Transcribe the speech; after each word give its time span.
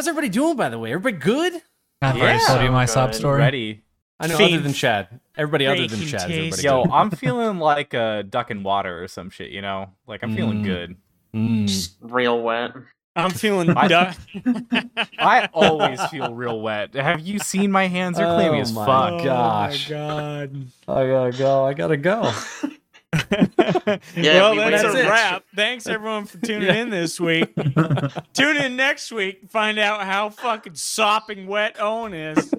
How's 0.00 0.08
everybody 0.08 0.30
doing, 0.30 0.56
by 0.56 0.70
the 0.70 0.78
way? 0.78 0.94
Everybody 0.94 1.18
good? 1.22 1.60
I've 2.00 2.16
Yeah. 2.16 2.22
already 2.22 2.38
told 2.46 2.62
you 2.62 2.70
my 2.72 2.86
Good. 2.86 2.92
sob 2.92 3.12
story. 3.14 3.38
Ready. 3.38 3.82
I 4.18 4.28
know, 4.28 4.38
Faith- 4.38 4.54
other 4.54 4.62
than 4.62 4.72
Chad. 4.72 5.20
Everybody 5.36 5.66
other 5.66 5.86
than 5.86 5.98
Bacon 6.00 6.06
Chad. 6.06 6.22
Everybody 6.30 6.62
Yo, 6.62 6.84
good? 6.84 6.90
I'm 6.90 7.10
feeling 7.22 7.58
like 7.58 7.92
a 7.92 8.22
duck 8.22 8.50
in 8.50 8.62
water 8.62 9.04
or 9.04 9.08
some 9.08 9.28
shit, 9.28 9.50
you 9.50 9.60
know? 9.60 9.90
Like 10.06 10.22
I'm 10.22 10.34
feeling 10.34 10.62
Mm. 10.62 10.64
good. 10.64 10.96
Mm. 11.36 11.90
Real 12.00 12.40
wet. 12.40 12.70
I'm 13.14 13.28
feeling 13.30 13.76
I- 13.76 13.88
duck. 13.88 14.16
I 15.18 15.50
always 15.52 16.02
feel 16.06 16.32
real 16.32 16.62
wet. 16.62 16.94
Have 16.94 17.20
you 17.20 17.38
seen 17.38 17.70
my 17.70 17.86
hands? 17.86 18.16
They're 18.16 18.24
clammy 18.24 18.56
Oh 18.56 18.62
as 18.62 18.72
my 18.72 18.86
fuck. 18.86 19.22
gosh. 19.22 19.90
Oh 19.90 19.94
my 19.98 20.46
god. 20.46 20.66
I 20.88 21.06
gotta 21.08 21.32
go. 21.36 21.66
I 21.66 21.74
gotta 21.74 21.96
go. 21.98 22.32
well, 23.30 24.52
we 24.52 24.58
that's 24.58 24.84
waited. 24.84 25.06
a 25.06 25.08
wrap. 25.08 25.44
Thanks 25.54 25.86
everyone 25.88 26.26
for 26.26 26.38
tuning 26.38 26.68
Yeah. 26.68 26.74
in 26.74 26.90
this 26.90 27.18
week. 27.18 27.52
Tune 28.34 28.56
in 28.56 28.76
next 28.76 29.10
week. 29.10 29.50
Find 29.50 29.78
out 29.80 30.02
how 30.04 30.30
fucking 30.30 30.76
sopping 30.76 31.46
wet 31.48 31.76
Owen 31.80 32.14
is. 32.14 32.52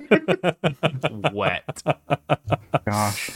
Wet. 1.31 1.81
Gosh. 2.85 3.31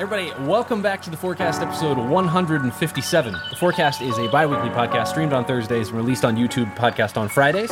Everybody, 0.00 0.30
welcome 0.46 0.80
back 0.80 1.02
to 1.02 1.10
the 1.10 1.16
Forecast 1.16 1.60
episode 1.60 1.98
157. 1.98 3.32
The 3.32 3.56
Forecast 3.56 4.00
is 4.00 4.16
a 4.16 4.28
bi 4.28 4.46
weekly 4.46 4.68
podcast 4.68 5.08
streamed 5.08 5.32
on 5.32 5.44
Thursdays 5.44 5.88
and 5.88 5.96
released 5.96 6.24
on 6.24 6.36
YouTube, 6.36 6.72
podcast 6.76 7.16
on 7.16 7.28
Fridays. 7.28 7.70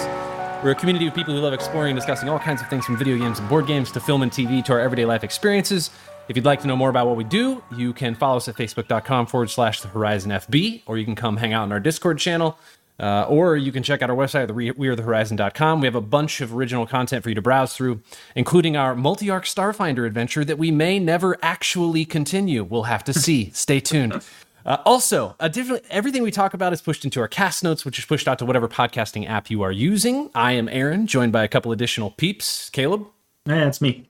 We're 0.64 0.72
a 0.72 0.74
community 0.74 1.06
of 1.06 1.14
people 1.14 1.34
who 1.34 1.40
love 1.40 1.52
exploring 1.52 1.92
and 1.92 1.96
discussing 1.96 2.28
all 2.28 2.40
kinds 2.40 2.60
of 2.60 2.68
things 2.68 2.84
from 2.84 2.96
video 2.96 3.16
games 3.16 3.38
and 3.38 3.48
board 3.48 3.68
games 3.68 3.92
to 3.92 4.00
film 4.00 4.22
and 4.22 4.32
TV 4.32 4.64
to 4.64 4.72
our 4.72 4.80
everyday 4.80 5.04
life 5.04 5.22
experiences. 5.22 5.90
If 6.28 6.34
you'd 6.34 6.44
like 6.44 6.60
to 6.62 6.66
know 6.66 6.74
more 6.74 6.90
about 6.90 7.06
what 7.06 7.16
we 7.16 7.22
do, 7.22 7.62
you 7.76 7.92
can 7.92 8.16
follow 8.16 8.38
us 8.38 8.48
at 8.48 8.56
facebook.com 8.56 9.26
forward 9.26 9.48
slash 9.48 9.80
the 9.80 9.86
Horizon 9.86 10.32
FB, 10.32 10.82
or 10.86 10.98
you 10.98 11.04
can 11.04 11.14
come 11.14 11.36
hang 11.36 11.52
out 11.52 11.62
in 11.62 11.70
our 11.70 11.78
Discord 11.78 12.18
channel. 12.18 12.58
Uh, 12.98 13.26
or 13.28 13.56
you 13.56 13.72
can 13.72 13.82
check 13.82 14.00
out 14.02 14.08
our 14.08 14.16
website 14.16 14.42
at 14.42 14.48
the 14.48 14.54
Re- 14.54 14.72
wearethehorizon.com. 14.72 15.80
We 15.80 15.86
have 15.86 15.94
a 15.94 16.00
bunch 16.00 16.40
of 16.40 16.54
original 16.54 16.86
content 16.86 17.22
for 17.22 17.28
you 17.28 17.34
to 17.34 17.42
browse 17.42 17.74
through, 17.76 18.00
including 18.34 18.76
our 18.76 18.94
multi 18.96 19.28
arc 19.28 19.44
Starfinder 19.44 20.06
adventure 20.06 20.44
that 20.44 20.58
we 20.58 20.70
may 20.70 20.98
never 20.98 21.36
actually 21.42 22.04
continue. 22.04 22.64
We'll 22.64 22.84
have 22.84 23.04
to 23.04 23.12
see. 23.12 23.50
Stay 23.54 23.80
tuned. 23.80 24.22
Uh, 24.64 24.78
also, 24.84 25.36
a 25.38 25.48
different, 25.48 25.84
everything 25.90 26.22
we 26.24 26.30
talk 26.30 26.52
about 26.54 26.72
is 26.72 26.80
pushed 26.82 27.04
into 27.04 27.20
our 27.20 27.28
cast 27.28 27.62
notes, 27.62 27.84
which 27.84 27.98
is 28.00 28.04
pushed 28.04 28.26
out 28.26 28.38
to 28.40 28.44
whatever 28.44 28.66
podcasting 28.66 29.28
app 29.28 29.48
you 29.50 29.62
are 29.62 29.70
using. 29.70 30.28
I 30.34 30.52
am 30.52 30.68
Aaron, 30.68 31.06
joined 31.06 31.32
by 31.32 31.44
a 31.44 31.48
couple 31.48 31.70
additional 31.72 32.10
peeps 32.10 32.68
Caleb, 32.70 33.06
Yeah, 33.44 33.68
it's 33.68 33.80
me. 33.80 34.08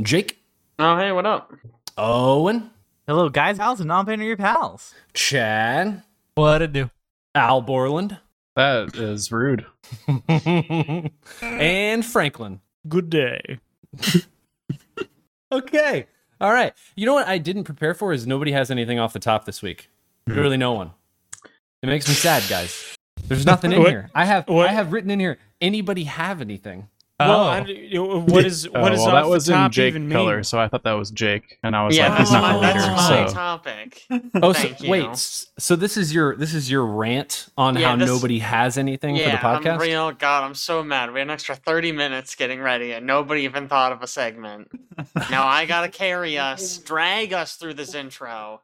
Jake, 0.00 0.38
Oh, 0.78 0.96
hey, 0.96 1.10
what 1.10 1.26
up? 1.26 1.52
Owen, 1.96 2.70
Hello, 3.08 3.28
guys. 3.30 3.58
How's 3.58 3.80
it? 3.80 3.86
Non-binary 3.86 4.28
your 4.28 4.36
pals. 4.36 4.94
Chad, 5.14 6.02
What 6.34 6.62
it 6.62 6.72
do? 6.72 6.90
Al 7.34 7.60
Borland, 7.62 8.18
That 8.56 8.96
is 8.96 9.30
rude. 9.30 9.66
and 11.42 12.04
Franklin. 12.04 12.60
Good 12.88 13.10
day. 13.10 13.58
Okay. 15.50 16.04
All 16.42 16.52
right. 16.52 16.74
You 16.94 17.06
know 17.06 17.14
what 17.14 17.26
I 17.26 17.38
didn't 17.38 17.64
prepare 17.64 17.94
for 17.94 18.12
is 18.12 18.26
nobody 18.26 18.52
has 18.52 18.70
anything 18.70 18.98
off 18.98 19.14
the 19.14 19.18
top 19.18 19.46
this 19.46 19.62
week. 19.62 19.88
Hmm. 20.28 20.34
Really, 20.34 20.56
no 20.58 20.74
one. 20.74 20.90
It 21.82 21.86
makes 21.86 22.06
me 22.06 22.12
sad, 22.12 22.42
guys. 22.50 22.94
There's 23.24 23.46
nothing 23.46 23.72
in 23.72 23.78
What- 23.82 23.88
here. 23.88 24.10
I 24.14 24.26
have 24.26 24.46
what- 24.46 24.68
I 24.68 24.72
have 24.72 24.92
written 24.92 25.10
in 25.10 25.18
here. 25.20 25.38
Anybody 25.62 26.04
have 26.04 26.42
anything? 26.42 26.88
Well, 27.20 27.40
Oh. 27.40 27.48
I, 27.48 27.60
what 28.20 28.44
is 28.46 28.68
Oh, 28.74 28.80
what 28.80 28.92
is 28.92 29.00
well, 29.00 29.08
off 29.08 29.24
that 29.24 29.28
was 29.28 29.46
the 29.46 29.52
top 29.54 29.66
in 29.68 29.72
Jake 29.72 29.88
even 29.94 30.10
color, 30.10 30.36
mean? 30.36 30.44
so 30.44 30.60
I 30.60 30.68
thought 30.68 30.84
that 30.84 30.92
was 30.92 31.10
Jake, 31.10 31.58
and 31.64 31.74
I 31.74 31.84
was 31.84 31.96
yeah, 31.96 32.10
like, 32.10 32.18
he's 32.20 32.30
that's, 32.30 32.42
not 32.42 32.42
my, 32.42 32.54
the 32.54 32.60
that's 32.60 32.84
leader. 32.84 32.94
my 32.94 33.26
So 33.28 33.34
topic. 33.34 34.02
Oh, 34.42 34.52
so, 34.52 34.68
wait. 34.88 35.16
So 35.16 35.74
this 35.74 35.96
is 35.96 36.14
your 36.14 36.36
this 36.36 36.54
is 36.54 36.70
your 36.70 36.86
rant 36.86 37.48
on 37.58 37.76
Yeah, 37.76 37.90
how 37.90 37.96
this- 37.96 38.08
nobody 38.08 38.38
has 38.38 38.78
anything 38.78 39.16
yeah, 39.16 39.24
for 39.24 39.30
the 39.62 39.68
podcast. 39.68 39.74
I'm 39.74 39.80
real. 39.80 40.12
God, 40.12 40.44
I'm 40.44 40.54
so 40.54 40.84
mad. 40.84 41.12
We 41.12 41.18
had 41.18 41.26
an 41.26 41.32
extra 41.32 41.56
30 41.56 41.90
minutes 41.92 42.36
getting 42.36 42.60
ready, 42.60 42.92
and 42.92 43.04
nobody 43.04 43.42
even 43.42 43.66
thought 43.68 43.90
of 43.90 44.00
a 44.02 44.06
segment. 44.06 44.70
now 45.30 45.44
I 45.46 45.66
gotta 45.66 45.88
carry 45.88 46.38
us, 46.38 46.78
drag 46.78 47.32
us 47.32 47.56
through 47.56 47.74
this 47.74 47.94
intro. 47.94 48.60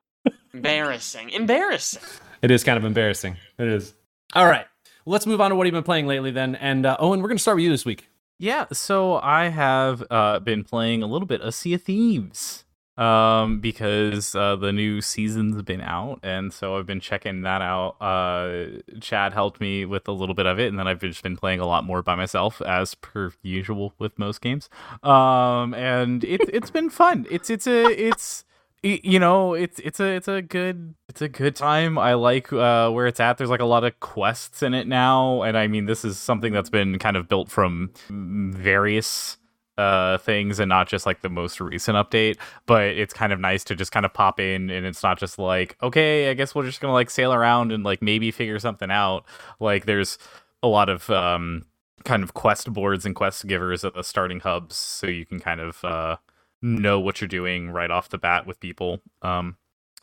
Embarrassing. 0.53 1.31
Embarrassing. 1.31 2.03
It 2.41 2.51
is 2.53 2.63
kind 2.63 2.79
of 2.79 2.85
embarrassing. 2.85 3.37
It 3.59 3.67
is. 3.67 3.95
All 4.35 4.47
right. 4.47 4.67
Let's 5.07 5.27
move 5.27 5.41
on 5.41 5.51
to 5.51 5.57
what 5.57 5.67
you've 5.67 5.73
been 5.75 5.83
playing 5.83 6.07
lately 6.07 6.31
then. 6.31 6.55
And 6.55 6.87
uh, 6.87 6.97
Owen, 7.01 7.21
we're 7.21 7.29
going 7.29 7.37
to 7.39 7.43
start 7.43 7.57
with 7.57 7.65
you 7.65 7.71
this 7.71 7.85
week. 7.85 8.07
Yeah, 8.39 8.67
so 8.73 9.17
I 9.17 9.49
have 9.49 10.03
uh, 10.11 10.41
been 10.41 10.65
playing 10.65 11.03
a 11.03 11.07
little 11.07 11.27
bit 11.27 11.41
of 11.41 11.55
Sea 11.55 11.75
of 11.75 11.83
Thieves 11.83 12.65
um, 12.97 13.61
because 13.61 14.35
uh, 14.35 14.57
the 14.57 14.73
new 14.73 15.01
season's 15.01 15.63
been 15.63 15.81
out, 15.81 16.21
and 16.23 16.53
so 16.53 16.77
I've 16.77 16.87
been 16.87 17.01
checking 17.01 17.43
that 17.43 17.63
out. 17.63 17.97
Uh, 18.01 18.81
Chad 19.01 19.33
helped 19.33 19.61
me 19.61 19.85
with 19.85 20.09
a 20.09 20.13
little 20.13 20.35
bit 20.35 20.47
of 20.47 20.59
it, 20.59 20.69
and 20.69 20.79
then 20.79 20.89
I've 20.89 21.01
just 21.01 21.23
been 21.23 21.37
playing 21.37 21.61
a 21.61 21.67
lot 21.67 21.85
more 21.85 22.03
by 22.03 22.15
myself, 22.17 22.61
as 22.63 22.95
per 22.97 23.33
usual 23.43 23.95
with 23.99 24.19
most 24.19 24.41
games. 24.41 24.69
Um, 25.03 25.75
and 25.75 26.25
it, 26.25 26.41
it's 26.53 26.71
been 26.71 26.91
fun. 26.91 27.27
It's 27.31 27.51
it's 27.51 27.67
a 27.67 27.85
it's 27.87 28.45
you 28.85 29.19
know 29.19 29.55
it's 29.55 29.79
it's 29.81 29.99
a 29.99 30.05
it's 30.17 30.29
a 30.29 30.43
good 30.43 30.95
it's 31.09 31.23
a 31.23 31.29
good 31.29 31.57
time. 31.57 31.99
I 31.99 32.15
like 32.15 32.53
uh 32.53 32.91
where 32.91 33.07
it's 33.07 33.21
at. 33.21 33.39
There's 33.39 33.51
like 33.51 33.61
a 33.61 33.65
lot 33.65 33.85
of 33.85 33.99
quests 34.01 34.63
in 34.63 34.75
it 34.75 34.87
now 34.87 35.43
and 35.43 35.57
i 35.57 35.67
mean 35.67 35.87
this 35.87 36.05
is 36.05 36.19
something 36.19 36.53
that's 36.53 36.71
been 36.71 36.99
kind 36.99 37.17
of 37.17 37.29
built 37.29 37.51
from 37.51 37.91
various 38.09 39.37
uh 39.77 40.19
things 40.19 40.61
and 40.61 40.69
not 40.69 40.87
just 40.89 41.05
like 41.07 41.21
the 41.23 41.29
most 41.29 41.61
recent 41.61 41.97
update 41.97 42.37
but 42.67 42.85
it's 42.85 43.13
kind 43.13 43.33
of 43.33 43.41
nice 43.41 43.65
to 43.65 43.75
just 43.75 43.91
kind 43.91 44.07
of 44.07 44.13
pop 44.15 44.39
in 44.39 44.71
and 44.71 44.87
it's 44.87 45.03
not 45.03 45.19
just 45.19 45.39
like 45.39 45.77
okay 45.83 46.31
i 46.31 46.35
guess 46.35 46.55
we're 46.55 46.65
just 46.65 46.81
gonna 46.81 46.93
like 46.93 47.11
sail 47.11 47.33
around 47.33 47.73
and 47.73 47.83
like 47.83 48.01
maybe 48.03 48.31
figure 48.31 48.59
something 48.59 48.91
out. 48.91 49.25
Like 49.61 49.87
there's 49.87 50.19
a 50.63 50.69
lot 50.69 50.89
of 50.89 51.11
um 51.11 51.65
kind 52.05 52.23
of 52.23 52.35
quest 52.35 52.73
boards 52.73 53.07
and 53.07 53.15
quest 53.15 53.47
givers 53.47 53.85
at 53.85 53.95
the 53.95 54.03
starting 54.03 54.41
hubs 54.41 54.77
so 54.77 55.07
you 55.07 55.25
can 55.25 55.41
kind 55.41 55.61
of 55.61 55.85
uh 55.85 56.17
know 56.65 56.99
what 56.99 57.21
you're 57.21 57.29
doing 57.29 57.71
right 57.71 57.91
off 57.91 58.09
the 58.09 58.19
bat 58.19 58.47
with 58.47 58.59
people. 58.59 59.01
Um, 59.23 59.57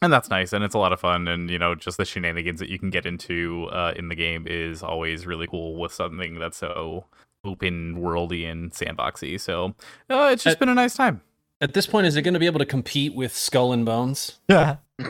and 0.04 0.12
that's 0.14 0.30
nice, 0.30 0.54
and 0.54 0.64
it's 0.64 0.74
a 0.76 0.80
lot 0.80 0.94
of 0.94 1.00
fun. 1.00 1.28
And 1.28 1.50
you 1.50 1.60
know, 1.60 1.76
just 1.76 1.98
the 1.98 2.06
shenanigans 2.06 2.60
that 2.60 2.70
you 2.70 2.80
can 2.80 2.90
get 2.90 3.06
into 3.06 3.68
uh, 3.72 3.94
in 3.96 4.08
the 4.10 4.16
game 4.16 4.46
is 4.48 4.82
always 4.82 5.26
really 5.28 5.48
cool 5.48 5.76
with 5.76 5.92
something 5.94 6.40
that's 6.40 6.58
so 6.58 7.06
open 7.44 7.96
worldy 8.02 8.50
and 8.50 8.72
sandboxy. 8.72 9.40
So 9.40 9.74
uh, 10.10 10.30
it's 10.32 10.44
just 10.44 10.58
Uh, 10.58 10.60
been 10.60 10.70
a 10.70 10.76
nice 10.76 10.96
time. 10.96 11.22
At 11.60 11.74
this 11.74 11.86
point, 11.86 12.08
is 12.08 12.16
it 12.16 12.22
going 12.24 12.34
to 12.34 12.40
be 12.40 12.46
able 12.48 12.60
to 12.60 12.66
compete 12.66 13.14
with 13.14 13.36
Skull 13.36 13.72
and 13.74 13.86
Bones? 13.86 14.40
Yeah. 14.50 14.78
I 15.00 15.06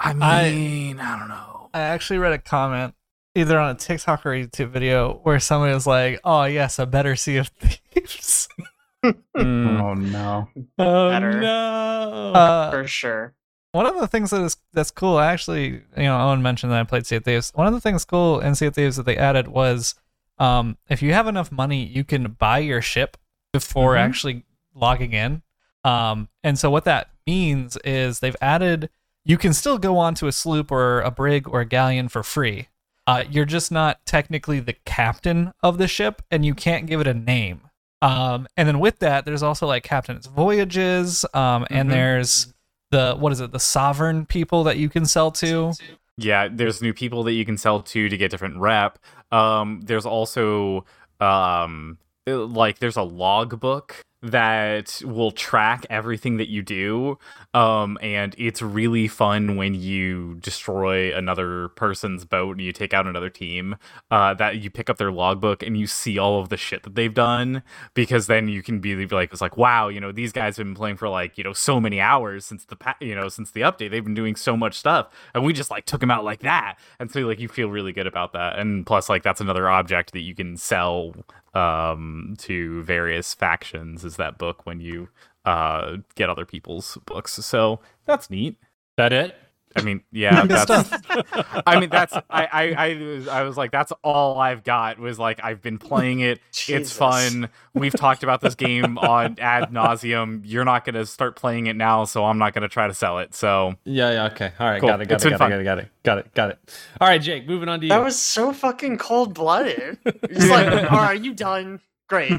I- 0.00 0.50
mean, 0.50 1.00
I, 1.00 1.18
don't 1.18 1.28
know. 1.28 1.70
I 1.72 1.80
actually 1.80 2.18
read 2.18 2.32
a 2.32 2.38
comment 2.38 2.94
either 3.34 3.58
on 3.58 3.70
a 3.70 3.74
TikTok 3.78 4.24
or 4.26 4.30
YouTube 4.30 4.68
video 4.70 5.20
where 5.22 5.40
somebody 5.40 5.72
was 5.74 5.86
like, 5.86 6.20
"Oh 6.24 6.44
yes, 6.44 6.78
a 6.78 6.84
better 6.86 7.16
Sea 7.16 7.36
of 7.38 7.48
Thieves." 7.48 8.48
Mm, 9.04 9.80
oh 9.80 9.94
no. 9.94 10.48
Oh, 10.78 11.10
Better. 11.10 11.40
no. 11.40 12.32
Uh, 12.34 12.70
For 12.70 12.86
sure. 12.86 13.34
one 13.72 13.86
of 13.86 13.98
the 14.00 14.08
things 14.08 14.30
that 14.30 14.40
is 14.42 14.56
that's 14.72 14.90
cool, 14.90 15.18
actually, 15.20 15.66
you 15.96 16.04
know, 16.04 16.18
Owen 16.20 16.42
mentioned 16.42 16.72
that 16.72 16.80
I 16.80 16.84
played 16.84 17.06
Sea 17.06 17.16
of 17.16 17.24
Thieves. 17.24 17.52
One 17.54 17.66
of 17.66 17.72
the 17.72 17.80
things 17.80 18.04
cool 18.04 18.40
in 18.40 18.54
Sea 18.54 18.66
of 18.66 18.74
Thieves 18.74 18.96
that 18.96 19.06
they 19.06 19.16
added 19.16 19.48
was, 19.48 19.94
um, 20.38 20.76
if 20.88 21.02
you 21.02 21.12
have 21.12 21.26
enough 21.26 21.52
money, 21.52 21.84
you 21.84 22.04
can 22.04 22.32
buy 22.32 22.58
your 22.58 22.82
ship 22.82 23.16
before 23.52 23.94
Mhm. 23.94 24.00
actually 24.00 24.44
logging 24.74 25.12
in. 25.12 25.42
Um, 25.84 26.28
and 26.42 26.58
so 26.58 26.70
what 26.70 26.84
that 26.84 27.10
means 27.26 27.76
is 27.84 28.18
they've 28.20 28.36
added 28.40 28.90
you 29.24 29.36
can 29.38 29.52
still 29.52 29.78
go 29.78 29.98
onto 29.98 30.26
a 30.28 30.32
sloop 30.32 30.70
or 30.70 31.00
a 31.00 31.10
brig 31.10 31.48
or 31.48 31.60
a 31.60 31.64
galleon 31.64 32.08
for 32.08 32.22
free. 32.22 32.68
Uh, 33.08 33.24
you're 33.28 33.44
just 33.44 33.72
not 33.72 34.04
technically 34.06 34.60
the 34.60 34.72
captain 34.84 35.52
of 35.62 35.78
the 35.78 35.88
ship, 35.88 36.22
and 36.30 36.44
you 36.44 36.54
can't 36.54 36.86
give 36.86 37.00
it 37.00 37.06
a 37.08 37.14
name. 37.14 37.62
Um, 38.02 38.46
and 38.56 38.68
then 38.68 38.78
with 38.78 38.98
that, 39.00 39.24
there's 39.24 39.42
also 39.42 39.66
like 39.66 39.82
captain's 39.82 40.26
voyages, 40.26 41.24
um, 41.34 41.66
and 41.70 41.88
Mhm. 41.88 41.92
there's 41.92 42.52
the 42.90 43.16
what 43.18 43.32
is 43.32 43.40
it, 43.40 43.52
the 43.52 43.58
sovereign 43.60 44.26
people 44.26 44.64
that 44.64 44.76
you 44.76 44.88
can 44.88 45.04
sell 45.06 45.30
to. 45.32 45.72
Yeah, 46.18 46.48
there's 46.50 46.80
new 46.80 46.94
people 46.94 47.22
that 47.24 47.32
you 47.32 47.44
can 47.44 47.56
sell 47.58 47.82
to 47.82 48.08
to 48.08 48.16
get 48.16 48.30
different 48.30 48.58
rep. 48.58 48.98
Um, 49.32 49.80
there's 49.84 50.06
also 50.06 50.84
um, 51.20 51.98
like 52.26 52.78
there's 52.78 52.96
a 52.96 53.02
logbook 53.02 54.04
that 54.22 55.00
will 55.04 55.30
track 55.30 55.84
everything 55.90 56.36
that 56.38 56.48
you 56.48 56.62
do 56.62 57.18
um 57.54 57.98
and 58.00 58.34
it's 58.38 58.62
really 58.62 59.06
fun 59.06 59.56
when 59.56 59.74
you 59.74 60.34
destroy 60.40 61.14
another 61.14 61.68
person's 61.70 62.24
boat 62.24 62.52
and 62.52 62.62
you 62.62 62.72
take 62.72 62.94
out 62.94 63.06
another 63.06 63.30
team 63.30 63.76
uh 64.10 64.34
that 64.34 64.58
you 64.58 64.70
pick 64.70 64.88
up 64.88 64.96
their 64.96 65.12
logbook 65.12 65.62
and 65.62 65.76
you 65.76 65.86
see 65.86 66.18
all 66.18 66.40
of 66.40 66.48
the 66.48 66.56
shit 66.56 66.82
that 66.82 66.94
they've 66.94 67.14
done 67.14 67.62
because 67.94 68.26
then 68.26 68.48
you 68.48 68.62
can 68.62 68.80
be 68.80 69.06
like 69.06 69.32
it's 69.32 69.40
like 69.40 69.56
wow 69.56 69.88
you 69.88 70.00
know 70.00 70.12
these 70.12 70.32
guys 70.32 70.56
have 70.56 70.66
been 70.66 70.74
playing 70.74 70.96
for 70.96 71.08
like 71.08 71.36
you 71.38 71.44
know 71.44 71.52
so 71.52 71.80
many 71.80 72.00
hours 72.00 72.44
since 72.44 72.64
the 72.64 72.76
pa- 72.76 72.96
you 73.00 73.14
know 73.14 73.28
since 73.28 73.50
the 73.50 73.60
update. 73.60 73.90
They've 73.90 74.04
been 74.04 74.14
doing 74.14 74.36
so 74.36 74.56
much 74.56 74.74
stuff 74.74 75.08
and 75.34 75.44
we 75.44 75.52
just 75.52 75.70
like 75.70 75.84
took 75.84 76.00
them 76.00 76.10
out 76.10 76.24
like 76.24 76.40
that. 76.40 76.78
And 76.98 77.10
so 77.10 77.20
like 77.20 77.40
you 77.40 77.48
feel 77.48 77.68
really 77.68 77.92
good 77.92 78.06
about 78.06 78.32
that. 78.32 78.58
And 78.58 78.86
plus 78.86 79.08
like 79.08 79.22
that's 79.22 79.40
another 79.40 79.68
object 79.68 80.12
that 80.12 80.20
you 80.20 80.34
can 80.34 80.56
sell 80.56 81.14
um 81.56 82.34
to 82.38 82.82
various 82.84 83.34
factions 83.34 84.04
is 84.04 84.16
that 84.16 84.38
book 84.38 84.66
when 84.66 84.80
you 84.80 85.08
uh 85.44 85.96
get 86.14 86.28
other 86.28 86.44
people's 86.44 86.98
books 87.06 87.32
so 87.34 87.80
that's 88.04 88.28
neat 88.30 88.56
That 88.96 89.12
it? 89.12 89.34
I 89.76 89.82
mean 89.82 90.02
yeah 90.12 90.44
that's 90.46 90.70
i 91.66 91.78
mean 91.78 91.90
that's 91.90 92.14
I, 92.14 92.22
I 92.30 92.74
i 92.76 92.94
was- 92.94 93.28
i 93.28 93.42
was 93.42 93.56
like 93.56 93.70
that's 93.70 93.92
all 94.02 94.38
i've 94.38 94.64
got 94.64 94.98
was 94.98 95.18
like 95.18 95.40
i've 95.44 95.62
been 95.62 95.78
playing 95.78 96.20
it 96.20 96.40
it's 96.68 96.92
fun 96.92 97.48
we've 97.74 97.94
talked 97.94 98.22
about 98.22 98.40
this 98.40 98.54
game 98.54 98.98
on 98.98 99.36
ad 99.38 99.70
nauseum 99.72 100.40
you're 100.44 100.64
not 100.64 100.84
gonna 100.84 101.06
start 101.06 101.36
playing 101.36 101.66
it 101.66 101.76
now 101.76 102.04
so 102.04 102.24
i'm 102.24 102.38
not 102.38 102.54
gonna 102.54 102.68
try 102.68 102.86
to 102.86 102.94
sell 102.94 103.18
it 103.18 103.34
so 103.34 103.74
Yeah, 103.84 104.10
yeah, 104.12 104.24
okay. 104.26 104.52
All 104.58 104.68
right, 104.68 104.80
Cool. 104.80 104.88
got 104.88 105.00
it, 105.00 105.08
got 105.08 105.14
It's 105.16 105.24
it, 105.24 105.30
got 105.30 105.34
it, 105.34 105.38
fun. 105.38 105.50
got 105.50 105.60
it, 105.60 105.64
got 105.64 105.78
it, 105.78 105.88
got 106.02 106.18
it, 106.18 106.34
got 106.34 106.50
it. 106.50 106.58
All 107.00 107.08
right, 107.08 107.20
Jake, 107.20 107.46
moving 107.46 107.68
on 107.68 107.80
to 107.80 107.86
you. 107.86 107.90
That 107.90 108.02
was 108.02 108.18
so 108.18 108.52
fucking 108.52 108.98
cold 108.98 109.34
blooded. 109.34 109.98
It's 110.04 110.48
like, 110.48 110.90
all 110.90 110.98
right, 110.98 111.20
you 111.20 111.34
done? 111.34 111.80
Great. 112.08 112.32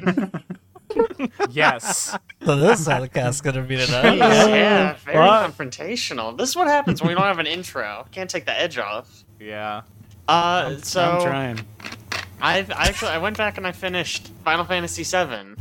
Yes 1.49 2.15
So 2.43 2.55
this 2.55 2.79
is 2.81 2.87
how 2.87 2.99
the 3.01 3.09
cast's 3.09 3.41
gonna 3.41 3.61
be 3.61 3.77
tonight. 3.77 4.17
yeah, 4.17 4.95
very 5.05 5.17
What? 5.17 5.51
confrontational. 5.51 6.37
This 6.37 6.49
is 6.49 6.55
what 6.55 6.67
happens 6.67 7.01
when 7.01 7.09
we 7.09 7.15
don't 7.15 7.23
have 7.23 7.39
an 7.39 7.47
intro. 7.47 8.05
Can't 8.11 8.29
take 8.29 8.45
the 8.45 8.57
edge 8.59 8.77
off. 8.77 9.23
yeah 9.39 9.81
Uh, 10.27 10.77
so 10.77 11.01
I'm 11.01 11.21
trying. 11.21 11.59
I've 12.41 12.71
I 12.71 12.87
actually 12.87 13.11
I 13.11 13.17
went 13.17 13.37
back 13.37 13.57
and 13.57 13.65
I 13.65 13.71
finished 13.71 14.29
Final 14.43 14.65
Fantasy 14.65 15.03
VII, 15.03 15.55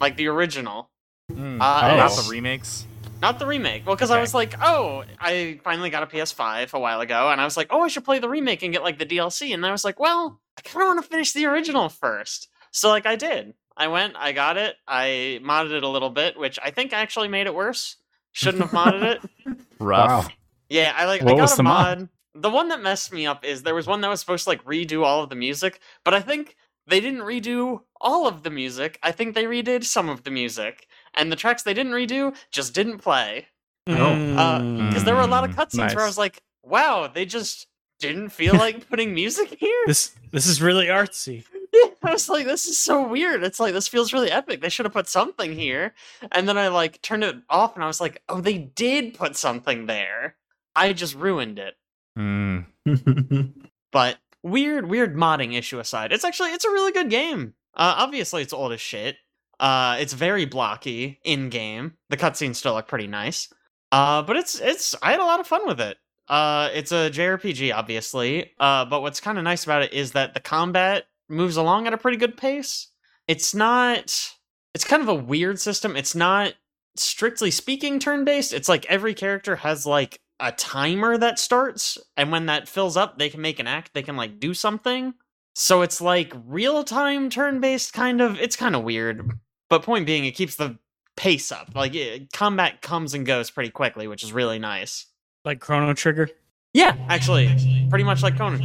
like 0.00 0.16
the 0.16 0.28
original, 0.28 0.88
Mm. 1.32 1.54
Uh, 1.54 1.56
not 1.58 1.92
it's- 1.96 2.24
the 2.26 2.30
remakes 2.30 2.86
not 3.22 3.38
the 3.38 3.46
remake. 3.46 3.86
Well, 3.86 3.94
because 3.94 4.10
I 4.10 4.14
Okay. 4.14 4.20
was 4.22 4.34
like, 4.34 4.54
oh, 4.60 5.04
I 5.20 5.60
finally 5.62 5.90
got 5.90 6.02
a 6.02 6.06
PS5 6.08 6.72
a 6.74 6.80
while 6.80 7.00
ago, 7.00 7.30
and 7.30 7.40
I 7.40 7.44
was 7.44 7.56
like, 7.56 7.68
oh, 7.70 7.82
I 7.82 7.86
should 7.86 8.04
play 8.04 8.18
the 8.18 8.28
remake 8.28 8.64
and 8.64 8.72
get 8.72 8.82
like 8.82 8.98
the 8.98 9.06
DLC. 9.06 9.54
And 9.54 9.62
then 9.62 9.68
I 9.68 9.72
was 9.72 9.84
like, 9.84 10.00
well, 10.00 10.40
I 10.58 10.60
kind 10.62 10.82
of 10.82 10.88
want 10.88 11.02
to 11.04 11.08
finish 11.08 11.30
the 11.32 11.46
original 11.46 11.88
first. 11.88 12.48
So 12.72 12.88
like 12.88 13.06
I 13.06 13.14
did. 13.14 13.54
I 13.76 13.88
went, 13.88 14.14
I 14.16 14.32
got 14.32 14.56
it, 14.56 14.76
I 14.86 15.40
modded 15.42 15.72
it 15.72 15.82
a 15.82 15.88
little 15.88 16.10
bit, 16.10 16.38
which 16.38 16.58
I 16.62 16.70
think 16.70 16.92
actually 16.92 17.28
made 17.28 17.46
it 17.46 17.54
worse. 17.54 17.96
Shouldn't 18.32 18.62
have 18.62 18.72
modded 18.72 19.02
it. 19.02 19.56
rough 19.78 20.28
Yeah, 20.68 20.92
I 20.96 21.04
like 21.06 21.22
I 21.22 21.24
What 21.24 21.36
got 21.36 21.42
was 21.42 21.52
a 21.54 21.56
the 21.56 21.62
mod? 21.62 21.98
mod. 21.98 22.08
The 22.34 22.50
one 22.50 22.68
that 22.68 22.80
messed 22.80 23.12
me 23.12 23.26
up 23.26 23.44
is 23.44 23.62
there 23.62 23.74
was 23.74 23.86
one 23.86 24.00
that 24.00 24.08
was 24.08 24.20
supposed 24.20 24.44
to 24.44 24.50
like 24.50 24.64
redo 24.64 25.04
all 25.04 25.22
of 25.22 25.28
the 25.28 25.36
music, 25.36 25.80
but 26.04 26.14
I 26.14 26.20
think 26.20 26.56
they 26.86 26.98
didn't 27.00 27.20
redo 27.20 27.82
all 28.00 28.26
of 28.26 28.42
the 28.42 28.50
music. 28.50 28.98
I 29.02 29.12
think 29.12 29.34
they 29.34 29.44
redid 29.44 29.84
some 29.84 30.08
of 30.08 30.24
the 30.24 30.30
music, 30.30 30.86
and 31.14 31.30
the 31.30 31.36
tracks 31.36 31.62
they 31.62 31.74
didn't 31.74 31.92
redo 31.92 32.34
just 32.50 32.74
didn't 32.74 32.98
play. 32.98 33.48
Mm. 33.88 34.88
Because 34.88 35.04
there 35.04 35.14
were 35.14 35.20
a 35.20 35.26
lot 35.26 35.44
of 35.44 35.50
Mm, 35.50 35.56
cutscenes 35.56 35.94
where 35.94 36.04
I 36.04 36.06
was 36.06 36.18
like, 36.18 36.42
"Wow, 36.64 37.06
they 37.12 37.26
just 37.26 37.66
didn't 37.98 38.30
feel 38.30 38.54
like 38.54 38.88
putting 38.88 39.12
music 39.14 39.56
here." 39.58 39.82
this 39.86 40.12
this 40.30 40.46
is 40.46 40.62
really 40.62 40.86
artsy. 40.86 41.44
Yeah, 41.72 41.90
I 42.02 42.12
was 42.12 42.28
like, 42.28 42.46
this 42.46 42.66
is 42.66 42.78
so 42.78 43.06
weird. 43.06 43.42
It's 43.42 43.60
like 43.60 43.72
this 43.72 43.88
feels 43.88 44.12
really 44.12 44.30
epic. 44.30 44.60
They 44.60 44.68
should 44.68 44.86
have 44.86 44.92
put 44.92 45.08
something 45.08 45.52
here. 45.52 45.94
And 46.30 46.48
then 46.48 46.58
I 46.58 46.68
like 46.68 47.00
turned 47.02 47.24
it 47.24 47.36
off 47.48 47.74
and 47.74 47.84
I 47.84 47.86
was 47.86 48.00
like, 48.00 48.22
oh, 48.28 48.40
they 48.40 48.58
did 48.58 49.14
put 49.14 49.36
something 49.36 49.86
there. 49.86 50.36
I 50.74 50.92
just 50.92 51.14
ruined 51.14 51.58
it. 51.58 51.74
Mm. 52.18 52.66
But 53.92 54.16
weird, 54.42 54.88
weird 54.88 55.14
modding 55.14 55.54
issue 55.54 55.78
aside, 55.78 56.12
it's 56.12 56.24
actually 56.24 56.50
it's 56.50 56.64
a 56.64 56.70
really 56.70 56.92
good 56.92 57.10
game. 57.10 57.54
Uh, 57.74 57.94
obviously, 57.98 58.42
it's 58.42 58.52
old 58.52 58.72
as 58.72 58.80
shit. 58.80 59.16
Uh, 59.60 59.96
it's 60.00 60.14
very 60.14 60.46
blocky 60.46 61.20
in 61.24 61.50
game. 61.50 61.94
The 62.08 62.16
cutscenes 62.16 62.56
still 62.56 62.74
look 62.74 62.88
pretty 62.88 63.06
nice. 63.06 63.52
Uh, 63.92 64.22
but 64.22 64.36
it's 64.36 64.58
it's 64.58 64.94
I 65.02 65.12
had 65.12 65.20
a 65.20 65.24
lot 65.24 65.40
of 65.40 65.46
fun 65.46 65.66
with 65.66 65.80
it. 65.80 65.98
Uh, 66.26 66.70
it's 66.72 66.92
a 66.92 67.10
JRPG, 67.10 67.74
obviously. 67.74 68.52
Uh, 68.58 68.86
but 68.86 69.02
what's 69.02 69.20
kind 69.20 69.36
of 69.36 69.44
nice 69.44 69.64
about 69.64 69.82
it 69.82 69.92
is 69.92 70.12
that 70.12 70.32
the 70.34 70.40
combat 70.40 71.04
moves 71.32 71.56
along 71.56 71.86
at 71.86 71.94
a 71.94 71.98
pretty 71.98 72.18
good 72.18 72.36
pace. 72.36 72.88
It's 73.26 73.54
not. 73.54 74.32
It's 74.74 74.84
kind 74.84 75.02
of 75.02 75.08
a 75.08 75.14
weird 75.14 75.60
system. 75.60 75.96
It's 75.96 76.14
not 76.14 76.54
strictly 76.96 77.50
speaking 77.50 77.98
turn 77.98 78.24
based. 78.24 78.52
It's 78.52 78.68
like 78.68 78.86
every 78.86 79.14
character 79.14 79.56
has 79.56 79.86
like 79.86 80.20
a 80.40 80.52
timer 80.52 81.16
that 81.18 81.38
starts, 81.38 81.98
and 82.16 82.32
when 82.32 82.46
that 82.46 82.68
fills 82.68 82.96
up, 82.96 83.18
they 83.18 83.28
can 83.28 83.40
make 83.40 83.58
an 83.58 83.66
act. 83.66 83.94
They 83.94 84.02
can 84.02 84.16
like 84.16 84.38
do 84.40 84.54
something. 84.54 85.14
So 85.54 85.82
it's 85.82 86.00
like 86.00 86.32
real 86.46 86.84
time 86.84 87.30
turn 87.30 87.60
based 87.60 87.92
kind 87.92 88.20
of. 88.20 88.38
It's 88.38 88.56
kind 88.56 88.76
of 88.76 88.84
weird. 88.84 89.38
But 89.68 89.82
point 89.82 90.06
being, 90.06 90.24
it 90.24 90.32
keeps 90.32 90.56
the 90.56 90.78
pace 91.16 91.52
up. 91.52 91.74
Like 91.74 91.94
it, 91.94 92.32
combat 92.32 92.82
comes 92.82 93.14
and 93.14 93.24
goes 93.24 93.50
pretty 93.50 93.70
quickly, 93.70 94.06
which 94.06 94.22
is 94.22 94.32
really 94.32 94.58
nice. 94.58 95.06
Like 95.44 95.60
Chrono 95.60 95.92
Trigger. 95.94 96.28
Yeah, 96.74 96.96
actually, 97.08 97.86
pretty 97.90 98.04
much 98.04 98.22
like 98.22 98.36
Chrono, 98.36 98.58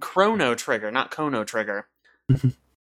Chrono 0.00 0.54
Trigger, 0.54 0.90
not 0.90 1.10
Chrono 1.10 1.44
Trigger. 1.44 1.86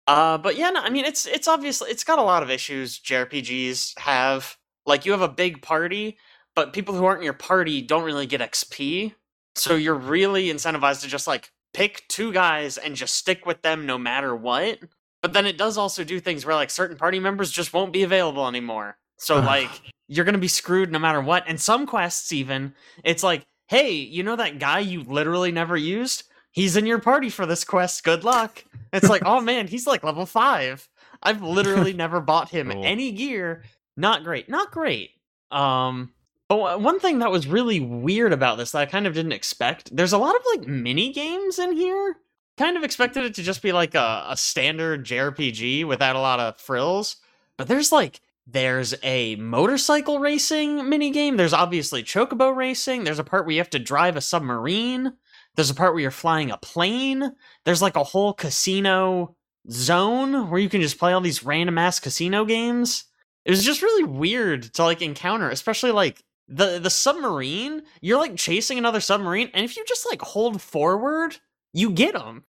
uh, 0.06 0.38
but 0.38 0.56
yeah, 0.56 0.70
no, 0.70 0.80
I 0.80 0.90
mean, 0.90 1.04
it's 1.04 1.26
it's 1.26 1.48
obviously 1.48 1.90
it's 1.90 2.04
got 2.04 2.18
a 2.18 2.22
lot 2.22 2.42
of 2.42 2.50
issues 2.50 2.98
JRPGs 3.00 3.98
have. 3.98 4.56
Like 4.84 5.06
you 5.06 5.12
have 5.12 5.22
a 5.22 5.28
big 5.28 5.62
party, 5.62 6.18
but 6.56 6.72
people 6.72 6.94
who 6.94 7.04
aren't 7.04 7.20
in 7.20 7.24
your 7.24 7.32
party 7.34 7.82
don't 7.82 8.02
really 8.02 8.26
get 8.26 8.40
XP, 8.40 9.14
so 9.54 9.76
you're 9.76 9.94
really 9.94 10.46
incentivized 10.46 11.02
to 11.02 11.08
just 11.08 11.26
like 11.26 11.52
pick 11.72 12.02
two 12.08 12.32
guys 12.32 12.78
and 12.78 12.96
just 12.96 13.14
stick 13.14 13.46
with 13.46 13.62
them 13.62 13.86
no 13.86 13.96
matter 13.96 14.34
what. 14.34 14.78
But 15.22 15.32
then 15.32 15.46
it 15.46 15.56
does 15.56 15.78
also 15.78 16.02
do 16.02 16.18
things 16.18 16.44
where 16.44 16.56
like 16.56 16.70
certain 16.70 16.96
party 16.96 17.20
members 17.20 17.50
just 17.50 17.72
won't 17.72 17.92
be 17.92 18.02
available 18.02 18.48
anymore. 18.48 18.98
So 19.18 19.38
like 19.38 19.70
you're 20.08 20.24
gonna 20.24 20.38
be 20.38 20.48
screwed 20.48 20.90
no 20.90 20.98
matter 20.98 21.20
what. 21.20 21.44
And 21.46 21.60
some 21.60 21.86
quests 21.86 22.32
even, 22.32 22.74
it's 23.04 23.22
like, 23.22 23.46
hey, 23.68 23.92
you 23.92 24.22
know 24.22 24.36
that 24.36 24.58
guy 24.58 24.80
you 24.80 25.04
literally 25.04 25.52
never 25.52 25.76
used? 25.76 26.24
He's 26.52 26.76
in 26.76 26.86
your 26.86 26.98
party 27.00 27.28
for 27.30 27.46
this 27.46 27.64
quest. 27.64 28.04
Good 28.04 28.24
luck. 28.24 28.64
It's 28.92 29.08
like, 29.08 29.22
oh 29.24 29.40
man, 29.40 29.66
he's 29.66 29.86
like 29.86 30.04
level 30.04 30.26
five. 30.26 30.88
I've 31.22 31.42
literally 31.42 31.92
never 31.94 32.20
bought 32.20 32.50
him 32.50 32.70
Cool. 32.70 32.84
any 32.84 33.10
gear. 33.12 33.62
Not 33.96 34.22
great. 34.24 34.48
Not 34.48 34.70
great. 34.70 35.10
Um, 35.50 36.12
but 36.48 36.80
one- 36.80 37.00
thing 37.00 37.18
that 37.20 37.30
was 37.30 37.46
really 37.46 37.80
weird 37.80 38.32
about 38.32 38.58
this 38.58 38.72
that 38.72 38.82
I 38.82 38.86
kind 38.86 39.06
of 39.06 39.14
didn't 39.14 39.32
expect, 39.32 39.94
there's 39.96 40.12
a 40.12 40.18
lot 40.18 40.36
of 40.36 40.42
like 40.54 40.66
mini 40.68 41.12
games 41.12 41.58
in 41.58 41.72
here. 41.72 42.16
Kind 42.58 42.76
of 42.76 42.84
expected 42.84 43.24
it 43.24 43.34
to 43.36 43.42
just 43.42 43.62
be 43.62 43.72
like 43.72 43.94
a, 43.94 44.26
a 44.28 44.36
standard 44.36 45.04
JRPG 45.06 45.86
without 45.86 46.16
a 46.16 46.20
lot 46.20 46.38
of 46.40 46.58
frills. 46.58 47.16
But 47.56 47.66
there's 47.68 47.92
like 47.92 48.20
there's 48.46 48.94
a 49.02 49.36
motorcycle 49.36 50.18
racing 50.18 50.88
mini 50.88 51.10
game. 51.10 51.36
There's 51.38 51.54
obviously 51.54 52.02
chocobo 52.02 52.54
racing. 52.54 53.04
There's 53.04 53.18
a 53.18 53.24
part 53.24 53.46
where 53.46 53.52
you 53.52 53.60
have 53.60 53.70
to 53.70 53.78
drive 53.78 54.16
a 54.16 54.20
submarine. 54.20 55.14
There's 55.56 55.70
a 55.70 55.74
part 55.74 55.92
where 55.92 56.00
you're 56.02 56.10
flying 56.10 56.50
a 56.50 56.56
plane. 56.56 57.32
There's 57.64 57.82
like 57.82 57.96
a 57.96 58.04
whole 58.04 58.32
casino 58.32 59.36
zone 59.70 60.50
where 60.50 60.60
you 60.60 60.68
can 60.68 60.80
just 60.80 60.98
play 60.98 61.12
all 61.12 61.20
these 61.20 61.44
random 61.44 61.78
ass 61.78 62.00
casino 62.00 62.44
games. 62.44 63.04
It 63.44 63.50
was 63.50 63.64
just 63.64 63.82
really 63.82 64.04
weird 64.04 64.62
to 64.74 64.84
like 64.84 65.02
encounter, 65.02 65.50
especially 65.50 65.90
like 65.92 66.22
the 66.48 66.78
the 66.78 66.90
submarine. 66.90 67.82
You're 68.00 68.18
like 68.18 68.36
chasing 68.36 68.78
another 68.78 69.00
submarine, 69.00 69.50
and 69.52 69.64
if 69.64 69.76
you 69.76 69.84
just 69.86 70.06
like 70.10 70.22
hold 70.22 70.60
forward, 70.62 71.36
you 71.72 71.90
get 71.90 72.14
them. 72.14 72.44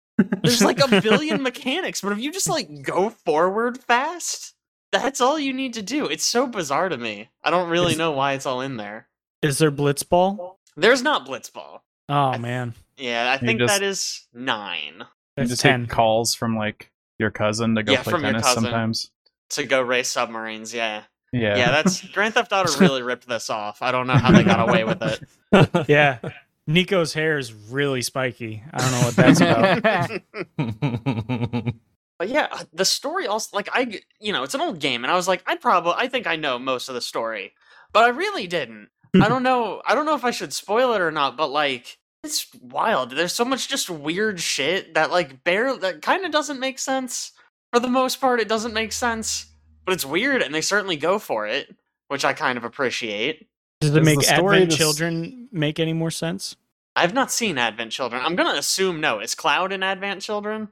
There's 0.43 0.63
like 0.63 0.81
a 0.81 1.01
billion 1.01 1.43
mechanics, 1.43 2.01
but 2.03 2.13
if 2.13 2.19
you 2.19 2.33
just 2.33 2.49
like 2.49 2.83
go 2.83 3.09
forward 3.11 3.79
fast, 3.79 4.55
that's 4.93 5.21
all 5.21 5.39
you 5.39 5.53
need 5.53 5.75
to 5.75 5.83
do. 5.83 6.07
It's 6.07 6.25
so 6.27 6.47
bizarre 6.47 6.89
to 6.91 6.99
me. 6.99 7.31
I 7.43 7.51
don't 7.51 7.71
really 7.71 7.93
Is- 7.93 7.99
know 7.99 8.11
why 8.13 8.35
it's 8.35 8.45
all 8.47 8.61
in 8.61 8.77
there. 8.77 9.09
Is 9.43 9.57
there 9.59 9.73
Blitzball? 9.73 10.57
There's 10.77 11.03
not 11.03 11.27
Blitzball. 11.27 11.81
Oh 12.11 12.37
man, 12.37 12.75
Yeah, 13.01 13.31
I 13.31 13.35
You 13.35 13.41
think 13.47 13.61
just- 13.61 13.75
that 13.75 13.83
is 13.85 14.27
nine 14.33 14.95
You 14.99 15.05
that's 15.37 15.51
just 15.51 15.63
ten. 15.63 15.83
take 15.83 15.91
calls 15.91 16.35
from 16.35 16.57
like 16.57 16.91
your 17.19 17.31
cousin 17.31 17.75
to 17.77 17.83
go 17.83 17.93
Yeah, 17.93 18.03
play 18.03 18.11
from 18.13 18.23
your 18.23 18.33
tennis 18.33 18.47
cousin. 18.47 18.63
sometimes. 18.65 19.11
to 19.51 19.65
go 19.65 19.81
race 19.83 20.09
submarines. 20.09 20.73
Yeah, 20.75 21.03
Yeah. 21.33 21.57
yeah. 21.57 21.71
That's 21.73 22.01
Grand 22.13 22.35
Theft 22.35 22.53
Auto 22.53 22.79
really 22.79 23.03
ripped 23.03 23.27
this 23.29 23.51
off. 23.51 23.83
I 23.83 23.91
don't 23.93 24.07
know 24.07 24.15
how 24.15 24.31
they 24.33 24.43
got 24.45 24.69
away 24.69 24.85
with 24.85 25.03
it. 25.03 25.21
Yeah, 25.89 26.19
Nico's 26.69 27.13
hair 27.15 27.37
is 27.39 27.53
really 27.53 28.03
spiky. 28.03 28.63
I 28.73 28.79
don't 28.79 28.93
know 28.93 29.01
what 29.01 29.17
that's 29.17 29.41
about. 29.41 30.21
But 32.19 32.29
yeah, 32.29 32.49
uh, 32.53 32.65
the 32.75 32.85
story 32.85 33.27
also 33.27 33.57
like 33.57 33.71
I 33.73 33.87
g- 33.87 34.03
you 34.21 34.31
know, 34.35 34.43
it's 34.43 34.55
an 34.55 34.61
old 34.61 34.79
game 34.79 35.05
and 35.05 35.11
I 35.11 35.17
was 35.17 35.27
like 35.27 35.43
I'd 35.47 35.63
probably 35.63 35.95
I 35.97 36.07
think 36.07 36.27
I 36.27 36.37
know 36.37 36.59
most 36.59 36.91
of 36.91 36.95
the 36.95 37.01
story. 37.01 37.55
But 37.95 38.05
I 38.05 38.09
really 38.09 38.47
didn't. 38.47 38.91
I 39.15 39.27
don't 39.29 39.43
know 39.43 39.81
I 39.87 39.95
don't 39.95 40.05
know 40.05 40.15
if 40.17 40.25
I 40.25 40.31
should 40.31 40.53
spoil 40.53 40.93
it 40.93 41.01
or 41.01 41.11
not, 41.11 41.39
but 41.39 41.51
like 41.51 41.97
it's 42.23 42.47
wild. 42.61 43.13
There's 43.13 43.33
so 43.33 43.45
much 43.45 43.69
just 43.69 43.89
weird 43.91 44.41
shit 44.41 44.95
that 44.95 45.11
like 45.11 45.43
bare 45.45 45.77
that 45.79 46.03
kind 46.03 46.25
of 46.25 46.33
doesn't 46.33 46.61
make 46.61 46.79
sense. 46.79 47.33
For 47.73 47.81
the 47.81 47.89
most 47.89 48.21
part 48.21 48.41
it 48.41 48.49
doesn't 48.49 48.75
make 48.75 48.93
sense. 48.93 49.47
but 49.87 49.95
it's 49.95 50.05
weird, 50.05 50.43
and 50.43 50.55
they 50.55 50.61
certainly 50.61 50.97
go 50.97 51.19
for 51.19 51.47
it, 51.47 51.75
which 52.09 52.25
I 52.25 52.33
kind 52.33 52.57
of 52.59 52.65
appreciate. 52.65 53.49
Does 53.81 53.95
it 53.97 54.05
make 54.05 54.23
story 54.23 54.57
Advent 54.59 54.71
just- 54.71 54.79
Children 54.81 55.49
make 55.51 55.81
any 55.81 55.93
more 55.95 56.11
sense? 56.11 56.55
I've 56.95 57.15
not 57.15 57.33
seen 57.33 57.57
Advent 57.57 57.91
Children. 57.93 58.23
I'm 58.25 58.37
gonna 58.37 58.59
assume 58.59 59.01
no. 59.01 59.21
Is 59.21 59.35
Cloud 59.35 59.73
in 59.73 59.83
Advent 59.83 60.21
Children? 60.23 60.69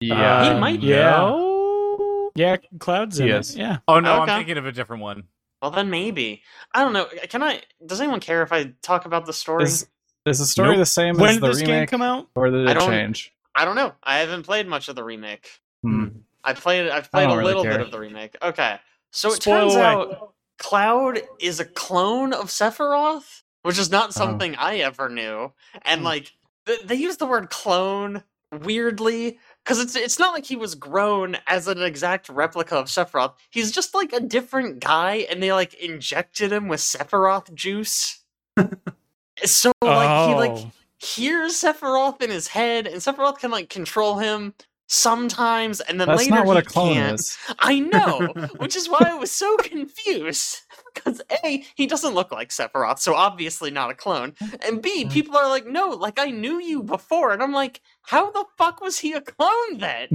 Yeah. 0.00 0.14
Uh, 0.40 0.54
he 0.54 0.58
might 0.60 0.80
yeah. 0.80 1.10
No. 1.10 2.30
Yeah, 2.34 2.56
Cloud's 2.78 3.20
in 3.20 3.26
Yes. 3.28 3.50
it. 3.50 3.58
Yeah. 3.58 3.78
Oh 3.86 4.00
no, 4.00 4.22
Okay. 4.22 4.32
I'm 4.32 4.38
thinking 4.38 4.56
of 4.58 4.64
a 4.66 4.72
different 4.72 5.02
one. 5.02 5.24
Well, 5.60 5.70
then 5.72 5.90
maybe. 5.90 6.42
I 6.72 6.82
don't 6.82 6.92
know. 6.94 7.06
Can 7.28 7.42
I? 7.42 7.60
Does 7.84 8.00
anyone 8.00 8.20
care 8.20 8.42
if 8.42 8.52
I 8.52 8.72
talk 8.82 9.04
about 9.04 9.26
the 9.26 9.32
story? 9.34 9.64
Is, 9.64 9.86
is 10.26 10.38
the 10.38 10.46
story 10.46 10.70
Nope. 10.70 10.78
the 10.78 10.86
same 10.86 11.16
When 11.16 11.30
as 11.30 11.36
did 11.36 11.42
the 11.42 11.48
this 11.48 11.58
game 11.60 11.68
remake, 11.70 11.90
come 11.90 12.02
out? 12.02 12.28
or 12.34 12.50
did 12.50 12.66
I 12.68 12.70
it 12.72 12.74
don't- 12.74 12.90
change? 12.90 13.32
I 13.54 13.64
don't 13.64 13.74
know. 13.76 13.92
I 14.02 14.18
haven't 14.18 14.44
played 14.44 14.66
much 14.68 14.88
of 14.88 14.96
the 14.96 15.02
remake. 15.04 15.60
Hmm. 15.82 16.06
I 16.44 16.52
played. 16.54 16.88
I've 16.88 17.10
played 17.10 17.28
a 17.30 17.36
really 17.36 17.44
little 17.54 17.64
bit 17.64 17.80
of 17.80 17.90
the 17.90 17.98
remake. 17.98 18.36
Okay, 18.40 18.78
so 19.10 19.32
it 19.32 19.40
turns 19.40 19.74
away. 19.74 19.82
out 19.84 20.34
Cloud 20.58 21.20
is 21.40 21.58
a 21.58 21.64
clone 21.64 22.32
of 22.32 22.46
Sephiroth, 22.46 23.42
which 23.62 23.78
is 23.78 23.90
not 23.90 24.08
Oh. 24.08 24.12
something 24.12 24.54
I 24.56 24.76
ever 24.78 25.08
knew. 25.08 25.52
And 25.82 26.00
Hmm. 26.00 26.04
like 26.06 26.32
th- 26.66 26.82
they 26.84 26.94
use 26.94 27.16
the 27.16 27.26
word 27.26 27.50
clone 27.50 28.22
weirdly 28.52 29.38
because 29.64 29.78
it's 29.80 29.96
it's 29.96 30.18
not 30.18 30.32
like 30.32 30.44
he 30.46 30.56
was 30.56 30.74
grown 30.74 31.36
as 31.46 31.66
an 31.68 31.82
exact 31.82 32.28
replica 32.28 32.76
of 32.76 32.86
Sephiroth. 32.86 33.34
He's 33.50 33.72
just 33.72 33.94
like 33.94 34.12
a 34.12 34.20
different 34.20 34.80
guy, 34.80 35.26
and 35.30 35.42
they 35.42 35.52
like 35.52 35.74
injected 35.74 36.52
him 36.52 36.68
with 36.68 36.80
Sephiroth 36.80 37.52
juice. 37.54 38.20
so 39.44 39.72
like 39.82 40.28
he 40.28 40.34
like 40.34 40.50
Oh. 40.52 40.72
hears 40.98 41.54
Sephiroth 41.54 42.20
in 42.22 42.30
his 42.30 42.48
head, 42.48 42.86
and 42.86 42.96
Sephiroth 42.96 43.38
can 43.38 43.50
like 43.50 43.68
control 43.70 44.18
him 44.18 44.54
sometimes, 44.88 45.80
and 45.80 46.00
then 46.00 46.08
That's 46.08 46.18
later 46.24 46.34
not 46.34 46.46
what 46.46 46.56
he 46.56 46.60
a 46.62 46.64
clone 46.64 46.94
can't. 46.94 47.20
is. 47.20 47.38
I 47.60 47.78
know, 47.78 48.34
which 48.58 48.74
is 48.76 48.88
why 48.88 48.98
I 49.06 49.14
was 49.14 49.30
so 49.30 49.56
confused. 49.58 50.60
Because 50.92 51.22
A, 51.44 51.64
he 51.76 51.86
doesn't 51.86 52.14
look 52.16 52.32
like 52.32 52.48
Sephiroth, 52.48 52.98
so 52.98 53.14
obviously 53.14 53.70
not 53.70 53.90
a 53.92 53.94
clone. 53.94 54.34
And 54.66 54.82
B, 54.82 55.04
Mm. 55.04 55.12
people 55.12 55.36
are 55.36 55.48
like, 55.48 55.64
no, 55.64 55.90
like 55.90 56.18
I 56.18 56.32
knew 56.32 56.60
you 56.60 56.82
before. 56.82 57.30
And 57.30 57.40
I'm 57.44 57.52
like, 57.52 57.80
how 58.02 58.32
the 58.32 58.44
fuck 58.58 58.80
was 58.80 58.98
he 58.98 59.12
a 59.12 59.20
clone 59.20 59.78
then? 59.78 60.08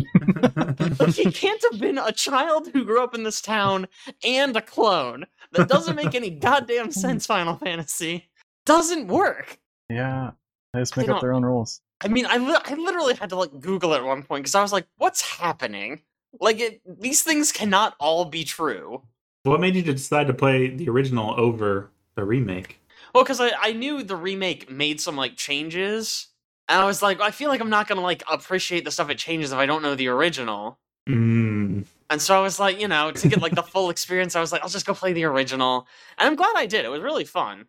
like, 1.00 1.16
he 1.16 1.32
can't 1.32 1.64
have 1.72 1.80
been 1.80 1.98
a 1.98 2.12
child 2.12 2.68
who 2.74 2.84
grew 2.84 3.02
up 3.02 3.16
in 3.16 3.24
this 3.24 3.40
town 3.40 3.88
and 4.26 4.54
a 4.58 4.62
clone. 4.62 5.26
That 5.54 5.70
doesn't 5.70 5.96
make 5.96 6.14
any 6.14 6.30
goddamn 6.30 6.92
sense, 6.92 7.26
Final 7.26 7.56
Fantasy. 7.56 8.26
Doesn't 8.66 9.08
work. 9.08 9.60
Yeah, 9.90 10.32
they 10.74 10.80
just 10.80 10.98
make 10.98 11.10
up 11.10 11.22
their 11.22 11.34
own 11.34 11.46
rules. 11.46 11.82
I 12.02 12.08
mean, 12.08 12.26
I, 12.26 12.38
li- 12.38 12.58
I 12.66 12.74
literally 12.76 13.14
had 13.16 13.30
to 13.30 13.36
like 13.36 13.60
Google 13.60 13.94
it 13.94 13.98
at 13.98 14.04
one 14.04 14.24
point 14.24 14.44
because 14.44 14.56
I 14.56 14.62
was 14.62 14.74
like, 14.74 14.88
what's 14.98 15.22
happening? 15.22 16.02
Like, 16.40 16.60
it, 16.60 16.82
these 16.86 17.24
things 17.24 17.52
cannot 17.52 17.96
all 18.00 18.26
be 18.26 18.44
true. 18.44 19.04
What 19.44 19.62
made 19.62 19.76
you 19.76 19.84
decide 19.84 20.28
to 20.28 20.34
play 20.34 20.68
the 20.68 20.90
original 20.90 21.40
over 21.40 21.92
the 22.16 22.24
remake? 22.24 22.80
Well, 23.14 23.24
because 23.24 23.40
I, 23.40 23.52
I 23.60 23.72
knew 23.74 24.04
the 24.04 24.16
remake 24.16 24.70
made 24.70 25.00
some 25.00 25.16
like 25.16 25.38
changes, 25.38 26.28
and 26.68 26.82
I 26.82 26.86
was 26.86 27.02
like, 27.02 27.22
I 27.22 27.32
feel 27.32 27.50
like 27.50 27.62
I'm 27.62 27.70
not 27.70 27.88
gonna 27.88 28.02
like 28.02 28.24
appreciate 28.30 28.84
the 28.84 28.92
stuff 28.92 29.10
it 29.10 29.18
changes 29.18 29.52
if 29.52 29.58
I 29.58 29.66
don't 29.66 29.82
know 29.82 29.96
the 29.96 30.10
original. 30.10 30.80
Mm. 31.08 31.86
And 32.10 32.22
so 32.22 32.38
I 32.38 32.42
was 32.42 32.60
like, 32.60 32.82
you 32.82 32.88
know, 32.88 33.12
to 33.12 33.28
get 33.28 33.42
like 33.42 33.56
the 33.56 33.64
full 33.64 33.90
experience, 33.92 34.36
I 34.36 34.42
was 34.42 34.52
like, 34.52 34.64
I'll 34.64 34.70
just 34.70 34.86
go 34.86 34.94
play 34.94 35.14
the 35.14 35.24
original, 35.26 35.88
and 36.18 36.28
I'm 36.28 36.36
glad 36.36 36.56
I 36.58 36.66
did. 36.66 36.84
It 36.84 36.90
was 36.90 37.02
really 37.02 37.24
fun. 37.24 37.68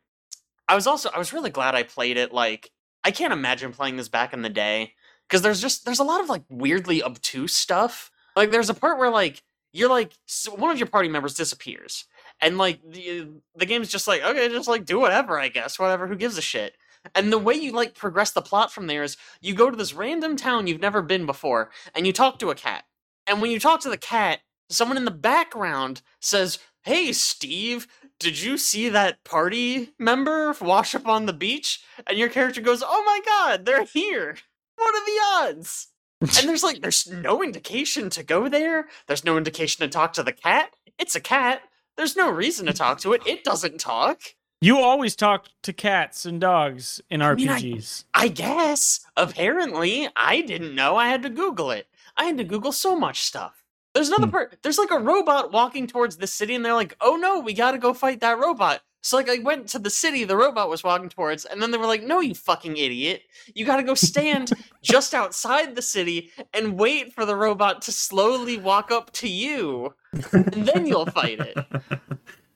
I 0.69 0.75
was 0.75 0.87
also 0.87 1.11
I 1.15 1.19
was 1.19 1.33
really 1.33 1.51
glad 1.51 1.75
I 1.75 1.83
played 1.83 2.17
it. 2.17 2.33
Like, 2.33 2.71
I 3.05 3.11
can't 3.11 3.33
imagine 3.33 3.73
playing 3.73 3.97
this 3.97 4.09
back 4.09 4.33
in 4.33 4.43
the 4.43 4.49
day 4.49 4.95
because 5.29 5.43
there's 5.43 5.61
just 5.61 5.85
there's 5.85 5.99
a 5.99 6.05
lot 6.05 6.21
of 6.21 6.29
like 6.29 6.43
weirdly 6.49 7.03
obtuse 7.03 7.55
stuff. 7.55 8.11
Like, 8.35 8.51
there's 8.51 8.71
a 8.71 8.75
part 8.75 8.99
where 8.99 9.11
like 9.11 9.43
you're 9.73 9.91
like 9.91 10.13
one 10.57 10.71
of 10.71 10.79
your 10.79 10.89
party 10.89 11.09
members 11.09 11.35
disappears, 11.35 12.07
and 12.41 12.59
like 12.59 12.81
the 12.89 13.29
the 13.55 13.67
game's 13.67 13.89
just 13.89 14.09
like 14.09 14.23
okay, 14.23 14.49
just 14.49 14.69
like 14.69 14.85
do 14.85 14.99
whatever, 14.99 15.39
I 15.39 15.49
guess, 15.49 15.79
whatever. 15.79 16.07
Who 16.07 16.17
gives 16.17 16.39
a 16.39 16.43
shit? 16.43 16.75
And 17.15 17.33
the 17.33 17.39
way 17.39 17.55
you 17.55 17.73
like 17.73 17.95
progress 17.95 18.33
the 18.33 18.43
plot 18.43 18.73
from 18.73 18.87
there 18.87 19.03
is 19.03 19.17
you 19.41 19.55
go 19.55 19.71
to 19.71 19.77
this 19.77 19.95
random 19.95 20.37
town 20.37 20.67
you've 20.67 20.81
never 20.81 21.03
been 21.03 21.27
before, 21.27 21.71
and 21.95 22.07
you 22.07 22.13
talk 22.13 22.39
to 22.41 22.51
a 22.51 22.55
cat. 22.55 22.85
And 23.27 23.41
when 23.41 23.51
you 23.51 23.61
talk 23.61 23.81
to 23.81 23.91
the 23.91 23.97
cat, 23.97 24.41
someone 24.71 24.97
in 24.97 25.05
the 25.05 25.11
background 25.11 26.03
says, 26.21 26.59
"Hey, 26.83 27.13
Steve." 27.13 27.87
Did 28.19 28.41
you 28.41 28.57
see 28.59 28.89
that 28.89 29.23
party 29.25 29.91
member 29.99 30.55
wash 30.61 30.95
up 30.95 31.07
on 31.07 31.27
the 31.27 31.33
beach? 31.33 31.83
And 32.07 32.19
your 32.19 32.29
character 32.29 32.61
goes, 32.61 32.83
"Oh 32.85 33.03
my 33.05 33.21
god, 33.25 33.67
they're 33.67 33.85
here! 33.85 34.37
What 34.77 34.95
are 34.95 35.05
the 35.05 35.51
odds?" 35.59 35.89
and 36.23 36.49
there's 36.49 36.63
like, 36.63 36.81
there's 36.81 37.07
no 37.07 37.43
indication 37.43 38.09
to 38.11 38.23
go 38.23 38.49
there. 38.49 38.89
There's 39.07 39.25
no 39.25 39.37
indication 39.37 39.83
to 39.83 39.89
talk 39.89 40.15
to 40.15 40.23
the 40.23 40.33
cat. 40.33 40.71
It's 40.99 41.15
a 41.15 41.21
cat. 41.21 41.61
There's 41.99 42.17
no 42.17 42.31
reason 42.31 42.65
to 42.67 42.73
talk 42.73 43.01
to 43.01 43.13
it. 43.13 43.27
It 43.27 43.45
doesn't 43.45 43.79
talk. 43.79 44.21
You 44.63 44.79
always 44.79 45.15
talk 45.15 45.49
to 45.63 45.75
cats 45.75 46.25
and 46.25 46.41
dogs 46.41 47.03
in 47.11 47.21
I 47.21 47.35
mean, 47.35 47.51
I- 47.51 47.61
RPGs. 47.61 48.05
I 48.15 48.29
guess. 48.29 49.01
Apparently, 49.17 50.09
I 50.17 50.41
didn't 50.41 50.75
know. 50.75 50.97
I 50.97 51.09
had 51.09 51.23
to 51.25 51.29
Google 51.31 51.71
it. 51.71 51.87
I 52.17 52.25
had 52.25 52.39
to 52.39 52.45
Google 52.45 52.73
so 52.73 52.97
much 52.99 53.21
stuff. 53.23 53.63
There's 53.97 54.09
another 54.09 54.27
Hmm. 54.27 54.31
part. 54.33 54.59
There's 54.63 54.77
like 54.79 54.91
a 54.91 54.99
robot 54.99 55.53
walking 55.53 55.87
towards 55.87 56.19
the 56.19 56.27
city, 56.27 56.55
and 56.55 56.63
they're 56.65 56.75
like, 56.75 56.95
"Oh 57.01 57.17
no, 57.17 57.41
we 57.41 57.55
gotta 57.55 57.79
go 57.79 57.95
fight 57.95 58.21
that 58.21 58.39
robot." 58.39 58.83
So 59.03 59.17
like, 59.17 59.31
I 59.31 59.39
went 59.39 59.69
to 59.69 59.79
the 59.79 59.89
city 59.89 60.25
the 60.25 60.37
robot 60.37 60.69
was 60.69 60.85
walking 60.85 61.09
towards, 61.09 61.45
and 61.47 61.63
then 61.63 61.71
they 61.71 61.79
were 61.79 61.87
like, 61.87 62.03
"No, 62.03 62.21
you 62.21 62.35
fucking 62.35 62.77
idiot! 62.77 63.23
You 63.55 63.65
gotta 63.65 63.83
go 63.83 63.95
stand 63.95 64.51
just 64.83 65.15
outside 65.15 65.75
the 65.75 65.83
city 65.83 66.31
and 66.53 66.79
wait 66.79 67.15
for 67.15 67.25
the 67.25 67.37
robot 67.37 67.81
to 67.83 67.93
slowly 67.93 68.59
walk 68.59 68.91
up 68.91 69.13
to 69.15 69.29
you, 69.29 69.95
and 70.33 70.69
then 70.69 70.87
you'll 70.87 71.07
fight 71.07 71.41
it." 71.41 71.57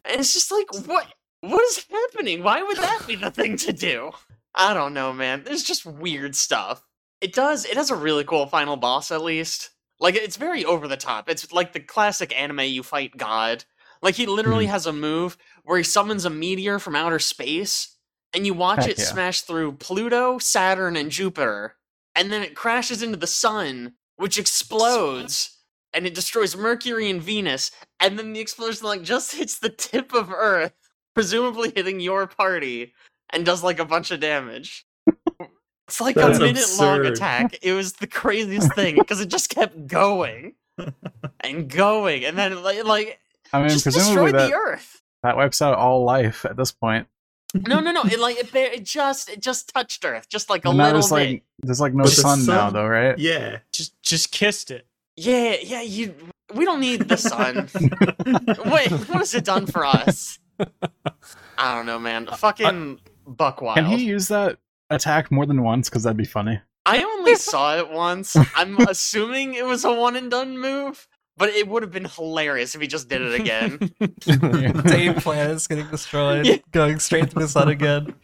And 0.05 0.21
it's 0.21 0.33
just 0.35 0.51
like, 0.53 0.67
what? 0.87 1.07
What 1.41 1.63
is 1.63 1.87
happening? 1.91 2.43
Why 2.43 2.63
would 2.63 2.77
that 2.77 3.07
be 3.07 3.17
the 3.17 3.31
thing 3.31 3.57
to 3.59 3.73
do? 3.73 4.13
I 4.55 4.75
don't 4.75 4.93
know, 4.93 5.13
man. 5.13 5.43
There's 5.45 5.63
just 5.63 5.87
weird 5.87 6.37
stuff. 6.37 6.83
It 7.23 7.33
does. 7.33 7.65
It 7.65 7.77
has 7.77 7.91
a 7.91 7.97
really 7.97 8.25
cool 8.25 8.47
final 8.47 8.77
boss, 8.77 9.11
at 9.11 9.23
least. 9.23 9.71
Like 10.01 10.15
it's 10.15 10.37
very 10.37 10.65
over 10.65 10.89
the 10.89 10.97
top. 10.97 11.29
It's 11.29 11.53
like 11.53 11.73
the 11.73 11.81
classic 11.81 12.37
anime 12.37 12.61
you 12.61 12.83
fight 12.83 13.17
God. 13.17 13.65
Like 14.03 14.15
he 14.15 14.27
literally 14.27 14.65
hmm. 14.65 14.73
has 14.73 14.87
a 14.87 14.93
move 14.93 15.37
where 15.65 15.79
he 15.79 15.85
summons 15.85 16.25
a 16.25 16.31
meteor 16.31 16.79
from 16.79 16.97
outer 16.97 17.19
space, 17.19 17.97
and 18.33 18.47
you 18.47 18.55
watch 18.55 18.81
Heck 18.81 18.91
it 18.91 18.99
yeah. 18.99 19.05
smash 19.05 19.43
through 19.43 19.73
Pluto, 19.73 20.39
Saturn, 20.39 20.97
and 20.97 21.11
Jupiter, 21.11 21.77
and 22.15 22.33
then 22.33 22.43
it 22.43 22.57
crashes 22.57 23.03
into 23.03 23.19
the 23.19 23.27
sun, 23.27 23.95
which 24.17 24.39
explodes, 24.39 25.59
and 25.93 26.07
it 26.07 26.15
destroys 26.15 26.57
Mercury 26.57 27.11
and 27.11 27.23
Venus, 27.23 27.71
and 28.01 28.19
then 28.19 28.33
the 28.33 28.41
explosion 28.41 28.87
like 28.87 29.03
just 29.03 29.33
hits 29.37 29.59
the 29.59 29.69
tip 29.69 30.15
of 30.15 30.33
Earth, 30.33 30.73
presumably 31.15 31.73
hitting 31.75 32.01
your 32.01 32.27
party, 32.27 32.95
and 33.31 33.45
does 33.45 33.63
like 33.63 33.79
a 33.79 33.85
bunch 33.85 34.11
of 34.11 34.21
damage. 34.21 34.87
It's 35.91 36.01
like 36.01 36.15
That's 36.15 36.39
a 36.39 36.43
minute 36.43 36.65
long 36.79 37.05
attack. 37.05 37.59
It 37.63 37.73
was 37.73 37.95
the 37.95 38.07
craziest 38.07 38.73
thing 38.75 38.95
because 38.95 39.21
it 39.21 39.27
just 39.27 39.51
kept 39.51 39.89
going 39.89 40.55
and 41.41 41.69
going, 41.69 42.25
and 42.25 42.39
then 42.39 42.63
like, 42.63 42.85
like 42.85 43.19
I 43.53 43.59
mean, 43.59 43.71
just 43.71 43.87
destroyed 43.87 44.37
that, 44.37 44.47
the 44.47 44.55
Earth. 44.55 45.03
that 45.25 45.37
wipes 45.37 45.61
out 45.61 45.75
all 45.77 46.05
life 46.05 46.45
at 46.45 46.57
this 46.57 46.71
point. 46.71 47.09
No, 47.67 47.81
no, 47.81 47.91
no. 47.91 48.05
It 48.05 48.21
like 48.21 48.39
it, 48.39 48.55
it 48.55 48.85
just 48.85 49.31
it 49.31 49.43
just 49.43 49.75
touched 49.75 50.05
Earth, 50.05 50.29
just 50.29 50.49
like 50.49 50.65
a 50.65 50.69
And 50.69 50.79
little 50.79 50.93
there's 50.93 51.09
bit. 51.09 51.15
like 51.17 51.43
there's 51.65 51.81
like 51.81 51.93
no 51.93 52.05
But 52.05 52.11
the 52.11 52.21
sun, 52.21 52.47
now 52.47 52.71
though, 52.71 52.87
right? 52.87 53.19
Yeah. 53.19 53.59
Just 53.73 54.01
just 54.05 54.31
kissed 54.31 54.71
it. 54.71 54.87
Yeah, 55.17 55.57
yeah. 55.61 55.83
You. 55.83 56.15
We 56.55 56.65
don't 56.65 56.79
need 56.81 57.09
the 57.09 57.17
sun. 57.17 57.69
Wait, 58.71 58.93
what 58.93 59.19
has 59.19 59.35
it 59.35 59.45
done 59.45 59.67
for 59.67 59.85
us? 59.85 60.39
I 61.59 61.75
don't 61.75 61.87
know, 61.87 61.99
man. 61.99 62.27
Fucking 62.29 63.01
buck 63.27 63.61
wild. 63.61 63.77
Can 63.79 63.87
he 63.87 64.05
use 64.05 64.29
that 64.29 64.59
attack 64.91 65.31
more 65.31 65.47
than 65.47 65.63
once? 65.63 65.89
Because 65.89 66.03
that'd 66.03 66.17
be 66.17 66.25
funny. 66.25 66.61
I 66.87 67.03
only 67.03 67.35
saw 67.37 67.77
it 67.77 67.91
once. 67.91 68.37
I'm 68.55 68.77
assuming 68.89 69.55
it 69.55 69.65
was 69.65 69.85
a 69.85 69.93
one 69.93 70.17
and 70.17 70.31
done 70.31 70.59
move, 70.59 71.07
but 71.37 71.49
it 71.51 71.69
would 71.69 71.83
have 71.83 71.93
been 71.93 72.07
hilarious 72.07 72.75
if 72.75 72.81
he 72.81 72.87
just 72.87 73.09
did 73.09 73.21
it 73.23 73.41
again. 73.41 73.93
Same 74.89 75.15
planets 75.15 75.67
getting 75.67 75.87
destroyed, 75.89 76.47
Yeah. 76.47 76.57
going 76.73 76.99
straight 76.99 77.31
to 77.31 77.35
the 77.39 77.49
sun 77.49 77.69
again. 77.69 78.15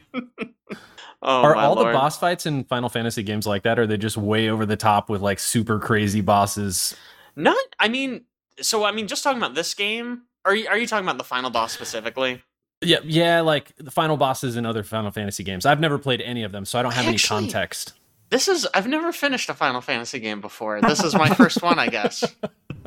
Oh, 1.23 1.43
are 1.43 1.55
my 1.55 1.65
all 1.65 1.75
lord. 1.75 1.89
the 1.89 1.93
boss 1.93 2.19
fights 2.19 2.47
in 2.47 2.65
Final 2.65 2.89
Fantasy 2.89 3.23
games 3.23 3.47
like 3.47 3.63
that? 3.63 3.79
Or 3.79 3.83
are 3.83 3.87
they 3.87 3.97
just 3.97 4.17
way 4.17 4.49
over 4.49 4.67
the 4.67 4.77
top 4.77 5.09
with 5.09 5.23
like 5.23 5.39
super 5.39 5.79
crazy 5.79 6.21
bosses? 6.21 6.95
Not. 7.35 7.57
I 7.79 7.89
mean, 7.89 8.25
so 8.61 8.85
I 8.85 8.93
mean, 8.93 9.09
just 9.09 9.25
talking 9.25 9.39
about 9.39 9.55
this 9.55 9.75
game. 9.75 10.23
Are 10.45 10.55
you 10.55 10.69
are 10.69 10.79
you 10.79 10.87
talking 10.87 11.05
about 11.05 11.19
the 11.19 11.25
final 11.25 11.51
boss 11.51 11.73
specifically? 11.73 12.43
Yeah, 12.83 12.99
yeah, 13.05 13.41
like 13.41 13.75
the 13.77 13.91
final 13.91 14.17
bosses 14.17 14.57
in 14.57 14.67
other 14.67 14.83
Final 14.83 15.11
Fantasy 15.11 15.43
games. 15.45 15.65
I've 15.67 15.81
never 15.81 15.99
played 15.99 16.21
any 16.21 16.43
of 16.43 16.53
them, 16.53 16.65
so 16.65 16.79
I 16.79 16.83
don't 16.83 16.93
have 16.93 17.07
any 17.07 17.15
Actually- 17.15 17.41
context. 17.49 17.93
This 18.29 18.49
is. 18.49 18.67
I've 18.75 18.89
never 18.89 19.13
finished 19.13 19.49
a 19.51 19.55
Final 19.55 19.81
Fantasy 19.81 20.19
game 20.19 20.41
before. 20.41 20.81
This 20.81 21.03
is 21.03 21.15
my 21.15 21.29
first 21.31 21.63
one, 21.63 21.79
I 21.79 21.89
guess. 21.89 22.25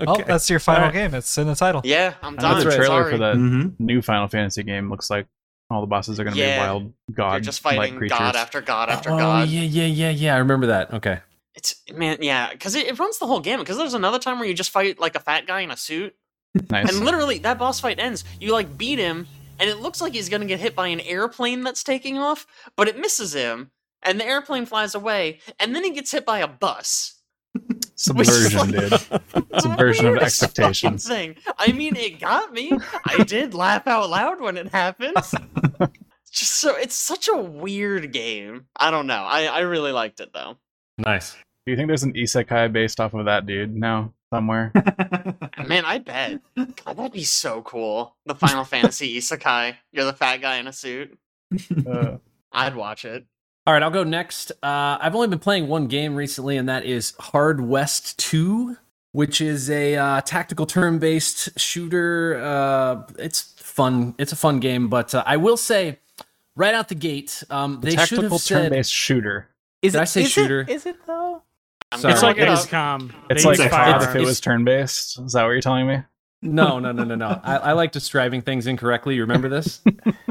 Oh, 0.07 0.15
that's 0.25 0.49
your 0.49 0.59
final 0.59 0.83
Alright. 0.83 0.93
game. 0.93 1.13
It's 1.13 1.37
in 1.37 1.45
the 1.47 1.55
title. 1.55 1.81
Yeah, 1.83 2.13
I'm 2.21 2.39
I 2.39 2.41
know 2.41 2.49
done. 2.55 2.57
the 2.63 2.63
trailer 2.73 2.85
Sorry. 2.85 3.11
for 3.11 3.17
the 3.17 3.33
Mm-hmm. 3.33 3.85
new 3.85 4.01
Final 4.01 4.29
Fantasy 4.29 4.63
game 4.63 4.89
looks 4.89 5.09
like 5.09 5.27
all 5.69 5.81
the 5.81 5.87
bosses 5.87 6.21
are 6.21 6.23
going 6.23 6.35
to 6.35 6.39
Yeah. 6.39 6.55
be 6.55 6.59
wild 6.61 6.93
god 7.13 7.33
You're 7.33 7.39
just 7.41 7.59
fighting 7.59 7.97
creatures. 7.97 8.17
god 8.17 8.37
after 8.37 8.61
god 8.61 8.89
after 8.89 9.11
oh, 9.11 9.17
god. 9.17 9.49
yeah, 9.49 9.61
yeah, 9.61 9.85
yeah, 9.87 10.09
yeah. 10.09 10.35
I 10.35 10.37
remember 10.37 10.67
that. 10.67 10.93
Okay. 10.93 11.19
It's 11.53 11.75
man, 11.93 12.19
yeah, 12.21 12.49
because 12.49 12.75
it, 12.75 12.87
it 12.87 12.97
runs 12.97 13.19
the 13.19 13.27
whole 13.27 13.41
gamut. 13.41 13.65
Because 13.65 13.75
there's 13.77 13.93
another 13.93 14.19
time 14.19 14.39
where 14.39 14.47
you 14.47 14.53
just 14.53 14.69
fight 14.71 14.99
like 15.01 15.15
a 15.15 15.19
fat 15.19 15.45
guy 15.45 15.59
in 15.61 15.71
a 15.71 15.75
suit, 15.75 16.15
Nice. 16.69 16.89
And 16.95 17.03
literally, 17.03 17.39
that 17.39 17.57
boss 17.59 17.81
fight 17.81 17.99
ends. 17.99 18.23
You 18.39 18.53
like 18.53 18.77
beat 18.77 18.99
him, 18.99 19.27
and 19.59 19.69
it 19.69 19.79
looks 19.79 20.01
like 20.01 20.13
he's 20.13 20.29
gonna 20.29 20.45
get 20.45 20.59
hit 20.59 20.75
by 20.75 20.87
an 20.87 20.99
airplane 21.01 21.63
that's 21.63 21.83
taking 21.83 22.17
off, 22.17 22.47
but 22.75 22.87
it 22.87 22.97
misses 22.97 23.33
him, 23.33 23.71
and 24.01 24.19
the 24.19 24.25
airplane 24.25 24.65
flies 24.65 24.95
away, 24.95 25.39
and 25.59 25.75
then 25.75 25.83
he 25.83 25.91
gets 25.91 26.11
hit 26.11 26.25
by 26.25 26.39
a 26.39 26.47
bus. 26.47 27.19
Subversion, 27.95 28.71
dude. 28.71 28.93
Subversion 29.59 30.07
of 30.15 30.17
expectations. 30.17 31.07
Thing. 31.07 31.35
I 31.57 31.71
mean, 31.73 31.95
it 31.95 32.19
got 32.19 32.53
me. 32.53 32.71
I 33.05 33.23
did 33.23 33.53
laugh 33.53 33.87
out 33.87 34.09
loud 34.09 34.39
when 34.39 34.55
it 34.55 34.69
happened. 34.69 35.17
Just 36.31 36.53
so 36.53 36.75
it's 36.75 36.95
such 36.95 37.27
a 37.27 37.35
weird 37.35 38.13
game. 38.13 38.67
I 38.77 38.91
don't 38.91 39.07
know. 39.07 39.23
I 39.23 39.45
I 39.45 39.59
really 39.61 39.91
liked 39.91 40.19
it 40.19 40.31
though. 40.31 40.57
Nice. 40.97 41.33
Do 41.65 41.71
you 41.71 41.75
think 41.75 41.87
there's 41.87 42.03
an 42.03 42.13
isekai 42.13 42.71
based 42.71 42.99
off 42.99 43.13
of 43.13 43.25
that 43.25 43.45
dude 43.45 43.75
now 43.75 44.13
somewhere? 44.33 44.71
Man, 45.67 45.85
I 45.85 45.99
bet. 45.99 46.39
God, 46.55 46.97
that'd 46.97 47.11
be 47.11 47.23
so 47.23 47.61
cool. 47.61 48.15
The 48.25 48.35
Final 48.35 48.63
Fantasy 48.63 49.17
Isekai. 49.17 49.75
You're 49.91 50.05
the 50.05 50.13
fat 50.13 50.37
guy 50.37 50.57
in 50.57 50.67
a 50.67 50.73
suit. 50.73 51.17
Uh, 51.85 52.17
I'd 52.51 52.75
watch 52.75 53.05
it. 53.05 53.25
All 53.67 53.73
right, 53.73 53.83
I'll 53.83 53.91
go 53.91 54.03
next. 54.03 54.51
Uh, 54.63 54.97
I've 54.99 55.15
only 55.15 55.27
been 55.27 55.39
playing 55.39 55.67
one 55.67 55.87
game 55.87 56.15
recently, 56.15 56.57
and 56.57 56.69
that 56.69 56.85
is 56.85 57.13
Hard 57.19 57.61
West 57.61 58.17
2, 58.19 58.77
which 59.11 59.41
is 59.41 59.69
a 59.69 59.95
uh, 59.95 60.21
tactical 60.21 60.65
turn-based 60.65 61.59
shooter. 61.59 62.39
Uh, 62.41 63.03
it's 63.19 63.41
fun. 63.57 64.15
It's 64.17 64.31
a 64.31 64.35
fun 64.35 64.59
game, 64.59 64.87
but 64.89 65.13
uh, 65.13 65.23
I 65.25 65.37
will 65.37 65.57
say, 65.57 65.99
right 66.55 66.73
out 66.73 66.87
the 66.89 66.95
gate, 66.95 67.43
um, 67.49 67.79
they 67.81 67.91
should 67.91 67.99
tactical 67.99 68.29
have 68.29 68.41
said. 68.41 68.61
turn-based 68.63 68.91
shooter. 68.91 69.49
Is 69.81 69.93
Did 69.93 70.01
I 70.01 70.05
say 70.05 70.23
shooter? 70.25 70.61
It, 70.61 70.69
is 70.69 70.85
it 70.85 70.97
though? 71.05 71.43
I'm 71.91 71.99
Sorry. 71.99 72.13
It's 72.13 72.23
like 72.23 72.37
look 72.37 72.43
it 72.47 72.49
up. 72.49 72.59
XCOM. 72.59 73.13
It's 73.29 73.45
like 73.45 73.57
use 73.57 73.65
it's- 73.65 73.71
COD 74.01 74.03
if 74.09 74.15
it 74.15 74.25
was 74.25 74.39
turn-based. 74.39 75.19
Is 75.19 75.33
that 75.33 75.43
what 75.43 75.51
you're 75.51 75.61
telling 75.61 75.87
me? 75.87 76.03
No, 76.41 76.79
no, 76.79 76.91
no, 76.91 77.03
no, 77.03 77.15
no. 77.15 77.41
I, 77.43 77.57
I 77.57 77.71
like 77.73 77.91
describing 77.91 78.41
things 78.41 78.65
incorrectly. 78.67 79.15
You 79.15 79.21
remember 79.21 79.49
this? 79.49 79.81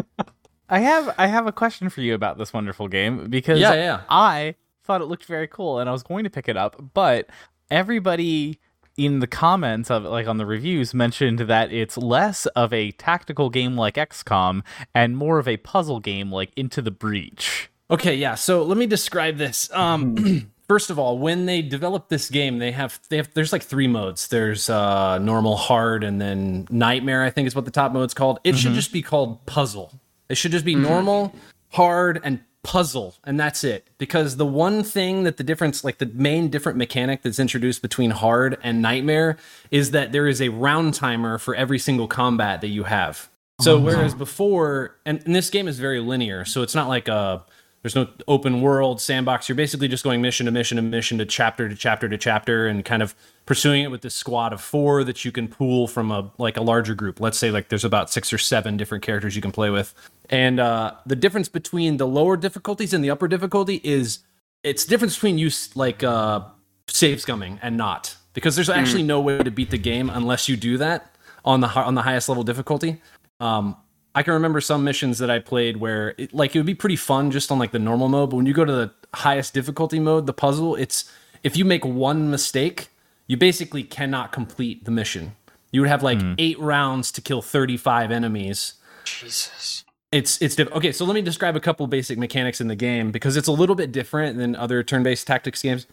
I 0.70 0.80
have 0.80 1.14
I 1.18 1.26
have 1.26 1.46
a 1.46 1.52
question 1.52 1.88
for 1.90 2.00
you 2.00 2.14
about 2.14 2.38
this 2.38 2.52
wonderful 2.52 2.88
game 2.88 3.28
because 3.28 3.58
Yeah, 3.60 3.74
yeah. 3.74 4.00
I 4.08 4.54
thought 4.84 5.00
it 5.00 5.06
looked 5.06 5.24
very 5.26 5.46
cool 5.48 5.78
and 5.80 5.88
I 5.88 5.92
was 5.92 6.02
going 6.02 6.24
to 6.24 6.30
pick 6.30 6.48
it 6.48 6.56
up, 6.56 6.76
but 6.94 7.28
everybody 7.70 8.58
in 8.96 9.20
the 9.20 9.26
comments 9.26 9.90
of 9.90 10.04
like 10.04 10.26
on 10.26 10.38
the 10.38 10.46
reviews 10.46 10.92
mentioned 10.94 11.40
that 11.40 11.72
it's 11.72 11.96
less 11.96 12.46
of 12.46 12.72
a 12.72 12.90
tactical 12.92 13.48
game 13.50 13.76
like 13.76 13.94
XCOM 13.94 14.62
and 14.94 15.16
more 15.16 15.38
of 15.38 15.46
a 15.46 15.56
puzzle 15.58 16.00
game 16.00 16.32
like 16.32 16.50
Into 16.56 16.80
the 16.82 16.90
Breach. 16.90 17.70
Okay, 17.90 18.14
yeah. 18.14 18.34
So 18.34 18.62
let 18.62 18.76
me 18.78 18.86
describe 18.86 19.36
this. 19.36 19.70
Um, 19.72 20.50
first 20.68 20.90
of 20.90 20.98
all, 20.98 21.18
when 21.18 21.46
they 21.46 21.62
developed 21.62 22.10
this 22.10 22.30
game, 22.30 22.58
they 22.58 22.72
have 22.72 23.00
they 23.08 23.16
have 23.16 23.32
there's 23.34 23.52
like 23.52 23.62
three 23.62 23.88
modes. 23.88 24.28
There's 24.28 24.70
uh, 24.70 25.18
normal, 25.18 25.56
hard, 25.56 26.04
and 26.04 26.20
then 26.20 26.68
nightmare. 26.70 27.24
I 27.24 27.30
think 27.30 27.48
is 27.48 27.54
what 27.54 27.64
the 27.64 27.70
top 27.70 27.92
mode's 27.92 28.14
called. 28.14 28.38
It 28.44 28.56
should 28.56 28.68
mm-hmm. 28.68 28.76
just 28.76 28.92
be 28.92 29.02
called 29.02 29.44
puzzle. 29.46 29.92
It 30.28 30.36
should 30.36 30.52
just 30.52 30.64
be 30.64 30.74
mm-hmm. 30.74 30.82
normal, 30.82 31.34
hard, 31.70 32.20
and 32.22 32.40
puzzle, 32.62 33.14
and 33.24 33.40
that's 33.40 33.64
it. 33.64 33.88
Because 33.96 34.36
the 34.36 34.46
one 34.46 34.82
thing 34.82 35.22
that 35.24 35.38
the 35.38 35.44
difference, 35.44 35.84
like 35.84 35.98
the 35.98 36.06
main 36.06 36.50
different 36.50 36.76
mechanic 36.76 37.22
that's 37.22 37.38
introduced 37.38 37.80
between 37.82 38.10
hard 38.10 38.58
and 38.62 38.82
nightmare, 38.82 39.38
is 39.70 39.92
that 39.92 40.12
there 40.12 40.28
is 40.28 40.42
a 40.42 40.50
round 40.50 40.94
timer 40.94 41.38
for 41.38 41.54
every 41.54 41.78
single 41.78 42.06
combat 42.06 42.60
that 42.60 42.68
you 42.68 42.84
have. 42.84 43.30
So 43.60 43.76
uh-huh. 43.76 43.86
whereas 43.86 44.14
before, 44.14 44.96
and, 45.04 45.20
and 45.24 45.34
this 45.34 45.50
game 45.50 45.66
is 45.66 45.80
very 45.80 45.98
linear, 45.98 46.44
so 46.44 46.62
it's 46.62 46.74
not 46.74 46.88
like 46.88 47.08
a 47.08 47.44
there's 47.82 47.94
no 47.94 48.08
open 48.26 48.60
world 48.60 49.00
sandbox. 49.00 49.48
You're 49.48 49.56
basically 49.56 49.88
just 49.88 50.02
going 50.02 50.20
mission 50.20 50.46
to 50.46 50.52
mission 50.52 50.76
to 50.76 50.82
mission 50.82 51.18
to 51.18 51.26
chapter 51.26 51.68
to 51.68 51.74
chapter 51.74 52.08
to 52.08 52.18
chapter 52.18 52.66
and 52.66 52.84
kind 52.84 53.02
of 53.02 53.14
pursuing 53.46 53.84
it 53.84 53.90
with 53.90 54.02
this 54.02 54.14
squad 54.14 54.52
of 54.52 54.60
four 54.60 55.04
that 55.04 55.24
you 55.24 55.30
can 55.30 55.48
pool 55.48 55.86
from 55.86 56.10
a 56.10 56.30
like 56.38 56.56
a 56.56 56.62
larger 56.62 56.94
group. 56.94 57.20
Let's 57.20 57.38
say 57.38 57.50
like 57.50 57.68
there's 57.68 57.84
about 57.84 58.10
six 58.10 58.32
or 58.32 58.38
seven 58.38 58.76
different 58.76 59.04
characters 59.04 59.36
you 59.36 59.42
can 59.42 59.52
play 59.52 59.70
with. 59.70 59.94
And 60.28 60.58
uh, 60.58 60.94
the 61.06 61.16
difference 61.16 61.48
between 61.48 61.96
the 61.96 62.06
lower 62.06 62.36
difficulties 62.36 62.92
and 62.92 63.02
the 63.02 63.10
upper 63.10 63.28
difficulty 63.28 63.80
is 63.84 64.20
it's 64.64 64.84
difference 64.84 65.14
between 65.14 65.38
you 65.38 65.50
like 65.74 66.02
uh, 66.02 66.40
save 66.88 67.18
scumming 67.18 67.58
and 67.62 67.76
not 67.76 68.16
because 68.34 68.56
there's 68.56 68.68
actually 68.68 69.02
no 69.02 69.20
way 69.20 69.38
to 69.38 69.50
beat 69.50 69.70
the 69.70 69.78
game 69.78 70.10
unless 70.10 70.48
you 70.48 70.56
do 70.56 70.78
that 70.78 71.14
on 71.44 71.60
the 71.60 71.68
on 71.68 71.94
the 71.94 72.02
highest 72.02 72.28
level 72.28 72.42
difficulty. 72.42 73.00
Um, 73.40 73.76
I 74.14 74.22
can 74.22 74.32
remember 74.34 74.60
some 74.60 74.84
missions 74.84 75.18
that 75.18 75.30
I 75.30 75.38
played 75.38 75.76
where 75.76 76.14
it, 76.18 76.34
like 76.34 76.54
it 76.54 76.58
would 76.58 76.66
be 76.66 76.74
pretty 76.74 76.96
fun 76.96 77.30
just 77.30 77.52
on 77.52 77.58
like 77.58 77.70
the 77.70 77.78
normal 77.78 78.08
mode, 78.08 78.30
but 78.30 78.36
when 78.36 78.46
you 78.46 78.52
go 78.52 78.64
to 78.64 78.72
the 78.72 78.90
highest 79.14 79.54
difficulty 79.54 80.00
mode, 80.00 80.26
the 80.26 80.32
puzzle, 80.32 80.74
it's 80.76 81.10
if 81.42 81.56
you 81.56 81.64
make 81.64 81.84
one 81.84 82.30
mistake, 82.30 82.88
you 83.26 83.36
basically 83.36 83.82
cannot 83.82 84.32
complete 84.32 84.84
the 84.84 84.90
mission. 84.90 85.36
You 85.70 85.82
would 85.82 85.90
have 85.90 86.02
like 86.02 86.18
eight 86.38 86.58
rounds 86.58 87.12
to 87.12 87.20
kill 87.20 87.42
35 87.42 88.10
enemies. 88.10 88.74
Jesus. 89.04 89.84
It's 90.10 90.40
it's 90.40 90.56
diff- 90.56 90.72
okay. 90.72 90.92
So 90.92 91.04
let 91.04 91.14
me 91.14 91.20
describe 91.20 91.54
a 91.54 91.60
couple 91.60 91.86
basic 91.86 92.18
mechanics 92.18 92.60
in 92.60 92.68
the 92.68 92.74
game 92.74 93.10
because 93.10 93.36
it's 93.36 93.48
a 93.48 93.52
little 93.52 93.74
bit 93.74 93.92
different 93.92 94.38
than 94.38 94.56
other 94.56 94.82
turn-based 94.82 95.26
tactics 95.26 95.60
games. 95.60 95.86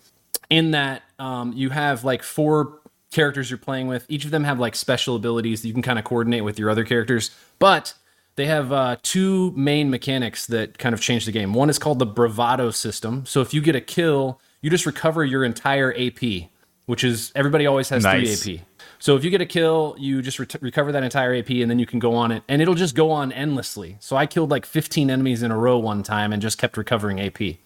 In 0.50 0.72
that 0.72 1.04
um, 1.20 1.52
you 1.54 1.72
have 1.72 2.06
like 2.06 2.24
four 2.24 2.80
characters 3.12 3.50
you're 3.50 3.58
playing 3.58 3.88
with. 3.88 4.06
Each 4.08 4.24
of 4.24 4.32
them 4.32 4.46
have 4.46 4.60
like 4.60 4.76
special 4.76 5.16
abilities 5.16 5.62
that 5.62 5.68
you 5.68 5.74
can 5.74 5.82
kind 5.82 6.00
of 6.00 6.06
coordinate 6.06 6.44
with 6.44 6.58
your 6.58 6.70
other 6.70 6.84
characters, 6.86 7.32
but 7.60 7.94
they 8.36 8.46
have 8.48 8.72
uh, 8.72 8.98
two 9.02 9.52
main 9.56 9.90
mechanics 9.90 10.46
that 10.48 10.78
kind 10.78 10.94
of 10.94 11.02
change 11.02 11.26
the 11.26 11.32
game. 11.32 11.54
One 11.54 11.70
is 11.70 11.80
called 11.80 12.00
the 12.00 12.06
bravado 12.06 12.72
system. 12.72 13.26
So 13.26 13.42
if 13.42 13.54
you 13.54 13.62
get 13.62 13.76
a 13.76 13.82
kill, 13.82 14.40
you 14.62 14.70
just 14.70 14.86
recover 14.86 15.24
your 15.24 15.44
entire 15.46 15.94
AP, 15.98 16.50
which 16.86 17.04
is 17.04 17.32
everybody 17.36 17.66
always 17.66 17.90
has 17.90 18.04
Nice. 18.04 18.44
three 18.44 18.56
AP. 18.58 18.62
So 19.00 19.16
if 19.16 19.24
you 19.24 19.30
get 19.30 19.42
a 19.42 19.46
kill, 19.46 19.96
you 20.00 20.22
just 20.22 20.40
ret- 20.40 20.62
recover 20.62 20.92
that 20.92 21.04
entire 21.04 21.34
AP, 21.36 21.50
and 21.50 21.70
then 21.70 21.80
you 21.80 21.86
can 21.86 22.00
go 22.00 22.16
on 22.16 22.32
it, 22.32 22.44
and 22.48 22.62
it'll 22.62 22.76
just 22.76 22.96
go 22.96 23.12
on 23.12 23.32
endlessly. 23.32 23.98
So 24.00 24.16
I 24.16 24.26
killed 24.26 24.50
like 24.52 24.66
15 24.66 25.10
enemies 25.10 25.44
in 25.44 25.52
a 25.52 25.58
row 25.58 25.78
one 25.78 26.02
time 26.04 26.34
and 26.34 26.42
just 26.42 26.58
kept 26.58 26.76
recovering 26.78 27.20
AP. 27.20 27.58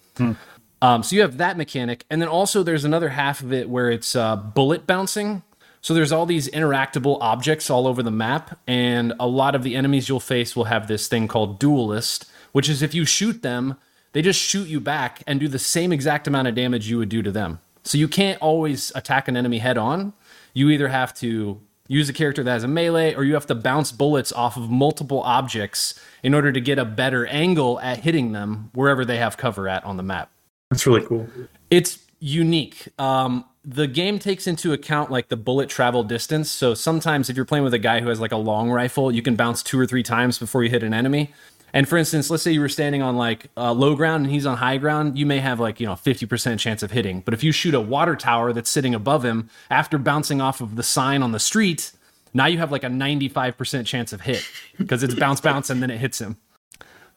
Um, 0.82 1.02
so 1.02 1.14
you 1.14 1.22
have 1.22 1.36
that 1.38 1.56
mechanic, 1.56 2.04
and 2.10 2.20
then 2.22 2.28
also 2.28 2.62
there's 2.62 2.84
another 2.84 3.10
half 3.10 3.42
of 3.42 3.52
it 3.52 3.68
where 3.68 3.90
it's 3.90 4.16
uh, 4.16 4.34
bullet 4.36 4.86
bouncing. 4.86 5.42
So 5.82 5.94
there's 5.94 6.12
all 6.12 6.26
these 6.26 6.48
interactable 6.50 7.18
objects 7.20 7.70
all 7.70 7.86
over 7.86 8.02
the 8.02 8.10
map, 8.10 8.58
and 8.66 9.14
a 9.18 9.26
lot 9.26 9.54
of 9.54 9.62
the 9.62 9.76
enemies 9.76 10.08
you'll 10.08 10.20
face 10.20 10.54
will 10.54 10.64
have 10.64 10.88
this 10.88 11.08
thing 11.08 11.26
called 11.26 11.58
duelist, 11.58 12.26
which 12.52 12.68
is 12.68 12.82
if 12.82 12.94
you 12.94 13.04
shoot 13.04 13.42
them, 13.42 13.76
they 14.12 14.22
just 14.22 14.40
shoot 14.40 14.68
you 14.68 14.80
back 14.80 15.22
and 15.26 15.40
do 15.40 15.48
the 15.48 15.58
same 15.58 15.92
exact 15.92 16.26
amount 16.26 16.48
of 16.48 16.54
damage 16.54 16.90
you 16.90 16.98
would 16.98 17.08
do 17.08 17.22
to 17.22 17.32
them. 17.32 17.60
So 17.82 17.96
you 17.96 18.08
can't 18.08 18.40
always 18.42 18.92
attack 18.94 19.28
an 19.28 19.36
enemy 19.36 19.58
head 19.58 19.78
on. 19.78 20.12
You 20.52 20.68
either 20.68 20.88
have 20.88 21.14
to 21.14 21.60
use 21.88 22.08
a 22.08 22.12
character 22.12 22.44
that 22.44 22.50
has 22.50 22.62
a 22.62 22.68
melee, 22.68 23.14
or 23.14 23.24
you 23.24 23.34
have 23.34 23.46
to 23.46 23.54
bounce 23.54 23.90
bullets 23.90 24.32
off 24.32 24.56
of 24.56 24.70
multiple 24.70 25.20
objects 25.22 25.98
in 26.22 26.34
order 26.34 26.52
to 26.52 26.60
get 26.60 26.78
a 26.78 26.84
better 26.84 27.26
angle 27.26 27.80
at 27.80 28.00
hitting 28.00 28.32
them 28.32 28.70
wherever 28.74 29.04
they 29.04 29.16
have 29.16 29.36
cover 29.36 29.68
at 29.68 29.82
on 29.84 29.96
the 29.96 30.02
map. 30.02 30.30
That's 30.70 30.86
really 30.86 31.04
cool. 31.06 31.26
It's 31.70 31.98
unique. 32.20 32.86
Um, 32.98 33.44
the 33.64 33.86
game 33.86 34.18
takes 34.18 34.46
into 34.46 34.72
account 34.72 35.10
like 35.10 35.28
the 35.28 35.36
bullet 35.36 35.68
travel 35.68 36.02
distance. 36.02 36.50
So 36.50 36.74
sometimes 36.74 37.28
if 37.28 37.36
you're 37.36 37.44
playing 37.44 37.64
with 37.64 37.74
a 37.74 37.78
guy 37.78 38.00
who 38.00 38.08
has 38.08 38.20
like 38.20 38.32
a 38.32 38.36
long 38.36 38.70
rifle, 38.70 39.12
you 39.12 39.22
can 39.22 39.36
bounce 39.36 39.62
two 39.62 39.78
or 39.78 39.86
three 39.86 40.02
times 40.02 40.38
before 40.38 40.64
you 40.64 40.70
hit 40.70 40.82
an 40.82 40.94
enemy. 40.94 41.32
And 41.72 41.88
for 41.88 41.96
instance, 41.96 42.30
let's 42.30 42.42
say 42.42 42.52
you 42.52 42.60
were 42.60 42.68
standing 42.68 43.02
on 43.02 43.16
like 43.16 43.48
uh, 43.56 43.72
low 43.72 43.94
ground 43.94 44.24
and 44.24 44.32
he's 44.32 44.46
on 44.46 44.56
high 44.56 44.78
ground, 44.78 45.18
you 45.18 45.26
may 45.26 45.38
have 45.38 45.60
like, 45.60 45.78
you 45.78 45.86
know, 45.86 45.92
50% 45.92 46.58
chance 46.58 46.82
of 46.82 46.90
hitting. 46.90 47.20
But 47.20 47.34
if 47.34 47.44
you 47.44 47.52
shoot 47.52 47.74
a 47.74 47.80
water 47.80 48.16
tower 48.16 48.52
that's 48.52 48.70
sitting 48.70 48.94
above 48.94 49.24
him 49.24 49.50
after 49.70 49.98
bouncing 49.98 50.40
off 50.40 50.60
of 50.60 50.76
the 50.76 50.82
sign 50.82 51.22
on 51.22 51.32
the 51.32 51.38
street, 51.38 51.92
now 52.32 52.46
you 52.46 52.58
have 52.58 52.72
like 52.72 52.82
a 52.82 52.88
95% 52.88 53.86
chance 53.86 54.12
of 54.12 54.22
hit 54.22 54.44
because 54.78 55.02
it's 55.02 55.14
bounce, 55.14 55.40
bounce, 55.40 55.70
and 55.70 55.82
then 55.82 55.90
it 55.90 55.98
hits 55.98 56.20
him. 56.20 56.38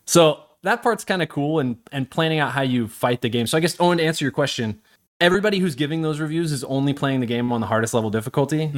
So 0.05 0.43
that 0.63 0.83
part's 0.83 1.05
kind 1.05 1.21
of 1.21 1.29
cool 1.29 1.59
and 1.59 1.77
and 1.91 2.09
planning 2.09 2.39
out 2.39 2.51
how 2.51 2.61
you 2.61 2.87
fight 2.87 3.21
the 3.21 3.29
game. 3.29 3.47
So 3.47 3.57
I 3.57 3.61
guess 3.61 3.79
Owen, 3.79 3.99
to 3.99 4.03
answer 4.03 4.25
your 4.25 4.31
question, 4.31 4.81
everybody 5.23 5.59
who's 5.59 5.73
giving 5.73 6.01
those 6.01 6.19
reviews 6.19 6.51
is 6.51 6.63
only 6.65 6.93
playing 6.93 7.21
the 7.21 7.25
game 7.25 7.51
on 7.51 7.61
the 7.61 7.67
hardest 7.67 7.93
level 7.93 8.09
difficulty. 8.09 8.71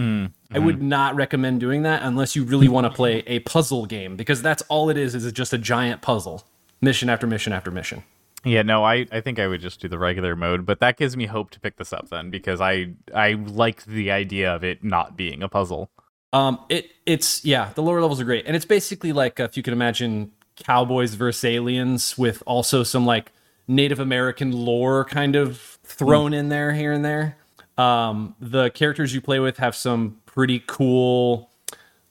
I 0.51 0.59
would 0.59 0.81
not 0.81 1.15
recommend 1.15 1.59
doing 1.59 1.81
that 1.81 2.03
unless 2.03 2.35
you 2.35 2.43
really 2.43 2.67
want 2.67 2.85
to 2.85 2.91
play 2.91 3.23
a 3.25 3.39
puzzle 3.39 3.85
game 3.87 4.15
because 4.15 4.41
that's 4.41 4.61
all 4.69 4.89
it 4.89 4.97
is 4.97 5.15
is 5.15 5.29
just 5.31 5.51
a 5.51 5.57
giant 5.57 6.01
puzzle, 6.01 6.45
mission 6.81 7.09
after 7.09 7.25
mission 7.25 7.51
after 7.51 7.71
mission. 7.71 8.03
Yeah, 8.45 8.61
no, 8.61 8.83
I, 8.83 9.07
I 9.11 9.21
think 9.21 9.39
I 9.39 9.47
would 9.47 9.59
just 9.59 9.81
do 9.81 9.87
the 9.87 9.97
regular 9.97 10.35
mode, 10.35 10.67
but 10.67 10.79
that 10.79 10.97
gives 10.97 11.17
me 11.17 11.25
hope 11.25 11.49
to 11.51 11.59
pick 11.59 11.77
this 11.77 11.91
up 11.91 12.09
then 12.09 12.29
because 12.29 12.61
I 12.61 12.93
I 13.13 13.33
like 13.33 13.83
the 13.85 14.11
idea 14.11 14.53
of 14.53 14.63
it 14.63 14.83
not 14.83 15.17
being 15.17 15.41
a 15.41 15.49
puzzle. 15.49 15.89
Um, 16.31 16.59
it 16.69 16.91
it's 17.07 17.43
yeah, 17.43 17.71
the 17.73 17.81
lower 17.81 17.99
levels 18.01 18.21
are 18.21 18.25
great, 18.25 18.45
and 18.45 18.55
it's 18.55 18.65
basically 18.65 19.13
like 19.13 19.39
if 19.39 19.57
you 19.57 19.63
can 19.63 19.73
imagine 19.73 20.31
cowboys 20.57 21.15
versus 21.15 21.43
aliens 21.43 22.17
with 22.19 22.43
also 22.45 22.83
some 22.83 23.03
like 23.03 23.31
Native 23.67 23.99
American 23.99 24.51
lore 24.51 25.05
kind 25.05 25.35
of 25.35 25.74
thrown 25.85 26.33
in 26.33 26.49
there 26.49 26.73
here 26.73 26.91
and 26.91 27.03
there. 27.03 27.37
Um, 27.77 28.35
the 28.39 28.69
characters 28.69 29.13
you 29.13 29.21
play 29.21 29.39
with 29.39 29.57
have 29.57 29.75
some 29.75 30.17
pretty 30.25 30.63
cool 30.65 31.49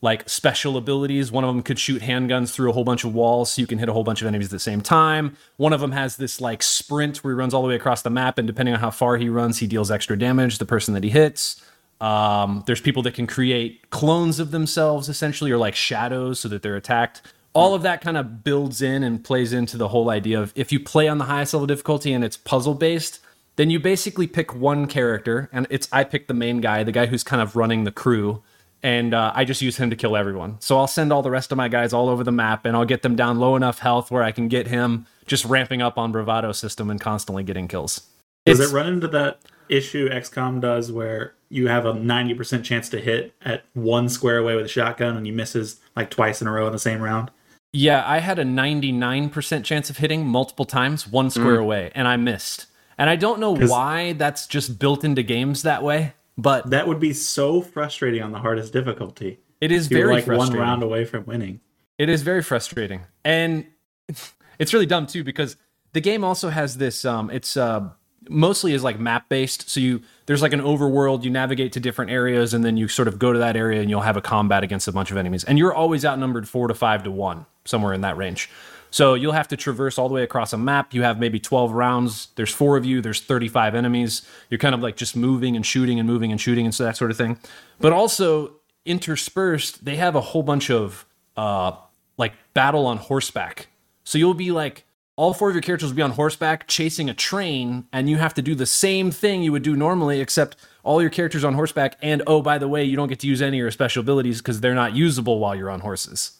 like 0.05 0.29
special 0.29 0.77
abilities. 0.77 1.33
One 1.33 1.45
of 1.45 1.55
them 1.55 1.63
could 1.63 1.79
shoot 1.79 2.03
handguns 2.03 2.53
through 2.53 2.69
a 2.69 2.73
whole 2.75 2.85
bunch 2.85 3.05
of 3.05 3.15
walls, 3.15 3.53
so 3.53 3.63
you 3.63 3.67
can 3.67 3.79
hit 3.79 3.89
a 3.89 3.93
whole 3.95 4.05
bunch 4.05 4.21
of 4.21 4.29
enemies 4.29 4.49
at 4.49 4.51
the 4.51 4.59
same 4.59 4.83
time. 4.83 5.37
One 5.57 5.73
of 5.73 5.81
them 5.81 5.93
has 5.93 6.17
this 6.17 6.43
like 6.43 6.63
sprint 6.63 7.25
where 7.25 7.33
he 7.33 7.39
runs 7.39 7.55
all 7.55 7.63
the 7.63 7.69
way 7.69 7.75
across 7.75 8.03
the 8.03 8.11
map, 8.11 8.37
and 8.37 8.47
depending 8.47 8.75
on 8.75 8.81
how 8.81 8.91
far 8.91 9.17
he 9.17 9.31
runs, 9.31 9.59
he 9.59 9.67
deals 9.67 9.91
extra 9.91 10.19
damage 10.19 10.59
the 10.59 10.67
person 10.67 10.93
that 10.93 11.05
he 11.05 11.11
hits. 11.11 11.65
Um, 12.03 12.65
there's 12.67 12.83
people 12.83 13.03
that 13.05 13.15
can 13.15 13.27
create 13.27 13.89
clones 13.89 14.39
of 14.39 14.51
themselves, 14.51 15.09
essentially, 15.09 15.51
or 15.51 15.57
like 15.57 15.75
shadows 15.75 16.39
so 16.39 16.49
that 16.49 16.63
they're 16.63 16.77
attacked. 16.77 17.23
All 17.55 17.75
of 17.75 17.81
that 17.83 18.03
kind 18.03 18.19
of 18.19 18.45
builds 18.45 18.83
in 18.83 19.03
and 19.05 19.25
plays 19.25 19.55
into 19.55 19.79
the 19.79 19.89
whole 19.89 20.11
idea 20.11 20.39
of 20.39 20.53
if 20.55 20.71
you 20.71 20.81
play 20.81 21.09
on 21.09 21.17
the 21.17 21.25
highest 21.25 21.55
level 21.55 21.67
difficulty 21.67 22.13
and 22.13 22.23
it's 22.23 22.37
puzzle 22.37 22.75
based, 22.75 23.21
then 23.57 23.71
you 23.71 23.79
basically 23.79 24.27
pick 24.27 24.55
one 24.55 24.87
character, 24.87 25.49
and 25.53 25.67
it's 25.71 25.89
I 25.93 26.05
pick 26.05 26.27
the 26.29 26.35
main 26.35 26.61
guy, 26.61 26.83
the 26.83 26.93
guy 26.93 27.07
who's 27.07 27.23
kind 27.23 27.41
of 27.43 27.55
running 27.57 27.85
the 27.85 27.93
crew, 27.93 28.43
and 28.83 29.15
uh, 29.15 29.33
I 29.35 29.45
just 29.45 29.63
use 29.63 29.77
him 29.77 29.91
to 29.91 29.97
kill 29.97 30.17
everyone. 30.17 30.57
So 30.61 30.77
I'll 30.79 30.87
send 30.87 31.13
all 31.13 31.23
the 31.23 31.31
rest 31.31 31.53
of 31.53 31.57
my 31.57 31.69
guys 31.69 31.93
all 31.93 32.09
over 32.09 32.25
the 32.25 32.33
map, 32.33 32.65
and 32.67 32.77
I'll 32.77 32.85
get 32.85 33.03
them 33.03 33.17
down 33.17 33.39
low 33.39 33.57
enough 33.57 33.79
health 33.79 34.11
where 34.11 34.23
I 34.23 34.33
can 34.33 34.49
get 34.49 34.67
him 34.67 35.07
just 35.27 35.45
ramping 35.45 35.81
up 35.81 35.97
on 35.99 36.13
bravado 36.13 36.53
system 36.53 36.91
and 36.91 37.01
constantly 37.01 37.43
getting 37.45 37.69
kills. 37.69 38.03
Does 38.45 38.59
It's- 38.61 38.73
it 38.73 38.75
run 38.75 38.87
into 38.87 39.09
that 39.09 39.41
issue 39.71 40.11
XCOM 40.11 40.61
does 40.61 40.93
where 40.93 41.33
you 41.49 41.69
have 41.69 41.87
a 41.87 41.95
90% 41.95 42.65
chance 42.65 42.91
to 42.91 43.01
hit 43.01 43.33
at 43.43 43.65
one 43.73 44.11
square 44.11 44.37
away 44.37 44.55
with 44.57 44.67
a 44.67 44.69
shotgun 44.69 45.17
and 45.17 45.27
you 45.27 45.33
misses 45.33 45.81
like 45.97 46.11
twice 46.11 46.43
in 46.43 46.49
a 46.49 46.53
row 46.53 46.67
in 46.67 46.73
the 46.73 46.79
same 46.79 47.01
round? 47.01 47.31
Yeah, 47.73 48.05
I 48.07 48.19
had 48.19 48.39
a 48.39 48.45
99% 48.45 49.65
chance 49.65 49.89
of 49.89 49.97
hitting 49.97 50.27
multiple 50.27 50.65
times, 50.67 51.09
one 51.09 51.31
square 51.31 51.59
away, 51.59 51.91
and 51.95 52.07
I 52.07 52.17
missed. 52.17 52.67
And 52.99 53.11
I 53.11 53.17
don't 53.17 53.41
know 53.41 53.55
why 53.55 54.13
that's 54.15 54.47
just 54.47 54.79
built 54.79 55.05
into 55.05 55.23
games 55.23 55.63
that 55.63 55.83
way, 55.83 56.15
but 56.37 56.71
That 56.71 56.87
would 56.89 57.01
be 57.01 57.13
so 57.13 57.61
frustrating 57.61 58.23
on 58.23 58.33
the 58.33 58.39
hardest 58.39 58.73
difficulty. 58.73 59.41
it 59.61 59.73
is 59.73 59.91
You're 59.91 60.07
very 60.07 60.15
like 60.15 60.27
one 60.27 60.53
round 60.53 60.83
away 60.83 61.05
from 61.05 61.25
winning. 61.27 61.61
It 61.99 62.09
is 62.09 62.23
very 62.23 62.43
frustrating, 62.43 63.03
and 63.25 63.67
it's 64.59 64.73
really 64.73 64.87
dumb 64.87 65.07
too 65.07 65.25
because 65.25 65.57
the 65.93 66.01
game 66.01 66.25
also 66.25 66.51
has 66.51 66.77
this. 66.77 67.05
Um, 67.05 67.31
it's 67.31 67.57
uh, 67.57 67.89
mostly 68.29 68.73
is 68.73 68.83
like 68.83 68.99
map 68.99 69.29
based. 69.29 69.69
So 69.71 69.81
you 69.81 70.03
there's 70.27 70.43
like 70.43 70.53
an 70.53 70.61
overworld. 70.61 71.23
You 71.23 71.31
navigate 71.31 71.73
to 71.73 71.81
different 71.81 72.11
areas, 72.11 72.53
and 72.53 72.65
then 72.65 72.77
you 72.77 72.89
sort 72.89 73.09
of 73.09 73.19
go 73.19 73.33
to 73.33 73.39
that 73.39 73.57
area, 73.57 73.81
and 73.81 73.89
you'll 73.89 74.01
have 74.01 74.17
a 74.17 74.21
combat 74.23 74.65
against 74.65 74.89
a 74.89 74.93
bunch 74.93 75.11
of 75.11 75.17
enemies. 75.17 75.45
And 75.45 75.59
you're 75.59 75.75
always 75.75 76.05
outnumbered 76.05 76.49
four 76.49 76.69
to 76.69 76.75
five 76.75 77.05
to 77.05 77.11
one, 77.11 77.47
somewhere 77.65 77.93
in 77.93 78.01
that 78.03 78.17
range. 78.17 78.51
So 78.95 79.15
you'll 79.15 79.33
have 79.33 79.49
to 79.49 79.57
traverse 79.57 79.99
all 79.99 80.07
the 80.07 80.15
way 80.15 80.23
across 80.23 80.53
a 80.53 80.57
map. 80.57 80.95
You 80.95 81.03
have 81.03 81.19
maybe 81.19 81.41
12 81.41 81.73
rounds. 81.73 82.29
There's 82.37 82.55
four 82.55 82.77
of 82.77 82.85
you. 82.85 83.01
There's 83.01 83.21
35 83.21 83.75
enemies. 83.75 84.23
You're 84.51 84.59
kind 84.59 84.73
of 84.73 84.83
like 84.83 84.95
just 84.95 85.17
moving 85.17 85.57
and 85.57 85.67
shooting 85.67 85.99
and 85.99 86.09
moving 86.09 86.31
and 86.31 86.41
shooting 86.41 86.65
and 86.65 86.73
so 86.73 86.85
that 86.85 86.97
sort 86.97 87.11
of 87.11 87.17
thing. 87.17 87.41
But 87.81 87.93
also 87.93 88.53
interspersed, 88.85 89.85
they 89.85 89.97
have 89.97 90.15
a 90.15 90.21
whole 90.21 90.45
bunch 90.45 90.71
of 90.71 91.07
uh, 91.37 91.73
like 92.19 92.35
battle 92.55 92.87
on 92.87 92.99
horseback. 92.99 93.67
So 94.05 94.17
you'll 94.17 94.33
be 94.33 94.53
like 94.53 94.85
all 95.17 95.35
four 95.35 95.49
of 95.49 95.57
your 95.57 95.63
characters 95.63 95.91
will 95.91 95.97
be 95.97 96.03
on 96.03 96.13
horseback 96.13 96.69
chasing 96.69 97.11
a 97.11 97.15
train, 97.15 97.89
and 97.93 98.09
you 98.09 98.19
have 98.19 98.35
to 98.35 98.43
do 98.43 98.55
the 98.55 98.65
same 98.65 99.11
thing 99.11 99.43
you 99.43 99.51
would 99.51 99.65
do 99.65 99.75
normally, 99.75 100.21
except 100.21 100.55
all 100.85 101.01
your 101.01 101.11
characters 101.11 101.43
on 101.43 101.55
horseback. 101.55 101.99
And 102.01 102.23
oh, 102.29 102.43
by 102.43 102.59
the 102.59 102.69
way, 102.69 102.85
you 102.85 102.95
don't 102.95 103.09
get 103.09 103.19
to 103.21 103.27
use 103.27 103.43
any 103.43 103.57
of 103.57 103.63
your 103.63 103.71
special 103.73 104.03
abilities 104.03 104.39
because 104.41 104.61
they're 104.61 104.73
not 104.73 104.95
usable 104.95 105.41
while 105.41 105.57
you're 105.57 105.71
on 105.71 105.81
horses. 105.81 106.39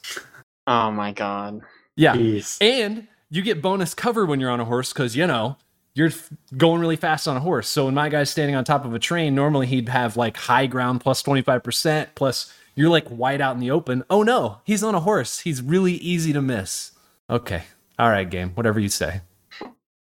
Oh 0.67 0.89
my 0.89 1.11
god. 1.11 1.61
Yeah. 1.95 2.15
Jeez. 2.15 2.57
And 2.61 3.07
you 3.29 3.41
get 3.41 3.61
bonus 3.61 3.93
cover 3.93 4.25
when 4.25 4.39
you're 4.39 4.49
on 4.49 4.59
a 4.59 4.65
horse 4.65 4.93
because, 4.93 5.15
you 5.15 5.27
know, 5.27 5.57
you're 5.93 6.11
going 6.57 6.81
really 6.81 6.97
fast 6.97 7.27
on 7.27 7.37
a 7.37 7.39
horse. 7.39 7.67
So 7.69 7.85
when 7.85 7.93
my 7.93 8.09
guy's 8.09 8.29
standing 8.29 8.55
on 8.55 8.63
top 8.63 8.85
of 8.85 8.93
a 8.93 8.99
train, 8.99 9.33
normally 9.33 9.67
he'd 9.67 9.89
have 9.89 10.17
like 10.17 10.35
high 10.35 10.67
ground 10.67 11.01
plus 11.01 11.23
25%, 11.23 12.07
plus 12.15 12.53
you're 12.75 12.89
like 12.89 13.09
wide 13.09 13.41
out 13.41 13.55
in 13.55 13.61
the 13.61 13.71
open. 13.71 14.03
Oh 14.09 14.21
no, 14.21 14.59
he's 14.65 14.83
on 14.83 14.93
a 14.93 14.99
horse. 14.99 15.39
He's 15.39 15.61
really 15.61 15.93
easy 15.93 16.33
to 16.33 16.41
miss. 16.41 16.91
Okay. 17.29 17.63
All 17.97 18.09
right, 18.09 18.29
game. 18.29 18.51
Whatever 18.51 18.79
you 18.79 18.89
say. 18.89 19.21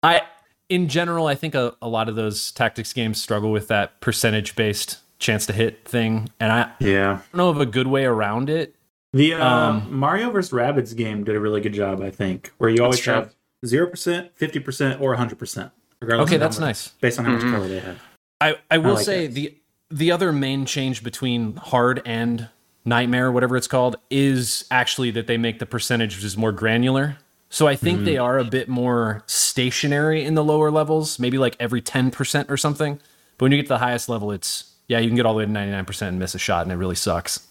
I, 0.03 0.23
in 0.67 0.89
general, 0.89 1.27
I 1.27 1.35
think 1.35 1.55
a, 1.55 1.75
a 1.81 1.87
lot 1.87 2.09
of 2.09 2.15
those 2.15 2.51
tactics 2.51 2.91
games 2.91 3.21
struggle 3.21 3.51
with 3.51 3.69
that 3.69 4.01
percentage 4.01 4.55
based 4.55 4.99
chance 5.19 5.45
to 5.47 5.53
hit 5.53 5.85
thing. 5.85 6.29
And 6.39 6.51
I 6.51 6.71
Yeah. 6.79 7.13
I 7.13 7.15
don't 7.15 7.35
know 7.35 7.49
of 7.49 7.61
a 7.61 7.65
good 7.65 7.87
way 7.87 8.03
around 8.03 8.49
it. 8.49 8.75
The 9.13 9.33
uh, 9.35 9.45
Um, 9.45 9.87
Mario 9.93 10.29
vs. 10.29 10.51
Rabbids 10.51 10.95
game 10.95 11.23
did 11.23 11.35
a 11.35 11.39
really 11.39 11.61
good 11.61 11.73
job, 11.73 12.01
I 12.01 12.09
think, 12.09 12.51
where 12.57 12.69
you 12.69 12.83
always 12.83 13.03
have 13.05 13.33
0%, 13.65 14.29
50%, 14.39 15.01
or 15.01 15.15
100%. 15.15 15.71
regardless 15.99 16.29
Okay, 16.29 16.37
that's 16.37 16.57
number, 16.57 16.67
nice. 16.67 16.89
Based 17.01 17.17
on 17.19 17.25
how 17.25 17.31
much 17.33 17.41
cover 17.41 17.67
they 17.67 17.79
have. 17.79 17.99
I, 18.39 18.55
I 18.69 18.77
will 18.77 18.95
like 18.95 19.05
say 19.05 19.25
it. 19.25 19.29
the 19.33 19.57
the 19.89 20.11
other 20.11 20.33
main 20.33 20.65
change 20.65 21.01
between 21.01 21.55
hard 21.55 22.01
and 22.05 22.49
nightmare, 22.83 23.31
whatever 23.31 23.55
it's 23.55 23.67
called, 23.67 23.95
is 24.09 24.65
actually 24.69 25.11
that 25.11 25.27
they 25.27 25.37
make 25.37 25.59
the 25.59 25.65
percentages 25.65 26.35
more 26.37 26.51
granular. 26.51 27.17
So 27.49 27.65
I 27.67 27.77
think 27.77 28.03
they 28.03 28.17
are 28.17 28.37
a 28.37 28.43
bit 28.43 28.67
more 28.67 29.23
stationary 29.25 30.25
in 30.25 30.35
the 30.35 30.43
lower 30.43 30.69
levels, 30.69 31.17
maybe 31.17 31.37
like 31.37 31.55
every 31.59 31.81
ten 31.81 32.11
percent 32.11 32.51
or 32.51 32.57
something. 32.57 32.99
But 33.37 33.45
when 33.45 33.51
you 33.53 33.57
get 33.57 33.63
to 33.63 33.69
the 33.69 33.77
highest 33.77 34.09
level, 34.09 34.31
it's 34.31 34.73
yeah, 34.89 34.99
you 34.99 35.07
can 35.07 35.15
get 35.15 35.25
all 35.25 35.33
the 35.33 35.37
way 35.39 35.45
to 35.45 35.51
ninety 35.51 35.71
nine 35.71 35.85
percent 35.85 36.09
and 36.09 36.19
miss 36.19 36.35
a 36.35 36.39
shot, 36.39 36.63
and 36.63 36.71
it 36.71 36.75
really 36.75 36.95
sucks. 36.95 37.47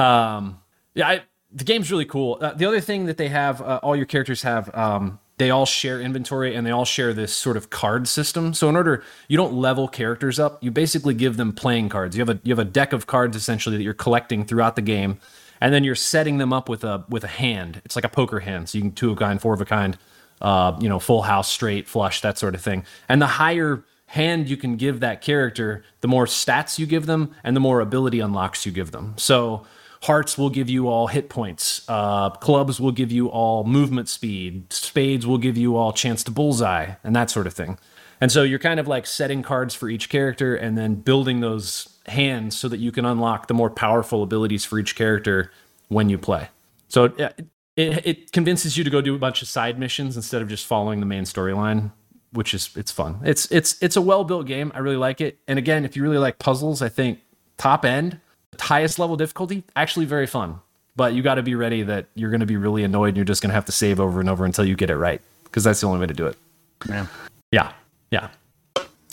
Um, 0.00 0.60
yeah, 0.94 1.08
I, 1.08 1.22
the 1.52 1.64
game's 1.64 1.90
really 1.90 2.04
cool. 2.04 2.38
Uh, 2.40 2.52
the 2.52 2.66
other 2.66 2.80
thing 2.80 3.06
that 3.06 3.16
they 3.16 3.28
have, 3.28 3.60
uh, 3.60 3.80
all 3.82 3.96
your 3.96 4.06
characters 4.06 4.42
have, 4.42 4.74
um, 4.74 5.18
they 5.40 5.50
all 5.50 5.64
share 5.66 6.00
inventory 6.00 6.54
and 6.54 6.66
they 6.66 6.70
all 6.70 6.84
share 6.84 7.14
this 7.14 7.34
sort 7.34 7.56
of 7.56 7.70
card 7.70 8.06
system. 8.06 8.52
So 8.52 8.68
in 8.68 8.76
order, 8.76 9.02
you 9.26 9.38
don't 9.38 9.54
level 9.54 9.88
characters 9.88 10.38
up. 10.38 10.62
You 10.62 10.70
basically 10.70 11.14
give 11.14 11.38
them 11.38 11.52
playing 11.52 11.88
cards. 11.88 12.14
You 12.14 12.20
have 12.20 12.28
a 12.28 12.38
you 12.44 12.52
have 12.52 12.58
a 12.58 12.64
deck 12.70 12.92
of 12.92 13.06
cards 13.06 13.36
essentially 13.36 13.76
that 13.78 13.82
you're 13.82 13.94
collecting 13.94 14.44
throughout 14.44 14.76
the 14.76 14.82
game, 14.82 15.18
and 15.60 15.72
then 15.72 15.82
you're 15.82 15.94
setting 15.94 16.36
them 16.36 16.52
up 16.52 16.68
with 16.68 16.84
a 16.84 17.04
with 17.08 17.24
a 17.24 17.28
hand. 17.28 17.80
It's 17.86 17.96
like 17.96 18.04
a 18.04 18.10
poker 18.10 18.40
hand. 18.40 18.68
So 18.68 18.76
you 18.76 18.82
can 18.82 18.92
two 18.92 19.10
of 19.12 19.16
a 19.16 19.20
kind, 19.20 19.40
four 19.40 19.54
of 19.54 19.62
a 19.62 19.64
kind, 19.64 19.96
uh, 20.42 20.76
you 20.78 20.90
know, 20.90 20.98
full 20.98 21.22
house, 21.22 21.48
straight, 21.48 21.88
flush, 21.88 22.20
that 22.20 22.36
sort 22.36 22.54
of 22.54 22.60
thing. 22.60 22.84
And 23.08 23.22
the 23.22 23.26
higher 23.26 23.82
hand 24.06 24.46
you 24.46 24.58
can 24.58 24.76
give 24.76 25.00
that 25.00 25.22
character, 25.22 25.84
the 26.02 26.08
more 26.08 26.26
stats 26.26 26.78
you 26.78 26.84
give 26.84 27.06
them, 27.06 27.34
and 27.42 27.56
the 27.56 27.60
more 27.60 27.80
ability 27.80 28.20
unlocks 28.20 28.66
you 28.66 28.72
give 28.72 28.90
them. 28.90 29.14
So 29.16 29.64
hearts 30.02 30.38
will 30.38 30.50
give 30.50 30.70
you 30.70 30.88
all 30.88 31.08
hit 31.08 31.28
points. 31.28 31.82
Uh, 31.88 32.30
clubs 32.30 32.80
will 32.80 32.92
give 32.92 33.12
you 33.12 33.28
all 33.28 33.64
movement 33.64 34.08
speed. 34.08 34.72
Spades 34.72 35.26
will 35.26 35.38
give 35.38 35.56
you 35.56 35.76
all 35.76 35.92
chance 35.92 36.24
to 36.24 36.30
bullseye, 36.30 36.94
and 37.04 37.14
that 37.14 37.30
sort 37.30 37.46
of 37.46 37.52
thing. 37.52 37.78
And 38.20 38.30
so 38.30 38.42
you're 38.42 38.58
kind 38.58 38.78
of 38.78 38.86
like 38.86 39.06
setting 39.06 39.42
cards 39.42 39.74
for 39.74 39.88
each 39.88 40.10
character 40.10 40.54
and 40.54 40.76
then 40.76 40.96
building 40.96 41.40
those 41.40 41.88
hands 42.06 42.56
so 42.56 42.68
that 42.68 42.78
you 42.78 42.92
can 42.92 43.06
unlock 43.06 43.46
the 43.46 43.54
more 43.54 43.70
powerful 43.70 44.22
abilities 44.22 44.64
for 44.64 44.78
each 44.78 44.94
character 44.94 45.50
when 45.88 46.10
you 46.10 46.18
play. 46.18 46.48
So 46.88 47.12
yeah, 47.16 47.32
it, 47.76 48.06
it 48.06 48.32
convinces 48.32 48.76
you 48.76 48.84
to 48.84 48.90
go 48.90 49.00
do 49.00 49.14
a 49.14 49.18
bunch 49.18 49.40
of 49.40 49.48
side 49.48 49.78
missions 49.78 50.16
instead 50.16 50.42
of 50.42 50.48
just 50.48 50.66
following 50.66 51.00
the 51.00 51.06
main 51.06 51.24
storyline, 51.24 51.92
which 52.32 52.52
is 52.52 52.70
it's 52.76 52.92
fun. 52.92 53.20
It's 53.24 53.50
it's 53.50 53.82
it's 53.82 53.96
a 53.96 54.02
well 54.02 54.24
built 54.24 54.46
game. 54.46 54.70
I 54.74 54.80
really 54.80 54.96
like 54.96 55.22
it. 55.22 55.38
And 55.48 55.58
again, 55.58 55.86
if 55.86 55.96
you 55.96 56.02
really 56.02 56.18
like 56.18 56.38
puzzles, 56.38 56.82
I 56.82 56.90
think 56.90 57.20
top 57.56 57.86
end, 57.86 58.20
highest 58.60 58.98
level 58.98 59.16
difficulty, 59.16 59.64
actually 59.76 60.06
very 60.06 60.26
fun. 60.26 60.60
But 60.96 61.14
you 61.14 61.22
got 61.22 61.36
to 61.36 61.42
be 61.42 61.54
ready 61.54 61.82
that 61.84 62.06
you're 62.14 62.30
going 62.30 62.40
to 62.40 62.46
be 62.46 62.56
really 62.56 62.84
annoyed 62.84 63.08
and 63.08 63.16
you're 63.16 63.24
just 63.24 63.40
going 63.42 63.50
to 63.50 63.54
have 63.54 63.64
to 63.66 63.72
save 63.72 64.00
over 64.00 64.20
and 64.20 64.28
over 64.28 64.44
until 64.44 64.64
you 64.64 64.74
get 64.76 64.90
it 64.90 64.96
right 64.96 65.20
because 65.44 65.64
that's 65.64 65.80
the 65.80 65.86
only 65.86 66.00
way 66.00 66.06
to 66.06 66.14
do 66.14 66.26
it. 66.26 66.36
Yeah. 66.88 67.06
Yeah. 67.52 67.72
Yeah. 68.10 68.28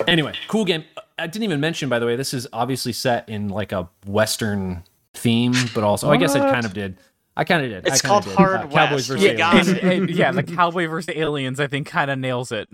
Anyway, 0.07 0.33
cool 0.47 0.65
game. 0.65 0.83
I 1.17 1.27
didn't 1.27 1.43
even 1.43 1.59
mention, 1.59 1.89
by 1.89 1.99
the 1.99 2.05
way, 2.05 2.15
this 2.15 2.33
is 2.33 2.47
obviously 2.53 2.93
set 2.93 3.27
in 3.29 3.49
like 3.49 3.71
a 3.71 3.89
Western 4.05 4.83
theme, 5.13 5.53
but 5.73 5.83
also, 5.83 6.09
I 6.11 6.17
guess 6.17 6.35
I 6.35 6.39
kind 6.51 6.65
of 6.65 6.73
did. 6.73 6.97
I 7.35 7.43
kind 7.43 7.63
of 7.63 7.69
did. 7.69 7.87
It's 7.87 8.03
I 8.03 8.07
called 8.07 8.23
did. 8.25 8.35
Hard 8.35 8.55
Uh, 8.55 8.67
Cowboys 8.67 8.91
West. 8.91 9.07
versus 9.09 9.23
You 9.23 9.29
Aliens. 9.31 9.39
got 9.39 9.67
And, 9.67 9.77
it. 9.77 9.83
and, 9.83 10.09
yeah, 10.09 10.31
the 10.31 10.43
cowboy 10.43 10.87
versus 10.87 11.15
aliens, 11.15 11.59
I 11.59 11.67
think, 11.67 11.87
kind 11.87 12.09
of 12.11 12.17
nails 12.19 12.51
it. 12.51 12.67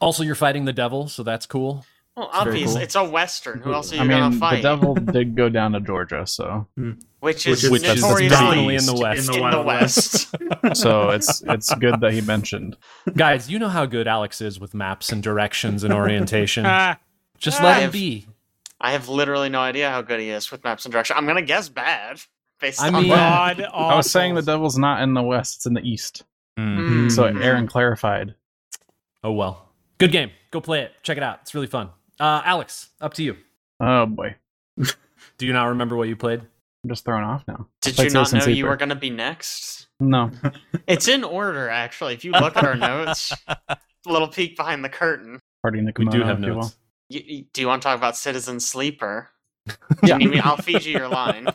Also, 0.00 0.22
you're 0.22 0.34
fighting 0.34 0.64
the 0.66 0.72
devil, 0.72 1.08
so 1.08 1.22
that's 1.22 1.46
cool. 1.46 1.84
Well, 2.16 2.30
very 2.32 2.48
obvious. 2.48 2.72
cool. 2.72 2.80
It's 2.82 2.94
a 2.94 3.04
western. 3.04 3.60
Who 3.60 3.72
else 3.74 3.92
are 3.92 3.96
you 3.96 4.02
I 4.02 4.06
gonna 4.06 4.30
mean, 4.30 4.40
the 4.40 4.60
devil 4.62 4.94
did 4.94 5.36
go 5.36 5.48
down 5.50 5.72
to 5.72 5.80
Georgia, 5.80 6.26
so 6.26 6.66
which 6.76 6.96
Which 7.20 7.46
is 7.46 7.64
is- 7.64 7.70
Which 7.70 7.82
is 7.84 8.00
notoriously 8.02 8.28
definitely 8.28 8.76
in 8.76 8.86
the 8.86 8.94
West. 8.94 9.28
in 9.28 9.34
in 9.34 9.40
the 9.40 9.42
Wild 9.42 9.66
west. 9.66 10.34
so 10.74 11.10
it's 11.10 11.42
it's 11.46 11.74
good 11.74 12.00
that 12.00 12.12
he 12.12 12.20
mentioned. 12.22 12.76
Guys, 13.14 13.50
you 13.50 13.58
know 13.58 13.68
how 13.68 13.84
good 13.84 14.08
Alex 14.08 14.40
is 14.40 14.58
with 14.58 14.72
maps 14.74 15.12
and 15.12 15.22
directions 15.22 15.84
and 15.84 15.92
orientation. 15.92 16.64
Just 17.38 17.60
I 17.60 17.64
let 17.64 17.76
him 17.76 17.82
have- 17.82 17.92
be. 17.92 18.26
I 18.80 18.92
have 18.92 19.08
literally 19.08 19.48
no 19.48 19.60
idea 19.60 19.90
how 19.90 20.02
good 20.02 20.20
he 20.20 20.28
is 20.30 20.50
with 20.50 20.62
maps 20.64 20.84
and 20.84 20.92
direction. 20.92 21.16
I'm 21.18 21.26
gonna 21.26 21.42
guess 21.42 21.68
bad 21.68 22.20
based 22.60 22.80
I 22.80 22.88
on 22.88 22.94
mean- 22.94 23.08
that. 23.10 23.58
God, 23.58 23.70
I 23.72 23.94
was 23.96 24.10
saying 24.10 24.34
the 24.34 24.42
devil's 24.42 24.78
not 24.78 25.02
in 25.02 25.12
the 25.14 25.22
west; 25.22 25.56
it's 25.56 25.66
in 25.66 25.74
the 25.74 25.82
east. 25.82 26.24
Hmm. 26.56 27.10
So 27.10 27.24
Aaron 27.24 27.66
clarified. 27.66 28.34
Oh, 29.22 29.32
well. 29.32 29.68
Good 29.98 30.12
game. 30.12 30.30
Go 30.50 30.60
play 30.62 30.80
it. 30.82 30.92
Check 31.02 31.16
it 31.18 31.22
out. 31.22 31.40
It's 31.42 31.54
really 31.54 31.66
fun. 31.66 31.90
Uh, 32.18 32.42
Alex, 32.44 32.90
up 33.00 33.14
to 33.14 33.22
you. 33.22 33.36
Oh 33.80 34.06
boy, 34.06 34.36
Do 35.38 35.46
you 35.46 35.52
not 35.52 35.66
remember 35.66 35.96
what 35.96 36.08
you 36.08 36.16
played? 36.16 36.40
I'm 36.40 36.88
just 36.88 37.04
thrown 37.04 37.24
off 37.24 37.44
now. 37.48 37.66
Did 37.82 37.98
you 37.98 38.04
not 38.04 38.12
know 38.14 38.24
Citizen 38.24 38.54
you 38.54 38.66
were 38.66 38.76
gonna 38.76 38.94
be 38.94 39.10
next? 39.10 39.88
No, 40.00 40.30
It's 40.86 41.08
in 41.08 41.24
order, 41.24 41.68
actually. 41.68 42.14
If 42.14 42.24
you 42.24 42.32
look 42.32 42.56
at 42.56 42.64
our 42.64 42.74
notes, 42.76 43.32
a 43.68 43.76
little 44.06 44.28
peek 44.28 44.56
behind 44.56 44.84
the 44.84 44.88
curtain. 44.88 45.40
party 45.62 45.78
in 45.78 45.84
the 45.84 45.92
We 45.96 46.06
do 46.06 46.22
have 46.22 46.38
if 46.38 46.44
you 46.44 46.50
will. 46.52 46.62
notes. 46.62 46.76
You, 47.08 47.22
you- 47.26 47.44
do 47.52 47.60
you 47.60 47.66
want 47.66 47.82
to 47.82 47.86
talk 47.88 47.96
about 47.98 48.16
Citizen 48.16 48.60
Sleeper? 48.60 49.30
Yeah. 50.04 50.18
You 50.18 50.28
mean- 50.28 50.42
I'll 50.44 50.56
feed 50.56 50.84
you 50.84 50.92
your 50.92 51.08
line. 51.08 51.48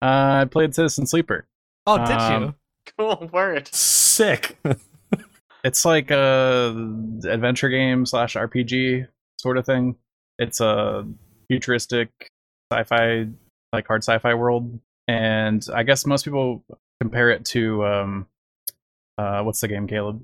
Uh, 0.00 0.40
I 0.42 0.44
played 0.50 0.74
Citizen 0.74 1.06
Sleeper. 1.06 1.46
Oh, 1.86 1.98
did 1.98 2.16
Um, 2.16 2.42
you? 2.42 2.54
Cool 2.96 3.28
word. 3.32 3.68
Sick. 3.74 4.56
It's 5.64 5.84
like 5.84 6.10
a 6.10 6.68
adventure 7.28 7.68
game 7.68 8.06
slash 8.06 8.34
RPG 8.34 9.06
sort 9.38 9.58
of 9.58 9.66
thing. 9.66 9.96
It's 10.38 10.60
a 10.60 11.06
futuristic 11.48 12.10
sci-fi, 12.72 13.26
like 13.72 13.86
hard 13.86 14.02
sci-fi 14.04 14.34
world, 14.34 14.78
and 15.08 15.66
I 15.74 15.82
guess 15.82 16.06
most 16.06 16.24
people 16.24 16.64
compare 17.00 17.30
it 17.30 17.44
to 17.46 17.84
um, 17.86 18.26
uh, 19.18 19.42
what's 19.42 19.60
the 19.60 19.68
game, 19.68 19.86
Caleb? 19.88 20.22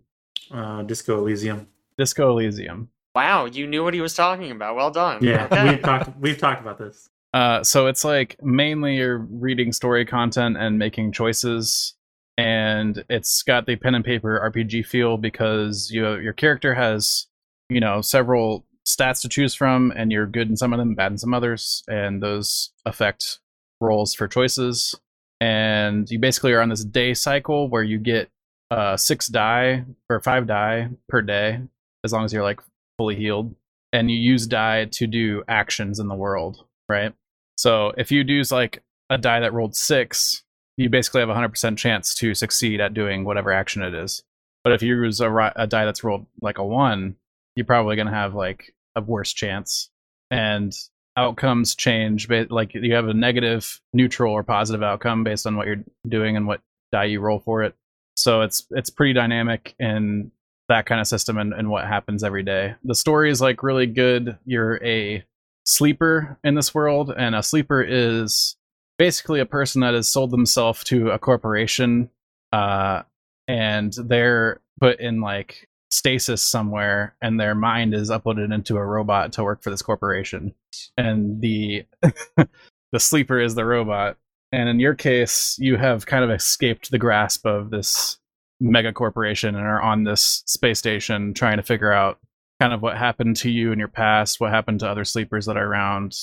Uh, 0.53 0.83
Disco 0.83 1.19
Elysium. 1.19 1.67
Disco 1.99 2.31
Elysium. 2.31 2.89
Wow, 3.15 3.47
you 3.47 3.67
knew 3.67 3.83
what 3.85 3.95
he 3.95 4.01
was 4.01 4.15
talking 4.15 4.51
about. 4.51 4.77
Well 4.77 4.91
done. 4.91 5.23
Yeah, 5.23 5.47
Okay. 5.47 5.71
we've 5.71 5.83
talked 5.83 6.19
we've 6.21 6.39
talked 6.39 6.61
about 6.61 6.79
this. 6.79 7.09
Uh, 7.33 7.65
so 7.65 7.87
it's 7.89 8.05
like 8.05 8.37
mainly 8.43 8.97
you're 8.97 9.19
reading 9.19 9.73
story 9.73 10.05
content 10.05 10.57
and 10.57 10.79
making 10.79 11.11
choices, 11.13 11.95
and 12.37 13.05
it's 13.09 13.43
got 13.43 13.67
the 13.67 13.77
pen 13.77 13.95
and 13.95 14.05
paper 14.05 14.41
RPG 14.53 14.87
feel 14.87 15.17
because 15.17 15.91
you 15.93 16.17
your 16.17 16.33
character 16.33 16.75
has 16.75 17.27
you 17.69 17.81
know 17.81 18.01
several 18.01 18.65
stats 18.87 19.23
to 19.23 19.29
choose 19.29 19.55
from, 19.55 19.93
and 19.97 20.13
you're 20.13 20.27
good 20.27 20.49
in 20.49 20.57
some 20.57 20.73
of 20.73 20.79
them, 20.79 20.95
bad 20.95 21.13
in 21.13 21.19
some 21.19 21.35
others, 21.35 21.83
and 21.89 22.23
those 22.23 22.73
affect 22.85 23.41
rolls 23.81 24.15
for 24.15 24.29
choices. 24.29 24.95
And 25.41 26.09
you 26.11 26.19
basically 26.19 26.53
are 26.53 26.61
on 26.61 26.69
this 26.69 26.85
day 26.85 27.15
cycle 27.15 27.69
where 27.69 27.83
you 27.83 27.99
get 27.99 28.31
uh, 28.71 28.97
six 28.97 29.27
die 29.29 29.85
or 30.09 30.21
five 30.21 30.47
die 30.47 30.89
per 31.09 31.23
day, 31.23 31.61
as 32.05 32.13
long 32.13 32.25
as 32.25 32.33
you're 32.33 32.43
like 32.43 32.61
fully 32.99 33.17
healed, 33.17 33.55
and 33.93 34.11
you 34.11 34.17
use 34.17 34.47
die 34.47 34.87
to 34.87 35.07
do 35.07 35.43
actions 35.49 35.99
in 35.99 36.09
the 36.09 36.15
world, 36.15 36.65
right? 36.89 37.13
So 37.57 37.93
if 37.97 38.11
you 38.11 38.23
use 38.23 38.53
like 38.53 38.83
a 39.11 39.19
die 39.19 39.41
that 39.41 39.53
rolled 39.53 39.77
six, 39.77 40.44
you 40.77 40.89
basically 40.91 41.21
have 41.21 41.31
a 41.31 41.35
100% 41.35 41.77
chance 41.77 42.15
to 42.17 42.35
succeed 42.35 42.81
at 42.81 42.95
doing 42.95 43.25
whatever 43.25 43.53
action 43.53 43.83
it 43.83 43.95
is. 43.95 44.23
But 44.63 44.73
if 44.73 44.83
you 44.83 44.97
use 44.97 45.21
a, 45.21 45.53
a 45.57 45.67
die 45.67 45.85
that's 45.85 46.03
rolled 46.03 46.27
like 46.41 46.59
a 46.59 46.65
one, 46.65 47.17
you're 47.55 47.67
probably 47.67 47.97
going 47.97 48.09
to 48.09 48.15
have 48.15 48.35
like 48.35 48.75
a 48.97 49.01
worse 49.01 49.33
chance. 49.33 49.91
And 50.31 50.75
outcomes 51.17 51.75
change. 51.75 52.29
Like 52.29 52.75
you 52.75 52.95
have 52.95 53.09
a 53.09 53.15
negative, 53.15 53.81
neutral, 53.93 54.33
or 54.33 54.43
positive 54.43 54.83
outcome 54.83 55.25
based 55.25 55.47
on 55.47 55.57
what 55.57 55.67
you're 55.67 55.85
doing 56.09 56.37
and 56.37 56.47
what 56.47 56.61
die 56.93 57.05
you 57.05 57.21
roll 57.21 57.41
for 57.41 57.63
it. 57.63 57.75
So 58.17 58.43
it's 58.43 58.67
it's 58.71 58.91
pretty 58.91 59.13
dynamic 59.13 59.75
in 59.79 60.31
that 60.69 60.87
kind 60.87 61.01
of 61.01 61.07
system 61.07 61.37
and, 61.37 61.53
and 61.53 61.69
what 61.69 61.87
happens 61.87 62.25
every 62.25 62.43
day. 62.43 62.75
The 62.85 62.95
story 62.95 63.31
is 63.31 63.41
like 63.41 63.63
really 63.63 63.87
good. 63.87 64.39
You're 64.47 64.83
a 64.85 65.25
sleeper 65.65 66.39
in 66.45 66.55
this 66.55 66.75
world, 66.75 67.13
and 67.17 67.35
a 67.35 67.43
sleeper 67.43 67.83
is 67.83 68.57
basically 68.99 69.41
a 69.41 69.47
person 69.47 69.81
that 69.81 69.95
has 69.95 70.09
sold 70.09 70.31
themselves 70.31 70.85
to 70.85 71.11
a 71.11 71.19
corporation, 71.19 72.11
uh, 72.53 73.03
and 73.49 73.95
they're 74.05 74.61
put 74.81 75.01
in 75.01 75.21
like 75.21 75.69
stasis 75.91 76.43
somewhere, 76.43 77.15
and 77.23 77.39
their 77.39 77.55
mind 77.55 77.95
is 77.95 78.11
uploaded 78.11 78.53
into 78.53 78.77
a 78.77 78.85
robot 78.85 79.33
to 79.35 79.45
work 79.45 79.63
for 79.63 79.71
this 79.71 79.83
corporation, 79.83 80.55
and 80.97 81.41
the 81.41 81.85
the 82.93 83.01
sleeper 83.01 83.41
is 83.41 83.55
the 83.55 83.65
robot. 83.65 84.17
And 84.53 84.69
in 84.69 84.79
your 84.79 84.95
case, 84.95 85.57
you 85.59 85.77
have 85.77 86.07
kind 86.07 86.23
of 86.23 86.31
escaped 86.31 86.93
the 86.93 86.99
grasp 86.99 87.45
of 87.45 87.71
this 87.71 88.19
mega 88.61 88.93
corporation 88.93 89.57
and 89.57 89.67
are 89.67 89.83
on 89.83 90.05
this 90.05 90.45
space 90.47 90.79
station 90.79 91.35
trying 91.35 91.57
to 91.57 91.63
figure 91.63 91.93
out 91.93 92.21
kind 92.61 92.73
of 92.73 92.81
what 92.81 92.97
happened 92.97 93.37
to 93.37 93.51
you 93.51 93.73
in 93.73 93.79
your 93.79 93.89
past, 93.89 94.41
what 94.41 94.51
happened 94.51 94.81
to 94.81 94.89
other 94.89 95.05
sleepers 95.05 95.47
that 95.47 95.57
are 95.57 95.67
around, 95.67 96.17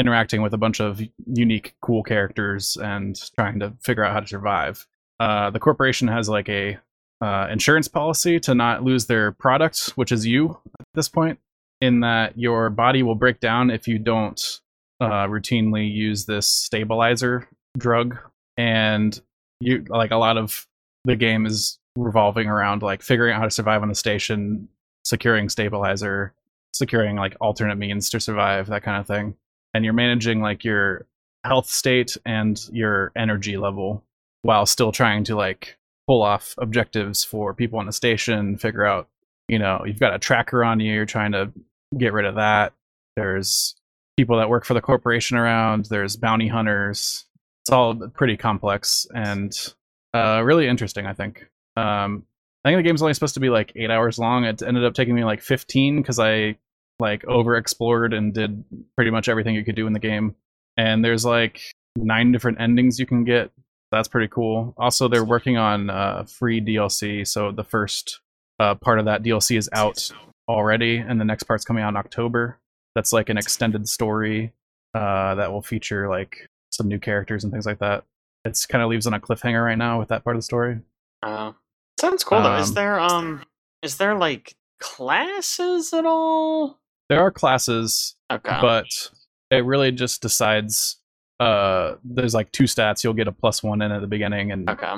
interacting 0.00 0.40
with 0.40 0.54
a 0.54 0.58
bunch 0.58 0.80
of 0.80 1.00
unique, 1.26 1.74
cool 1.82 2.02
characters, 2.02 2.76
and 2.82 3.20
trying 3.34 3.60
to 3.60 3.74
figure 3.82 4.02
out 4.02 4.14
how 4.14 4.20
to 4.20 4.26
survive. 4.26 4.86
Uh, 5.20 5.50
the 5.50 5.60
corporation 5.60 6.08
has 6.08 6.28
like 6.28 6.48
a 6.48 6.78
uh, 7.20 7.46
insurance 7.50 7.86
policy 7.86 8.40
to 8.40 8.54
not 8.54 8.82
lose 8.82 9.06
their 9.06 9.32
product, 9.32 9.92
which 9.96 10.10
is 10.10 10.26
you 10.26 10.58
at 10.80 10.86
this 10.94 11.08
point, 11.08 11.38
in 11.82 12.00
that 12.00 12.38
your 12.38 12.70
body 12.70 13.02
will 13.02 13.14
break 13.14 13.40
down 13.40 13.70
if 13.70 13.86
you 13.86 13.98
don't 13.98 14.60
uh, 15.00 15.26
routinely 15.26 15.92
use 15.92 16.24
this 16.24 16.46
stabilizer 16.46 17.46
drug, 17.76 18.16
and 18.56 19.20
you 19.60 19.84
like 19.88 20.10
a 20.10 20.16
lot 20.16 20.38
of 20.38 20.66
the 21.04 21.16
game 21.16 21.44
is 21.44 21.78
revolving 21.96 22.48
around 22.48 22.82
like 22.82 23.02
figuring 23.02 23.34
out 23.34 23.40
how 23.40 23.44
to 23.44 23.50
survive 23.50 23.82
on 23.82 23.88
the 23.88 23.94
station, 23.94 24.68
securing 25.04 25.50
stabilizer, 25.50 26.32
securing 26.72 27.16
like 27.16 27.36
alternate 27.40 27.76
means 27.76 28.08
to 28.08 28.18
survive, 28.18 28.68
that 28.68 28.82
kind 28.82 28.98
of 28.98 29.06
thing. 29.06 29.34
And 29.74 29.84
you're 29.84 29.94
managing 29.94 30.40
like 30.40 30.64
your 30.64 31.06
health 31.44 31.66
state 31.66 32.16
and 32.26 32.60
your 32.72 33.12
energy 33.16 33.56
level 33.56 34.04
while 34.42 34.66
still 34.66 34.92
trying 34.92 35.24
to 35.24 35.36
like 35.36 35.78
pull 36.06 36.22
off 36.22 36.54
objectives 36.58 37.24
for 37.24 37.54
people 37.54 37.78
on 37.78 37.86
the 37.86 37.92
station, 37.92 38.56
figure 38.56 38.84
out, 38.84 39.08
you 39.48 39.58
know, 39.58 39.84
you've 39.86 40.00
got 40.00 40.14
a 40.14 40.18
tracker 40.18 40.64
on 40.64 40.80
you, 40.80 40.92
you're 40.92 41.06
trying 41.06 41.32
to 41.32 41.52
get 41.96 42.12
rid 42.12 42.24
of 42.24 42.36
that. 42.36 42.72
There's 43.16 43.74
people 44.16 44.38
that 44.38 44.48
work 44.48 44.64
for 44.64 44.74
the 44.74 44.80
corporation 44.80 45.36
around, 45.36 45.86
there's 45.86 46.16
bounty 46.16 46.48
hunters. 46.48 47.26
It's 47.62 47.70
all 47.70 47.94
pretty 47.94 48.36
complex 48.36 49.06
and 49.14 49.52
uh, 50.14 50.42
really 50.44 50.66
interesting, 50.66 51.06
I 51.06 51.12
think. 51.12 51.48
Um, 51.76 52.24
I 52.64 52.70
think 52.70 52.78
the 52.78 52.82
game's 52.82 53.02
only 53.02 53.14
supposed 53.14 53.34
to 53.34 53.40
be 53.40 53.50
like 53.50 53.72
eight 53.76 53.90
hours 53.90 54.18
long. 54.18 54.44
It 54.44 54.62
ended 54.62 54.84
up 54.84 54.94
taking 54.94 55.14
me 55.14 55.24
like 55.24 55.40
15 55.40 56.00
because 56.00 56.18
I 56.18 56.56
like 57.00 57.24
over 57.26 57.56
explored 57.56 58.12
and 58.12 58.32
did 58.34 58.64
pretty 58.96 59.10
much 59.10 59.28
everything 59.28 59.54
you 59.54 59.64
could 59.64 59.76
do 59.76 59.86
in 59.86 59.92
the 59.92 59.98
game. 59.98 60.34
And 60.76 61.04
there's 61.04 61.24
like 61.24 61.60
nine 61.96 62.32
different 62.32 62.60
endings 62.60 62.98
you 62.98 63.06
can 63.06 63.24
get. 63.24 63.50
That's 63.90 64.08
pretty 64.08 64.28
cool. 64.28 64.74
Also, 64.78 65.08
they're 65.08 65.24
working 65.24 65.56
on 65.56 65.90
uh, 65.90 66.24
free 66.24 66.60
DLC, 66.60 67.26
so 67.26 67.50
the 67.50 67.64
first 67.64 68.20
uh, 68.60 68.76
part 68.76 68.98
of 69.00 69.06
that 69.06 69.22
DLC 69.22 69.58
is 69.58 69.68
out 69.72 70.10
already, 70.48 70.96
and 70.98 71.20
the 71.20 71.24
next 71.24 71.42
part's 71.44 71.64
coming 71.64 71.82
out 71.82 71.88
in 71.88 71.96
October. 71.96 72.58
That's 72.94 73.12
like 73.12 73.28
an 73.30 73.36
extended 73.36 73.88
story 73.88 74.52
uh, 74.94 75.34
that 75.36 75.50
will 75.52 75.62
feature 75.62 76.08
like 76.08 76.48
some 76.70 76.86
new 76.88 76.98
characters 77.00 77.42
and 77.42 77.52
things 77.52 77.66
like 77.66 77.78
that. 77.80 78.04
It's 78.44 78.64
kind 78.64 78.82
of 78.82 78.90
leaves 78.90 79.06
on 79.06 79.14
a 79.14 79.20
cliffhanger 79.20 79.64
right 79.64 79.78
now 79.78 79.98
with 79.98 80.08
that 80.08 80.24
part 80.24 80.36
of 80.36 80.40
the 80.40 80.44
story. 80.44 80.78
Uh, 81.22 81.52
sounds 82.00 82.24
cool 82.24 82.42
though. 82.42 82.56
Is 82.56 82.68
Um, 82.70 82.74
there 82.74 83.00
um 83.00 83.42
is 83.82 83.96
there 83.98 84.14
like 84.16 84.54
classes 84.80 85.92
at 85.92 86.04
all? 86.06 86.79
There 87.10 87.20
are 87.20 87.30
classes, 87.30 88.14
Okay. 88.32 88.58
but 88.62 88.86
it 89.50 89.64
really 89.64 89.92
just 89.92 90.22
decides. 90.22 90.96
Uh, 91.38 91.96
there's 92.04 92.34
like 92.34 92.52
two 92.52 92.64
stats 92.64 93.02
you'll 93.02 93.14
get 93.14 93.26
a 93.28 93.32
plus 93.32 93.62
one 93.62 93.82
in 93.82 93.92
at 93.92 94.00
the 94.00 94.06
beginning, 94.06 94.52
and 94.52 94.70
okay. 94.70 94.94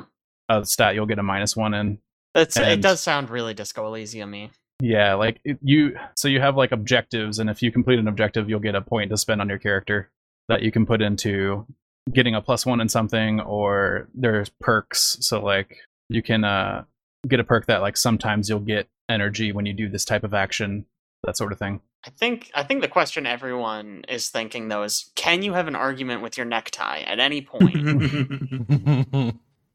a 0.49 0.65
stat 0.65 0.95
you'll 0.95 1.07
get 1.07 1.19
a 1.19 1.23
minus 1.23 1.57
one 1.57 1.75
in. 1.75 1.99
That's 2.35 2.57
it 2.57 2.81
does 2.81 3.01
sound 3.01 3.31
really 3.31 3.55
Disco 3.55 3.87
Elysium-y. 3.87 4.51
Yeah, 4.81 5.15
like 5.15 5.41
it, 5.45 5.59
you. 5.63 5.97
So 6.17 6.29
you 6.29 6.41
have 6.41 6.57
like 6.57 6.73
objectives, 6.73 7.39
and 7.39 7.49
if 7.49 7.63
you 7.63 7.71
complete 7.73 7.99
an 7.99 8.09
objective, 8.09 8.49
you'll 8.49 8.61
get 8.61 8.75
a 8.75 8.81
point 8.81 9.11
to 9.11 9.17
spend 9.17 9.41
on 9.41 9.49
your 9.49 9.59
character 9.59 10.11
that 10.49 10.63
you 10.63 10.73
can 10.73 10.85
put 10.85 11.01
into 11.01 11.67
getting 12.13 12.35
a 12.35 12.43
plus 12.43 12.67
one 12.67 12.81
in 12.81 12.89
something, 12.89 13.41
or 13.41 14.09
there's 14.15 14.51
perks. 14.61 15.19
So 15.21 15.43
like 15.43 15.79
you 16.09 16.23
can 16.23 16.45
uh 16.45 16.85
get 17.29 17.41
a 17.41 17.45
perk 17.45 17.67
that 17.67 17.81
like 17.81 17.97
sometimes 17.97 18.49
you'll 18.49 18.59
get 18.59 18.89
energy 19.09 19.53
when 19.53 19.65
you 19.65 19.73
do 19.73 19.89
this 19.89 20.05
type 20.05 20.25
of 20.25 20.35
action, 20.35 20.85
that 21.23 21.37
sort 21.37 21.53
of 21.53 21.59
thing. 21.59 21.81
I 22.05 22.11
think 22.11 22.51
I 22.55 22.63
think 22.65 22.83
the 22.83 22.89
question 22.89 23.27
everyone 23.27 24.05
is 24.09 24.29
thinking 24.29 24.69
though 24.69 24.83
is 24.83 25.11
can 25.15 25.43
you 25.43 25.53
have 25.53 25.69
an 25.69 25.77
argument 25.77 26.21
with 26.23 26.37
your 26.37 26.47
necktie 26.47 27.01
at 27.01 27.21
any 27.21 27.43
point? 27.43 27.75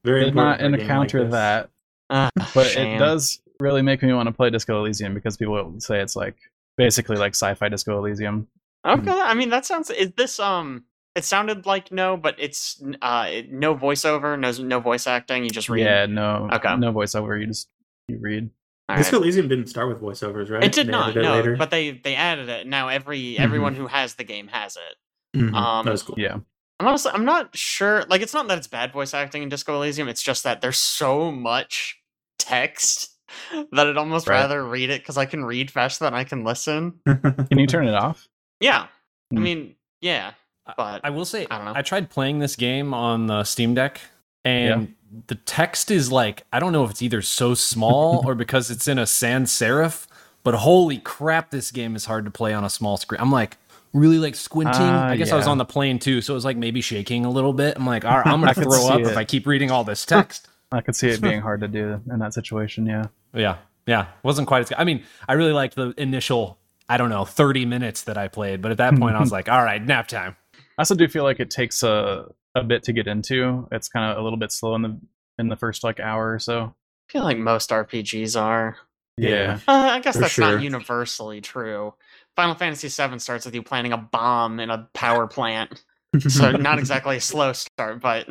Very 0.03 0.25
Did 0.25 0.35
not 0.35 0.59
important 0.59 0.59
for 0.59 0.65
a 0.65 0.69
game 0.69 0.79
encounter 0.79 1.21
like 1.23 1.31
that, 1.31 1.69
Ah, 2.09 2.29
but 2.53 2.67
shame. 2.67 2.95
it 2.95 2.99
does 2.99 3.39
really 3.59 3.81
make 3.81 4.01
me 4.03 4.13
want 4.13 4.27
to 4.27 4.31
play 4.33 4.49
Disco 4.49 4.79
Elysium 4.79 5.13
because 5.13 5.35
people 5.37 5.75
say 5.79 5.99
it's 5.99 6.15
like 6.15 6.35
basically 6.77 7.17
like 7.17 7.33
sci-fi 7.33 7.69
Disco 7.69 7.97
Elysium. 7.97 8.47
Okay, 8.85 9.11
I 9.11 9.33
mean 9.33 9.49
that 9.49 9.65
sounds. 9.65 9.89
Is 9.89 10.11
this 10.15 10.39
um? 10.39 10.85
It 11.15 11.25
sounded 11.25 11.65
like 11.65 11.91
no, 11.91 12.15
but 12.15 12.35
it's 12.37 12.81
uh 13.01 13.27
it- 13.29 13.51
no 13.51 13.75
voiceover, 13.75 14.39
no 14.39 14.51
no 14.63 14.79
voice 14.79 15.07
acting. 15.07 15.43
You 15.43 15.49
just 15.49 15.67
read. 15.69 15.83
Yeah, 15.83 16.05
no, 16.05 16.47
Okay. 16.53 16.75
no 16.77 16.93
voiceover. 16.93 17.39
You 17.39 17.47
just 17.47 17.67
you 18.07 18.17
read. 18.19 18.49
All 18.89 18.95
right. 18.95 19.02
Disco 19.02 19.17
Elysium 19.17 19.47
didn't 19.50 19.67
start 19.67 19.89
with 19.89 20.02
voiceovers, 20.02 20.50
right? 20.50 20.63
It 20.63 20.71
did 20.71 20.88
They 20.88 20.91
not, 20.91 21.15
it 21.17 21.21
no, 21.21 21.34
later? 21.34 21.56
but 21.58 21.69
they 21.71 21.91
they 21.91 22.15
added 22.15 22.47
it. 22.50 22.67
Now 22.67 22.88
every 22.88 23.38
everyone 23.38 23.76
who 23.76 23.88
has 23.88 24.15
the 24.15 24.23
game 24.23 24.47
has 24.47 24.78
it. 24.78 25.38
Mhm, 25.39 25.54
um, 25.54 25.86
that 25.86 25.91
was 25.91 26.04
cool. 26.04 26.15
Yeah. 26.17 26.38
I'm 26.80 26.88
honestly 26.88 27.12
I'm 27.13 27.26
not 27.26 27.56
sure. 27.58 28.04
Like 28.08 28.21
it's 28.21 28.34
not 28.34 28.47
that 28.47 28.58
it's 28.58 28.67
bad 28.67 28.93
voice 28.93 29.13
acting 29.13 29.43
in 29.43 29.50
Disco 29.50 29.76
Elysium. 29.76 30.08
It's 30.08 30.21
just 30.23 30.43
that 30.45 30.62
there's 30.62 30.78
so 30.78 31.32
much 31.32 32.00
text 32.39 33.17
that 33.73 33.88
I'd 33.88 33.97
almost 33.97 34.28
Right. 34.30 34.36
rather 34.39 34.63
read 34.65 34.89
it 34.89 35.02
because 35.02 35.17
I 35.17 35.26
can 35.26 35.43
read 35.43 35.69
faster 35.69 36.06
than 36.06 36.13
I 36.13 36.23
can 36.23 36.43
listen. 36.45 37.00
Can 37.06 37.60
you 37.60 37.67
turn 37.67 37.88
it 37.88 37.93
off? 37.93 38.28
Yeah, 38.62 38.84
I 38.84 39.36
Hmm. 39.36 39.43
mean, 39.43 39.76
yeah, 40.02 40.32
but 40.78 41.02
I 41.04 41.10
will 41.10 41.26
say, 41.26 41.45
I 41.52 41.58
don't 41.58 41.65
know. 41.65 41.73
I 41.76 41.82
tried 41.82 42.10
playing 42.10 42.39
this 42.39 42.56
game 42.56 42.93
on 42.93 43.28
the 43.28 43.43
Steam 43.43 43.73
Deck, 43.73 44.00
and 44.45 44.95
the 45.28 45.36
text 45.36 45.91
is 45.91 46.12
like, 46.12 46.43
I 46.52 46.60
don't 46.60 46.73
know 46.73 46.84
if 46.84 46.91
it's 46.91 47.02
either 47.02 47.21
so 47.21 47.54
small 47.54 48.23
or 48.28 48.36
because 48.36 48.69
it's 48.69 48.88
in 48.88 49.00
a 49.00 49.08
sans 49.08 49.52
serif, 49.52 50.08
but 50.43 50.54
holy 50.56 50.97
crap, 50.97 51.52
this 51.52 51.71
game 51.71 51.95
is 51.95 52.06
hard 52.06 52.26
to 52.26 52.32
play 52.32 52.54
on 52.54 52.63
a 52.63 52.69
small 52.69 52.97
screen. 52.97 53.21
I'm 53.21 53.32
like, 53.32 53.58
really 53.93 54.19
like 54.19 54.36
squinting. 54.36 54.82
Ah, 54.82 55.08
I 55.08 55.17
guess 55.17 55.32
I 55.32 55.36
was 55.36 55.47
on 55.47 55.58
the 55.58 55.65
plane 55.65 56.00
too, 56.00 56.21
so 56.21 56.34
it 56.34 56.36
was 56.36 56.45
like 56.45 56.58
maybe 56.58 56.82
shaking 56.82 57.26
a 57.26 57.30
little 57.30 57.54
bit. 57.54 57.78
I'm 57.78 57.86
like, 57.86 58.06
all 58.06 58.17
right, 58.17 58.28
I'm 58.28 58.39
gonna 58.39 58.54
throw 58.54 58.88
up 58.88 59.02
it. 59.02 59.08
if 59.08 59.17
I 59.17 59.23
keep 59.23 59.47
reading 59.47 59.71
all 59.71 59.84
this 59.84 60.06
text. 60.06 60.47
I 60.71 60.82
could 60.82 60.95
see 60.97 61.08
it 61.08 61.21
being 61.21 61.39
hard 61.39 61.62
to 61.62 61.69
do 61.69 62.02
in 62.12 62.19
that 62.19 62.34
situation. 62.34 62.86
Yeah. 62.86 63.06
yeah, 63.34 63.58
yeah, 63.86 64.08
wasn't 64.21 64.50
quite 64.50 64.63
as. 64.63 64.73
I 64.78 64.84
mean, 64.84 65.04
I 65.28 65.34
really 65.34 65.54
liked 65.54 65.76
the 65.76 65.93
initial 65.97 66.60
I 66.89 66.97
don't 66.97 67.10
know, 67.10 67.26
30 67.26 67.65
minutes 67.65 68.04
that 68.04 68.17
I 68.17 68.28
played. 68.28 68.62
But 68.62 68.71
at 68.71 68.78
that 68.78 68.95
point, 68.97 69.15
I 69.15 69.19
was 69.19 69.32
like, 69.32 69.50
all 69.50 69.63
right, 69.63 69.84
nap 69.84 70.08
time. 70.08 70.36
I 70.78 70.82
also 70.82 70.95
do 70.95 71.08
feel 71.08 71.23
like 71.23 71.39
it 71.39 71.50
takes 71.50 71.84
a 71.84 72.30
a 72.58 72.63
bit 72.63 72.84
to 72.84 72.93
get 72.93 73.08
into. 73.08 73.67
It's 73.72 73.89
kind 73.89 74.12
of 74.12 74.17
a 74.17 74.22
little 74.22 74.38
bit 74.38 74.52
slow 74.52 74.76
in 74.76 74.82
the 74.82 75.00
in 75.39 75.50
the 75.50 75.56
first 75.56 75.84
like 75.84 76.00
hour 76.00 76.34
or 76.34 76.39
so. 76.39 76.76
I 77.10 77.12
feel 77.12 77.24
like 77.24 77.38
most 77.38 77.70
RPGs 77.70 78.39
are. 78.39 78.78
Yeah. 79.17 79.60
Uh, 79.67 79.72
I 79.72 80.00
guess 80.00 80.17
that's 80.17 80.34
sure. 80.34 80.54
not 80.54 80.62
universally 80.62 81.41
true. 81.41 81.93
Final 82.36 82.56
Fantasy 82.56 82.88
VII 82.88 83.17
starts 83.20 83.46
with 83.46 83.56
you 83.56 83.63
planting 83.63 83.93
a 83.93 83.98
bomb 83.98 84.60
in 84.60 84.70
a 84.70 84.88
power 84.93 85.26
plant, 85.26 85.84
so 86.28 86.52
not 86.52 86.78
exactly 86.78 87.17
a 87.17 87.22
slow 87.22 87.54
start, 87.54 88.00
but 88.00 88.30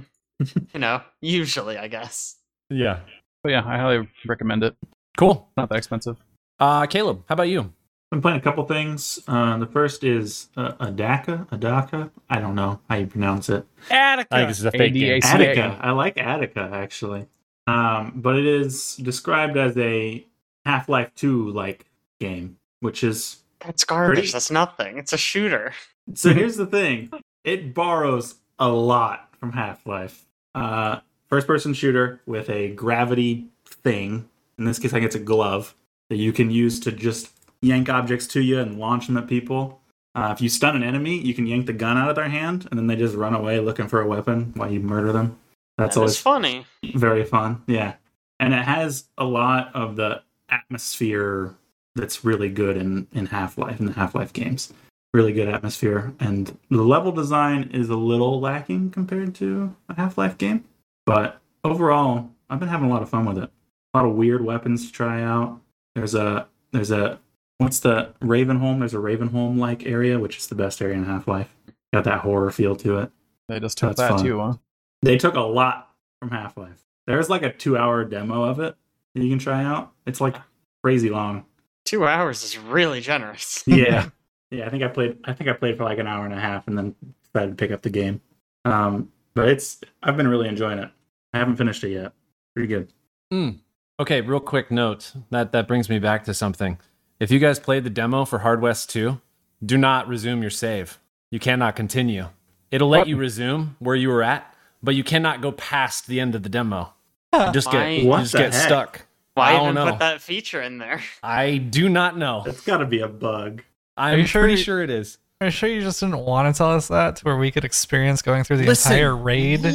you 0.73 0.79
know, 0.81 1.03
usually 1.21 1.77
I 1.77 1.89
guess. 1.89 2.37
Yeah. 2.71 3.01
But 3.43 3.51
yeah, 3.51 3.63
I 3.67 3.79
highly 3.79 4.09
recommend 4.27 4.65
it. 4.65 4.77
Cool. 5.17 5.49
Not 5.57 5.69
that 5.71 5.77
expensive. 5.77 6.17
Uh, 6.59 6.87
Caleb, 6.87 7.25
how 7.29 7.33
about 7.35 7.49
you? 7.49 7.73
I'm 8.13 8.23
playing 8.23 8.39
a 8.39 8.41
couple 8.41 8.65
things. 8.65 9.19
Uh, 9.27 9.59
the 9.59 9.67
first 9.67 10.05
is 10.05 10.49
uh, 10.57 10.73
Adaka. 10.75 11.49
Adaka. 11.49 12.11
I 12.31 12.41
don't 12.41 12.55
know 12.55 12.81
how 12.89 12.97
you 12.97 13.07
pronounce 13.07 13.49
it. 13.49 13.67
Attica. 13.91 14.29
I 14.31 14.39
think 14.39 14.49
this 14.49 14.59
is 14.61 14.65
a 14.65 14.71
fake 14.71 14.95
game. 14.95 15.21
ADAC. 15.21 15.25
Attica. 15.25 15.79
I 15.81 15.91
like 15.91 16.17
Attica 16.17 16.71
actually, 16.73 17.27
um, 17.67 18.13
but 18.17 18.37
it 18.37 18.47
is 18.47 18.97
described 18.97 19.57
as 19.57 19.77
a 19.77 20.25
Half 20.65 20.89
Life 20.89 21.11
Two 21.17 21.51
like 21.51 21.87
game, 22.21 22.59
which 22.81 23.03
is 23.03 23.39
That's 23.61 23.85
garbage. 23.85 24.17
Pretty- 24.19 24.33
That's 24.33 24.51
nothing. 24.53 24.99
It's 24.99 25.13
a 25.13 25.19
shooter. 25.19 25.73
so. 26.15 26.33
here's 26.35 26.57
the 26.57 26.67
thing: 26.67 27.11
it 27.43 27.75
borrows 27.75 28.37
a 28.61 28.69
lot 28.69 29.35
from 29.41 29.53
Half 29.53 29.85
Life. 29.85 30.27
Uh, 30.55 31.01
first 31.29 31.49
person 31.49 31.75
shooter 31.75 32.21
with 32.25 32.49
a 32.51 32.69
gravity 32.71 33.49
thing. 33.67 34.29
In 34.59 34.65
this 34.65 34.79
case, 34.79 34.93
I 34.93 34.95
think 34.95 35.07
it's 35.07 35.17
a 35.17 35.21
glove 35.21 35.75
that 36.09 36.17
you 36.17 36.33
can 36.33 36.53
use 36.53 36.79
to 36.81 36.93
just 36.93 37.31
yank 37.67 37.89
objects 37.89 38.27
to 38.29 38.41
you 38.41 38.59
and 38.61 38.79
launch 38.79 39.07
them 39.07 39.17
at 39.17 39.27
people. 39.27 39.81
Uh, 40.15 40.31
if 40.33 40.41
you 40.41 40.49
stun 40.49 40.75
an 40.77 40.83
enemy, 40.83 41.19
you 41.21 41.35
can 41.35 41.47
yank 41.47 41.67
the 41.67 41.73
gun 41.75 41.99
out 41.99 42.09
of 42.09 42.17
their 42.17 42.29
hand, 42.29 42.67
and 42.71 42.79
then 42.79 42.87
they 42.87 42.97
just 42.97 43.15
run 43.15 43.35
away 43.35 43.61
looking 43.61 43.87
for 43.87 44.01
a 44.01 44.07
weapon 44.07 44.53
while 44.57 44.71
you 44.71 44.81
murder 44.81 45.13
them. 45.13 45.39
That's 45.77 45.95
That 45.95 46.01
always 46.01 46.17
funny. 46.17 46.65
very 46.95 47.25
fun. 47.25 47.63
Yeah. 47.67 47.95
And 48.41 48.55
it 48.55 48.65
has 48.65 49.09
a 49.19 49.25
lot 49.25 49.75
of 49.75 49.97
the 49.97 50.23
atmosphere 50.49 51.55
that's 51.95 52.25
really 52.25 52.49
good 52.49 52.77
in, 52.77 53.07
in 53.13 53.27
Half 53.27 53.59
Life, 53.59 53.81
in 53.81 53.87
the 53.87 53.93
Half 53.93 54.15
Life 54.15 54.33
games. 54.33 54.73
Really 55.15 55.33
good 55.33 55.49
atmosphere. 55.49 56.13
And 56.21 56.59
the 56.71 56.83
level 56.83 57.13
design 57.13 57.71
is 57.73 57.89
a 57.89 57.97
little 57.97 58.41
lacking 58.41 58.91
compared 58.91 59.35
to 59.37 59.75
a 59.89 59.95
Half 59.95 60.19
Life 60.19 60.37
game. 60.39 60.65
But 61.07 61.41
overall, 61.65 62.31
I've 62.51 62.61
been 62.61 62.69
having 62.69 62.91
a 62.91 62.93
lot 62.93 63.03
of 63.03 63.09
fun 63.09 63.25
with 63.25 63.39
it. 63.39 63.51
A 63.95 63.99
lot 63.99 64.07
of 64.07 64.15
weird 64.15 64.45
weapons 64.45 64.87
to 64.87 64.93
try 64.93 65.23
out. 65.23 65.61
There's 65.95 66.15
a, 66.15 66.47
there's 66.73 66.91
a, 66.91 67.19
what's 67.59 67.81
the 67.81 68.15
Ravenholm? 68.21 68.79
There's 68.81 68.95
a 68.95 68.99
Ravenholm 68.99 69.59
like 69.59 69.87
area, 69.87 70.19
which 70.19 70.37
is 70.37 70.47
the 70.47 70.55
best 70.55 70.81
area 70.83 70.97
in 70.97 71.05
Half 71.05 71.29
Life. 71.29 71.49
Got 71.93 72.05
that 72.05 72.21
horror 72.21 72.51
feel 72.51 72.77
to 72.77 72.99
it. 72.99 73.11
They 73.49 73.61
just 73.61 73.79
took 73.79 73.97
That's 73.97 74.01
that 74.01 74.17
fun. 74.17 74.25
too, 74.25 74.41
huh? 74.41 74.55
They 75.03 75.19
took 75.19 75.35
a 75.35 75.41
lot 75.41 75.91
from 76.21 76.31
Half 76.31 76.57
Life. 76.57 76.85
There's 77.07 77.31
like 77.31 77.43
a 77.43 77.53
two 77.53 77.77
hour 77.77 78.05
demo 78.05 78.43
of 78.43 78.59
it 78.61 78.77
that 79.15 79.23
you 79.23 79.31
can 79.31 79.39
try 79.39 79.65
out. 79.65 79.93
It's 80.07 80.21
like 80.21 80.37
crazy 80.83 81.11
long. 81.11 81.45
Two 81.85 82.07
hours 82.07 82.43
is 82.43 82.59
really 82.59 83.01
generous. 83.01 83.63
Yeah. 83.67 84.09
yeah, 84.51 84.67
I 84.67 84.71
think 84.71 84.83
I 84.83 84.89
played 84.89 85.19
I 85.25 85.33
think 85.33 85.49
I 85.49 85.53
played 85.53 85.77
for 85.77 85.85
like 85.85 85.99
an 85.99 86.07
hour 86.07 86.25
and 86.25 86.35
a 86.35 86.41
half 86.41 86.67
and 86.67 86.77
then 86.77 86.95
decided 87.25 87.51
to 87.51 87.55
pick 87.57 87.71
up 87.71 87.83
the 87.83 87.91
game. 87.91 88.21
Um 88.65 89.11
but 89.35 89.49
it's 89.49 89.81
I've 90.03 90.17
been 90.17 90.29
really 90.29 90.49
enjoying 90.49 90.79
it. 90.79 90.91
I 91.33 91.39
haven't 91.39 91.57
finished 91.57 91.85
it 91.85 91.91
yet. 91.91 92.13
Pretty 92.55 92.69
good. 92.69 92.93
Mm. 93.33 93.59
Okay, 94.01 94.21
real 94.21 94.41
quick 94.41 94.71
note. 94.71 95.13
That 95.31 95.53
that 95.53 95.69
brings 95.69 95.89
me 95.89 95.99
back 95.99 96.25
to 96.25 96.35
something. 96.35 96.79
If 97.19 97.31
you 97.31 97.39
guys 97.39 97.59
played 97.59 97.85
the 97.85 97.91
demo 97.91 98.25
for 98.25 98.41
Hard 98.41 98.61
West 98.61 98.91
2, 98.91 99.21
do 99.65 99.79
not 99.79 100.07
resume 100.09 100.43
your 100.43 100.51
save. 100.51 100.99
You 101.31 101.39
cannot 101.41 101.77
continue. 101.77 102.29
It'll 102.71 102.89
let 102.89 103.01
What? 103.01 103.09
you 103.09 103.17
resume 103.17 103.77
where 103.79 103.97
you 103.97 104.09
were 104.09 104.23
at, 104.23 104.55
but 104.83 104.95
you 104.95 105.03
cannot 105.05 105.41
go 105.41 105.53
past 105.53 106.07
the 106.07 106.21
end 106.21 106.35
of 106.35 106.43
the 106.43 106.49
demo. 106.49 106.93
You 107.33 107.53
just 107.53 107.71
get 107.71 107.91
you 108.03 108.11
just 108.11 108.33
get 108.35 108.53
heck? 108.55 108.63
stuck. 108.67 109.07
Why 109.35 109.51
I 109.51 109.53
don't 109.53 109.63
even 109.65 109.75
know. 109.75 109.91
put 109.91 109.99
that 109.99 110.23
feature 110.23 110.63
in 110.63 110.79
there? 110.79 111.03
I 111.23 111.59
do 111.59 111.89
not 111.89 112.17
know. 112.17 112.45
It's 112.47 112.63
gotta 112.63 112.87
be 112.87 113.01
a 113.01 113.09
bug. 113.09 113.63
I'm 113.97 114.25
sure 114.27 114.43
pretty 114.43 114.55
you- 114.59 114.63
sure 114.65 114.83
it 114.83 114.91
is. 114.91 115.19
Are 115.41 115.49
you 115.49 115.51
sure 115.51 115.69
you 115.69 115.83
just 115.83 116.01
didn't 116.01 116.19
want 116.21 116.55
to 116.55 116.57
tell 116.57 116.71
us 116.73 116.89
that 116.89 117.17
to 117.17 117.25
where 117.25 117.37
we 117.37 117.51
could 117.51 117.65
experience 117.65 118.23
going 118.23 118.43
through 118.45 118.57
the 118.57 118.65
Listen. 118.65 118.93
entire 118.93 119.15
raid 119.15 119.67
and 119.67 119.75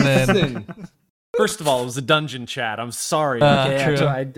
then 0.00 0.26
Listen. 0.28 0.88
First 1.34 1.60
of 1.62 1.68
all, 1.68 1.80
it 1.82 1.86
was 1.86 1.96
a 1.96 2.02
dungeon 2.02 2.44
chat. 2.44 2.78
I'm 2.78 2.92
sorry. 2.92 3.40
Uh, 3.40 3.68
okay, 3.68 3.96
true. 3.96 4.06
I, 4.06 4.20
I 4.20 4.32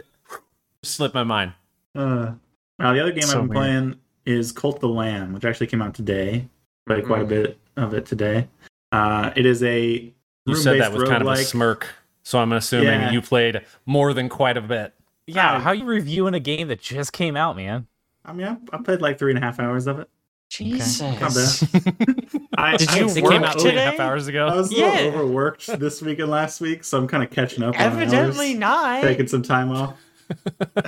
slipped 0.84 1.14
my 1.14 1.24
mind. 1.24 1.54
Uh 1.94 2.32
now 2.78 2.92
the 2.92 3.00
other 3.00 3.12
game 3.12 3.22
So 3.22 3.40
I've 3.42 3.48
been 3.48 3.48
weird. 3.48 3.56
playing 3.56 3.94
is 4.26 4.52
Cult 4.52 4.76
of 4.76 4.80
the 4.82 4.88
Lamb, 4.88 5.32
which 5.32 5.44
actually 5.44 5.66
came 5.66 5.82
out 5.82 5.94
today. 5.94 6.48
Played 6.86 7.06
quite 7.06 7.22
a 7.22 7.24
Mhm. 7.24 7.28
bit 7.28 7.58
of 7.76 7.94
it 7.94 8.06
today. 8.06 8.48
Uh 8.92 9.30
it 9.36 9.46
is 9.46 9.62
a 9.62 10.12
You 10.46 10.54
said 10.56 10.80
that 10.80 10.92
room-based 10.92 10.98
with 10.98 11.08
kind 11.08 11.22
of 11.22 11.28
a 11.28 11.36
smirk, 11.38 11.88
so 12.22 12.38
I'm 12.38 12.52
assuming 12.52 12.86
Yeah. 12.86 13.10
you 13.10 13.20
played 13.20 13.62
more 13.86 14.12
than 14.14 14.28
quite 14.28 14.56
a 14.56 14.60
bit. 14.62 14.94
Yeah, 15.26 15.56
I- 15.56 15.60
how 15.60 15.72
you 15.72 15.84
reviewing 15.84 16.34
a 16.34 16.40
game 16.40 16.68
that 16.68 16.80
just 16.80 17.12
came 17.12 17.36
out, 17.36 17.56
man? 17.56 17.86
I 18.24 18.32
mean, 18.32 18.46
I, 18.46 18.56
I 18.76 18.82
played 18.82 19.00
like 19.00 19.18
three 19.18 19.30
and 19.32 19.38
a 19.38 19.42
half 19.42 19.58
hours 19.60 19.86
of 19.86 19.98
it. 20.00 20.08
Jesus. 20.50 21.00
Not 21.00 21.20
bad. 21.20 22.48
I, 22.58 22.76
Did 22.76 22.88
I 22.88 22.98
you 22.98 23.04
was 23.04 23.16
It 23.16 23.22
work 23.22 23.32
came 23.32 23.44
out 23.44 23.58
two 23.58 23.68
and 23.68 23.78
a 23.78 23.82
half 23.82 23.92
today? 23.92 24.02
hours 24.04 24.26
ago. 24.26 24.46
I 24.48 24.56
was 24.56 24.72
a 24.72 24.74
little 24.76 25.08
overworked 25.20 25.66
this 25.78 26.02
week 26.02 26.18
and 26.18 26.28
last 26.28 26.60
week, 26.60 26.82
so 26.82 26.98
I'm 26.98 27.06
kind 27.06 27.22
of 27.22 27.30
catching 27.30 27.62
up. 27.62 27.76
on 27.76 27.80
Evidently 27.80 28.50
hours, 28.50 28.58
not. 28.58 29.02
taking 29.02 29.28
some 29.28 29.42
time 29.42 29.70
off. 29.70 29.94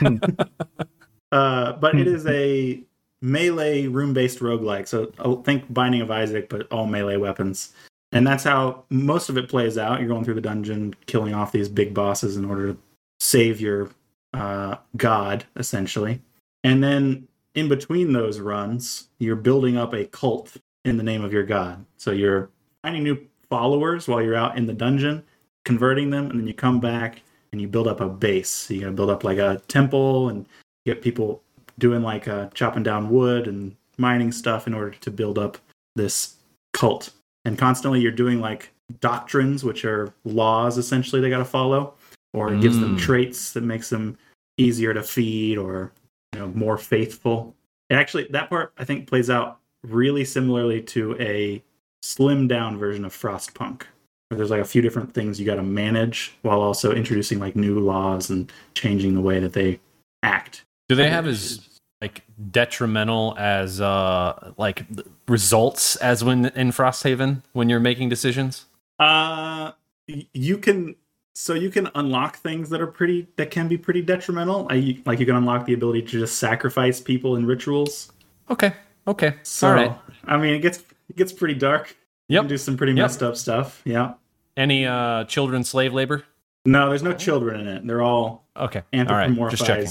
uh, 1.33 1.73
but 1.73 1.97
it 1.97 2.07
is 2.07 2.27
a 2.27 2.81
melee 3.23 3.87
room-based 3.87 4.40
roguelike. 4.40 4.87
So 4.87 5.12
I 5.18 5.42
think 5.42 5.73
Binding 5.73 6.03
of 6.03 6.11
Isaac, 6.11 6.49
but 6.49 6.71
all 6.71 6.87
melee 6.87 7.16
weapons. 7.16 7.73
And 8.12 8.27
that's 8.27 8.45
how 8.45 8.85
most 8.90 9.31
of 9.31 9.38
it 9.38 9.49
plays 9.49 9.79
out. 9.79 9.99
You're 9.99 10.09
going 10.09 10.25
through 10.25 10.35
the 10.35 10.40
dungeon, 10.42 10.95
killing 11.07 11.35
off 11.35 11.51
these 11.51 11.68
big 11.68 11.95
bosses 11.95 12.37
in 12.37 12.45
order 12.45 12.73
to 12.73 12.79
save 13.21 13.61
your 13.61 13.88
uh, 14.35 14.77
god, 14.97 15.45
essentially. 15.57 16.21
And 16.62 16.85
then 16.85 17.27
in 17.55 17.68
between 17.68 18.12
those 18.12 18.38
runs, 18.38 19.09
you're 19.18 19.37
building 19.37 19.77
up 19.77 19.95
a 19.95 20.05
cult 20.07 20.57
in 20.85 20.97
the 20.97 21.03
name 21.03 21.25
of 21.25 21.33
your 21.33 21.45
god. 21.45 21.85
So 21.97 22.11
you're 22.11 22.51
finding 22.83 23.05
new 23.05 23.18
followers 23.49 24.09
while 24.09 24.21
you're 24.21 24.35
out 24.35 24.59
in 24.59 24.66
the 24.66 24.73
dungeon, 24.73 25.23
converting 25.64 26.11
them, 26.11 26.31
and 26.31 26.38
then 26.38 26.47
you 26.47 26.55
come 26.55 26.81
back 26.81 27.23
and 27.53 27.61
you 27.61 27.68
build 27.68 27.87
up 27.87 28.01
a 28.01 28.09
base. 28.09 28.51
So 28.51 28.75
you 28.75 28.81
gotta 28.81 28.92
build 28.92 29.11
up 29.11 29.25
like 29.25 29.38
a 29.38 29.61
temple 29.68 30.29
and 30.29 30.47
get 30.87 31.03
people 31.03 31.42
doing 31.79 32.03
like 32.03 32.29
uh, 32.29 32.49
chopping 32.55 32.83
down 32.83 33.11
wood 33.11 33.47
and 33.47 33.75
mining 33.99 34.33
stuff 34.33 34.66
in 34.66 34.75
order 34.75 34.90
to 34.90 35.11
build 35.11 35.38
up 35.38 35.59
this 35.97 36.37
cult. 36.73 37.11
And 37.45 37.59
constantly 37.59 38.01
you're 38.01 38.12
doing 38.12 38.40
like 38.40 38.73
doctrines, 39.01 39.64
which 39.64 39.85
are 39.85 40.12
laws 40.25 40.79
essentially 40.79 41.21
they 41.21 41.31
gotta 41.31 41.45
follow, 41.45 41.95
or 42.33 42.53
it 42.53 42.61
gives 42.61 42.79
them 42.79 42.97
Mm. 42.97 43.01
traits 43.01 43.53
that 43.53 43.62
makes 43.62 43.88
them 43.90 44.16
easier 44.59 44.92
to 44.95 45.03
feed 45.03 45.59
or 45.59 45.92
you 46.33 46.40
know 46.40 46.49
more 46.49 46.79
faithful. 46.79 47.55
And 47.90 47.99
actually, 47.99 48.27
that 48.31 48.49
part 48.49 48.73
I 48.79 48.85
think 48.85 49.07
plays 49.07 49.29
out 49.31 49.59
really 49.85 50.25
similarly 50.25 50.81
to 50.83 51.16
a 51.21 51.62
slimmed 52.05 52.49
down 52.49 52.79
version 52.79 53.05
of 53.05 53.12
Frostpunk, 53.14 53.83
where 54.29 54.37
there's 54.37 54.51
like 54.51 54.61
a 54.61 54.64
few 54.64 54.83
different 54.83 55.12
things 55.12 55.38
you 55.38 55.47
got 55.47 55.57
to 55.57 55.62
manage 55.62 56.33
while 56.42 56.61
also 56.61 56.92
introducing 56.92 57.38
like 57.38 57.57
new 57.57 57.79
laws 57.81 58.31
and 58.31 58.51
changing 58.75 59.14
the 59.14 59.21
way 59.21 59.40
that 59.40 59.53
they 59.53 59.79
act. 60.23 60.64
Do 60.92 60.96
they 60.96 61.09
have 61.09 61.26
as 61.26 61.66
like 62.02 62.22
detrimental 62.50 63.35
as 63.38 63.81
uh 63.81 64.52
like 64.59 64.85
results 65.26 65.96
as 65.96 66.22
when 66.22 66.46
in 66.46 66.70
Frosthaven 66.70 67.42
when 67.55 67.70
you're 67.70 67.81
making 67.81 68.11
decisions? 68.11 68.66
Uh, 68.98 69.72
you 70.07 70.59
can 70.59 70.96
so 71.35 71.55
you 71.55 71.70
can 71.70 71.88
unlock 71.94 72.37
things 72.37 72.68
that 72.68 72.83
are 72.83 72.87
pretty 72.87 73.26
that 73.37 73.50
can 73.50 73.68
be 73.68 73.78
pretty 73.78 74.02
detrimental. 74.02 74.66
I, 74.68 75.00
like 75.07 75.18
you 75.18 75.24
can 75.24 75.37
unlock 75.37 75.64
the 75.64 75.72
ability 75.72 76.02
to 76.02 76.09
just 76.20 76.37
sacrifice 76.37 77.00
people 77.00 77.37
in 77.37 77.46
rituals. 77.46 78.12
Okay. 78.50 78.74
Okay. 79.09 79.37
So 79.44 79.68
All 79.68 79.74
right. 79.74 79.96
I 80.26 80.37
mean, 80.37 80.52
it 80.52 80.59
gets 80.61 80.81
it 81.09 81.16
gets 81.16 81.33
pretty 81.33 81.55
dark. 81.55 81.96
You 82.28 82.35
Yep. 82.35 82.42
can 82.42 82.48
do 82.50 82.59
some 82.59 82.76
pretty 82.76 82.92
Yep. 82.92 83.02
messed 83.02 83.22
up 83.22 83.37
stuff. 83.37 83.81
Yeah. 83.87 84.12
Any 84.59 84.85
uh 84.85 85.24
children 85.24 85.64
slave 85.64 85.94
labor? 85.94 86.24
No, 86.66 86.90
there's 86.90 87.02
no 87.02 87.14
children 87.14 87.61
in 87.61 87.66
it. 87.68 87.87
They're 87.87 88.02
all 88.02 88.44
Okay. 88.59 88.83
All 88.92 89.05
right. 89.07 89.35
Just 89.50 89.64
checking. 89.64 89.88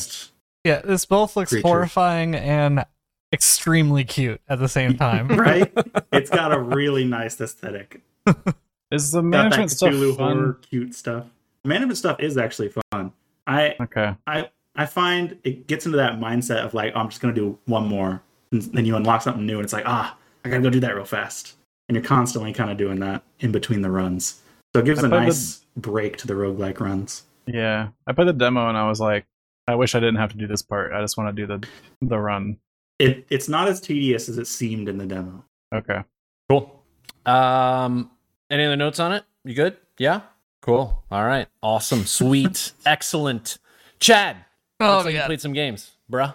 Anthropomorphized. 0.65 0.65
yeah, 0.65 0.81
this 0.81 1.05
both 1.05 1.35
looks 1.35 1.49
Creatures. 1.51 1.63
horrifying 1.69 2.35
and 2.35 2.85
extremely 3.33 4.03
cute 4.03 4.41
at 4.49 4.59
the 4.59 4.67
same 4.67 4.95
time. 4.97 5.27
right? 5.37 5.71
it's 6.11 6.29
got 6.29 6.53
a 6.53 6.59
really 6.59 7.03
nice 7.05 7.39
aesthetic. 7.39 8.01
Is 8.91 9.11
the 9.11 9.21
Got 9.21 9.31
that 9.31 9.37
management 9.43 9.71
stuff 9.71 9.93
Cthulhu 9.93 10.17
fun? 10.17 10.37
horror, 10.37 10.59
cute 10.69 10.93
stuff. 10.95 11.25
Management 11.63 11.97
stuff 11.97 12.19
is 12.19 12.37
actually 12.37 12.73
fun. 12.91 13.13
I 13.47 13.75
Okay. 13.79 14.15
I 14.27 14.49
I 14.75 14.85
find 14.85 15.37
it 15.43 15.67
gets 15.67 15.85
into 15.85 15.97
that 15.97 16.19
mindset 16.19 16.65
of 16.65 16.73
like, 16.73 16.91
oh, 16.95 16.99
I'm 16.99 17.09
just 17.09 17.21
gonna 17.21 17.33
do 17.33 17.57
one 17.65 17.87
more, 17.87 18.21
and 18.51 18.61
then 18.63 18.85
you 18.85 18.95
unlock 18.97 19.21
something 19.21 19.45
new, 19.45 19.55
and 19.55 19.63
it's 19.63 19.71
like, 19.73 19.85
ah, 19.85 20.17
I 20.43 20.49
gotta 20.49 20.61
go 20.61 20.69
do 20.69 20.79
that 20.81 20.93
real 20.95 21.05
fast, 21.05 21.55
and 21.87 21.95
you're 21.95 22.03
constantly 22.03 22.51
kind 22.51 22.69
of 22.69 22.77
doing 22.77 22.99
that 22.99 23.23
in 23.39 23.51
between 23.53 23.81
the 23.81 23.89
runs. 23.91 24.41
So 24.73 24.79
it 24.81 24.85
gives 24.85 25.03
I 25.03 25.07
a 25.07 25.09
played 25.09 25.21
the- 25.21 25.25
nice 25.27 25.61
break 25.77 26.17
to 26.17 26.27
the 26.27 26.33
roguelike 26.33 26.79
runs. 26.81 27.23
Yeah, 27.47 27.89
I 28.07 28.11
played 28.13 28.27
the 28.27 28.33
demo 28.33 28.67
and 28.69 28.77
I 28.77 28.87
was 28.87 28.99
like, 28.99 29.25
I 29.71 29.75
wish 29.75 29.95
I 29.95 29.99
didn't 29.99 30.17
have 30.17 30.31
to 30.31 30.37
do 30.37 30.47
this 30.47 30.61
part. 30.61 30.91
I 30.91 31.01
just 31.01 31.17
want 31.17 31.35
to 31.35 31.41
do 31.41 31.47
the 31.47 31.67
the 32.01 32.19
run. 32.19 32.57
It 32.99 33.25
it's 33.29 33.47
not 33.47 33.67
as 33.67 33.79
tedious 33.79 34.29
as 34.29 34.37
it 34.37 34.47
seemed 34.47 34.89
in 34.89 34.97
the 34.97 35.05
demo. 35.05 35.43
Okay. 35.73 36.03
Cool. 36.49 36.83
Um, 37.25 38.11
any 38.49 38.65
other 38.65 38.75
notes 38.75 38.99
on 38.99 39.13
it? 39.13 39.23
You 39.45 39.55
good? 39.55 39.77
Yeah. 39.97 40.21
Cool. 40.61 41.03
All 41.09 41.25
right. 41.25 41.47
Awesome. 41.63 42.05
Sweet. 42.05 42.73
Excellent. 42.85 43.57
Chad. 43.99 44.37
Oh, 44.79 44.95
looks 44.95 45.05
like 45.05 45.15
you 45.15 45.21
played 45.21 45.41
some 45.41 45.53
games, 45.53 45.91
bruh. 46.11 46.33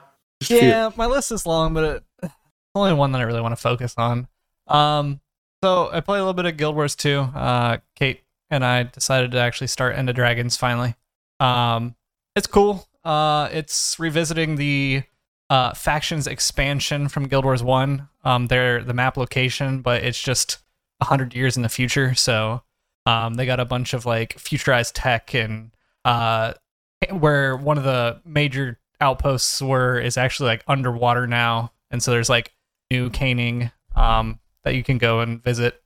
Yeah, 0.49 0.91
my 0.97 1.07
list 1.07 1.32
is 1.32 1.47
long, 1.47 1.74
but 1.74 2.05
it's 2.22 2.34
only 2.74 2.93
one 2.93 3.12
that 3.12 3.20
I 3.20 3.24
really 3.24 3.41
want 3.41 3.53
to 3.53 3.61
focus 3.61 3.95
on. 3.97 4.28
Um, 4.66 5.20
so 5.62 5.91
I 5.93 6.01
played 6.01 6.18
a 6.18 6.22
little 6.22 6.34
bit 6.34 6.47
of 6.47 6.57
Guild 6.57 6.76
Wars 6.76 6.95
2. 6.95 7.18
Uh, 7.18 7.78
Kate 7.95 8.22
and 8.51 8.64
I 8.64 8.84
decided 8.84 9.32
to 9.32 9.39
actually 9.39 9.66
start 9.66 9.97
End 9.97 10.09
of 10.09 10.14
Dragons 10.14 10.57
finally. 10.57 10.95
Um, 11.41 11.97
it's 12.37 12.47
cool. 12.47 12.87
Uh, 13.07 13.48
it's 13.52 13.96
revisiting 14.00 14.57
the 14.57 15.04
uh, 15.48 15.72
factions 15.74 16.26
expansion 16.26 17.09
from 17.09 17.28
Guild 17.28 17.44
Wars 17.44 17.62
1. 17.62 18.09
Um, 18.24 18.46
they're 18.48 18.82
the 18.82 18.94
map 18.94 19.16
location, 19.16 19.80
but 19.80 20.02
it's 20.02 20.20
just 20.20 20.59
100 20.98 21.32
years 21.32 21.57
in 21.57 21.62
the 21.62 21.68
future. 21.68 22.14
So 22.14 22.62
um, 23.07 23.34
they 23.34 23.46
got 23.46 23.61
a 23.61 23.64
bunch 23.64 23.94
of 23.94 24.07
like 24.07 24.36
futurized 24.38 24.90
tech 24.94 25.34
and 25.34 25.70
uh, 26.04 26.54
where 27.11 27.57
one 27.57 27.78
of 27.78 27.84
the 27.84 28.20
major 28.24 28.80
outposts 29.00 29.62
were 29.62 30.00
is 30.00 30.16
actually 30.16 30.48
like 30.48 30.64
underwater 30.66 31.28
now, 31.28 31.72
and 31.92 32.02
so 32.02 32.11
there's 32.11 32.28
like 32.28 32.52
New 32.90 33.11
Kaineng 33.11 33.70
um, 33.94 34.40
that 34.64 34.74
you 34.74 34.82
can 34.82 34.98
go 34.98 35.20
and 35.20 35.42
visit. 35.42 35.80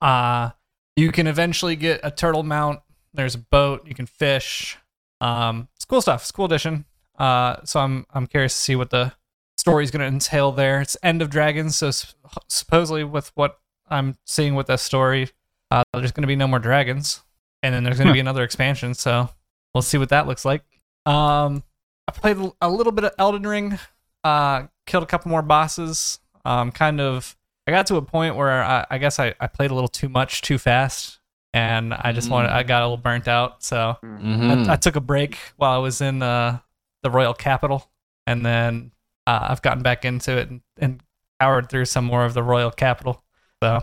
Uh, 0.00 0.50
you 0.96 1.12
can 1.12 1.26
eventually 1.26 1.76
get 1.76 2.00
a 2.02 2.10
turtle 2.10 2.42
mount. 2.42 2.80
There's 3.12 3.34
a 3.34 3.38
boat. 3.38 3.86
You 3.86 3.94
can 3.94 4.06
fish. 4.06 4.78
Um, 5.20 5.68
it's 5.84 5.90
cool 5.90 6.00
stuff. 6.00 6.22
It's 6.22 6.30
a 6.30 6.32
cool 6.32 6.46
edition. 6.46 6.86
Uh, 7.18 7.56
so 7.64 7.78
I'm 7.78 8.06
I'm 8.14 8.26
curious 8.26 8.54
to 8.54 8.60
see 8.60 8.74
what 8.74 8.88
the 8.88 9.12
story's 9.58 9.90
going 9.90 10.00
to 10.00 10.06
entail 10.06 10.50
there. 10.50 10.80
It's 10.80 10.96
End 11.02 11.20
of 11.20 11.28
Dragons, 11.28 11.76
so 11.76 11.88
s- 11.88 12.14
supposedly 12.48 13.04
with 13.04 13.30
what 13.34 13.58
I'm 13.88 14.16
seeing 14.24 14.54
with 14.54 14.66
this 14.68 14.80
story, 14.80 15.28
uh, 15.70 15.82
there's 15.92 16.10
going 16.12 16.22
to 16.22 16.26
be 16.26 16.36
no 16.36 16.48
more 16.48 16.58
dragons, 16.58 17.22
and 17.62 17.74
then 17.74 17.84
there's 17.84 17.98
going 17.98 18.06
to 18.08 18.14
be 18.14 18.20
another 18.20 18.42
expansion. 18.44 18.94
So 18.94 19.28
we'll 19.74 19.82
see 19.82 19.98
what 19.98 20.08
that 20.08 20.26
looks 20.26 20.46
like. 20.46 20.64
Um, 21.04 21.62
I 22.08 22.12
played 22.12 22.38
a 22.62 22.70
little 22.70 22.92
bit 22.92 23.04
of 23.04 23.12
Elden 23.18 23.42
Ring. 23.42 23.78
Uh, 24.24 24.68
killed 24.86 25.02
a 25.04 25.06
couple 25.06 25.30
more 25.30 25.42
bosses. 25.42 26.18
Um, 26.46 26.72
kind 26.72 26.98
of. 26.98 27.36
I 27.66 27.72
got 27.72 27.86
to 27.88 27.96
a 27.96 28.02
point 28.02 28.36
where 28.36 28.62
I, 28.64 28.86
I 28.90 28.96
guess 28.98 29.18
I, 29.20 29.34
I 29.38 29.48
played 29.48 29.70
a 29.70 29.74
little 29.74 29.88
too 29.88 30.08
much 30.08 30.40
too 30.40 30.56
fast, 30.56 31.20
and 31.54 31.94
I 31.94 32.12
just 32.12 32.28
wanted. 32.28 32.50
I 32.50 32.64
got 32.64 32.82
a 32.82 32.84
little 32.84 32.98
burnt 32.98 33.28
out, 33.28 33.62
so 33.62 33.96
Mm-hmm. 34.02 34.68
I, 34.68 34.74
I 34.74 34.76
took 34.76 34.96
a 34.96 35.00
break 35.00 35.38
while 35.56 35.72
I 35.72 35.78
was 35.78 36.00
in 36.00 36.22
uh, 36.22 36.58
the 37.02 37.10
royal 37.10 37.32
capital, 37.32 37.90
and 38.26 38.44
then 38.44 38.90
uh, 39.26 39.46
I've 39.48 39.62
gotten 39.62 39.82
back 39.82 40.04
into 40.04 40.36
it 40.36 40.50
and, 40.50 40.60
and 40.78 41.00
powered 41.40 41.70
through 41.70 41.84
some 41.86 42.04
more 42.04 42.24
of 42.24 42.34
the 42.34 42.42
royal 42.42 42.70
capital. 42.70 43.22
So, 43.62 43.82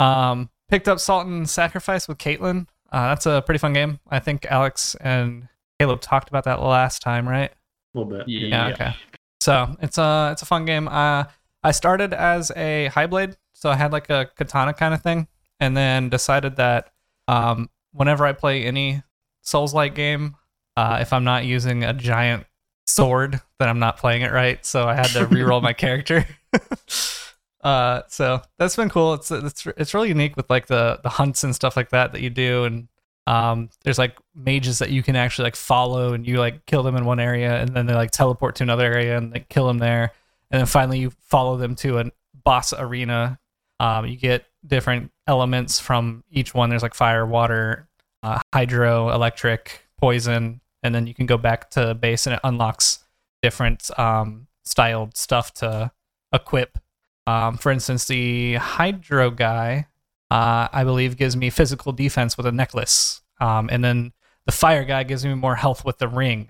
um, 0.00 0.50
picked 0.68 0.88
up 0.88 0.98
Salt 0.98 1.26
and 1.26 1.48
Sacrifice 1.48 2.08
with 2.08 2.18
Caitlin. 2.18 2.66
Uh, 2.90 3.08
that's 3.08 3.26
a 3.26 3.42
pretty 3.44 3.58
fun 3.58 3.74
game. 3.74 4.00
I 4.08 4.18
think 4.18 4.46
Alex 4.46 4.94
and 5.00 5.48
Caleb 5.78 6.00
talked 6.00 6.28
about 6.28 6.44
that 6.44 6.62
last 6.62 7.02
time, 7.02 7.28
right? 7.28 7.50
A 7.50 7.98
little 7.98 8.10
bit. 8.10 8.28
Yeah. 8.28 8.68
Okay. 8.68 8.94
So 9.40 9.76
it's 9.82 9.98
a 9.98 10.30
it's 10.32 10.42
a 10.42 10.46
fun 10.46 10.64
game. 10.64 10.88
Uh, 10.88 11.24
I 11.62 11.72
started 11.72 12.14
as 12.14 12.50
a 12.56 12.86
high 12.86 13.06
blade, 13.06 13.36
so 13.52 13.68
I 13.70 13.76
had 13.76 13.92
like 13.92 14.08
a 14.08 14.30
katana 14.36 14.72
kind 14.72 14.94
of 14.94 15.02
thing, 15.02 15.28
and 15.60 15.76
then 15.76 16.08
decided 16.08 16.56
that 16.56 16.92
um, 17.28 17.70
whenever 17.92 18.24
I 18.24 18.32
play 18.32 18.64
any 18.64 19.02
Souls 19.42 19.72
like 19.72 19.94
game, 19.94 20.36
uh, 20.76 20.98
if 21.00 21.12
I'm 21.12 21.24
not 21.24 21.44
using 21.44 21.84
a 21.84 21.92
giant 21.92 22.46
sword, 22.86 23.40
then 23.58 23.68
I'm 23.68 23.78
not 23.78 23.96
playing 23.96 24.22
it 24.22 24.32
right. 24.32 24.64
So 24.64 24.86
I 24.86 24.94
had 24.94 25.06
to 25.10 25.26
reroll 25.26 25.62
my 25.62 25.72
character. 25.72 26.26
uh, 27.62 28.02
so 28.08 28.42
that's 28.58 28.76
been 28.76 28.88
cool. 28.88 29.14
It's 29.14 29.30
it's 29.30 29.66
it's 29.76 29.94
really 29.94 30.08
unique 30.08 30.36
with 30.36 30.50
like 30.50 30.66
the 30.66 31.00
the 31.02 31.08
hunts 31.08 31.44
and 31.44 31.54
stuff 31.54 31.76
like 31.76 31.90
that 31.90 32.12
that 32.12 32.22
you 32.22 32.30
do, 32.30 32.64
and 32.64 32.88
um, 33.26 33.70
there's 33.84 33.98
like 33.98 34.16
mages 34.34 34.78
that 34.80 34.90
you 34.90 35.02
can 35.02 35.16
actually 35.16 35.44
like 35.44 35.56
follow, 35.56 36.12
and 36.12 36.26
you 36.26 36.38
like 36.38 36.66
kill 36.66 36.82
them 36.82 36.96
in 36.96 37.04
one 37.04 37.20
area, 37.20 37.60
and 37.60 37.70
then 37.70 37.86
they 37.86 37.94
like 37.94 38.10
teleport 38.10 38.56
to 38.56 38.62
another 38.62 38.84
area 38.84 39.16
and 39.16 39.32
like 39.32 39.48
kill 39.48 39.66
them 39.66 39.78
there, 39.78 40.12
and 40.50 40.58
then 40.58 40.66
finally 40.66 40.98
you 40.98 41.10
follow 41.20 41.56
them 41.56 41.74
to 41.76 41.98
a 41.98 42.10
boss 42.44 42.72
arena. 42.72 43.38
Um, 43.78 44.06
you 44.06 44.16
get 44.16 44.44
different 44.66 45.12
elements 45.26 45.80
from 45.80 46.24
each 46.30 46.54
one. 46.54 46.70
There's 46.70 46.82
like 46.82 46.94
fire, 46.94 47.26
water, 47.26 47.88
uh, 48.22 48.40
hydro, 48.52 49.10
electric, 49.10 49.86
poison, 49.98 50.60
and 50.82 50.94
then 50.94 51.06
you 51.06 51.14
can 51.14 51.26
go 51.26 51.36
back 51.36 51.70
to 51.70 51.94
base 51.94 52.26
and 52.26 52.34
it 52.34 52.40
unlocks 52.44 53.04
different 53.42 53.90
um, 53.98 54.46
styled 54.64 55.16
stuff 55.16 55.52
to 55.54 55.90
equip. 56.32 56.78
Um, 57.26 57.56
for 57.56 57.72
instance, 57.72 58.04
the 58.06 58.54
hydro 58.54 59.30
guy, 59.30 59.86
uh, 60.30 60.68
I 60.72 60.84
believe, 60.84 61.16
gives 61.16 61.36
me 61.36 61.50
physical 61.50 61.92
defense 61.92 62.36
with 62.36 62.46
a 62.46 62.52
necklace, 62.52 63.22
um, 63.40 63.68
and 63.70 63.84
then 63.84 64.12
the 64.46 64.52
fire 64.52 64.84
guy 64.84 65.02
gives 65.02 65.24
me 65.24 65.34
more 65.34 65.56
health 65.56 65.84
with 65.84 65.98
the 65.98 66.08
ring. 66.08 66.48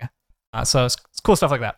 Uh, 0.53 0.63
so 0.63 0.85
it's, 0.85 0.97
it's 1.09 1.19
cool 1.19 1.35
stuff 1.35 1.51
like 1.51 1.61
that. 1.61 1.77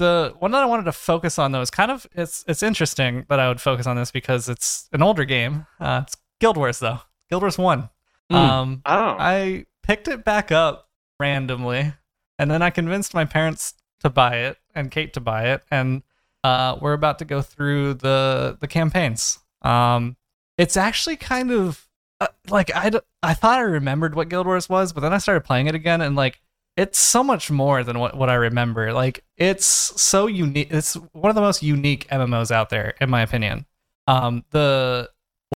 The 0.00 0.34
one 0.38 0.50
that 0.52 0.62
I 0.62 0.64
wanted 0.64 0.84
to 0.84 0.92
focus 0.92 1.38
on 1.38 1.52
though 1.52 1.60
is 1.60 1.70
kind 1.70 1.90
of 1.90 2.06
it's 2.14 2.42
it's 2.48 2.62
interesting 2.62 3.26
that 3.28 3.38
I 3.38 3.48
would 3.48 3.60
focus 3.60 3.86
on 3.86 3.96
this 3.96 4.10
because 4.10 4.48
it's 4.48 4.88
an 4.94 5.02
older 5.02 5.26
game. 5.26 5.66
Uh, 5.78 6.00
it's 6.04 6.16
Guild 6.40 6.56
Wars 6.56 6.78
though. 6.78 7.00
Guild 7.28 7.42
Wars 7.42 7.58
One. 7.58 7.90
Mm. 8.32 8.36
Um, 8.36 8.82
Oh, 8.86 9.16
I 9.18 9.66
picked 9.82 10.08
it 10.08 10.24
back 10.24 10.50
up 10.50 10.88
randomly, 11.18 11.92
and 12.38 12.50
then 12.50 12.62
I 12.62 12.70
convinced 12.70 13.12
my 13.12 13.26
parents 13.26 13.74
to 14.00 14.08
buy 14.08 14.36
it 14.36 14.56
and 14.74 14.90
Kate 14.90 15.12
to 15.12 15.20
buy 15.20 15.52
it, 15.52 15.64
and 15.70 16.02
uh, 16.44 16.78
we're 16.80 16.94
about 16.94 17.18
to 17.18 17.26
go 17.26 17.42
through 17.42 17.94
the 17.94 18.56
the 18.58 18.68
campaigns. 18.68 19.38
Um, 19.60 20.16
it's 20.56 20.78
actually 20.78 21.16
kind 21.16 21.50
of 21.50 21.86
uh, 22.22 22.28
like 22.48 22.70
I 22.74 23.34
thought 23.34 23.58
I 23.58 23.62
remembered 23.62 24.14
what 24.14 24.30
Guild 24.30 24.46
Wars 24.46 24.66
was, 24.66 24.94
but 24.94 25.02
then 25.02 25.12
I 25.12 25.18
started 25.18 25.42
playing 25.42 25.66
it 25.66 25.74
again, 25.74 26.00
and 26.00 26.16
like 26.16 26.40
it's 26.80 26.98
so 26.98 27.22
much 27.22 27.50
more 27.50 27.84
than 27.84 27.98
what, 27.98 28.16
what 28.16 28.30
I 28.30 28.34
remember. 28.34 28.92
Like 28.92 29.22
it's 29.36 29.66
so 29.66 30.26
unique. 30.26 30.68
It's 30.70 30.94
one 31.12 31.28
of 31.28 31.34
the 31.34 31.42
most 31.42 31.62
unique 31.62 32.08
MMOs 32.08 32.50
out 32.50 32.70
there, 32.70 32.94
in 33.00 33.10
my 33.10 33.20
opinion. 33.20 33.66
Um, 34.06 34.44
the 34.50 35.10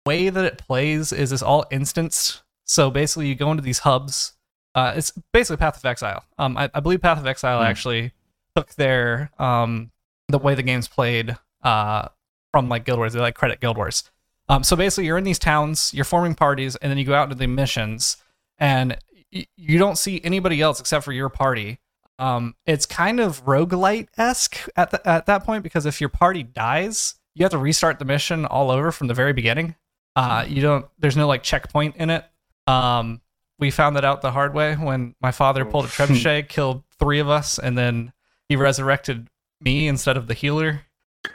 way 0.05 0.31
that 0.31 0.45
it 0.45 0.59
plays 0.59 1.13
is 1.13 1.31
it's 1.33 1.43
all 1.43 1.65
instanced. 1.71 2.43
So 2.65 2.91
basically, 2.91 3.29
you 3.29 3.35
go 3.37 3.51
into 3.53 3.63
these 3.63 3.81
hubs. 3.81 4.33
Uh, 4.75 4.95
it's 4.97 5.13
basically 5.33 5.59
Path 5.59 5.77
of 5.77 5.85
Exile. 5.85 6.25
Um, 6.39 6.57
I, 6.57 6.71
I 6.75 6.81
believe 6.81 7.01
Path 7.03 7.19
of 7.19 7.27
Exile 7.27 7.61
Hmm. 7.61 7.67
actually 7.67 8.13
took 8.57 8.75
their 8.75 9.31
um 9.39 9.91
the 10.29 10.39
way 10.39 10.55
the 10.55 10.63
game's 10.63 10.89
played 10.89 11.37
uh 11.63 12.09
from 12.51 12.69
like 12.69 12.85
Guild 12.85 12.99
Wars. 12.99 13.13
They 13.13 13.21
like 13.21 13.35
credit 13.37 13.61
Guild 13.61 13.77
Wars. 13.77 14.03
Um, 14.49 14.65
so 14.65 14.75
basically, 14.75 15.07
you're 15.07 15.19
in 15.19 15.25
these 15.25 15.39
towns, 15.39 15.95
you're 15.95 16.05
forming 16.05 16.35
parties, 16.35 16.75
and 16.77 16.91
then 16.91 16.99
you 16.99 17.05
go 17.05 17.15
out 17.15 17.25
into 17.25 17.37
the 17.37 17.47
missions, 17.47 18.17
and 18.59 18.99
y- 19.33 19.47
you 19.57 19.79
don't 19.79 19.97
see 19.97 20.21
anybody 20.25 20.61
else 20.61 20.81
except 20.81 21.05
for 21.05 21.13
your 21.13 21.29
party. 21.29 21.79
Um, 22.19 22.55
it's 22.67 22.87
kind 22.87 23.21
of 23.21 23.45
roguelite 23.45 24.09
esque 24.17 24.69
at 24.77 24.91
the, 24.91 25.07
at 25.09 25.27
that 25.27 25.45
point 25.45 25.63
because 25.63 25.87
if 25.87 26.01
your 26.01 26.11
party 26.11 26.43
dies, 26.43 27.17
you 27.35 27.45
have 27.45 27.53
to 27.53 27.59
restart 27.59 27.99
the 27.99 28.05
mission 28.05 28.45
all 28.45 28.71
over 28.71 28.93
from 28.93 29.07
the 29.07 29.15
very 29.15 29.33
beginning. 29.33 29.75
Uh, 30.15 30.45
you 30.47 30.61
don't. 30.61 30.87
There's 30.99 31.17
no 31.17 31.27
like 31.27 31.43
checkpoint 31.43 31.97
in 31.97 32.11
it. 32.11 32.25
Um, 32.67 33.23
we 33.59 33.71
found 33.71 33.97
that 33.97 34.05
out 34.05 34.21
the 34.21 34.31
hard 34.33 34.55
way 34.55 34.75
when 34.75 35.15
my 35.21 35.31
father 35.31 35.65
pulled 35.65 35.87
a 35.87 35.89
trebuchet, 35.89 36.49
killed 36.49 36.83
three 36.99 37.19
of 37.19 37.29
us, 37.29 37.59
and 37.59 37.79
then 37.79 38.13
he 38.49 38.57
resurrected 38.57 39.29
me 39.61 39.89
instead 39.89 40.17
of 40.17 40.27
the 40.27 40.35
healer. 40.35 40.83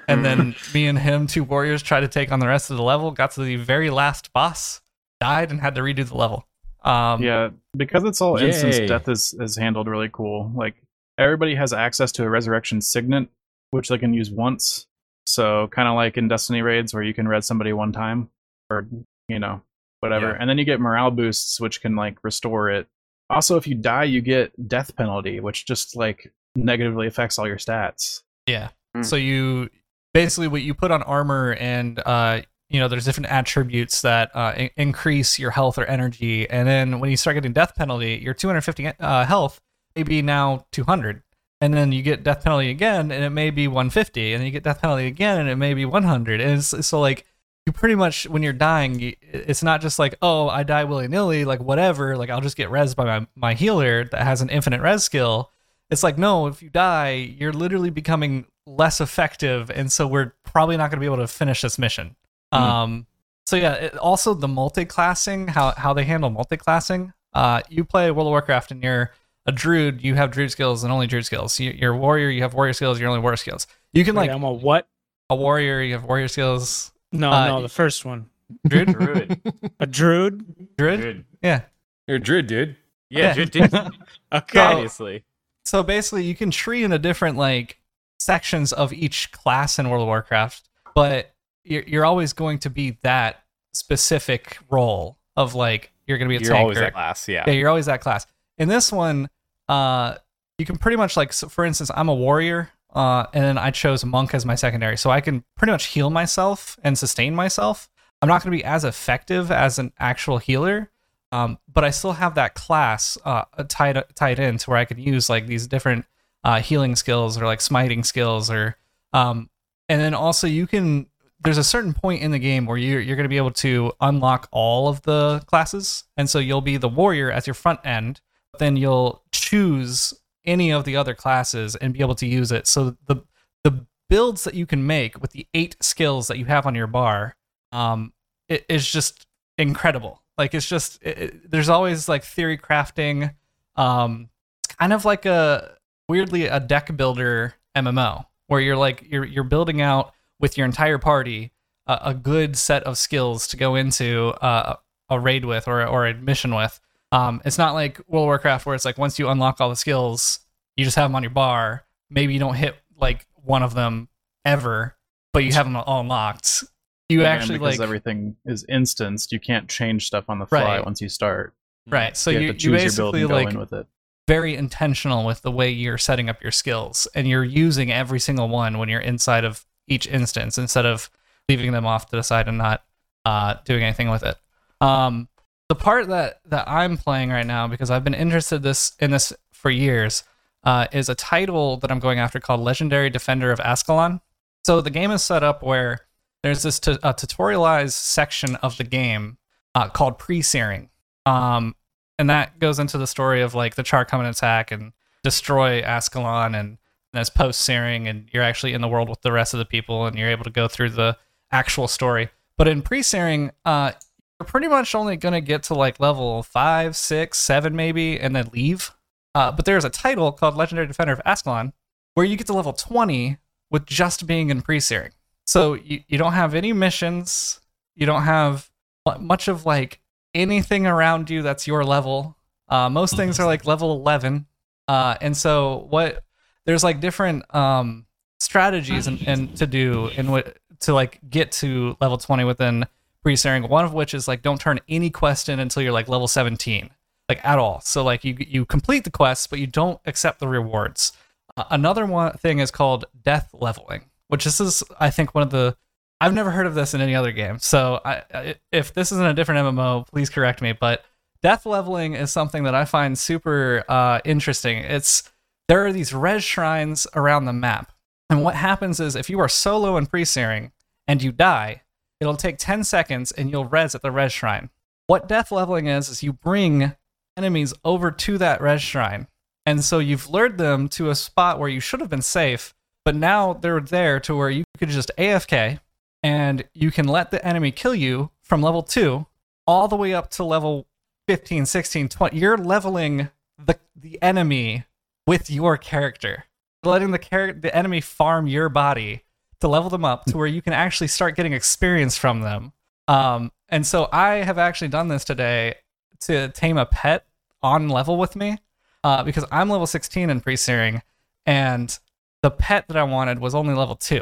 And 0.07 0.23
then 0.23 0.55
me 0.73 0.85
and 0.87 0.99
him, 0.99 1.27
two 1.27 1.43
warriors, 1.45 1.81
tried 1.81 2.01
to 2.01 2.07
take 2.09 2.31
on 2.31 2.39
the 2.39 2.47
rest 2.47 2.69
of 2.69 2.77
the 2.77 2.83
level. 2.83 3.11
Got 3.11 3.31
to 3.31 3.43
the 3.43 3.55
very 3.55 3.89
last 3.89 4.33
boss, 4.33 4.81
died, 5.19 5.49
and 5.49 5.61
had 5.61 5.75
to 5.75 5.81
redo 5.81 6.05
the 6.05 6.17
level. 6.17 6.45
Um, 6.84 7.21
Yeah, 7.21 7.49
because 7.75 8.03
it's 8.03 8.21
all 8.21 8.38
instance, 8.38 8.78
Yay. 8.80 8.88
death 8.88 9.07
is, 9.09 9.34
is 9.39 9.55
handled 9.57 9.88
really 9.88 10.09
cool. 10.11 10.51
Like 10.55 10.75
everybody 11.17 11.55
has 11.55 11.73
access 11.73 12.11
to 12.13 12.23
a 12.23 12.30
resurrection 12.30 12.82
signet, 12.82 13.28
which 13.71 13.89
they 13.89 13.97
can 13.97 14.13
use 14.13 14.30
once. 14.32 14.88
So 15.25 15.67
kind 15.67 15.88
of 15.88 15.95
like 15.95 16.17
in 16.17 16.28
Destiny 16.28 16.61
raids 16.61 16.93
where 16.93 17.03
you 17.03 17.13
can 17.13 17.28
res 17.28 17.45
somebody 17.45 17.73
one 17.73 17.91
time, 17.91 18.30
or 18.69 18.88
you 19.28 19.39
know 19.39 19.61
whatever, 19.99 20.30
Yeah. 20.30 20.38
and 20.39 20.49
then 20.49 20.57
you 20.57 20.63
get 20.65 20.80
morale 20.80 21.11
boosts, 21.11 21.59
which 21.59 21.82
can 21.82 21.95
like 21.95 22.17
restore 22.23 22.69
it. 22.69 22.88
Also, 23.30 23.57
if 23.57 23.67
you 23.67 23.75
die, 23.75 24.05
you 24.05 24.21
get 24.21 24.53
death 24.69 24.95
penalty, 24.95 25.41
which 25.41 25.65
just 25.65 25.97
like 25.97 26.32
negatively 26.55 27.07
affects 27.07 27.38
all 27.38 27.45
your 27.47 27.57
stats. 27.57 28.21
Yeah. 28.45 28.69
Mm. 28.95 29.03
So 29.03 29.17
you 29.17 29.69
basically 30.13 30.47
what 30.47 30.61
you 30.61 30.73
put 30.73 30.91
on 30.91 31.03
armor 31.03 31.53
and 31.59 31.99
uh 32.05 32.41
you 32.70 32.80
know 32.80 32.88
there's 32.88 33.05
different 33.05 33.32
attributes 33.32 34.01
that 34.01 34.32
uh, 34.36 34.53
in- 34.55 34.70
increase 34.78 35.39
your 35.39 35.51
health 35.51 35.78
or 35.78 35.86
energy. 35.86 36.49
And 36.49 36.68
then 36.68 36.99
when 36.99 37.09
you 37.09 37.18
start 37.18 37.36
getting 37.36 37.53
death 37.53 37.76
penalty 37.76 38.15
your 38.15 38.34
250 38.34 38.88
uh, 38.99 39.26
health 39.26 39.61
may 39.95 40.03
be 40.03 40.22
now 40.22 40.65
200 40.72 41.24
and 41.59 41.74
then 41.74 41.91
you 41.91 42.01
get 42.01 42.24
death 42.24 42.43
penalty 42.43 42.70
again 42.70 43.11
and 43.11 43.24
it 43.24 43.32
may 43.32 43.49
be 43.49 43.68
150 43.68 44.34
and 44.34 44.41
then 44.41 44.45
you 44.45 44.51
get 44.51 44.63
death 44.63 44.82
penalty 44.82 45.07
again 45.07 45.39
and 45.39 45.49
it 45.49 45.55
may 45.55 45.74
be 45.74 45.86
100 45.86 46.41
and 46.41 46.63
so 46.63 46.99
like 46.99 47.26
you 47.65 47.72
pretty 47.72 47.95
much 47.95 48.28
when 48.30 48.43
you're 48.43 48.53
dying 48.53 49.15
it's 49.22 49.63
not 49.63 49.82
just 49.82 49.97
like 49.97 50.15
oh 50.22 50.47
i 50.49 50.63
die 50.63 50.84
willy-nilly 50.84 51.45
like 51.45 51.59
whatever 51.59 52.15
like 52.15 52.30
i'll 52.30 52.41
just 52.41 52.55
get 52.55 52.70
res 52.70 52.93
by 52.93 53.03
my, 53.03 53.28
my 53.36 53.53
healer 53.53 54.05
that 54.05 54.22
has 54.22 54.41
an 54.41 54.49
infinite 54.49 54.82
res 54.82 55.03
skill. 55.03 55.51
It's 55.89 56.03
like 56.03 56.18
no 56.18 56.47
if 56.47 56.61
you 56.61 56.70
die 56.70 57.13
you're 57.39 57.53
literally 57.53 57.89
becoming 57.89 58.45
less 58.68 58.99
effective, 59.01 59.72
and 59.72 59.91
so 59.91 60.05
we're 60.05 60.34
probably 60.43 60.78
not 60.78 60.91
going 60.91 60.97
to 60.97 60.99
be 60.99 61.05
able 61.05 61.18
to 61.18 61.28
finish 61.28 61.61
this 61.61 61.80
mission. 61.80 62.15
Hmm. 62.53 62.61
Um, 62.61 63.07
so 63.45 63.55
yeah, 63.55 63.73
it, 63.73 63.97
also 63.97 64.33
the 64.33 64.47
multi-classing, 64.47 65.47
how 65.49 65.71
how 65.71 65.93
they 65.93 66.03
handle 66.05 66.29
multi-classing. 66.29 67.13
Uh, 67.33 67.61
you 67.69 67.83
play 67.85 68.09
World 68.11 68.27
of 68.27 68.31
Warcraft 68.31 68.71
and 68.71 68.83
you're 68.83 69.11
a 69.45 69.51
druid, 69.51 70.03
you 70.03 70.15
have 70.15 70.31
druid 70.31 70.51
skills 70.51 70.83
and 70.83 70.91
only 70.91 71.07
druid 71.07 71.25
skills. 71.25 71.59
You, 71.59 71.71
you're 71.71 71.93
a 71.93 71.97
warrior, 71.97 72.29
you 72.29 72.41
have 72.41 72.53
warrior 72.53 72.73
skills, 72.73 72.99
you're 72.99 73.09
only 73.09 73.21
warrior 73.21 73.37
skills. 73.37 73.67
You 73.93 74.03
can 74.03 74.15
Wait, 74.15 74.27
like 74.27 74.35
I'm 74.35 74.43
a 74.43 74.51
what? 74.51 74.87
a 75.29 75.35
warrior, 75.35 75.81
you 75.81 75.93
have 75.93 76.03
warrior 76.03 76.27
skills. 76.27 76.91
No, 77.11 77.31
Uh, 77.31 77.47
no, 77.47 77.61
the 77.61 77.69
first 77.69 78.03
one. 78.05 78.29
Druid, 78.67 78.87
Druid. 78.93 79.41
A 79.79 79.85
druid. 79.85 80.75
druid, 80.77 80.99
Druid. 81.01 81.25
yeah. 81.41 81.61
You're 82.07 82.17
a 82.17 82.19
druid, 82.19 82.47
dude. 82.47 82.75
Yeah, 83.09 83.19
Yeah. 83.27 83.33
Druid, 83.33 83.51
dude, 83.51 83.73
Okay. 84.33 84.59
obviously. 84.59 85.23
So 85.65 85.83
basically, 85.83 86.23
you 86.23 86.35
can 86.35 86.49
tree 86.51 86.83
into 86.83 86.97
different 86.99 87.37
like 87.37 87.79
sections 88.19 88.71
of 88.73 88.91
each 88.93 89.31
class 89.31 89.79
in 89.79 89.89
World 89.89 90.01
of 90.03 90.07
Warcraft, 90.07 90.69
but 90.95 91.33
you're 91.68 91.84
you're 91.84 92.05
always 92.05 92.34
going 92.34 92.59
to 92.59 92.70
be 92.70 92.97
that 93.01 93.43
specific 93.74 94.57
role 94.70 95.18
of 95.36 95.55
like 95.55 95.91
you're 96.07 96.18
going 96.18 96.30
to 96.30 96.38
be 96.38 96.43
a 96.43 96.47
You're 96.47 96.57
always 96.57 96.78
that 96.78 96.93
class, 96.93 97.28
yeah. 97.28 97.43
Yeah, 97.47 97.53
you're 97.53 97.70
always 97.70 97.86
that 97.86 98.01
class. 98.01 98.26
In 98.57 98.70
this 98.70 98.91
one, 98.91 99.30
uh, 99.68 100.15
you 100.57 100.65
can 100.65 100.78
pretty 100.78 100.97
much 100.97 101.18
like, 101.18 101.34
so 101.34 101.49
for 101.49 101.65
instance, 101.65 101.91
I'm 101.93 102.09
a 102.09 102.15
warrior, 102.15 102.72
uh, 102.95 103.26
and 103.34 103.43
then 103.43 103.57
I 103.57 103.72
chose 103.72 104.03
monk 104.05 104.34
as 104.34 104.45
my 104.45 104.55
secondary, 104.55 104.97
so 104.97 105.11
I 105.11 105.22
can 105.22 105.43
pretty 105.55 105.72
much 105.72 105.88
heal 105.88 106.09
myself 106.09 106.80
and 106.84 106.97
sustain 106.97 107.36
myself. 107.36 107.89
I'm 108.22 108.30
not 108.30 108.41
going 108.41 108.51
to 108.51 108.57
be 108.57 108.63
as 108.63 108.84
effective 108.84 109.51
as 109.51 109.78
an 109.78 109.91
actual 109.99 110.39
healer, 110.39 110.89
um, 111.32 111.59
but 111.72 111.84
I 111.84 111.91
still 111.91 112.13
have 112.13 112.36
that 112.36 112.55
class 112.55 113.18
uh, 113.26 113.43
tied 113.68 114.01
tied 114.15 114.39
in 114.39 114.57
to 114.57 114.70
where 114.70 114.80
I 114.80 114.86
can 114.86 114.97
use 114.97 115.30
like 115.30 115.45
these 115.45 115.68
different 115.68 116.05
uh, 116.43 116.61
healing 116.61 116.95
skills 116.95 117.38
or 117.38 117.45
like 117.45 117.61
smiting 117.61 118.03
skills, 118.03 118.49
or 118.49 118.78
um, 119.13 119.49
and 119.89 120.01
then 120.01 120.13
also 120.13 120.47
you 120.47 120.65
can. 120.65 121.07
There's 121.41 121.57
a 121.57 121.63
certain 121.63 121.93
point 121.93 122.21
in 122.23 122.31
the 122.31 122.39
game 122.39 122.65
where 122.65 122.77
you're 122.77 122.99
you're 122.99 123.15
going 123.15 123.25
to 123.25 123.29
be 123.29 123.38
able 123.38 123.51
to 123.51 123.91
unlock 124.01 124.47
all 124.51 124.88
of 124.88 125.01
the 125.03 125.43
classes, 125.47 126.03
and 126.17 126.29
so 126.29 126.39
you'll 126.39 126.61
be 126.61 126.77
the 126.77 126.89
warrior 126.89 127.31
as 127.31 127.45
your 127.47 127.53
front 127.53 127.79
end. 127.85 128.21
But 128.51 128.59
then 128.59 128.75
you'll 128.75 129.23
choose 129.31 130.13
any 130.45 130.71
of 130.71 130.83
the 130.85 130.95
other 130.95 131.13
classes 131.13 131.75
and 131.75 131.93
be 131.93 131.99
able 131.99 132.15
to 132.15 132.25
use 132.25 132.51
it. 132.51 132.65
So 132.67 132.97
the 133.05 133.17
the 133.63 133.85
builds 134.09 134.45
that 134.45 134.53
you 134.55 134.65
can 134.65 134.88
make 134.88 135.21
with 135.21 135.31
the 135.31 135.45
eight 135.53 135.75
skills 135.81 136.27
that 136.27 136.38
you 136.38 136.45
have 136.45 136.65
on 136.65 136.73
your 136.75 136.88
bar, 136.88 137.35
um, 137.71 138.13
it 138.49 138.65
is 138.69 138.89
just 138.89 139.27
incredible. 139.57 140.23
Like 140.38 140.53
it's 140.53 140.67
just 140.67 140.99
it, 141.03 141.17
it- 141.19 141.51
there's 141.51 141.69
always 141.69 142.07
like 142.09 142.23
theory 142.23 142.57
crafting. 142.57 143.35
Um, 143.75 144.29
it's 144.65 144.75
kind 144.75 144.93
of 144.93 145.05
like 145.05 145.25
a 145.25 145.75
weirdly 146.09 146.45
a 146.47 146.59
deck 146.59 146.95
builder 146.97 147.53
MMO 147.75 148.25
where 148.47 148.59
you're 148.61 148.77
like 148.77 149.05
you're 149.09 149.25
you're 149.25 149.43
building 149.43 149.81
out 149.81 150.13
with 150.39 150.57
your 150.57 150.65
entire 150.65 150.97
party 150.97 151.51
a, 151.88 151.99
a 152.05 152.13
good 152.13 152.57
set 152.57 152.83
of 152.83 152.97
skills 152.97 153.47
to 153.47 153.57
go 153.57 153.75
into 153.75 154.29
uh, 154.41 154.75
a 155.09 155.19
raid 155.19 155.45
with 155.45 155.67
or 155.67 155.85
or 155.85 156.07
a 156.07 156.13
mission 156.13 156.53
with. 156.53 156.79
Um, 157.11 157.41
it's 157.45 157.57
not 157.57 157.73
like 157.73 157.99
World 158.07 158.23
of 158.25 158.27
Warcraft 158.27 158.65
where 158.65 158.75
it's 158.75 158.83
like 158.85 158.97
once 158.97 159.17
you 159.17 159.29
unlock 159.29 159.61
all 159.61 159.69
the 159.69 159.75
skills, 159.75 160.39
you 160.75 160.83
just 160.83 160.97
have 160.97 161.09
them 161.09 161.15
on 161.15 161.23
your 161.23 161.29
bar. 161.29 161.85
Maybe 162.09 162.33
you 162.33 162.39
don't 162.39 162.55
hit 162.55 162.75
like 162.99 163.25
one 163.35 163.63
of 163.63 163.73
them 163.73 164.09
ever, 164.43 164.97
but 165.33 165.43
you 165.45 165.53
have 165.53 165.65
them 165.65 165.77
all 165.77 166.01
unlocked. 166.01 166.63
You 167.09 167.21
Again, 167.21 167.31
actually 167.31 167.59
because 167.59 167.79
like 167.79 167.83
everything 167.83 168.35
is 168.45 168.65
instanced. 168.67 169.31
You 169.31 169.39
can't 169.39 169.69
change 169.69 170.05
stuff 170.07 170.25
on 170.29 170.39
the 170.39 170.45
fly 170.45 170.61
Right. 170.77 170.85
once 170.85 170.99
you 170.99 171.07
start. 171.07 171.53
right. 171.88 172.17
So 172.17 172.29
you, 172.31 172.39
you, 172.39 172.47
have 172.47 172.57
to 172.57 172.69
you 172.69 172.77
choose 172.77 172.97
your 172.97 173.03
build 173.05 173.13
basically 173.13 173.21
and 173.21 173.29
go 173.29 173.35
like 173.35 173.53
in 173.53 173.59
with 173.61 173.71
it. 173.71 173.88
very 174.27 174.55
intentional 174.55 175.25
with 175.25 175.41
the 175.41 175.51
way 175.51 175.69
you're 175.69 175.97
setting 175.97 176.27
up 176.27 176.43
your 176.43 176.51
skills 176.51 177.07
and 177.15 177.25
you're 177.29 177.45
using 177.45 177.93
every 177.93 178.19
single 178.19 178.49
one 178.49 178.77
when 178.77 178.89
you're 178.89 178.99
inside 178.99 179.45
of 179.45 179.65
each 179.88 180.07
instance 180.07 180.57
instead 180.57 180.85
of 180.85 181.09
leaving 181.49 181.71
them 181.71 181.85
off 181.85 182.07
to 182.09 182.15
the 182.15 182.23
side 182.23 182.47
and 182.47 182.57
not 182.57 182.83
uh, 183.25 183.55
doing 183.65 183.83
anything 183.83 184.09
with 184.09 184.23
it. 184.23 184.38
Um, 184.81 185.27
the 185.69 185.75
part 185.75 186.07
that 186.07 186.41
that 186.45 186.67
I'm 186.69 186.97
playing 186.97 187.29
right 187.29 187.45
now 187.45 187.67
because 187.67 187.91
I've 187.91 188.03
been 188.03 188.13
interested 188.13 188.63
this 188.63 188.93
in 188.99 189.11
this 189.11 189.33
for 189.51 189.69
years 189.69 190.23
uh, 190.63 190.88
is 190.91 191.09
a 191.09 191.15
title 191.15 191.77
that 191.77 191.91
I'm 191.91 191.99
going 191.99 192.19
after 192.19 192.39
called 192.39 192.61
Legendary 192.61 193.09
Defender 193.09 193.51
of 193.51 193.59
Ascalon. 193.59 194.21
So 194.65 194.81
the 194.81 194.89
game 194.89 195.11
is 195.11 195.23
set 195.23 195.43
up 195.43 195.63
where 195.63 196.01
there's 196.43 196.63
this 196.63 196.79
t- 196.79 196.91
a 196.91 197.13
tutorialized 197.13 197.93
section 197.93 198.55
of 198.57 198.77
the 198.77 198.83
game 198.83 199.38
uh, 199.75 199.89
called 199.89 200.19
pre-searing. 200.19 200.89
Um, 201.25 201.75
and 202.19 202.29
that 202.29 202.59
goes 202.59 202.79
into 202.79 202.97
the 202.97 203.07
story 203.07 203.41
of 203.41 203.53
like 203.53 203.75
the 203.75 203.83
Char 203.83 204.05
come 204.05 204.21
and 204.21 204.29
attack 204.29 204.71
and 204.71 204.93
destroy 205.23 205.81
Ascalon, 205.81 206.55
and 206.55 206.77
that's 207.18 207.30
post 207.30 207.61
searing, 207.61 208.07
and 208.07 208.30
you're 208.32 208.43
actually 208.43 208.74
in 208.74 208.82
the 208.82 208.88
world 208.88 209.09
with 209.09 209.22
the 209.22 209.32
rest 209.32 209.53
of 209.53 209.57
the 209.57 209.65
people, 209.65 210.05
and 210.05 210.18
you're 210.18 210.30
able 210.30 210.43
to 210.43 210.49
go 210.49 210.68
through 210.68 210.91
the 210.91 211.18
actual 211.51 211.88
story. 211.88 212.30
But 212.57 212.68
in 212.68 212.82
pre 212.82 213.01
searing, 213.01 213.51
uh, 213.65 213.91
you're 214.39 214.47
pretty 214.47 214.68
much 214.68 214.95
only 214.95 215.18
gonna 215.18 215.41
get 215.41 215.63
to 215.63 215.74
like 215.74 215.99
level 215.99 216.43
five, 216.43 216.95
six, 216.95 217.38
seven, 217.38 217.76
maybe, 217.76 218.20
and 218.20 218.36
then 218.36 218.49
leave. 218.53 218.91
Uh, 219.36 219.51
but 219.51 219.65
there's 219.65 219.86
a 219.86 219.89
title 219.89 220.32
called 220.32 220.55
Legendary 220.55 220.88
Defender 220.88 221.13
of 221.13 221.22
Ascalon 221.26 221.74
where 222.13 222.26
you 222.26 222.36
get 222.36 222.47
to 222.47 222.53
level 222.53 222.74
20 222.74 223.38
with 223.70 223.86
just 223.86 224.26
being 224.26 224.49
in 224.49 224.63
pre 224.63 224.80
searing. 224.80 225.11
So 225.45 225.76
you, 225.76 226.01
you 226.07 226.18
don't 226.18 226.34
have 226.34 226.55
any 226.55 226.74
missions, 226.74 227.59
you 227.95 228.05
don't 228.05 228.24
have 228.24 228.72
much 229.20 229.47
of 229.47 229.65
like 229.65 230.01
anything 230.34 230.88
around 230.88 231.30
you 231.30 231.41
that's 231.41 231.68
your 231.68 231.84
level. 231.84 232.36
Uh, 232.68 232.89
most 232.89 233.15
things 233.15 233.39
are 233.39 233.45
like 233.45 233.65
level 233.65 233.93
11. 233.93 234.45
Uh, 234.88 235.15
and 235.22 235.38
so 235.38 235.86
what 235.89 236.24
there's 236.68 236.84
like 236.84 236.99
different 236.99 237.55
um, 237.55 238.05
strategies 238.39 239.07
and, 239.07 239.26
and 239.28 239.55
to 239.57 239.65
do 239.65 240.11
and 240.18 240.32
what 240.32 240.57
to 240.82 240.93
like 240.93 241.20
get 241.28 241.51
to 241.51 241.97
level 241.99 242.18
20 242.18 242.43
within 242.43 242.86
pre-searing. 243.24 243.68
One 243.68 243.86
of 243.86 243.93
which 243.93 244.13
is 244.13 244.28
like 244.28 244.43
don't 244.43 244.61
turn 244.61 244.80
any 244.88 245.09
quest 245.09 245.49
in 245.49 245.59
until 245.59 245.82
you're 245.82 245.93
like 245.93 246.07
level 246.07 246.28
17, 246.28 246.91
like 247.30 247.43
at 247.43 247.57
all. 247.57 247.82
So 247.82 248.03
like 248.03 248.24
you 248.24 248.36
you 248.38 248.65
complete 248.65 249.05
the 249.05 249.09
quests, 249.09 249.47
but 249.47 249.59
you 249.59 249.65
don't 249.65 249.99
accept 250.05 250.39
the 250.39 250.47
rewards. 250.47 251.13
Uh, 251.55 251.63
another 251.72 252.05
one 252.05 252.34
thing 252.34 252.59
is 252.59 252.70
called 252.70 253.05
death 253.24 253.49
leveling, 253.53 254.03
which 254.28 254.43
this 254.43 254.59
is 254.59 254.84
I 254.99 255.09
think 255.09 255.34
one 255.34 255.43
of 255.43 255.49
the 255.49 255.76
I've 256.20 256.34
never 256.34 256.51
heard 256.51 256.68
of 256.68 256.76
this 256.76 256.93
in 256.93 256.99
any 256.99 257.15
other 257.15 257.32
game. 257.32 257.59
So 257.59 258.01
I, 258.03 258.24
I, 258.34 258.55
if 258.72 258.93
this 258.93 259.11
is 259.11 259.20
in 259.20 259.26
a 259.26 259.34
different 259.34 259.65
MMO, 259.65 260.05
please 260.07 260.30
correct 260.30 260.61
me. 260.61 260.74
But 260.74 261.05
death 261.41 261.65
leveling 261.65 262.13
is 262.13 262.32
something 262.32 262.63
that 262.63 262.76
I 262.76 262.86
find 262.86 263.18
super 263.18 263.86
uh, 263.88 264.20
interesting. 264.26 264.80
It's 264.80 265.32
there 265.68 265.86
are 265.86 265.93
these 265.93 266.13
res 266.13 266.43
shrines 266.43 267.07
around 267.15 267.45
the 267.45 267.53
map, 267.53 267.91
and 268.30 268.43
what 268.43 268.55
happens 268.55 268.99
is 268.99 269.15
if 269.15 269.30
you 269.30 269.39
are 269.39 269.49
solo 269.49 269.97
and 269.97 270.09
pre-searing 270.09 270.72
and 271.07 271.22
you 271.22 271.32
die, 271.32 271.84
it'll 272.20 272.38
take 272.38 272.57
10 272.57 272.84
seconds 272.84 273.32
and 273.32 273.49
you'll 273.49 273.65
res 273.65 273.95
at 273.95 274.01
the 274.01 274.11
res 274.11 274.32
shrine. 274.32 274.70
What 275.07 275.28
death 275.28 275.51
leveling 275.51 275.88
is 275.88 276.09
is 276.09 276.24
you 276.24 276.34
bring 276.34 276.93
enemies 277.38 277.74
over 277.86 278.11
to 278.11 278.38
that 278.38 278.61
res 278.61 278.82
shrine, 278.82 279.28
and 279.65 279.84
so 279.84 279.99
you've 279.99 280.30
lured 280.30 280.57
them 280.57 280.88
to 280.89 281.09
a 281.09 281.15
spot 281.15 281.59
where 281.59 281.70
you 281.70 281.80
should 281.80 281.99
have 281.99 282.09
been 282.09 282.22
safe, 282.22 282.74
but 283.03 283.15
now 283.15 283.53
they're 283.53 283.80
there 283.80 284.20
to 284.22 284.36
where 284.36 284.49
you 284.49 284.63
could 284.78 284.89
just 284.89 285.11
AFK 285.18 285.80
and 286.24 286.65
you 286.74 286.91
can 286.91 287.07
let 287.07 287.32
the 287.32 287.45
enemy 287.45 287.72
kill 287.72 287.95
you 287.95 288.32
from 288.41 288.61
level 288.61 288.84
2 288.84 289.26
all 289.65 289.88
the 289.88 289.95
way 289.95 290.13
up 290.13 290.30
to 290.32 290.43
level 290.43 290.88
15 291.28 291.65
16 291.65 292.09
20 292.09 292.38
you're 292.38 292.57
leveling 292.57 293.30
the 293.63 293.78
the 293.95 294.22
enemy 294.22 294.86
with 295.28 295.49
your 295.49 295.78
character 295.78 296.45
letting 296.84 297.11
the 297.11 297.19
character 297.19 297.59
the 297.59 297.75
enemy 297.75 298.01
farm 298.01 298.47
your 298.47 298.69
body 298.69 299.23
to 299.59 299.67
level 299.67 299.89
them 299.89 300.05
up 300.05 300.25
to 300.25 300.38
where 300.38 300.47
you 300.47 300.61
can 300.61 300.73
actually 300.73 301.07
start 301.07 301.36
getting 301.36 301.53
experience 301.53 302.17
from 302.17 302.41
them 302.41 302.71
um 303.07 303.51
and 303.69 303.86
so 303.86 304.07
i 304.11 304.36
have 304.36 304.57
actually 304.57 304.88
done 304.88 305.07
this 305.09 305.23
today 305.23 305.75
to 306.19 306.47
tame 306.49 306.78
a 306.78 306.86
pet 306.86 307.25
on 307.61 307.89
level 307.89 308.17
with 308.17 308.36
me 308.36 308.57
uh, 309.03 309.23
because 309.23 309.45
i'm 309.51 309.69
level 309.69 309.86
16 309.86 310.30
in 310.30 310.41
pre-searing 310.41 311.01
and 311.45 311.99
the 312.41 312.49
pet 312.49 312.88
that 312.88 312.97
i 312.97 313.03
wanted 313.03 313.39
was 313.39 313.53
only 313.53 313.73
level 313.73 313.95
2 313.95 314.21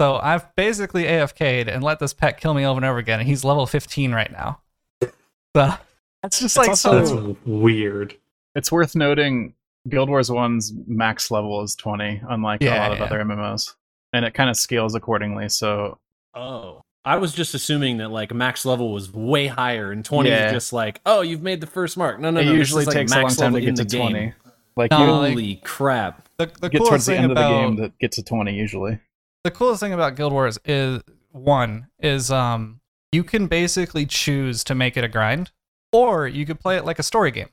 so 0.00 0.16
I've 0.16 0.54
basically 0.56 1.04
AFK'd 1.04 1.68
and 1.68 1.82
let 1.82 1.98
this 1.98 2.12
pet 2.12 2.38
kill 2.38 2.52
me 2.52 2.66
over 2.66 2.78
and 2.78 2.84
over 2.84 2.98
again, 2.98 3.18
and 3.18 3.26
he's 3.26 3.44
level 3.44 3.66
15 3.66 4.12
right 4.12 4.30
now. 4.30 4.60
So 5.02 5.10
that's 6.22 6.40
just 6.40 6.56
like 6.56 6.68
also- 6.68 6.98
That's 6.98 7.10
so. 7.10 7.36
weird. 7.46 8.14
It's 8.54 8.70
worth 8.70 8.94
noting 8.94 9.54
Guild 9.88 10.08
Wars 10.08 10.28
1's 10.30 10.72
max 10.86 11.30
level 11.30 11.62
is 11.62 11.74
20, 11.76 12.22
unlike 12.28 12.62
a 12.62 12.70
lot 12.70 12.92
of 12.92 12.98
yeah. 12.98 13.04
other 13.04 13.18
MMOs. 13.24 13.74
And 14.12 14.24
it 14.24 14.34
kind 14.34 14.50
of 14.50 14.56
scales 14.56 14.94
accordingly. 14.94 15.48
So 15.48 15.98
Oh. 16.34 16.82
I 17.04 17.16
was 17.18 17.32
just 17.32 17.54
assuming 17.54 17.98
that 17.98 18.10
like 18.10 18.34
max 18.34 18.64
level 18.64 18.92
was 18.92 19.12
way 19.12 19.46
higher 19.46 19.92
and 19.92 20.04
20 20.04 20.28
Yeah. 20.28 20.46
is 20.46 20.52
just 20.52 20.72
like, 20.72 21.00
oh, 21.06 21.20
you've 21.20 21.42
made 21.42 21.60
the 21.60 21.66
first 21.66 21.96
mark. 21.96 22.18
No, 22.18 22.30
no, 22.30 22.40
it 22.40 22.46
no. 22.46 22.52
It 22.52 22.56
usually 22.56 22.82
is, 22.82 22.88
like, 22.88 22.96
takes 22.96 23.12
a 23.12 23.14
long 23.16 23.22
max 23.24 23.36
time 23.36 23.52
to 23.54 23.60
get 23.60 23.76
to 23.76 23.84
the 23.84 23.88
game. 23.88 24.10
20. 24.10 24.32
Like 24.76 24.90
No, 24.90 24.98
you 25.04 25.12
like- 25.12 25.30
Holy 25.30 25.54
crap. 25.64 26.28
The, 26.38 26.46
the 26.60 26.68
get 26.68 26.78
coolest 26.78 26.88
towards 26.90 27.06
the 27.06 27.12
thing 27.12 27.22
end 27.22 27.32
about 27.32 27.44
of 27.52 27.60
the 27.60 27.66
game 27.66 27.76
that 27.82 27.98
gets 27.98 28.16
to 28.16 28.22
20 28.24 28.52
usually. 28.54 28.98
the 29.44 29.50
coolest 29.50 29.80
thing 29.80 29.92
about 29.92 30.16
Guild 30.16 30.32
Wars 30.32 30.58
is 30.64 31.00
one 31.32 31.86
is 32.00 32.30
um 32.30 32.80
you 33.12 33.22
can 33.24 33.46
basically 33.46 34.04
choose 34.04 34.62
to 34.64 34.74
make 34.74 34.96
it 34.96 35.04
a 35.04 35.08
grind, 35.08 35.50
or 35.92 36.26
you 36.28 36.44
could 36.44 36.58
play 36.60 36.76
it 36.76 36.84
like 36.84 36.98
a 36.98 37.02
story 37.02 37.30
game, 37.30 37.48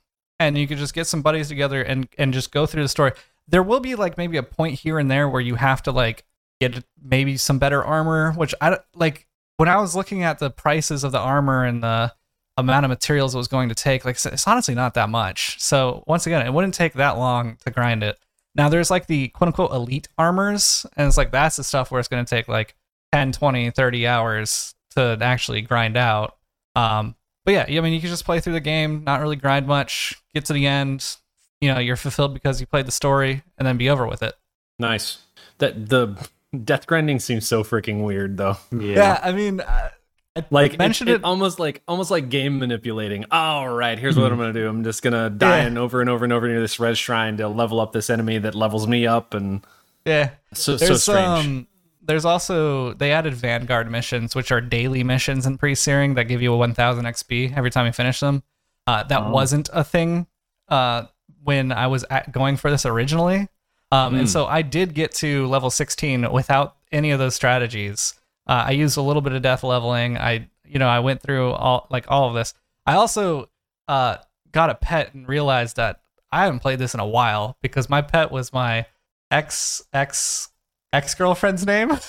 and 0.48 0.58
you 0.58 0.68
could 0.68 0.78
just 0.78 0.94
get 0.94 1.08
some 1.08 1.22
buddies 1.22 1.48
together 1.48 1.82
and 1.82 2.08
and 2.18 2.34
just 2.34 2.52
go 2.52 2.66
through 2.66 2.84
the 2.84 2.90
story. 2.90 3.12
There 3.48 3.64
will 3.64 3.80
be 3.80 3.96
like 3.96 4.18
maybe 4.18 4.38
a 4.38 4.44
point 4.44 4.80
here 4.80 5.00
and 5.00 5.10
there 5.10 5.28
where 5.28 5.42
you 5.42 5.56
have 5.56 5.84
to 5.84 5.92
like 5.92 6.24
get 6.62 6.84
maybe 7.02 7.38
some 7.38 7.60
better 7.60 7.84
armor. 7.84 8.32
Which 8.34 8.54
I 8.62 8.80
like 8.96 9.28
when 9.58 9.70
I 9.70 9.78
was 9.78 9.96
looking 9.96 10.24
at 10.24 10.40
the 10.40 10.50
prices 10.50 11.04
of 11.04 11.12
the 11.12 11.20
armor 11.20 11.66
and 11.66 11.84
the 11.84 12.14
amount 12.58 12.86
of 12.86 12.90
materials 12.90 13.34
it 13.34 13.38
was 13.38 13.48
going 13.48 13.70
to 13.70 13.76
take. 13.76 14.06
Like 14.06 14.18
it's 14.24 14.48
honestly 14.48 14.76
not 14.76 14.94
that 14.94 15.10
much. 15.10 15.60
So 15.60 16.04
once 16.08 16.28
again, 16.28 16.46
it 16.46 16.54
wouldn't 16.54 16.74
take 16.74 16.94
that 16.94 17.18
long 17.18 17.58
to 17.66 17.72
grind 17.72 18.04
it. 18.04 18.18
Now 18.56 18.70
there's 18.70 18.92
like 18.92 19.08
the 19.08 19.30
quote 19.30 19.48
unquote 19.48 19.72
elite 19.72 20.08
armors, 20.18 20.86
and 20.96 21.08
it's 21.08 21.18
like 21.18 21.32
that's 21.32 21.56
the 21.56 21.64
stuff 21.64 21.92
where 21.92 22.00
it's 22.00 22.08
going 22.08 22.24
to 22.24 22.30
take 22.30 22.48
like 22.48 22.76
10, 23.12 23.32
20, 23.32 23.72
30 23.72 24.08
hours 24.08 24.76
to 24.92 25.18
actually 25.22 25.62
grind 25.62 25.98
out. 25.98 26.38
Um, 26.76 27.16
but 27.46 27.54
yeah, 27.54 27.66
I 27.68 27.82
mean, 27.82 27.94
you 27.94 28.00
can 28.00 28.10
just 28.10 28.26
play 28.26 28.40
through 28.40 28.54
the 28.54 28.60
game, 28.62 29.04
not 29.04 29.22
really 29.22 29.36
grind 29.36 29.68
much, 29.68 30.16
get 30.34 30.46
to 30.46 30.54
the 30.54 30.66
end. 30.68 31.16
You 31.62 31.74
know, 31.74 31.80
you're 31.80 31.96
fulfilled 31.96 32.34
because 32.34 32.60
you 32.60 32.68
played 32.68 32.86
the 32.88 32.92
story, 32.92 33.44
and 33.58 33.66
then 33.68 33.78
be 33.78 33.90
over 33.90 34.06
with 34.08 34.22
it. 34.24 34.34
Nice. 34.80 35.20
That 35.60 35.88
the 35.90 36.16
death 36.64 36.88
grinding 36.88 37.20
seems 37.20 37.48
so 37.48 37.64
freaking 37.64 38.04
weird 38.04 38.38
though. 38.38 38.58
Yeah, 38.72 39.20
I 39.24 39.32
mean, 39.32 39.62
uh, 39.62 39.90
I 40.36 40.44
Like 40.50 40.78
mentioned 40.80 41.10
it, 41.10 41.16
it. 41.18 41.24
almost 41.24 41.60
like 41.60 41.84
almost 41.88 42.10
like 42.12 42.30
game 42.30 42.60
manipulating. 42.60 43.26
All 43.32 43.70
right, 43.70 43.98
here's 44.00 44.18
what 44.18 44.32
I'm 44.32 44.38
gonna 44.40 44.52
do. 44.52 44.68
I'm 44.68 44.84
just 44.84 45.04
gonna 45.04 45.30
die 45.30 45.60
Yeah. 45.60 45.68
and 45.68 45.78
over 45.78 46.02
and 46.02 46.10
over 46.10 46.24
and 46.26 46.34
over 46.34 46.48
near 46.48 46.60
this 46.60 46.80
res 46.80 46.98
shrine 46.98 47.38
to 47.38 47.48
level 47.48 47.80
up 47.80 47.94
this 47.94 48.10
enemy 48.10 48.40
that 48.40 48.56
levels 48.56 48.88
me 48.88 49.06
up, 49.08 49.34
and 49.34 49.66
yeah, 50.06 50.32
so 50.54 50.76
so 50.78 50.96
strange. 50.96 51.46
um, 51.46 51.68
there's 52.06 52.26
also 52.26 52.94
they 52.94 53.12
added 53.12 53.34
Vanguard 53.34 53.90
missions, 53.90 54.36
which 54.36 54.52
are 54.52 54.62
daily 54.62 55.04
missions 55.04 55.46
in 55.46 55.58
pre-searing 55.58 56.16
that 56.16 56.26
give 56.26 56.42
you 56.42 56.54
a 56.54 56.58
1,000 56.58 57.06
XP 57.06 57.56
every 57.56 57.72
time 57.72 57.86
you 57.86 57.92
finish 57.94 58.20
them. 58.20 58.44
Uh, 58.86 59.04
that 59.04 59.22
Oh. 59.24 59.30
wasn't 59.32 59.70
a 59.74 59.84
thing 59.84 60.28
uh, 60.68 61.04
when 61.44 61.72
I 61.72 61.88
was 61.88 62.04
at 62.10 62.32
going 62.32 62.58
for 62.58 62.70
this 62.70 62.86
originally. 62.86 63.48
Um, 63.92 64.14
Hmm. 64.14 64.20
And 64.22 64.30
so 64.30 64.46
I 64.46 64.62
did 64.64 64.94
get 64.94 65.12
to 65.16 65.46
level 65.48 65.70
16 65.70 66.32
without 66.32 66.76
any 66.92 67.12
of 67.12 67.20
those 67.20 67.36
strategies. 67.36 68.14
Uh, 68.48 68.66
I 68.68 68.72
used 68.72 68.98
a 68.98 69.02
little 69.02 69.22
bit 69.22 69.34
of 69.34 69.42
death 69.42 69.64
leveling. 69.64 70.18
I, 70.18 70.50
you 70.66 70.80
know, 70.80 70.88
I 70.90 71.00
went 71.00 71.22
through 71.22 71.52
all 71.52 71.88
like 71.90 72.06
all 72.10 72.28
of 72.28 72.34
this. 72.34 72.54
I 72.86 72.96
also 72.96 73.50
uh, 73.88 74.18
got 74.52 74.70
a 74.70 74.76
pet 74.76 75.14
and 75.14 75.28
realized 75.28 75.78
that 75.78 76.02
I 76.32 76.44
haven't 76.46 76.60
played 76.60 76.80
this 76.80 76.94
in 76.94 77.00
a 77.00 77.06
while 77.08 77.56
because 77.62 77.90
my 77.90 78.02
pet 78.02 78.32
was 78.32 78.52
my 78.52 78.86
ex 79.32 79.84
ex 79.94 80.50
ex 80.94 81.14
girlfriend's 81.16 81.66
name. 81.66 81.92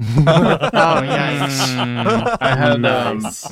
Oh 0.00 0.04
yikes! 1.04 2.36
I 2.40 2.48
had 2.56 2.84
um, 2.84 3.18
Nice. 3.20 3.46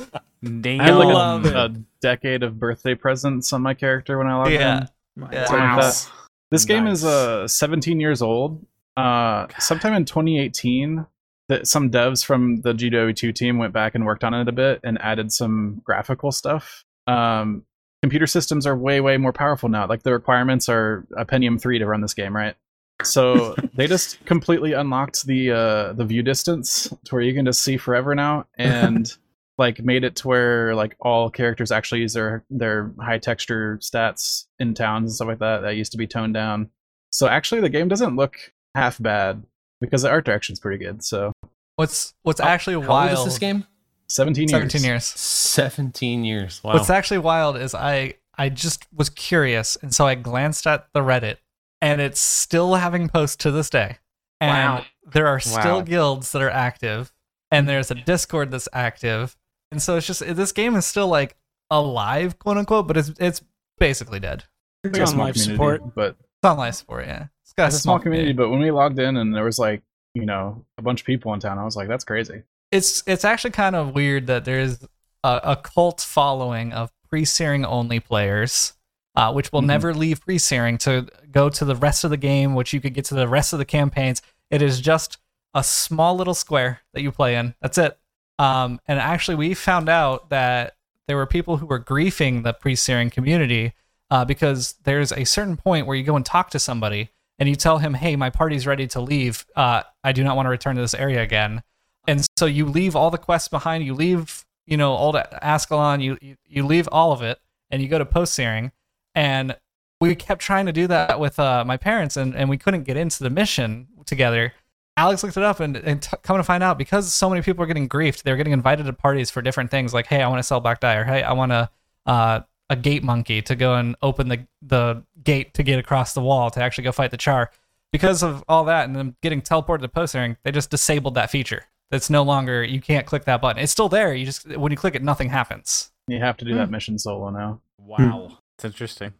I 0.80 0.84
had 0.84 0.95
like 0.97 1.14
love 1.14 1.47
a, 1.47 1.57
a 1.66 1.68
decade 2.01 2.43
of 2.43 2.59
birthday 2.59 2.97
presents 2.97 3.53
on 3.53 3.62
my 3.62 3.74
character 3.74 4.18
when 4.18 4.26
I 4.26 4.34
logged 4.36 4.51
Yeah. 4.51 4.86
in. 5.16 5.28
Yeah. 5.32 5.45
Something 5.47 5.64
like 5.68 5.80
that. 5.80 6.11
This 6.51 6.64
game 6.64 6.86
is 6.88 7.05
Nice. 7.05 7.12
uh 7.12 7.49
17 7.49 8.01
years 8.01 8.22
old. 8.22 8.66
Uh, 8.97 9.47
sometime 9.61 9.95
in 9.95 10.05
2018, 10.05 11.07
that 11.49 11.68
some 11.68 11.90
devs 11.93 12.24
from 12.24 12.61
the 12.62 12.72
GW2 12.72 13.32
team 13.34 13.59
went 13.59 13.72
back 13.72 13.95
and 13.95 14.05
worked 14.05 14.24
on 14.24 14.34
it 14.34 14.49
a 14.49 14.53
bit 14.53 14.80
and 14.82 15.01
added 15.01 15.30
some 15.32 15.80
graphical 15.84 16.32
stuff. 16.32 16.84
Um, 17.07 17.64
computer 18.03 18.26
systems 18.26 18.66
are 18.66 18.76
way 18.76 19.01
way 19.01 19.16
more 19.16 19.32
powerful 19.32 19.68
now. 19.68 19.86
Like 19.86 20.03
the 20.03 20.12
requirements 20.12 20.68
are 20.68 21.07
a 21.16 21.24
Pentium 21.24 21.61
3 21.61 21.78
to 21.78 21.86
run 21.86 22.01
this 22.01 22.14
game, 22.14 22.34
right? 22.34 22.57
So 23.03 23.55
they 23.74 23.86
just 23.86 24.24
completely 24.24 24.72
unlocked 24.72 25.26
the 25.26 25.50
uh, 25.50 25.92
the 25.92 26.05
view 26.05 26.22
distance 26.22 26.92
to 27.05 27.14
where 27.14 27.22
you 27.22 27.34
can 27.34 27.44
just 27.44 27.62
see 27.62 27.76
forever 27.76 28.14
now, 28.14 28.46
and 28.57 29.12
like 29.59 29.82
made 29.82 30.05
it 30.05 30.16
to 30.16 30.28
where 30.28 30.74
like 30.74 30.96
all 31.00 31.30
characters 31.30 31.70
actually 31.72 32.00
use 32.00 32.12
their 32.14 32.44
their 32.50 32.92
high 33.00 33.18
texture 33.18 33.78
stats 33.82 34.46
in 34.59 34.74
towns 34.74 35.11
and 35.11 35.14
stuff 35.14 35.28
like 35.28 35.38
that. 35.38 35.61
That 35.62 35.76
used 35.76 35.92
to 35.92 35.98
be 35.98 36.07
toned 36.07 36.34
down. 36.34 36.70
So 37.11 37.26
actually, 37.28 37.61
the 37.61 37.68
game 37.68 37.88
doesn't 37.88 38.16
look 38.16 38.36
half 38.74 39.00
bad 39.00 39.42
because 39.80 40.03
the 40.03 40.11
art 40.11 40.24
direction's 40.24 40.61
pretty 40.61 40.82
good. 40.82 41.05
So 41.05 41.32
What's 41.76 42.14
what's 42.22 42.40
actually 42.40 42.80
How 42.80 42.88
wild? 42.88 43.18
old 43.18 43.26
is 43.26 43.34
this 43.34 43.38
game? 43.38 43.66
17 44.09 44.48
years. 44.48 44.61
17 44.61 44.84
years. 44.84 45.05
Seventeen 45.05 46.24
years. 46.24 46.61
Wow. 46.62 46.74
What's 46.74 46.90
actually 46.90 47.18
wild 47.18 47.57
is 47.57 47.74
I 47.74 48.14
I 48.36 48.48
just 48.48 48.86
was 48.94 49.11
curious, 49.11 49.76
and 49.82 49.94
so 49.94 50.07
I 50.07 50.14
glanced 50.14 50.66
at 50.66 50.86
the 50.92 51.00
Reddit, 51.00 51.36
and 51.83 52.01
it's 52.01 52.20
still 52.20 52.76
having 52.76 53.09
posts 53.11 53.37
to 53.37 53.51
this 53.51 53.68
day. 53.68 53.99
And 54.41 54.78
Wow. 54.78 54.85
there 55.12 55.26
are 55.26 55.39
still 55.41 55.78
Wow. 55.78 55.83
guilds 55.83 56.33
that 56.33 56.41
are 56.41 56.51
active, 56.51 57.12
and 57.51 57.68
there's 57.68 57.91
a 57.91 57.95
Discord 57.95 58.51
that's 58.51 58.68
active, 58.72 59.37
and 59.70 59.83
so 59.83 59.97
it's 59.97 60.07
just 60.07 60.20
this 60.35 60.53
game 60.53 60.74
is 60.76 60.87
still 60.87 61.09
like 61.09 61.37
alive, 61.70 62.39
quote 62.39 62.57
unquote, 62.57 62.87
but 62.89 62.97
it's 62.97 63.11
it's 63.18 63.43
basically 63.78 64.20
dead. 64.20 64.45
It's 64.85 64.99
on 64.99 65.07
small 65.07 65.26
life 65.26 65.35
community, 65.35 65.55
support. 65.55 65.95
but 65.95 66.16
It's 66.18 66.45
on 66.45 66.57
life 66.57 66.74
support, 66.74 67.07
yeah. 67.07 67.26
It's 67.45 67.53
got 67.53 67.66
it's 67.66 67.76
a 67.76 67.80
small 67.80 67.99
community. 67.99 68.33
But 68.33 68.49
when 68.51 68.59
we 68.61 68.70
logged 68.70 68.99
in 68.99 69.16
and 69.16 69.35
there 69.35 69.45
was 69.45 69.59
like 69.59 69.83
you 70.14 70.26
know 70.26 70.64
a 70.78 70.83
bunch 70.83 71.01
of 71.03 71.07
people 71.07 71.33
in 71.35 71.41
town, 71.41 71.59
I 71.59 71.64
was 71.64 71.76
like, 71.76 71.89
that's 71.89 72.05
crazy. 72.05 72.43
it's 72.72 73.03
it's 73.07 73.24
actually 73.24 73.51
kind 73.53 73.76
of 73.76 73.95
weird 73.95 74.26
that 74.26 74.45
there's 74.45 74.83
a, 75.24 75.41
a 75.45 75.57
cult 75.57 76.01
following 76.01 76.72
of 76.72 76.91
pre-searing 77.09 77.64
only 77.64 78.01
players, 78.01 78.72
uh, 79.14 79.32
which 79.32 79.52
will 79.52 79.62
Mhm. 79.62 79.66
never 79.66 79.94
leave 79.94 80.20
pre-searing 80.20 80.78
to 80.78 81.06
go 81.30 81.48
to 81.48 81.64
the 81.64 81.76
rest 81.76 82.04
of 82.04 82.10
the 82.10 82.16
game, 82.16 82.54
which 82.54 82.72
you 82.72 82.80
could 82.80 82.94
get 82.94 83.04
to 83.06 83.14
the 83.14 83.28
rest 83.28 83.52
of 83.52 83.58
the 83.58 83.64
campaigns. 83.64 84.22
It 84.50 84.62
is 84.62 84.80
just 84.80 85.18
a 85.54 85.62
small 85.62 86.14
little 86.16 86.34
square 86.34 86.80
that 86.94 87.02
you 87.02 87.12
play 87.12 87.36
in. 87.36 87.54
That's 87.60 87.76
it. 87.78 87.98
Um, 88.38 88.80
and 88.86 88.98
actually, 88.98 89.34
we 89.34 89.54
found 89.54 89.88
out 89.88 90.30
that 90.30 90.76
there 91.06 91.16
were 91.16 91.26
people 91.26 91.58
who 91.58 91.66
were 91.66 91.80
griefing 91.80 92.42
the 92.42 92.52
pre-searing 92.54 93.10
community 93.10 93.74
uh, 94.10 94.24
because 94.24 94.74
there's 94.84 95.12
a 95.12 95.24
certain 95.24 95.56
point 95.56 95.86
where 95.86 95.96
you 95.96 96.04
go 96.04 96.16
and 96.16 96.24
talk 96.26 96.50
to 96.50 96.58
somebody 96.58 97.10
and 97.38 97.48
you 97.48 97.56
tell 97.56 97.78
him, 97.78 97.94
"Hey, 97.94 98.14
my 98.16 98.30
party's 98.30 98.66
ready 98.66 98.86
to 98.88 99.00
leave. 99.00 99.46
Uh, 99.56 99.82
I 100.04 100.12
do 100.12 100.22
not 100.22 100.36
want 100.36 100.46
to 100.46 100.50
return 100.50 100.76
to 100.76 100.82
this 100.82 100.94
area 100.94 101.22
again." 101.22 101.62
And 102.06 102.26
so 102.36 102.46
you 102.46 102.66
leave 102.66 102.94
all 102.96 103.10
the 103.10 103.18
quests 103.18 103.48
behind. 103.48 103.84
You 103.84 103.94
leave, 103.94 104.44
you 104.66 104.76
know, 104.76 104.94
old 104.96 105.16
Ascalon. 105.16 106.00
You 106.00 106.18
you, 106.20 106.36
you 106.46 106.66
leave 106.66 106.88
all 106.92 107.12
of 107.12 107.22
it, 107.22 107.40
and 107.70 107.80
you 107.82 107.88
go 107.88 107.98
to 107.98 108.04
post 108.04 108.34
searing. 108.34 108.72
And 109.14 109.56
we 110.00 110.14
kept 110.14 110.40
trying 110.40 110.66
to 110.66 110.72
do 110.72 110.86
that 110.88 111.20
with 111.20 111.38
uh, 111.38 111.64
my 111.64 111.76
parents, 111.76 112.16
and, 112.16 112.34
and 112.34 112.48
we 112.50 112.58
couldn't 112.58 112.84
get 112.84 112.96
into 112.96 113.22
the 113.22 113.30
mission 113.30 113.88
together. 114.04 114.52
Alex 114.96 115.22
looked 115.22 115.36
it 115.36 115.42
up, 115.42 115.60
and, 115.60 115.76
and 115.76 116.02
t- 116.02 116.16
coming 116.22 116.40
to 116.40 116.44
find 116.44 116.62
out, 116.62 116.76
because 116.76 117.12
so 117.12 117.30
many 117.30 117.40
people 117.40 117.62
are 117.62 117.66
getting 117.66 117.88
griefed, 117.88 118.22
they're 118.22 118.36
getting 118.36 118.52
invited 118.52 118.84
to 118.86 118.92
parties 118.92 119.30
for 119.30 119.40
different 119.42 119.70
things. 119.70 119.94
Like, 119.94 120.06
hey, 120.06 120.22
I 120.22 120.28
want 120.28 120.38
to 120.40 120.42
sell 120.42 120.60
black 120.60 120.80
dye, 120.80 120.96
or 120.96 121.04
hey, 121.04 121.22
I 121.22 121.32
want 121.32 121.52
a 121.52 121.70
uh, 122.04 122.40
a 122.68 122.76
gate 122.76 123.04
monkey 123.04 123.42
to 123.42 123.54
go 123.54 123.74
and 123.74 123.96
open 124.02 124.28
the 124.28 124.46
the 124.60 125.04
gate 125.22 125.54
to 125.54 125.62
get 125.62 125.78
across 125.78 126.14
the 126.14 126.20
wall 126.20 126.50
to 126.50 126.62
actually 126.62 126.84
go 126.84 126.92
fight 126.92 127.10
the 127.10 127.16
char. 127.16 127.50
Because 127.92 128.22
of 128.22 128.42
all 128.48 128.64
that, 128.64 128.86
and 128.86 128.96
them 128.96 129.16
getting 129.22 129.42
teleported 129.42 129.82
to 129.82 129.88
post 129.88 130.12
searing, 130.12 130.36
they 130.42 130.50
just 130.50 130.70
disabled 130.70 131.14
that 131.14 131.30
feature. 131.30 131.64
That's 131.90 132.08
no 132.08 132.22
longer 132.22 132.64
you 132.64 132.80
can't 132.80 133.06
click 133.06 133.24
that 133.26 133.42
button. 133.42 133.62
It's 133.62 133.70
still 133.70 133.90
there. 133.90 134.14
You 134.14 134.24
just 134.24 134.48
when 134.56 134.72
you 134.72 134.78
click 134.78 134.94
it, 134.94 135.02
nothing 135.02 135.28
happens. 135.28 135.92
You 136.08 136.18
have 136.18 136.36
to 136.38 136.44
do 136.44 136.54
that 136.54 136.70
mission 136.70 136.98
solo 136.98 137.30
now. 137.30 137.60
wow. 137.78 138.38
It's 138.62 138.64
interesting. 138.64 139.12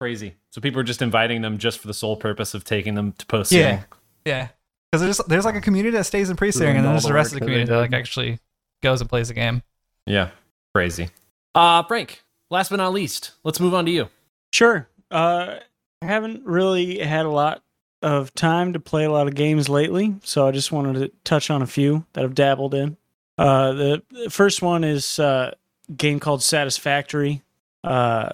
Crazy. 0.00 0.34
So 0.50 0.60
people 0.60 0.80
are 0.80 0.84
just 0.84 1.02
inviting 1.02 1.42
them 1.42 1.58
just 1.58 1.78
for 1.80 1.88
the 1.88 1.94
sole 1.94 2.16
purpose 2.16 2.54
of 2.54 2.62
taking 2.64 2.94
them 2.94 3.12
to 3.12 3.26
post. 3.26 3.50
Yeah, 3.50 3.82
yeah. 4.24 4.48
Because 4.92 5.02
there's 5.02 5.26
there's 5.26 5.44
like 5.44 5.56
a 5.56 5.60
community 5.60 5.96
that 5.96 6.04
stays 6.04 6.30
in 6.30 6.36
pre-searing, 6.36 6.76
and 6.76 6.84
then 6.84 6.92
there's 6.92 7.02
the 7.02 7.08
the 7.08 7.14
rest 7.14 7.32
of 7.32 7.40
the 7.40 7.46
community 7.46 7.68
that 7.68 7.76
like 7.76 7.92
actually 7.92 8.38
goes 8.82 9.00
and 9.00 9.10
plays 9.10 9.28
the 9.28 9.34
game. 9.34 9.62
Yeah. 10.06 10.30
Crazy. 10.74 11.10
Uh 11.54 11.82
Frank, 11.82 12.22
last 12.50 12.68
but 12.68 12.76
not 12.76 12.92
least, 12.92 13.32
let's 13.42 13.58
move 13.58 13.74
on 13.74 13.84
to 13.86 13.90
you. 13.90 14.08
Sure. 14.52 14.88
Uh, 15.10 15.56
I 16.02 16.06
haven't 16.06 16.44
really 16.44 16.98
had 16.98 17.26
a 17.26 17.30
lot 17.30 17.62
of 18.02 18.32
time 18.34 18.74
to 18.74 18.80
play 18.80 19.04
a 19.04 19.10
lot 19.10 19.26
of 19.26 19.34
games 19.34 19.68
lately, 19.68 20.14
so 20.22 20.46
I 20.46 20.52
just 20.52 20.70
wanted 20.70 21.00
to 21.00 21.10
touch 21.24 21.50
on 21.50 21.62
a 21.62 21.66
few 21.66 22.04
that 22.12 22.22
I've 22.22 22.34
dabbled 22.34 22.74
in. 22.74 22.96
Uh, 23.38 23.72
the, 23.72 24.02
the 24.10 24.30
first 24.30 24.62
one 24.62 24.84
is 24.84 25.18
uh, 25.18 25.54
a 25.88 25.92
game 25.92 26.20
called 26.20 26.42
Satisfactory. 26.42 27.42
Uh, 27.86 28.32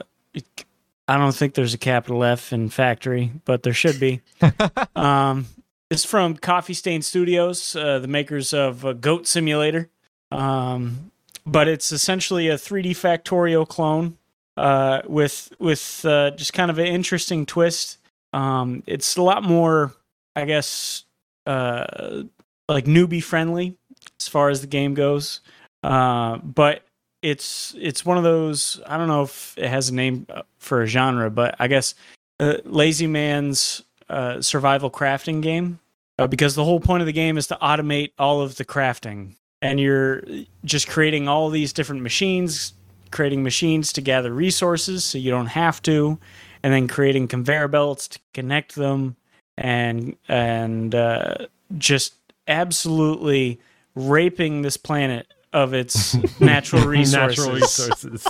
I 1.09 1.19
don't 1.19 1.35
think 1.35 1.55
there's 1.55 1.75
a 1.75 1.79
capital 1.79 2.25
F 2.25 2.53
in 2.53 2.69
factory, 2.71 3.33
but 3.45 3.63
there 3.63 3.75
should 3.75 4.01
be. 4.01 4.23
um, 4.97 5.47
it's 5.91 6.05
from 6.05 6.37
Coffee 6.37 6.75
Stain 6.75 7.03
Studios, 7.03 7.77
uh, 7.77 7.99
the 7.99 8.09
makers 8.09 8.55
of 8.55 8.85
uh, 8.85 8.95
Goat 8.95 9.27
Simulator. 9.27 9.91
Um, 10.31 11.11
but 11.45 11.69
it's 11.69 11.93
essentially 11.93 12.49
a 12.49 12.55
3D 12.55 12.93
Factorio 12.93 13.69
clone 13.69 14.17
uh, 14.57 15.03
with 15.07 15.53
with 15.59 16.05
uh, 16.05 16.31
just 16.31 16.53
kind 16.53 16.71
of 16.71 16.79
an 16.79 16.87
interesting 16.87 17.45
twist. 17.45 17.99
Um, 18.33 18.83
it's 18.87 19.17
a 19.17 19.23
lot 19.23 19.43
more, 19.43 19.93
I 20.35 20.47
guess, 20.47 21.05
uh, 21.47 22.23
like 22.69 22.87
newbie 22.87 23.23
friendly 23.23 23.77
as 24.19 24.29
far 24.29 24.49
as 24.49 24.61
the 24.61 24.67
game 24.67 24.95
goes. 24.95 25.41
Uh, 25.83 26.39
but 26.39 26.85
it's 27.23 27.75
it's 27.79 28.05
one 28.05 28.19
of 28.19 28.25
those. 28.25 28.81
I 28.87 28.99
don't 28.99 29.09
know 29.09 29.23
if 29.23 29.57
it 29.57 29.69
has 29.69 29.89
a 29.89 29.95
name 29.95 30.27
uh, 30.29 30.43
for 30.59 30.83
a 30.83 30.87
genre, 30.87 31.31
but 31.31 31.55
I 31.59 31.69
guess 31.69 31.95
uh, 32.41 32.57
Lazy 32.65 33.07
Man's 33.07 33.83
uh, 34.09 34.43
survival 34.43 34.91
crafting 34.91 35.41
game. 35.41 35.79
Uh, 36.19 36.27
because 36.27 36.55
the 36.55 36.65
whole 36.65 36.79
point 36.79 37.01
of 37.01 37.07
the 37.07 37.13
game 37.13 37.39
is 37.39 37.47
to 37.47 37.57
automate 37.63 38.13
all 38.19 38.43
of 38.43 38.57
the 38.57 38.65
crafting, 38.65 39.35
and 39.63 39.81
you're 39.81 40.23
just 40.65 40.87
creating 40.87 41.27
all 41.27 41.49
these 41.49 41.73
different 41.73 42.03
machines, 42.03 42.75
creating 43.11 43.43
machines 43.43 43.95
to 43.95 44.03
gather 44.03 44.33
resources 44.33 45.05
so 45.05 45.17
you 45.17 45.31
don't 45.31 45.47
have 45.47 45.81
to, 45.83 46.19
and 46.63 46.73
then 46.73 46.87
creating 46.87 47.29
conveyor 47.29 47.67
belts 47.67 48.09
to 48.09 48.19
connect 48.35 48.75
them, 48.75 49.17
and 49.57 50.15
and 50.29 50.95
uh, 50.95 51.35
just 51.79 52.15
absolutely 52.47 53.59
raping 53.95 54.63
this 54.63 54.77
planet 54.77 55.27
of 55.53 55.75
its 55.75 56.15
natural 56.41 56.87
resources. 56.87 57.39
Natural 57.39 57.55
resources. 57.55 58.27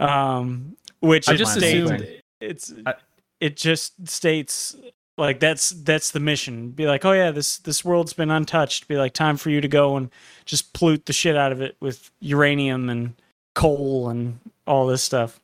Um, 0.00 0.76
which 1.00 1.28
I 1.28 1.34
it 1.34 1.36
just 1.36 1.52
states- 1.58 1.90
assumed- 1.90 2.20
it's 2.40 2.72
I- 2.86 2.94
it 3.40 3.56
just 3.56 4.08
states 4.08 4.76
like 5.18 5.38
that's 5.40 5.70
that's 5.70 6.10
the 6.10 6.20
mission. 6.20 6.70
Be 6.70 6.86
like, 6.86 7.04
oh 7.04 7.12
yeah, 7.12 7.30
this 7.30 7.58
this 7.58 7.84
world's 7.84 8.12
been 8.12 8.30
untouched. 8.30 8.88
Be 8.88 8.96
like, 8.96 9.12
time 9.12 9.36
for 9.36 9.50
you 9.50 9.60
to 9.60 9.68
go 9.68 9.96
and 9.96 10.10
just 10.44 10.72
pollute 10.72 11.06
the 11.06 11.12
shit 11.12 11.36
out 11.36 11.52
of 11.52 11.60
it 11.60 11.76
with 11.80 12.10
uranium 12.20 12.88
and 12.90 13.14
coal 13.54 14.08
and 14.08 14.38
all 14.66 14.86
this 14.86 15.02
stuff. 15.02 15.40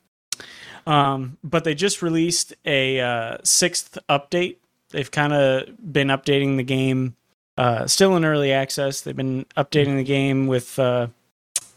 Um, 0.87 1.37
but 1.43 1.63
they 1.63 1.75
just 1.75 2.01
released 2.01 2.53
a 2.65 2.99
uh, 2.99 3.37
sixth 3.43 3.97
update. 4.09 4.57
They've 4.89 5.11
kind 5.11 5.31
of 5.33 5.93
been 5.93 6.07
updating 6.07 6.57
the 6.57 6.63
game. 6.63 7.15
Uh, 7.57 7.85
still 7.87 8.15
in 8.17 8.25
early 8.25 8.51
access. 8.51 9.01
They've 9.01 9.15
been 9.15 9.45
updating 9.55 9.95
the 9.97 10.03
game 10.03 10.47
with 10.47 10.77
uh, 10.79 11.07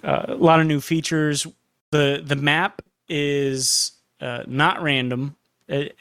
uh, 0.05 0.26
a 0.28 0.34
lot 0.34 0.61
of 0.61 0.66
new 0.66 0.80
features. 0.80 1.46
the 1.90 2.22
The 2.24 2.36
map 2.36 2.82
is 3.09 3.92
uh, 4.20 4.44
not 4.46 4.82
random. 4.82 5.36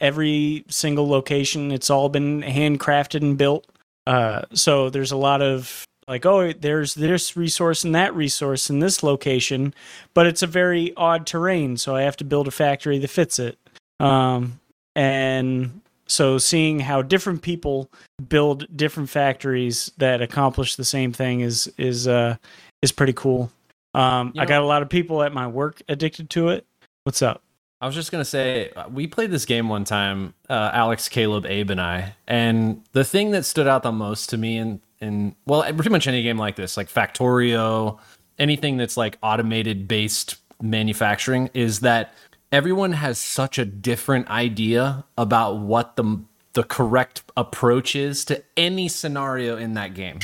Every 0.00 0.64
single 0.68 1.08
location, 1.08 1.72
it's 1.72 1.88
all 1.88 2.08
been 2.08 2.42
handcrafted 2.42 3.22
and 3.22 3.38
built. 3.38 3.66
Uh, 4.06 4.42
so 4.52 4.90
there's 4.90 5.12
a 5.12 5.16
lot 5.16 5.40
of 5.40 5.84
like, 6.06 6.26
oh, 6.26 6.52
there's 6.52 6.94
this 6.94 7.34
resource 7.34 7.82
and 7.82 7.94
that 7.94 8.14
resource 8.14 8.68
in 8.68 8.80
this 8.80 9.02
location, 9.02 9.72
but 10.12 10.26
it's 10.26 10.42
a 10.42 10.46
very 10.46 10.92
odd 10.96 11.26
terrain, 11.26 11.78
so 11.78 11.96
I 11.96 12.02
have 12.02 12.16
to 12.18 12.24
build 12.24 12.46
a 12.46 12.50
factory 12.50 12.98
that 12.98 13.08
fits 13.08 13.38
it. 13.38 13.58
Um, 14.00 14.60
and 14.94 15.80
so 16.06 16.36
seeing 16.36 16.80
how 16.80 17.00
different 17.00 17.40
people 17.40 17.88
build 18.28 18.66
different 18.76 19.08
factories 19.08 19.90
that 19.96 20.20
accomplish 20.20 20.76
the 20.76 20.84
same 20.84 21.12
thing 21.12 21.40
is 21.40 21.72
is 21.78 22.06
uh 22.06 22.36
is 22.82 22.92
pretty 22.92 23.14
cool. 23.14 23.50
Um, 23.94 24.32
You 24.34 24.42
I 24.42 24.46
got 24.46 24.62
a 24.62 24.66
lot 24.66 24.82
of 24.82 24.88
people 24.88 25.22
at 25.22 25.32
my 25.32 25.46
work 25.46 25.82
addicted 25.88 26.30
to 26.30 26.48
it. 26.48 26.66
What's 27.04 27.22
up? 27.22 27.42
I 27.80 27.86
was 27.86 27.94
just 27.94 28.10
gonna 28.10 28.24
say 28.24 28.70
uh, 28.70 28.88
we 28.88 29.06
played 29.06 29.30
this 29.30 29.44
game 29.44 29.68
one 29.68 29.84
time, 29.84 30.32
uh, 30.48 30.70
Alex, 30.72 31.08
Caleb, 31.08 31.44
Abe, 31.44 31.70
and 31.70 31.80
I, 31.80 32.14
and 32.26 32.82
the 32.92 33.04
thing 33.04 33.32
that 33.32 33.44
stood 33.44 33.66
out 33.66 33.82
the 33.82 33.92
most 33.92 34.30
to 34.30 34.38
me, 34.38 34.56
and 34.56 34.80
in 35.00 35.36
well, 35.44 35.62
pretty 35.62 35.90
much 35.90 36.06
any 36.06 36.22
game 36.22 36.38
like 36.38 36.56
this, 36.56 36.76
like 36.76 36.88
Factorio, 36.88 37.98
anything 38.38 38.78
that's 38.78 38.96
like 38.96 39.18
automated 39.22 39.86
based 39.86 40.36
manufacturing, 40.62 41.50
is 41.52 41.80
that 41.80 42.14
everyone 42.52 42.92
has 42.92 43.18
such 43.18 43.58
a 43.58 43.64
different 43.64 44.30
idea 44.30 45.04
about 45.18 45.58
what 45.58 45.96
the 45.96 46.22
the 46.54 46.62
correct 46.62 47.22
approach 47.36 47.94
is 47.94 48.24
to 48.24 48.42
any 48.56 48.88
scenario 48.88 49.56
in 49.56 49.74
that 49.74 49.92
game. 49.92 50.20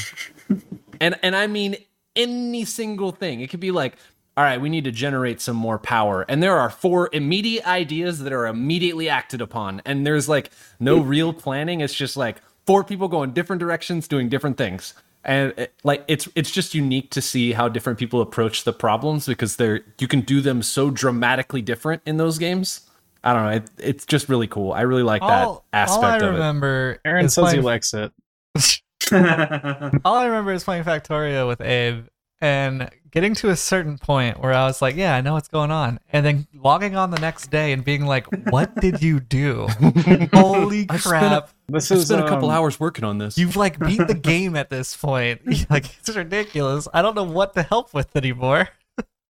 and 1.00 1.18
and 1.22 1.36
I 1.36 1.46
mean 1.46 1.76
any 2.16 2.64
single 2.64 3.12
thing. 3.12 3.40
It 3.40 3.50
could 3.50 3.60
be 3.60 3.70
like, 3.70 3.96
all 4.36 4.44
right, 4.44 4.60
we 4.60 4.68
need 4.68 4.84
to 4.84 4.92
generate 4.92 5.40
some 5.40 5.56
more 5.56 5.78
power, 5.78 6.24
and 6.28 6.42
there 6.42 6.56
are 6.56 6.70
four 6.70 7.10
immediate 7.12 7.66
ideas 7.66 8.20
that 8.20 8.32
are 8.32 8.46
immediately 8.46 9.08
acted 9.08 9.40
upon, 9.40 9.82
and 9.84 10.06
there's 10.06 10.28
like 10.28 10.50
no 10.78 10.98
real 10.98 11.32
planning. 11.32 11.80
It's 11.80 11.94
just 11.94 12.16
like 12.16 12.40
four 12.66 12.84
people 12.84 13.08
going 13.08 13.32
different 13.32 13.60
directions, 13.60 14.08
doing 14.08 14.28
different 14.28 14.56
things, 14.56 14.94
and 15.24 15.52
it, 15.58 15.74
like 15.84 16.04
it's 16.08 16.28
it's 16.34 16.50
just 16.50 16.74
unique 16.74 17.10
to 17.10 17.20
see 17.20 17.52
how 17.52 17.68
different 17.68 17.98
people 17.98 18.20
approach 18.20 18.64
the 18.64 18.72
problems 18.72 19.26
because 19.26 19.56
they're 19.56 19.82
you 19.98 20.08
can 20.08 20.20
do 20.22 20.40
them 20.40 20.62
so 20.62 20.90
dramatically 20.90 21.60
different 21.60 22.00
in 22.06 22.16
those 22.16 22.38
games. 22.38 22.88
I 23.22 23.34
don't 23.34 23.42
know. 23.44 23.50
It, 23.50 23.70
it's 23.78 24.06
just 24.06 24.28
really 24.30 24.46
cool. 24.46 24.72
I 24.72 24.82
really 24.82 25.02
like 25.02 25.20
that 25.20 25.60
aspect 25.74 26.04
all 26.04 26.04
I 26.04 26.16
of 26.16 26.22
it. 26.22 26.26
remember 26.26 26.98
Aaron 27.04 27.26
is 27.26 27.34
says 27.34 27.52
he 27.52 27.60
likes 27.60 27.92
it. 27.92 28.12
all 29.12 30.16
I 30.16 30.24
remember 30.26 30.52
is 30.52 30.64
playing 30.64 30.84
Factorio 30.84 31.46
with 31.46 31.60
Abe 31.60 32.06
and 32.40 32.90
getting 33.10 33.34
to 33.34 33.50
a 33.50 33.56
certain 33.56 33.98
point 33.98 34.40
where 34.40 34.52
I 34.52 34.64
was 34.64 34.80
like, 34.80 34.96
yeah, 34.96 35.14
I 35.14 35.20
know 35.20 35.34
what's 35.34 35.48
going 35.48 35.70
on. 35.70 36.00
And 36.12 36.24
then 36.24 36.46
logging 36.54 36.96
on 36.96 37.10
the 37.10 37.18
next 37.18 37.50
day 37.50 37.72
and 37.72 37.84
being 37.84 38.06
like, 38.06 38.26
what 38.50 38.74
did 38.76 39.02
you 39.02 39.20
do? 39.20 39.66
Holy 40.32 40.86
I 40.88 40.96
spent 40.96 41.06
a- 41.06 41.08
crap. 41.08 41.50
This 41.68 41.90
I 41.90 41.96
is 41.96 42.06
spent 42.06 42.24
a 42.24 42.28
couple 42.28 42.50
um, 42.50 42.56
hours 42.56 42.80
working 42.80 43.04
on 43.04 43.18
this. 43.18 43.36
You've 43.36 43.56
like 43.56 43.78
beat 43.78 44.06
the 44.06 44.14
game 44.22 44.56
at 44.56 44.70
this 44.70 44.96
point. 44.96 45.42
like, 45.70 45.86
it's 45.98 46.14
ridiculous. 46.14 46.88
I 46.94 47.02
don't 47.02 47.14
know 47.14 47.24
what 47.24 47.54
to 47.54 47.62
help 47.62 47.92
with 47.94 48.16
anymore. 48.16 48.68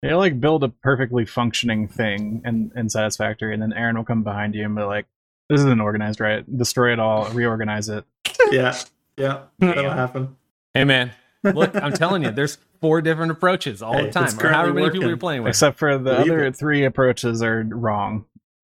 You 0.03 0.15
like 0.17 0.39
build 0.39 0.63
a 0.63 0.69
perfectly 0.69 1.25
functioning 1.25 1.87
thing 1.87 2.41
in, 2.45 2.71
in 2.75 2.87
Satisfactory, 2.87 3.53
and 3.53 3.61
then 3.61 3.73
Aaron 3.73 3.97
will 3.97 4.03
come 4.03 4.23
behind 4.23 4.53
you 4.53 4.63
and 4.63 4.75
be 4.75 4.83
like, 4.83 5.07
"This 5.49 5.59
isn't 5.61 5.81
organized 5.81 6.19
right. 6.19 6.45
Destroy 6.55 6.93
it 6.93 6.99
all. 6.99 7.27
Reorganize 7.31 7.89
it." 7.89 8.05
yeah, 8.51 8.77
yeah, 9.17 9.43
that'll 9.59 9.89
happen. 9.91 10.35
Hey 10.73 10.83
man, 10.83 11.11
look, 11.43 11.75
I'm 11.75 11.93
telling 12.03 12.23
you, 12.23 12.31
there's 12.31 12.57
four 12.79 13.01
different 13.01 13.31
approaches 13.31 13.81
all 13.81 13.93
Hey, 13.93 14.05
the 14.05 14.11
time, 14.11 14.25
it's 14.25 14.33
or 14.35 14.49
however 14.49 14.53
currently 14.65 14.81
many 14.83 14.93
people 14.93 15.07
you're 15.07 15.17
playing 15.17 15.43
with. 15.43 15.49
Except 15.49 15.77
for 15.79 15.97
the 15.97 16.15
Believe 16.15 16.31
other 16.31 16.45
it. 16.45 16.55
three 16.55 16.85
approaches 16.85 17.41
are 17.41 17.63
wrong 17.69 18.25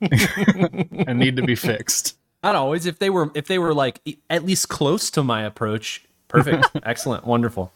and 0.00 1.18
need 1.18 1.36
to 1.36 1.42
be 1.42 1.54
fixed. 1.54 2.16
Not 2.42 2.54
always. 2.54 2.86
If 2.86 2.98
they 2.98 3.10
were, 3.10 3.30
if 3.34 3.46
they 3.46 3.58
were 3.58 3.74
like 3.74 4.00
at 4.28 4.44
least 4.44 4.68
close 4.68 5.10
to 5.12 5.22
my 5.22 5.42
approach, 5.42 6.04
perfect, 6.28 6.66
excellent, 6.84 7.26
wonderful. 7.26 7.72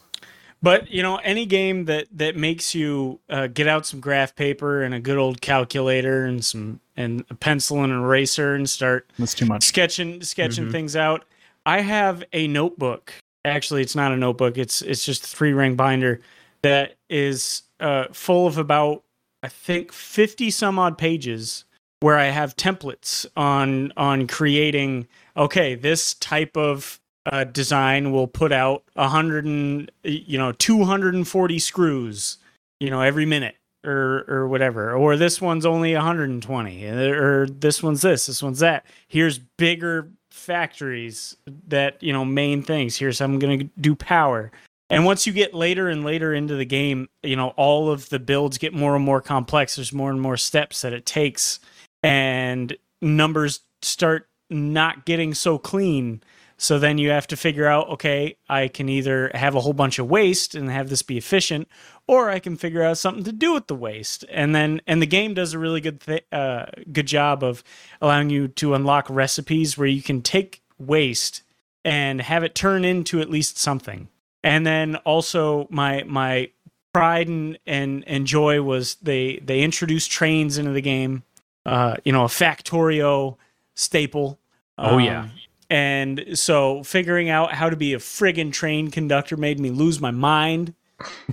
But 0.61 0.89
you 0.89 1.03
know, 1.03 1.17
any 1.17 1.45
game 1.45 1.85
that 1.85 2.07
that 2.13 2.35
makes 2.35 2.73
you 2.73 3.19
uh, 3.29 3.47
get 3.47 3.67
out 3.67 3.85
some 3.85 3.99
graph 3.99 4.35
paper 4.35 4.81
and 4.81 4.93
a 4.95 4.99
good 4.99 5.17
old 5.17 5.41
calculator 5.41 6.25
and 6.25 6.43
some 6.43 6.79
and 6.97 7.25
a 7.29 7.35
pencil 7.35 7.83
and 7.83 7.91
an 7.91 7.99
eraser 7.99 8.55
and 8.55 8.69
start 8.69 9.11
That's 9.19 9.33
too 9.33 9.45
much. 9.45 9.63
sketching 9.63 10.21
sketching 10.21 10.71
things 10.71 10.95
out. 10.95 11.25
I 11.65 11.81
have 11.81 12.23
a 12.33 12.47
notebook. 12.47 13.13
Actually, 13.43 13.81
it's 13.81 13.95
not 13.95 14.11
a 14.11 14.17
notebook. 14.17 14.57
It's 14.57 14.81
it's 14.81 15.05
just 15.05 15.25
a 15.25 15.27
three 15.27 15.53
ring 15.53 15.75
binder 15.75 16.21
that 16.61 16.95
is 17.09 17.63
uh, 17.79 18.05
full 18.11 18.47
of 18.47 18.57
about 18.57 19.03
I 19.43 19.47
think 19.47 19.91
fifty 19.91 20.49
some 20.49 20.79
odd 20.79 20.97
pages 20.97 21.65
where 21.99 22.17
I 22.17 22.25
have 22.25 22.55
templates 22.55 23.25
on 23.35 23.93
on 23.97 24.27
creating. 24.27 25.07
Okay, 25.37 25.75
this 25.75 26.13
type 26.15 26.55
of 26.55 26.99
uh, 27.25 27.43
design 27.43 28.11
will 28.11 28.27
put 28.27 28.51
out 28.51 28.83
a 28.95 29.07
hundred 29.07 29.45
and 29.45 29.91
you 30.03 30.37
know 30.37 30.51
two 30.51 30.83
hundred 30.83 31.13
and 31.13 31.27
forty 31.27 31.59
screws, 31.59 32.37
you 32.79 32.89
know 32.89 33.01
every 33.01 33.25
minute 33.25 33.55
or 33.85 34.25
or 34.27 34.47
whatever. 34.47 34.93
Or 34.93 35.17
this 35.17 35.41
one's 35.41 35.65
only 35.65 35.93
120, 35.93 36.85
or 36.85 37.47
this 37.47 37.83
one's 37.83 38.01
this, 38.01 38.25
this 38.25 38.41
one's 38.43 38.59
that. 38.59 38.85
Here's 39.07 39.37
bigger 39.37 40.09
factories 40.31 41.37
that 41.67 42.01
you 42.01 42.13
know 42.13 42.25
main 42.25 42.61
things. 42.61 42.97
Here's 42.97 43.19
how 43.19 43.25
I'm 43.25 43.39
gonna 43.39 43.63
do 43.79 43.95
power. 43.95 44.51
And 44.89 45.03
once 45.03 45.25
you 45.25 45.33
get 45.33 45.53
later 45.53 45.89
and 45.89 46.05
later 46.05 46.33
into 46.33 46.55
the 46.55 46.65
game, 46.65 47.09
you 47.23 47.35
know 47.35 47.49
all 47.49 47.89
of 47.89 48.09
the 48.09 48.19
builds 48.19 48.57
get 48.57 48.73
more 48.73 48.95
and 48.95 49.03
more 49.03 49.21
complex. 49.21 49.75
There's 49.75 49.93
more 49.93 50.11
and 50.11 50.21
more 50.21 50.37
steps 50.37 50.81
that 50.81 50.93
it 50.93 51.05
takes, 51.05 51.59
and 52.03 52.75
numbers 53.01 53.61
start 53.81 54.27
not 54.49 55.05
getting 55.05 55.33
so 55.33 55.57
clean. 55.57 56.21
So 56.57 56.79
then 56.79 56.97
you 56.97 57.09
have 57.09 57.27
to 57.27 57.35
figure 57.35 57.67
out, 57.67 57.89
okay, 57.89 58.37
I 58.47 58.69
can 58.69 58.87
either 58.87 59.29
have 59.33 59.55
a 59.55 59.59
whole 59.59 59.73
bunch 59.73 59.99
of 59.99 60.09
waste 60.09 60.55
and 60.55 60.69
have 60.69 60.89
this 60.89 61.01
be 61.01 61.17
efficient, 61.17 61.67
or 62.07 62.29
I 62.29 62.39
can 62.39 62.55
figure 62.55 62.83
out 62.83 62.97
something 62.97 63.23
to 63.23 63.31
do 63.31 63.53
with 63.53 63.67
the 63.67 63.75
waste. 63.75 64.25
And 64.29 64.53
then, 64.53 64.81
and 64.85 65.01
the 65.01 65.07
game 65.07 65.33
does 65.33 65.53
a 65.53 65.59
really 65.59 65.81
good, 65.81 66.01
th- 66.01 66.25
uh, 66.31 66.65
good 66.91 67.07
job 67.07 67.43
of 67.43 67.63
allowing 68.01 68.29
you 68.29 68.47
to 68.49 68.73
unlock 68.73 69.07
recipes 69.09 69.77
where 69.77 69.87
you 69.87 70.01
can 70.01 70.21
take 70.21 70.61
waste 70.77 71.41
and 71.83 72.21
have 72.21 72.43
it 72.43 72.55
turn 72.55 72.83
into 72.85 73.21
at 73.21 73.29
least 73.29 73.57
something. 73.57 74.09
And 74.43 74.65
then 74.65 74.95
also 74.97 75.67
my 75.69 76.03
my 76.03 76.51
pride 76.93 77.27
and 77.27 77.57
and, 77.65 78.03
and 78.07 78.27
joy 78.27 78.61
was 78.61 78.95
they 79.01 79.39
they 79.43 79.61
introduced 79.61 80.11
trains 80.11 80.57
into 80.57 80.71
the 80.71 80.81
game. 80.81 81.23
Uh, 81.65 81.95
you 82.03 82.11
know, 82.11 82.23
a 82.23 82.27
Factorio 82.27 83.37
staple. 83.75 84.39
Oh, 84.77 84.99
yeah. 84.99 85.21
Um, 85.21 85.31
and 85.69 86.25
so 86.33 86.83
figuring 86.83 87.29
out 87.29 87.53
how 87.53 87.69
to 87.69 87.75
be 87.75 87.93
a 87.93 87.97
friggin' 87.97 88.53
train 88.53 88.91
conductor 88.91 89.35
made 89.35 89.59
me 89.59 89.71
lose 89.71 89.99
my 89.99 90.11
mind. 90.11 90.75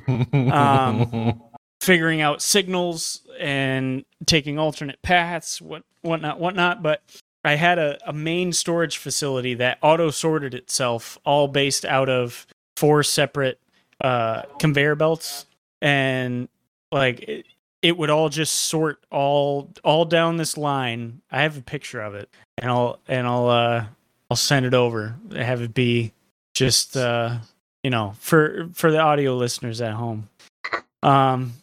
Um, 0.08 1.40
figuring 1.80 2.20
out 2.20 2.40
signals 2.40 3.22
and 3.40 4.04
taking 4.26 4.58
alternate 4.58 5.02
paths, 5.02 5.60
what 5.60 5.82
whatnot, 6.02 6.38
whatnot. 6.38 6.82
But 6.82 7.02
I 7.44 7.56
had 7.56 7.78
a, 7.78 7.98
a 8.06 8.12
main 8.12 8.52
storage 8.52 8.98
facility 8.98 9.54
that 9.54 9.78
auto 9.82 10.10
sorted 10.10 10.54
itself, 10.54 11.18
all 11.24 11.48
based 11.48 11.84
out 11.84 12.08
of 12.08 12.46
four 12.76 13.02
separate 13.02 13.60
uh, 14.00 14.42
conveyor 14.58 14.94
belts, 14.94 15.46
and 15.80 16.48
like 16.92 17.20
it, 17.22 17.46
it 17.82 17.98
would 17.98 18.10
all 18.10 18.28
just 18.28 18.52
sort 18.52 19.04
all 19.10 19.70
all 19.82 20.04
down 20.04 20.36
this 20.36 20.56
line. 20.56 21.20
I 21.30 21.42
have 21.42 21.58
a 21.58 21.62
picture 21.62 22.00
of 22.00 22.14
it, 22.14 22.30
and 22.58 22.70
I'll 22.70 23.00
and 23.08 23.26
I'll 23.26 23.48
uh, 23.48 23.84
I'll 24.30 24.36
send 24.36 24.66
it 24.66 24.74
over. 24.74 25.16
Have 25.34 25.62
it 25.62 25.74
be 25.74 26.12
just 26.54 26.96
uh, 26.96 27.38
you 27.82 27.90
know 27.90 28.14
for 28.18 28.68
for 28.74 28.90
the 28.90 28.98
audio 28.98 29.36
listeners 29.36 29.80
at 29.80 29.92
home. 29.94 30.28
Um, 31.02 31.54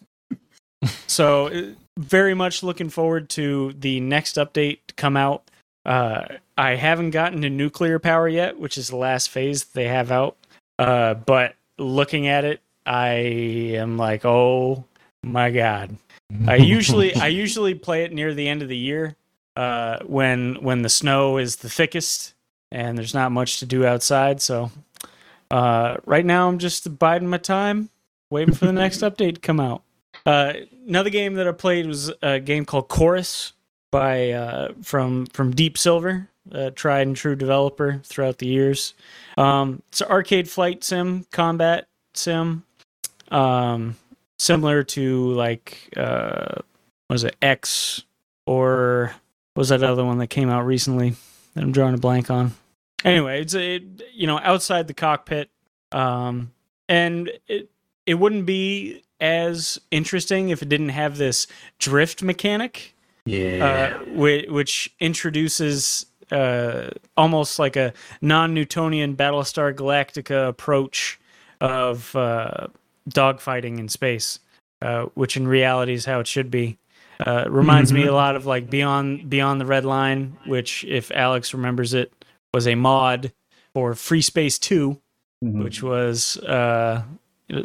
so 1.08 1.48
uh, 1.48 1.62
very 1.98 2.34
much 2.34 2.64
looking 2.64 2.90
forward 2.90 3.30
to 3.30 3.74
the 3.80 4.00
next 4.00 4.36
update 4.36 4.80
to 4.88 4.94
come 4.96 5.18
out. 5.18 5.44
Uh, 5.86 6.26
I 6.58 6.76
haven't 6.76 7.12
gotten 7.12 7.42
to 7.42 7.50
nuclear 7.50 8.00
power 8.00 8.28
yet, 8.28 8.60
which 8.60 8.78
is 8.78 8.90
the 8.90 8.98
last 8.98 9.30
phase 9.30 9.66
they 9.66 9.88
have 9.88 10.12
out. 10.12 10.38
Uh, 10.78 11.14
but 11.14 11.56
looking 11.78 12.28
at 12.28 12.46
it, 12.46 12.62
I 12.86 13.10
am 13.76 13.98
like, 13.98 14.26
oh 14.26 14.86
my 15.24 15.52
god. 15.52 15.98
I 16.48 16.56
usually 16.56 17.16
I 17.16 17.28
usually 17.28 17.76
play 17.76 18.04
it 18.04 18.14
near 18.14 18.34
the 18.34 18.48
end 18.48 18.62
of 18.62 18.68
the 18.68 18.78
year, 18.78 19.16
uh, 19.56 20.00
when 20.06 20.56
when 20.62 20.82
the 20.82 20.90
snow 20.90 21.38
is 21.38 21.58
the 21.58 21.70
thickest 21.70 22.34
and 22.72 22.98
there's 22.98 23.14
not 23.14 23.32
much 23.32 23.60
to 23.60 23.66
do 23.66 23.86
outside. 23.86 24.42
So 24.42 24.72
uh, 25.52 25.98
right 26.06 26.26
now 26.26 26.48
I'm 26.48 26.60
just 26.60 26.98
biding 27.00 27.28
my 27.28 27.38
time, 27.38 27.90
waiting 28.30 28.54
for 28.54 28.66
the 28.66 28.74
next 28.74 28.98
update 29.02 29.36
to 29.36 29.42
come 29.42 29.60
out. 29.60 29.84
Uh, 30.26 30.54
another 30.88 31.10
game 31.10 31.36
that 31.36 31.48
I 31.48 31.52
played 31.52 31.88
was 31.88 32.12
a 32.22 32.40
game 32.40 32.66
called 32.66 32.88
Chorus 32.88 33.54
by 33.92 34.32
uh, 34.32 34.74
from 34.82 35.26
from 35.28 35.52
Deep 35.52 35.78
Silver, 35.78 36.30
a 36.52 36.72
tried 36.72 37.08
and 37.08 37.16
true 37.16 37.36
developer 37.36 38.02
throughout 38.04 38.38
the 38.38 38.48
years. 38.48 38.94
Um, 39.38 39.82
it's 39.90 40.02
an 40.02 40.10
arcade 40.10 40.50
flight 40.50 40.84
sim, 40.84 41.26
combat 41.32 41.88
sim, 42.14 42.64
um, 43.32 43.96
similar 44.38 44.84
to 44.84 45.32
like 45.32 45.94
uh, 45.96 46.56
was 47.10 47.24
it 47.24 47.36
X 47.42 48.04
or 48.46 49.14
what 49.54 49.62
was 49.62 49.70
that 49.70 49.84
other 49.84 50.06
one 50.06 50.18
that 50.20 50.28
came 50.28 50.50
out 50.50 50.66
recently 50.66 51.16
that 51.54 51.64
I'm 51.64 51.72
drawing 51.72 51.96
a 51.96 51.98
blank 51.98 52.30
on. 52.30 52.54
Anyway, 53.06 53.42
it's 53.42 53.56
a, 53.56 53.82
you 54.14 54.28
know 54.28 54.40
outside 54.44 54.88
the 54.88 54.94
cockpit, 54.94 55.50
um, 55.92 56.52
and 56.88 57.32
it 57.48 57.70
it 58.06 58.16
wouldn't 58.16 58.46
be 58.46 59.04
as 59.22 59.80
interesting 59.92 60.50
if 60.50 60.62
it 60.62 60.70
didn't 60.70 60.90
have 60.90 61.18
this 61.18 61.46
drift 61.78 62.24
mechanic 62.24 62.96
Yeah. 63.26 63.98
uh, 64.00 64.04
which, 64.14 64.48
which 64.50 64.96
introduces 65.02 66.06
uh, 66.32 66.90
almost 67.18 67.60
like 67.60 67.76
a 67.76 67.92
non-Newtonian 68.22 69.16
Battlestar 69.18 69.74
Galactica 69.74 70.48
approach 70.48 71.20
of 71.60 72.16
uh, 72.16 72.68
dogfighting 73.10 73.78
in 73.78 73.90
space, 73.90 74.40
uh, 74.82 75.04
which 75.16 75.36
in 75.36 75.48
reality 75.48 75.94
is 75.94 76.06
how 76.06 76.20
it 76.22 76.28
should 76.28 76.50
be. 76.50 76.78
Uh, 77.26 77.44
it 77.46 77.52
reminds 77.52 77.92
me 77.92 78.06
a 78.06 78.14
lot 78.14 78.38
of 78.38 78.46
like 78.46 78.70
Beyond 78.70 79.30
Beyond 79.30 79.60
the 79.60 79.66
Red 79.66 79.84
Line, 79.84 80.38
which, 80.46 80.86
if 80.86 81.12
Alex 81.12 81.54
remembers 81.54 81.94
it, 81.94 82.14
was 82.54 82.68
a 82.68 82.76
mod 82.76 83.32
for 83.74 83.94
FreeSpace 83.94 84.60
Two, 84.60 85.00
Mhm. 85.44 85.64
which 85.64 85.82
was 85.82 86.38
uh, 86.40 87.04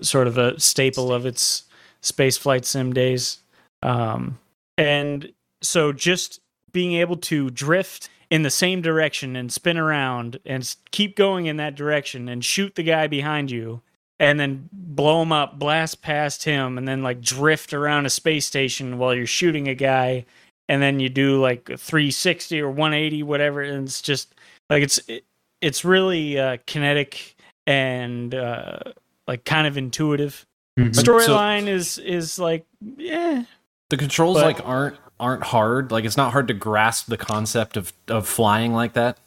sort 0.01 0.26
of 0.26 0.39
a 0.39 0.59
staple 0.61 1.12
of 1.12 1.26
its 1.26 1.64
space 2.01 2.37
flight 2.37 2.64
sim 2.64 2.93
days. 2.93 3.39
Um, 3.82 4.39
and 4.78 5.32
so 5.62 5.93
just 5.93 6.41
being 6.72 6.95
able 6.95 7.16
to 7.16 7.51
drift 7.51 8.09
in 8.30 8.43
the 8.43 8.51
same 8.51 8.80
direction 8.80 9.37
and 9.37 9.53
spin 9.53 9.76
around 9.76 10.39
and 10.45 10.74
keep 10.91 11.16
going 11.16 11.47
in 11.47 11.57
that 11.57 11.74
direction 11.74 12.28
and 12.28 12.45
shoot 12.45 12.74
the 12.74 12.82
guy 12.82 13.07
behind 13.07 13.51
you 13.51 13.80
and 14.20 14.39
then 14.41 14.68
blow 14.72 15.22
him 15.22 15.32
up, 15.32 15.59
blast 15.59 16.01
past 16.03 16.45
him, 16.45 16.78
and 16.78 16.87
then 16.87 17.03
like 17.03 17.20
drift 17.20 17.72
around 17.72 18.07
a 18.07 18.11
space 18.11 18.47
station 18.47 18.99
while 18.99 19.14
you're 19.14 19.26
shooting 19.26 19.68
a 19.68 19.74
guy. 19.74 20.24
And 20.68 20.80
then 20.80 20.99
you 21.01 21.09
do 21.11 21.41
like 21.41 21.68
a 21.68 21.76
360 21.76 22.61
or 22.61 22.70
180, 22.70 23.22
whatever. 23.22 23.61
And 23.61 23.87
it's 23.87 24.01
just 24.01 24.34
like 24.70 24.82
it's 24.82 24.98
it, 25.08 25.24
it's 25.60 25.84
really 25.84 26.38
uh, 26.38 26.58
kinetic 26.66 27.36
and 27.66 28.34
uh, 28.34 28.78
like 29.26 29.44
kind 29.44 29.66
of 29.66 29.76
intuitive. 29.76 30.46
Mhm. 30.78 30.90
Storyline 30.90 31.66
is 31.68 31.98
is 31.98 32.38
like 32.38 32.64
yeah, 32.96 33.44
The 33.90 33.96
controls 33.96 34.38
But- 34.38 34.44
like 34.58 34.66
aren't 34.68 34.96
aren't 35.20 35.44
hard. 35.44 35.92
Like 35.92 36.04
it's 36.04 36.16
not 36.16 36.32
hard 36.32 36.48
to 36.48 36.54
grasp 36.54 37.06
the 37.06 37.16
concept 37.16 37.76
of 37.76 37.92
of 38.08 38.26
flying 38.26 38.72
like 38.72 38.94
that. 38.94 39.18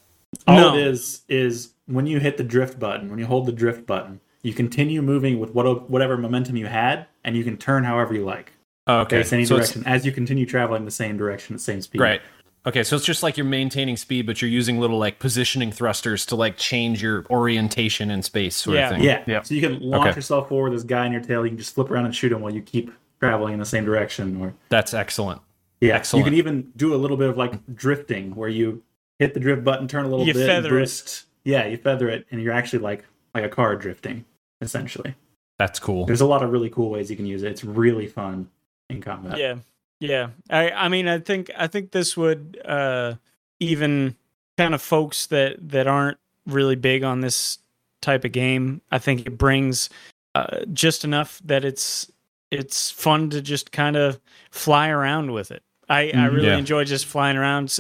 All 0.45 0.55
No. 0.55 0.75
it 0.75 0.87
is 0.87 1.21
is 1.29 1.73
when 1.85 2.05
you 2.05 2.19
hit 2.19 2.35
the 2.37 2.43
drift 2.43 2.77
button, 2.79 3.09
when 3.09 3.17
you 3.17 3.25
hold 3.25 3.45
the 3.45 3.53
drift 3.53 3.85
button, 3.85 4.19
you 4.43 4.53
continue 4.53 5.01
moving 5.01 5.39
with 5.39 5.51
what, 5.53 5.89
whatever 5.89 6.17
momentum 6.17 6.57
you 6.57 6.65
had, 6.65 7.05
and 7.23 7.37
you 7.37 7.45
can 7.45 7.55
turn 7.57 7.85
however 7.85 8.13
you 8.13 8.25
like. 8.25 8.51
Okay, 8.89 9.17
Face 9.17 9.31
any 9.33 9.45
so 9.45 9.55
direction 9.55 9.83
as 9.85 10.05
you 10.05 10.11
continue 10.11 10.45
traveling 10.45 10.83
the 10.85 10.91
same 10.91 11.15
direction 11.17 11.53
at 11.55 11.59
the 11.59 11.63
same 11.63 11.81
speed. 11.81 12.01
Right. 12.01 12.21
Okay, 12.67 12.83
so 12.83 12.97
it's 12.97 13.05
just 13.05 13.23
like 13.23 13.37
you're 13.37 13.45
maintaining 13.45 13.95
speed, 13.95 14.25
but 14.25 14.41
you're 14.41 14.51
using 14.51 14.77
little 14.77 14.97
like 14.99 15.19
positioning 15.19 15.71
thrusters 15.71 16.25
to 16.27 16.35
like 16.35 16.57
change 16.57 17.01
your 17.01 17.25
orientation 17.29 18.11
in 18.11 18.21
space, 18.21 18.57
sort 18.57 18.75
Yeah. 18.75 18.89
of 18.89 18.95
thing. 18.97 19.03
Yeah. 19.05 19.23
Yeah. 19.25 19.41
So 19.43 19.55
you 19.55 19.61
can 19.61 19.79
launch 19.79 20.07
Okay. 20.09 20.15
yourself 20.17 20.49
forward. 20.49 20.73
This 20.73 20.83
guy 20.83 21.05
in 21.05 21.13
your 21.13 21.21
tail. 21.21 21.45
You 21.45 21.51
can 21.51 21.57
just 21.57 21.73
flip 21.73 21.89
around 21.89 22.05
and 22.05 22.13
shoot 22.15 22.31
him 22.31 22.41
while 22.41 22.53
you 22.53 22.61
keep 22.61 22.91
traveling 23.21 23.53
in 23.53 23.59
the 23.59 23.65
same 23.65 23.85
direction. 23.85 24.35
Or 24.41 24.53
That's 24.67 24.93
excellent. 24.93 25.41
yeah, 25.79 25.95
Excellent. 25.95 26.25
you 26.25 26.29
can 26.31 26.37
even 26.37 26.71
do 26.75 26.93
a 26.93 26.97
little 26.97 27.15
bit 27.17 27.29
of 27.29 27.37
like 27.37 27.53
drifting, 27.73 28.35
where 28.35 28.49
you 28.49 28.83
hit 29.17 29.33
the 29.33 29.39
drift 29.39 29.63
button, 29.63 29.87
turn 29.87 30.03
a 30.05 30.09
little 30.09 30.25
You 30.27 30.33
bit, 30.33 30.49
and 30.49 30.63
feather 30.65 30.77
it. 30.79 31.23
Yeah, 31.45 31.65
you 31.67 31.77
feather 31.77 32.09
it, 32.09 32.27
and 32.31 32.41
you're 32.41 32.53
actually 32.53 32.79
like 32.79 33.05
like 33.33 33.45
a 33.45 33.49
car 33.49 33.77
drifting, 33.77 34.25
essentially. 34.59 35.15
That's 35.57 35.79
cool. 35.79 36.05
There's 36.05 36.21
a 36.21 36.25
lot 36.25 36.43
of 36.43 36.51
really 36.51 36.69
cool 36.69 36.89
ways 36.89 37.09
you 37.09 37.15
can 37.15 37.25
use 37.25 37.43
it. 37.43 37.51
It's 37.51 37.63
really 37.63 38.07
fun 38.07 38.49
in 38.89 38.99
combat. 39.01 39.37
Yeah, 39.37 39.55
yeah. 39.99 40.29
I 40.49 40.71
I 40.71 40.87
mean, 40.89 41.07
I 41.07 41.19
think 41.19 41.49
I 41.57 41.67
think 41.67 41.91
this 41.91 42.15
would 42.17 42.59
uh, 42.65 43.15
even 43.59 44.15
kind 44.57 44.73
of 44.73 44.81
folks 44.81 45.27
that 45.27 45.55
that 45.69 45.87
aren't 45.87 46.17
really 46.45 46.75
big 46.75 47.03
on 47.03 47.21
this 47.21 47.59
type 48.01 48.23
of 48.25 48.31
game. 48.31 48.81
I 48.91 48.99
think 48.99 49.25
it 49.25 49.37
brings 49.37 49.89
uh, 50.35 50.65
just 50.73 51.03
enough 51.03 51.41
that 51.45 51.65
it's 51.65 52.11
it's 52.51 52.89
fun 52.91 53.29
to 53.31 53.41
just 53.41 53.71
kind 53.71 53.95
of 53.97 54.19
fly 54.51 54.87
around 54.89 55.31
with 55.33 55.51
it. 55.51 55.63
I, 55.89 56.09
I 56.09 56.11
Mhm. 56.13 56.33
really 56.33 56.47
Yeah. 56.47 56.57
enjoy 56.57 56.83
just 56.85 57.05
flying 57.05 57.35
around. 57.37 57.77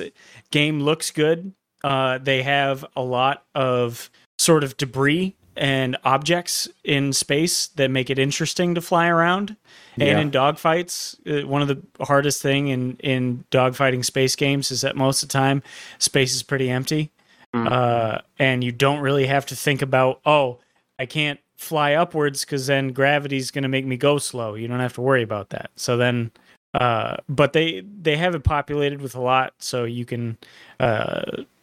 Game 0.51 0.81
looks 0.81 1.11
good. 1.11 1.53
Uh, 1.83 2.17
they 2.17 2.41
have 2.43 2.83
a 2.95 3.01
lot 3.01 3.45
of 3.55 4.09
sort 4.39 4.63
of 4.63 4.75
debris 4.77 5.35
and 5.57 5.97
objects 6.03 6.67
in 6.83 7.11
space 7.13 7.67
that 7.67 7.89
make 7.91 8.09
it 8.09 8.19
interesting 8.19 8.75
to 8.75 8.81
fly 8.81 9.07
around. 9.07 9.55
And 9.99 10.03
Yeah. 10.07 10.19
in 10.19 10.31
dogfights, 10.31 11.15
uh, 11.43 11.47
one 11.47 11.61
of 11.61 11.67
the 11.67 11.81
hardest 12.05 12.41
thing 12.41 12.67
in 12.67 12.97
in 12.99 13.43
dogfighting 13.51 14.05
space 14.05 14.35
games 14.35 14.71
is 14.71 14.81
that 14.81 14.95
most 14.95 15.23
of 15.23 15.29
the 15.29 15.33
time 15.33 15.63
space 15.99 16.35
is 16.35 16.43
pretty 16.43 16.69
empty, 16.69 17.11
Mm. 17.55 17.71
uh, 17.71 18.19
and 18.37 18.63
you 18.63 18.71
don't 18.71 18.99
really 18.99 19.25
have 19.27 19.45
to 19.47 19.55
think 19.55 19.81
about 19.81 20.19
oh 20.25 20.59
I 20.99 21.05
can't 21.05 21.39
fly 21.57 21.93
upwards 21.93 22.45
because 22.45 22.67
then 22.67 22.89
gravity's 22.89 23.49
going 23.51 23.63
to 23.63 23.69
make 23.69 23.85
me 23.85 23.97
go 23.97 24.19
slow. 24.19 24.53
You 24.55 24.67
don't 24.67 24.79
have 24.79 24.93
to 24.93 25.01
worry 25.01 25.23
about 25.23 25.49
that. 25.49 25.71
So 25.75 25.97
then, 25.97 26.31
uh, 26.75 27.17
but 27.27 27.53
they 27.53 27.83
they 28.01 28.15
have 28.17 28.35
it 28.35 28.43
populated 28.43 29.01
with 29.01 29.15
a 29.15 29.21
lot, 29.21 29.53
so 29.59 29.83
you 29.85 30.05
can 30.05 30.37
uh, 30.79 31.21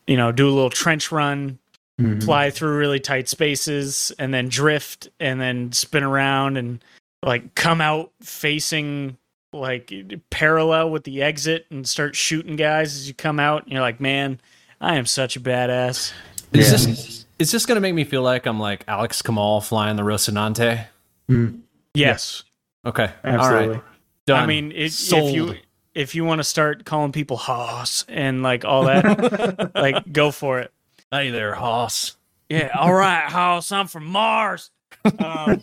you 0.08 0.16
know 0.16 0.32
do 0.32 0.48
a 0.48 0.50
little 0.52 0.70
trench 0.70 1.12
run 1.12 1.58
Mhm. 2.00 2.24
fly 2.24 2.50
through 2.50 2.76
really 2.76 2.98
tight 2.98 3.28
spaces 3.28 4.10
and 4.18 4.34
then 4.34 4.48
drift 4.48 5.08
and 5.20 5.40
then 5.40 5.70
spin 5.70 6.02
around 6.02 6.56
and 6.56 6.82
like 7.22 7.54
come 7.54 7.80
out 7.80 8.10
facing 8.20 9.16
like 9.52 9.92
parallel 10.30 10.90
with 10.90 11.04
the 11.04 11.22
exit 11.22 11.66
and 11.70 11.88
start 11.88 12.16
shooting 12.16 12.56
guys 12.56 12.96
as 12.96 13.06
you 13.06 13.14
come 13.14 13.38
out 13.38 13.62
and 13.62 13.72
you're 13.72 13.80
like 13.80 14.00
man 14.00 14.40
i 14.80 14.96
am 14.96 15.06
such 15.06 15.36
a 15.36 15.40
badass 15.40 16.12
Is 16.52 16.70
this 16.72 17.26
is 17.38 17.52
this 17.52 17.64
gonna 17.64 17.80
make 17.80 17.94
me 17.94 18.02
feel 18.04 18.22
like 18.22 18.46
I'm 18.46 18.58
like 18.60 18.84
Alex 18.88 19.22
Kamal 19.22 19.60
flying 19.60 19.94
the 19.96 20.02
Rocinante? 20.02 20.86
Mhm. 21.30 21.60
yes 21.94 22.42
Okay. 22.84 23.08
Absolutely. 23.22 23.66
All 23.68 23.72
right. 23.74 23.82
Done. 24.26 24.42
i 24.42 24.46
mean 24.46 24.72
it, 24.72 24.92
if 25.12 25.34
you 25.34 25.54
if 25.94 26.14
you 26.16 26.24
want 26.24 26.40
to 26.40 26.44
start 26.44 26.84
calling 26.84 27.12
people 27.12 27.36
hoss 27.36 28.04
and 28.08 28.42
like 28.42 28.64
all 28.64 28.84
that 28.86 29.70
like 29.76 30.12
go 30.12 30.32
for 30.32 30.58
it 30.58 30.72
hey 31.14 31.30
there, 31.30 31.54
Hoss. 31.54 32.16
Yeah, 32.48 32.70
all 32.78 32.92
right, 32.92 33.30
Hoss. 33.30 33.70
I'm 33.70 33.86
from 33.86 34.06
Mars. 34.06 34.70
Um, 35.18 35.62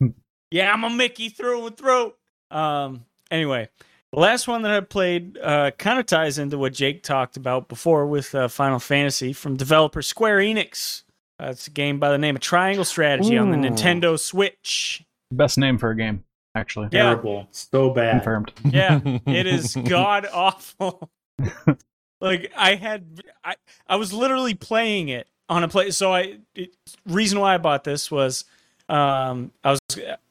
yeah, 0.50 0.72
I'm 0.72 0.84
a 0.84 0.90
Mickey 0.90 1.28
through 1.28 1.66
and 1.66 1.76
through. 1.76 2.12
Um, 2.50 3.04
anyway, 3.30 3.68
the 4.12 4.20
last 4.20 4.46
one 4.46 4.62
that 4.62 4.72
I 4.72 4.80
played 4.80 5.38
uh, 5.38 5.70
kind 5.72 5.98
of 5.98 6.06
ties 6.06 6.38
into 6.38 6.58
what 6.58 6.74
Jake 6.74 7.02
talked 7.02 7.36
about 7.36 7.68
before 7.68 8.06
with 8.06 8.34
uh, 8.34 8.48
Final 8.48 8.78
Fantasy 8.78 9.32
from 9.32 9.56
developer 9.56 10.02
Square 10.02 10.38
Enix. 10.38 11.02
Uh, 11.40 11.48
it's 11.50 11.66
a 11.66 11.70
game 11.70 11.98
by 11.98 12.10
the 12.10 12.18
name 12.18 12.36
of 12.36 12.42
Triangle 12.42 12.84
Strategy 12.84 13.36
on 13.36 13.50
the 13.50 13.56
Nintendo 13.56 14.18
Switch. 14.18 15.04
Best 15.30 15.58
name 15.58 15.76
for 15.76 15.90
a 15.90 15.96
game, 15.96 16.24
actually. 16.54 16.88
Yeah. 16.92 17.04
Terrible. 17.04 17.48
So 17.50 17.90
bad. 17.90 18.22
Confirmed. 18.22 18.52
Yeah, 18.64 19.00
it 19.26 19.46
is 19.46 19.74
god 19.84 20.26
awful. 20.32 21.10
like 22.20 22.52
I 22.56 22.74
had, 22.74 23.22
I 23.44 23.54
I 23.88 23.96
was 23.96 24.12
literally 24.12 24.54
playing 24.54 25.08
it 25.08 25.28
on 25.48 25.62
a 25.62 25.68
play. 25.68 25.90
So 25.90 26.12
I 26.12 26.38
it, 26.54 26.74
reason 27.06 27.38
why 27.40 27.54
I 27.54 27.58
bought 27.58 27.84
this 27.84 28.10
was, 28.10 28.44
um, 28.88 29.52
I 29.64 29.70
was 29.70 29.80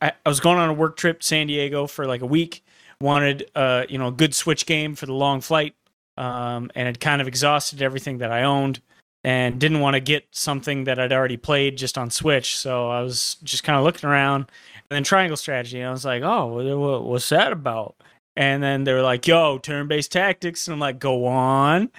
I, 0.02 0.12
I 0.26 0.30
was 0.30 0.40
going 0.40 0.58
on 0.58 0.70
a 0.70 0.74
work 0.74 0.98
trip 0.98 1.22
to 1.22 1.26
San 1.28 1.48
Diego 1.48 1.88
for 1.88 2.06
like 2.06 2.22
a 2.22 2.26
week. 2.28 2.64
Wanted 3.02 3.52
uh 3.56 3.86
you 3.90 3.98
know 3.98 4.08
a 4.08 4.12
good 4.12 4.34
Switch 4.34 4.66
game 4.66 4.96
for 4.96 5.06
the 5.06 5.14
long 5.14 5.42
flight. 5.42 5.76
Um, 6.18 6.72
and 6.76 6.86
had 6.86 7.02
kind 7.02 7.22
of 7.22 7.28
exhausted 7.28 7.82
everything 7.82 8.20
that 8.20 8.32
I 8.32 8.44
owned. 8.44 8.80
And 9.26 9.60
didn't 9.60 9.80
want 9.80 9.96
to 9.96 10.00
get 10.00 10.24
something 10.32 10.84
that 10.84 11.00
I'd 11.00 11.12
already 11.12 11.36
played 11.36 11.80
just 11.80 11.98
on 11.98 12.12
Switch, 12.12 12.56
so 12.56 12.92
I 12.92 13.02
was 13.02 13.38
just 13.44 13.64
kind 13.64 13.76
of 13.76 13.84
looking 13.84 14.08
around, 14.08 14.42
and 14.42 14.96
then 14.96 15.04
Triangle 15.04 15.36
Strategy. 15.36 15.82
I 15.84 15.90
was 15.90 16.06
like, 16.06 16.22
"Oh, 16.22 16.46
what, 16.46 16.78
what, 16.78 17.04
what's 17.06 17.30
that 17.30 17.52
about?" 17.52 17.96
And 18.36 18.62
then 18.62 18.84
they're 18.84 19.02
like, 19.02 19.28
"Yo, 19.28 19.58
turn-based 19.58 20.12
tactics," 20.12 20.68
and 20.68 20.74
I'm 20.74 20.80
like, 20.80 21.00
"Go 21.00 21.26
on." 21.26 21.90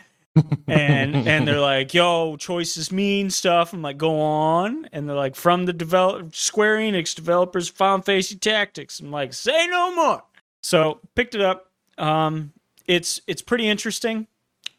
and 0.67 1.17
and 1.27 1.49
they're 1.49 1.61
like, 1.75 1.95
"Yo, 1.95 2.37
choices 2.37 2.93
mean 2.93 3.31
stuff." 3.31 3.73
I'm 3.73 3.81
like, 3.83 3.97
"Go 3.99 4.21
on," 4.21 4.87
and 4.93 5.09
they're 5.09 5.17
like, 5.17 5.35
"From 5.35 5.65
the 5.65 5.73
develop 5.73 6.35
Square 6.35 6.79
Enix 6.79 7.15
developers, 7.15 7.69
Final 7.69 8.03
Fantasy 8.03 8.37
Tactics." 8.37 9.01
I'm 9.01 9.11
like, 9.11 9.33
"Say 9.33 9.67
no 9.69 9.95
more." 9.95 10.23
So 10.63 11.01
picked 11.15 11.35
it 11.35 11.41
up. 11.41 11.71
Um, 11.97 12.53
it's 12.87 13.21
it's 13.27 13.41
pretty 13.43 13.69
interesting. 13.69 14.27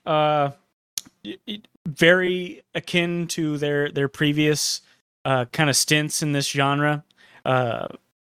Uh, 0.06 0.52
it- 1.24 1.42
it- 1.48 1.68
very 1.88 2.62
akin 2.76 3.28
to 3.30 3.58
their 3.58 3.90
their 3.90 4.10
previous 4.10 4.82
uh, 5.26 5.46
kind 5.46 5.70
of 5.70 5.76
stints 5.76 6.22
in 6.22 6.34
this 6.34 6.48
genre. 6.50 7.04
Uh, 7.46 7.88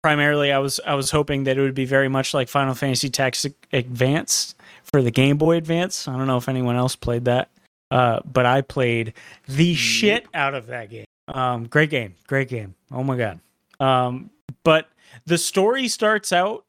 primarily, 0.05 0.51
I 0.51 0.59
was 0.59 0.79
I 0.85 0.93
was 0.93 1.09
hoping 1.09 1.45
that 1.45 1.57
it 1.57 1.61
would 1.61 1.73
be 1.73 1.85
very 1.85 2.09
much 2.09 2.35
like 2.35 2.47
Final 2.47 2.75
Fantasy 2.75 3.09
Tactics 3.09 3.47
Advance 3.73 4.53
for 4.83 5.01
the 5.01 5.09
Game 5.09 5.35
Boy 5.35 5.57
Advance. 5.57 6.07
I 6.07 6.15
don't 6.15 6.27
know 6.27 6.37
if 6.37 6.47
anyone 6.47 6.75
else 6.75 6.95
played 6.95 7.25
that, 7.25 7.49
uh, 7.89 8.19
but 8.23 8.45
I 8.45 8.61
played 8.61 9.13
the 9.47 9.73
shit 9.73 10.27
out 10.35 10.53
of 10.53 10.67
that 10.67 10.91
game. 10.91 11.05
Um, 11.27 11.65
great 11.65 11.89
game, 11.89 12.13
great 12.27 12.49
game. 12.49 12.75
Oh 12.91 13.03
my 13.03 13.17
god. 13.17 13.39
Um, 13.79 14.29
but 14.63 14.89
the 15.25 15.39
story 15.39 15.87
starts 15.87 16.31
out 16.31 16.65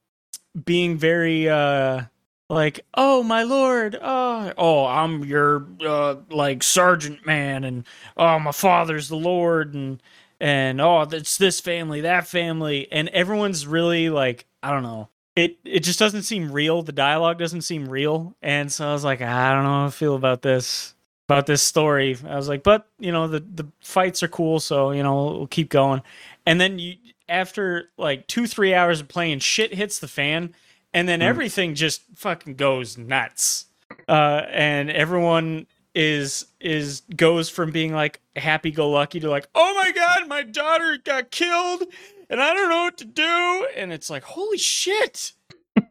being 0.64 0.96
very 0.96 1.46
uh, 1.46 2.04
like, 2.48 2.86
oh 2.94 3.22
my 3.22 3.42
lord, 3.42 3.98
oh, 4.00 4.50
oh, 4.56 4.86
I'm 4.86 5.24
your 5.24 5.66
uh, 5.86 6.14
like 6.30 6.62
sergeant 6.62 7.26
man, 7.26 7.64
and 7.64 7.84
oh, 8.16 8.38
my 8.38 8.52
father's 8.52 9.10
the 9.10 9.16
lord, 9.16 9.74
and 9.74 10.00
and 10.40 10.80
oh, 10.80 11.02
it's 11.02 11.38
this 11.38 11.60
family, 11.60 12.02
that 12.02 12.26
family, 12.26 12.88
and 12.90 13.08
everyone's 13.10 13.66
really 13.66 14.10
like, 14.10 14.46
I 14.62 14.70
don't 14.70 14.82
know, 14.82 15.08
it 15.34 15.58
it 15.64 15.80
just 15.80 15.98
doesn't 15.98 16.22
seem 16.22 16.50
real. 16.50 16.82
The 16.82 16.92
dialogue 16.92 17.38
doesn't 17.38 17.62
seem 17.62 17.88
real, 17.88 18.34
and 18.42 18.70
so 18.70 18.88
I 18.88 18.92
was 18.92 19.04
like, 19.04 19.20
I 19.20 19.52
don't 19.52 19.64
know 19.64 19.70
how 19.70 19.86
I 19.86 19.90
feel 19.90 20.16
about 20.16 20.42
this 20.42 20.94
about 21.28 21.46
this 21.46 21.62
story. 21.62 22.16
I 22.26 22.36
was 22.36 22.48
like, 22.48 22.62
but 22.62 22.88
you 22.98 23.12
know, 23.12 23.28
the 23.28 23.40
the 23.40 23.66
fights 23.80 24.22
are 24.22 24.28
cool, 24.28 24.60
so 24.60 24.92
you 24.92 25.02
know, 25.02 25.24
we'll 25.24 25.46
keep 25.46 25.68
going. 25.68 26.02
And 26.46 26.60
then 26.60 26.78
you 26.78 26.94
after 27.28 27.90
like 27.98 28.26
two 28.26 28.46
three 28.46 28.74
hours 28.74 29.00
of 29.00 29.08
playing, 29.08 29.40
shit 29.40 29.74
hits 29.74 29.98
the 29.98 30.08
fan, 30.08 30.54
and 30.94 31.08
then 31.08 31.20
everything 31.20 31.74
just 31.74 32.02
fucking 32.14 32.54
goes 32.54 32.96
nuts. 32.96 33.66
Uh, 34.08 34.42
and 34.50 34.90
everyone 34.90 35.66
is 35.96 36.44
is 36.60 37.00
goes 37.16 37.48
from 37.48 37.70
being 37.70 37.94
like 37.94 38.20
happy 38.36 38.70
go 38.70 38.90
lucky 38.90 39.18
to 39.18 39.30
like, 39.30 39.48
oh 39.54 39.74
my 39.82 39.90
god, 39.92 40.28
my 40.28 40.42
daughter 40.42 40.98
got 41.02 41.30
killed, 41.30 41.84
and 42.28 42.38
I 42.38 42.52
don't 42.52 42.68
know 42.68 42.82
what 42.82 42.98
to 42.98 43.06
do. 43.06 43.66
And 43.74 43.92
it's 43.92 44.10
like, 44.10 44.22
holy 44.22 44.58
shit. 44.58 45.32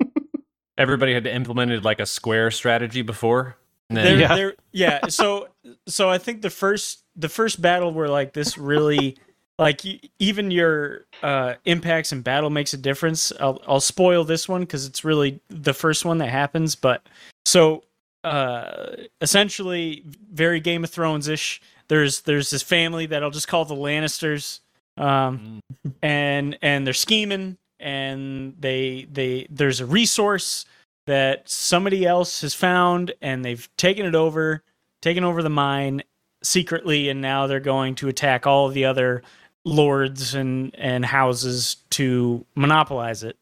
Everybody 0.78 1.14
had 1.14 1.26
implemented 1.26 1.84
like 1.84 2.00
a 2.00 2.06
square 2.06 2.52
strategy 2.52 3.02
before. 3.02 3.58
And 3.90 3.98
then 3.98 4.06
There, 4.06 4.20
Yeah. 4.20 4.36
there, 4.36 4.54
yeah. 4.72 5.08
So, 5.08 5.48
so 5.88 6.08
I 6.10 6.20
think 6.20 6.42
the 6.44 6.50
first, 6.52 7.04
the 7.16 7.30
first 7.30 7.62
battle 7.62 7.92
where 7.92 8.10
like 8.10 8.34
this 8.34 8.58
really, 8.60 9.18
like 9.58 9.82
even 10.20 10.52
your 10.52 11.06
uh, 11.24 11.54
impacts 11.64 12.12
in 12.12 12.22
battle 12.22 12.50
makes 12.52 12.74
a 12.74 12.78
difference. 12.78 13.32
I'll, 13.40 13.60
I'll 13.68 13.80
spoil 13.80 14.24
this 14.24 14.48
one 14.50 14.62
because 14.62 14.86
it's 14.86 15.04
really 15.04 15.40
the 15.50 15.74
first 15.74 16.06
one 16.06 16.18
that 16.20 16.30
happens. 16.30 16.76
But 16.76 17.08
so, 17.46 17.84
uh, 18.26 18.96
essentially, 19.22 20.04
very 20.32 20.60
Game 20.60 20.84
of 20.84 20.90
Thrones 20.90 21.28
ish. 21.28 21.62
There's, 21.88 22.22
there's 22.22 22.50
this 22.50 22.64
family 22.64 23.06
that 23.06 23.24
I'll 23.24 23.32
just 23.32 23.48
call 23.48 23.66
the 23.66 23.76
Lannisters, 23.76 24.60
um, 24.98 25.60
and 26.02 26.58
and 26.62 26.86
they're 26.86 26.94
scheming, 26.94 27.58
and 27.80 28.56
they, 28.60 29.08
they, 29.12 29.48
there's 29.50 29.82
a 29.82 29.86
resource 29.86 30.66
that 31.06 31.48
somebody 31.48 32.06
else 32.06 32.42
has 32.42 32.54
found 32.54 33.14
and 33.22 33.46
they've 33.46 33.70
taken 33.78 34.06
it 34.06 34.16
over, 34.16 34.64
taken 35.02 35.24
over 35.24 35.44
the 35.44 35.50
mine 35.50 36.02
secretly, 36.44 37.10
and 37.10 37.22
now 37.22 37.48
they're 37.48 37.60
going 37.60 37.96
to 37.96 38.08
attack 38.08 38.48
all 38.48 38.70
the 38.70 38.86
other 38.86 39.22
lords 39.66 40.36
and 40.36 40.76
and 40.76 41.06
houses 41.06 41.78
to 41.90 42.46
monopolize 42.56 43.24
it. 43.24 43.38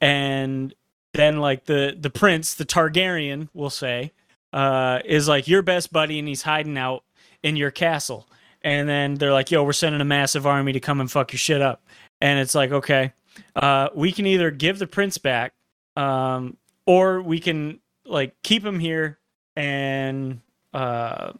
And 0.00 0.74
then 1.14 1.38
like 1.38 1.64
the 1.64 1.96
the 1.98 2.10
prince, 2.10 2.54
the 2.54 2.64
Targaryen, 2.64 3.48
we'll 3.54 3.70
say, 3.70 4.12
uh, 4.52 5.00
is 5.04 5.28
like 5.28 5.48
your 5.48 5.62
best 5.62 5.92
buddy 5.92 6.18
and 6.18 6.28
he's 6.28 6.42
hiding 6.42 6.78
out 6.78 7.04
in 7.42 7.56
your 7.56 7.70
castle. 7.70 8.28
And 8.62 8.88
then 8.88 9.14
they're 9.14 9.32
like, 9.32 9.50
yo, 9.50 9.62
we're 9.62 9.72
sending 9.72 10.00
a 10.00 10.04
massive 10.04 10.46
army 10.46 10.72
to 10.72 10.80
come 10.80 11.00
and 11.00 11.10
fuck 11.10 11.32
your 11.32 11.38
shit 11.38 11.62
up. 11.62 11.82
And 12.20 12.40
it's 12.40 12.54
like, 12.54 12.72
okay, 12.72 13.12
uh, 13.54 13.88
we 13.94 14.12
can 14.12 14.26
either 14.26 14.50
give 14.50 14.78
the 14.78 14.86
prince 14.86 15.16
back, 15.18 15.52
um, 15.96 16.56
or 16.86 17.22
we 17.22 17.38
can 17.38 17.80
like 18.04 18.34
keep 18.42 18.64
him 18.64 18.80
here 18.80 19.18
and 19.54 20.40
uh, 20.74 21.32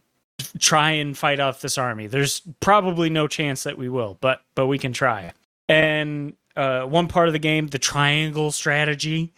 try 0.59 0.91
and 0.91 1.17
fight 1.17 1.39
off 1.39 1.61
this 1.61 1.77
army. 1.77 2.07
There's 2.07 2.41
probably 2.59 3.09
no 3.09 3.27
chance 3.27 3.63
that 3.63 3.77
we 3.77 3.89
will, 3.89 4.17
but 4.21 4.41
but 4.55 4.67
we 4.67 4.77
can 4.77 4.93
try. 4.93 5.33
And 5.67 6.33
uh, 6.55 6.83
one 6.83 7.07
part 7.07 7.27
of 7.27 7.33
the 7.33 7.39
game, 7.39 7.67
the 7.67 7.79
triangle 7.79 8.51
strategy, 8.51 9.33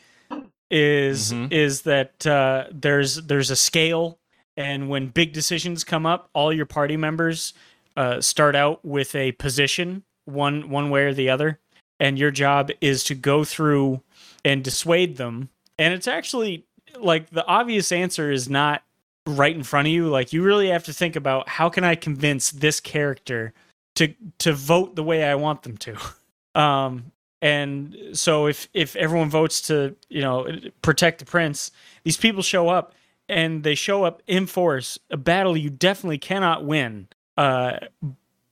is 0.71 1.31
Mhm. 1.33 1.51
is 1.51 1.81
that 1.83 2.25
uh, 2.25 2.65
there's 2.71 3.15
there's 3.17 3.49
a 3.51 3.55
scale, 3.55 4.17
and 4.57 4.89
when 4.89 5.07
big 5.07 5.33
decisions 5.33 5.83
come 5.83 6.05
up, 6.05 6.29
all 6.33 6.51
your 6.53 6.65
party 6.65 6.97
members 6.97 7.53
uh, 7.97 8.21
start 8.21 8.55
out 8.55 8.83
with 8.85 9.13
a 9.15 9.33
position, 9.33 10.03
one 10.25 10.69
one 10.69 10.89
way 10.89 11.03
or 11.03 11.13
the 11.13 11.29
other, 11.29 11.59
and 11.99 12.17
your 12.17 12.31
job 12.31 12.71
is 12.79 13.03
to 13.03 13.13
go 13.15 13.43
through 13.43 14.01
and 14.45 14.63
dissuade 14.63 15.17
them. 15.17 15.49
And 15.77 15.93
it's 15.93 16.07
actually 16.07 16.65
like 16.97 17.29
the 17.31 17.45
obvious 17.45 17.91
answer 17.91 18.31
is 18.31 18.49
not 18.49 18.83
right 19.27 19.55
in 19.55 19.63
front 19.63 19.87
of 19.87 19.93
you. 19.93 20.07
Like 20.07 20.31
you 20.33 20.41
really 20.41 20.69
have 20.69 20.83
to 20.85 20.93
think 20.93 21.15
about 21.15 21.47
how 21.49 21.69
can 21.69 21.83
I 21.83 21.95
convince 21.95 22.49
this 22.51 22.79
character 22.79 23.53
to 23.95 24.13
to 24.39 24.53
vote 24.53 24.95
the 24.95 25.03
way 25.03 25.23
I 25.25 25.35
want 25.35 25.63
them 25.63 25.77
to. 25.77 25.97
Um, 26.53 27.13
and 27.41 27.95
so 28.13 28.47
if 28.47 28.67
if 28.73 28.95
everyone 28.95 29.29
votes 29.29 29.61
to 29.63 29.95
you 30.09 30.21
know 30.21 30.47
protect 30.81 31.19
the 31.19 31.25
prince, 31.25 31.71
these 32.03 32.17
people 32.17 32.41
show 32.43 32.69
up 32.69 32.93
and 33.27 33.63
they 33.63 33.75
show 33.75 34.03
up 34.03 34.21
in 34.27 34.45
force. 34.45 34.99
A 35.09 35.17
battle 35.17 35.55
you 35.55 35.69
definitely 35.69 36.17
cannot 36.17 36.65
win. 36.65 37.07
Uh, 37.37 37.77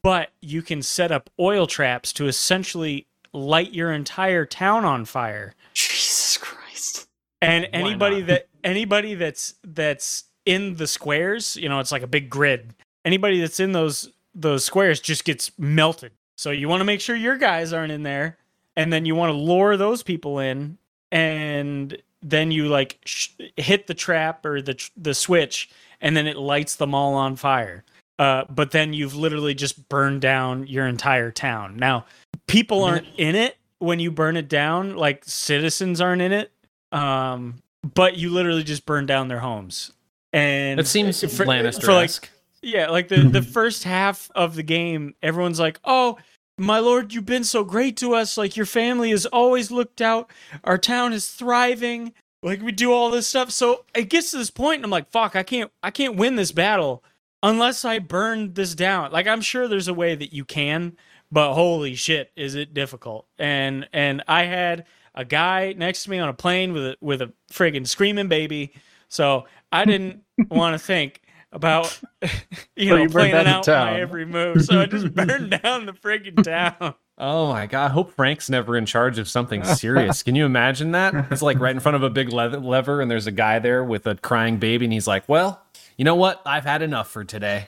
but 0.02 0.30
you 0.42 0.62
can 0.62 0.82
set 0.82 1.12
up 1.12 1.30
oil 1.40 1.68
traps 1.68 2.14
to 2.14 2.28
essentially 2.28 3.06
light 3.34 3.74
your 3.74 3.92
entire 3.92 4.46
town 4.46 4.86
on 4.86 5.06
fire 5.06 5.54
Jesus 5.74 6.38
Christ. 6.38 7.08
and 7.42 7.68
Why 7.72 7.80
anybody 7.80 8.20
not? 8.20 8.28
that 8.28 8.48
anybody 8.64 9.14
that's 9.16 9.54
that's 9.64 10.24
in 10.46 10.76
the 10.78 10.88
squares 10.88 11.56
you 11.58 11.70
know 11.70 11.80
it's 11.80 11.92
like 11.92 12.02
a 12.02 12.08
big 12.08 12.30
grid 12.30 12.74
anybody 13.06 13.40
that's 13.40 13.60
in 13.60 13.72
those 13.74 14.10
those 14.34 14.66
squares 14.66 15.00
just 15.00 15.26
gets 15.26 15.52
melted 15.60 16.12
so 16.38 16.50
you 16.50 16.68
want 16.68 16.80
to 16.82 16.86
make 16.86 17.02
sure 17.02 17.16
your 17.16 17.38
guys 17.38 17.72
aren't 17.72 17.92
in 17.92 18.02
there 18.02 18.38
and 18.76 18.92
then 18.94 19.06
you 19.06 19.16
want 19.16 19.30
to 19.32 19.38
lure 19.38 19.78
those 19.78 20.04
people 20.04 20.40
in 20.40 20.78
and 21.12 21.98
then 22.22 22.52
you 22.52 22.68
like 22.68 23.00
sh- 23.06 23.30
hit 23.58 23.88
the 23.88 23.94
trap 23.94 24.46
or 24.46 24.62
the 24.62 24.74
tr- 24.76 24.92
the 24.98 25.14
switch 25.14 25.70
and 26.02 26.16
then 26.16 26.28
it 26.28 26.38
lights 26.38 26.76
them 26.76 26.94
all 26.94 27.14
on 27.16 27.36
fire. 27.36 27.84
Uh, 28.18 28.44
but 28.50 28.72
then 28.72 28.92
you've 28.94 29.16
literally 29.16 29.54
just 29.54 29.88
burned 29.90 30.20
down 30.22 30.68
your 30.68 30.86
entire 30.88 31.32
town. 31.32 31.78
Now 31.78 32.06
people 32.48 32.84
aren't 32.84 33.08
in 33.18 33.36
it 33.36 33.58
when 33.80 34.00
you 34.00 34.12
burn 34.12 34.36
it 34.36 34.50
down 34.50 34.96
like 34.98 35.24
citizens 35.26 36.02
aren't 36.02 36.22
in 36.22 36.34
it 36.34 36.52
um 36.92 37.56
but 37.96 38.18
you 38.18 38.30
literally 38.30 38.64
just 38.64 38.86
burn 38.86 39.06
down 39.06 39.30
their 39.30 39.40
homes. 39.40 39.92
And 40.34 40.80
It 40.82 40.88
seems 40.88 41.22
for- 41.22 41.46
for, 41.80 41.94
like, 41.94 42.30
yeah 42.62 42.90
like 42.90 43.08
the 43.08 43.22
the 43.22 43.42
first 43.58 43.86
half 43.86 44.30
of 44.36 44.56
the 44.56 44.64
game 44.64 45.16
everyone's 45.24 45.60
like 45.62 45.80
oh 45.86 46.18
my 46.60 46.80
lord 46.80 47.14
you've 47.14 47.26
been 47.26 47.44
so 47.44 47.64
great 47.64 47.98
to 47.98 48.14
us. 48.14 48.38
Like 48.38 48.58
your 48.58 48.66
family 48.66 49.12
has 49.12 49.26
always 49.26 49.72
looked 49.72 50.02
out. 50.02 50.30
Our 50.64 50.78
town 50.78 51.14
is 51.14 51.30
thriving. 51.30 52.14
Like 52.44 52.62
we 52.62 52.72
do 52.72 52.92
all 52.94 53.10
this 53.10 53.28
stuff. 53.28 53.52
So 53.52 53.86
it 53.96 54.10
gets 54.10 54.32
to 54.32 54.38
this 54.38 54.52
point 54.52 54.78
and 54.78 54.86
i'm 54.86 54.92
like 54.92 55.10
fuck 55.10 55.36
i 55.36 55.44
can't 55.44 55.72
i 55.84 55.92
can't 55.92 56.16
win 56.16 56.36
this 56.36 56.52
battle 56.52 57.04
unless 57.42 57.86
i 57.86 58.00
burn 58.00 58.54
this 58.54 58.76
down. 58.76 59.12
Like 59.12 59.28
i'm 59.28 59.42
sure 59.42 59.68
there's 59.68 59.88
a 59.88 59.94
way 59.94 60.16
that 60.16 60.34
you 60.34 60.46
can 60.46 60.96
but 61.32 61.54
holy 61.54 61.96
shit 61.96 62.32
is 62.36 62.56
it 62.56 62.74
difficult. 62.74 63.28
And 63.38 63.88
and 63.94 64.24
i 64.28 64.44
had 64.44 64.86
a 65.16 65.26
guy 65.26 65.74
next 65.78 66.04
to 66.04 66.10
me 66.10 66.20
on 66.20 66.30
a 66.30 66.34
plane 66.34 66.74
with 66.74 66.86
a 66.86 66.98
with 67.02 67.22
a 67.22 67.34
friggin' 67.52 67.88
screaming 67.88 68.28
baby. 68.28 68.74
So 69.08 69.46
i 69.72 69.86
didn't 69.86 70.24
want 70.50 70.74
to 70.74 70.80
think 70.80 71.22
about 71.52 72.00
you 72.76 72.90
know 72.90 72.96
you 72.98 73.10
burned 73.10 73.32
planning 73.32 73.48
out 73.48 73.64
town. 73.64 73.94
my 73.94 74.00
every 74.00 74.26
move 74.26 74.64
so 74.64 74.80
i 74.80 74.86
just 74.86 75.14
burned 75.16 75.50
down 75.64 75.86
the 75.86 75.94
friggin' 75.94 76.44
town 76.44 76.94
Oh 77.22 77.52
my 77.52 77.68
god! 77.68 77.88
I 77.88 77.90
hope 77.90 78.14
Frank's 78.16 78.50
never 78.50 78.78
in 78.78 78.86
charge 78.86 79.20
of 79.20 79.28
something 79.28 79.62
serious. 79.66 80.24
Can 80.24 80.36
you 80.36 80.46
imagine 80.46 80.92
that? 80.94 81.14
It's 81.32 81.42
like 81.42 81.60
right 81.60 81.76
in 81.76 81.82
front 81.82 81.98
of 81.98 82.04
a 82.04 82.10
big 82.10 82.32
leather 82.32 82.62
lever, 82.62 83.02
and 83.02 83.12
there's 83.12 83.28
a 83.28 83.32
guy 83.34 83.60
there 83.60 83.84
with 83.84 84.08
a 84.08 84.16
crying 84.16 84.56
baby, 84.56 84.86
and 84.86 84.94
he's 84.94 85.06
like, 85.06 85.28
"Well, 85.28 85.62
you 85.98 86.06
know 86.06 86.16
what? 86.16 86.42
I've 86.46 86.64
had 86.64 86.82
enough 86.82 87.12
for 87.12 87.26
today." 87.26 87.68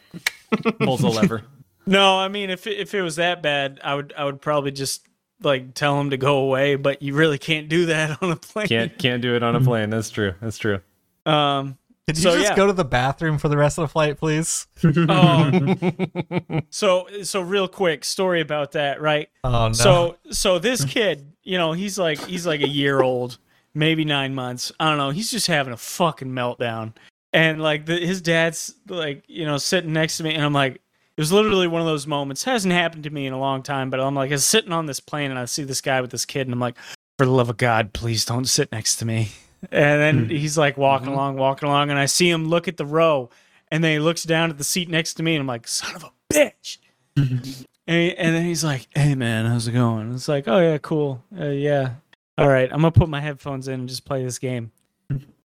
Pulls 0.79 1.01
the 1.01 1.09
lever. 1.09 1.43
no 1.85 2.17
i 2.17 2.29
mean 2.29 2.49
if 2.49 2.65
it, 2.65 2.79
if 2.79 2.93
it 2.93 3.01
was 3.01 3.17
that 3.17 3.41
bad 3.43 3.81
i 3.83 3.93
would 3.93 4.13
i 4.17 4.23
would 4.23 4.39
probably 4.39 4.71
just 4.71 5.05
like 5.43 5.73
tell 5.73 5.99
him 5.99 6.11
to 6.11 6.17
go 6.17 6.37
away 6.37 6.75
but 6.75 7.01
you 7.01 7.13
really 7.13 7.37
can't 7.37 7.67
do 7.67 7.87
that 7.87 8.23
on 8.23 8.31
a 8.31 8.37
plane 8.37 8.67
Can't 8.67 8.97
can't 8.97 9.21
do 9.21 9.35
it 9.35 9.43
on 9.43 9.57
a 9.57 9.59
plane. 9.61 9.89
That's 9.89 10.09
true. 10.11 10.33
That's 10.39 10.57
true. 10.57 10.79
Um, 11.25 11.77
Could 12.07 12.17
you 12.17 12.23
So, 12.23 12.31
just 12.31 12.49
yeah. 12.51 12.55
go 12.55 12.67
to 12.67 12.73
the 12.73 12.83
bathroom 12.85 13.37
for 13.37 13.47
the 13.47 13.57
rest 13.57 13.77
of 13.77 13.83
the 13.83 13.87
flight, 13.87 14.17
please? 14.17 14.67
Oh, 14.83 16.61
so 16.69 17.07
so 17.23 17.41
real 17.41 17.67
quick 17.67 18.03
story 18.03 18.41
about 18.41 18.71
that, 18.73 19.01
right? 19.01 19.29
Oh 19.43 19.67
no. 19.67 19.73
So 19.73 20.17
so 20.31 20.59
this 20.59 20.83
kid, 20.83 21.33
you 21.43 21.57
know, 21.57 21.73
he's 21.73 21.99
like 21.99 22.19
he's 22.25 22.45
like 22.45 22.61
a 22.61 22.67
year 22.67 23.01
old, 23.01 23.37
maybe 23.73 24.03
nine 24.03 24.33
months. 24.33 24.71
I 24.79 24.89
don't 24.89 24.97
know. 24.97 25.11
He's 25.11 25.31
just 25.31 25.47
having 25.47 25.73
a 25.73 25.77
fucking 25.77 26.29
meltdown, 26.29 26.93
and 27.33 27.61
like 27.61 27.85
the, 27.85 27.97
his 27.97 28.21
dad's 28.21 28.73
like 28.87 29.23
you 29.27 29.45
know 29.45 29.57
sitting 29.57 29.93
next 29.93 30.17
to 30.17 30.23
me, 30.23 30.33
and 30.33 30.43
I'm 30.43 30.53
like, 30.53 30.75
it 30.75 30.81
was 31.21 31.31
literally 31.31 31.67
one 31.67 31.81
of 31.81 31.87
those 31.87 32.07
moments. 32.07 32.43
Hasn't 32.43 32.73
happened 32.73 33.03
to 33.03 33.09
me 33.11 33.27
in 33.27 33.33
a 33.33 33.39
long 33.39 33.61
time, 33.61 33.89
but 33.91 33.99
I'm 33.99 34.15
like, 34.15 34.31
I 34.31 34.33
was 34.33 34.45
sitting 34.45 34.71
on 34.71 34.87
this 34.87 34.99
plane, 34.99 35.29
and 35.29 35.39
I 35.39 35.45
see 35.45 35.63
this 35.63 35.81
guy 35.81 36.01
with 36.01 36.09
this 36.11 36.25
kid, 36.25 36.47
and 36.47 36.53
I'm 36.53 36.59
like, 36.59 36.77
for 37.19 37.25
the 37.25 37.31
love 37.31 37.49
of 37.49 37.57
God, 37.57 37.93
please 37.93 38.25
don't 38.25 38.45
sit 38.45 38.71
next 38.71 38.95
to 38.97 39.05
me. 39.05 39.29
And 39.71 40.01
then 40.01 40.29
he's 40.29 40.57
like 40.57 40.77
walking 40.77 41.07
along, 41.09 41.37
walking 41.37 41.67
along, 41.69 41.89
and 41.89 41.99
I 41.99 42.05
see 42.05 42.29
him 42.29 42.47
look 42.47 42.67
at 42.67 42.77
the 42.77 42.85
row, 42.85 43.29
and 43.69 43.83
then 43.83 43.91
he 43.93 43.99
looks 43.99 44.23
down 44.23 44.49
at 44.49 44.57
the 44.57 44.63
seat 44.63 44.89
next 44.89 45.15
to 45.15 45.23
me, 45.23 45.35
and 45.35 45.41
I'm 45.41 45.47
like, 45.47 45.67
son 45.67 45.95
of 45.95 46.03
a 46.03 46.11
bitch. 46.33 46.77
And, 47.87 47.97
he- 47.97 48.15
and 48.15 48.35
then 48.35 48.45
he's 48.45 48.63
like, 48.63 48.87
"Hey 48.95 49.15
man, 49.15 49.45
how's 49.47 49.67
it 49.67 49.71
going?" 49.73 50.13
It's 50.13 50.27
like, 50.27 50.47
"Oh 50.47 50.59
yeah, 50.59 50.77
cool. 50.77 51.23
Uh, 51.37 51.45
yeah, 51.47 51.95
all 52.37 52.47
right. 52.47 52.71
I'm 52.71 52.77
gonna 52.81 52.91
put 52.91 53.09
my 53.09 53.19
headphones 53.19 53.67
in 53.67 53.81
and 53.81 53.89
just 53.89 54.05
play 54.05 54.23
this 54.23 54.39
game." 54.39 54.71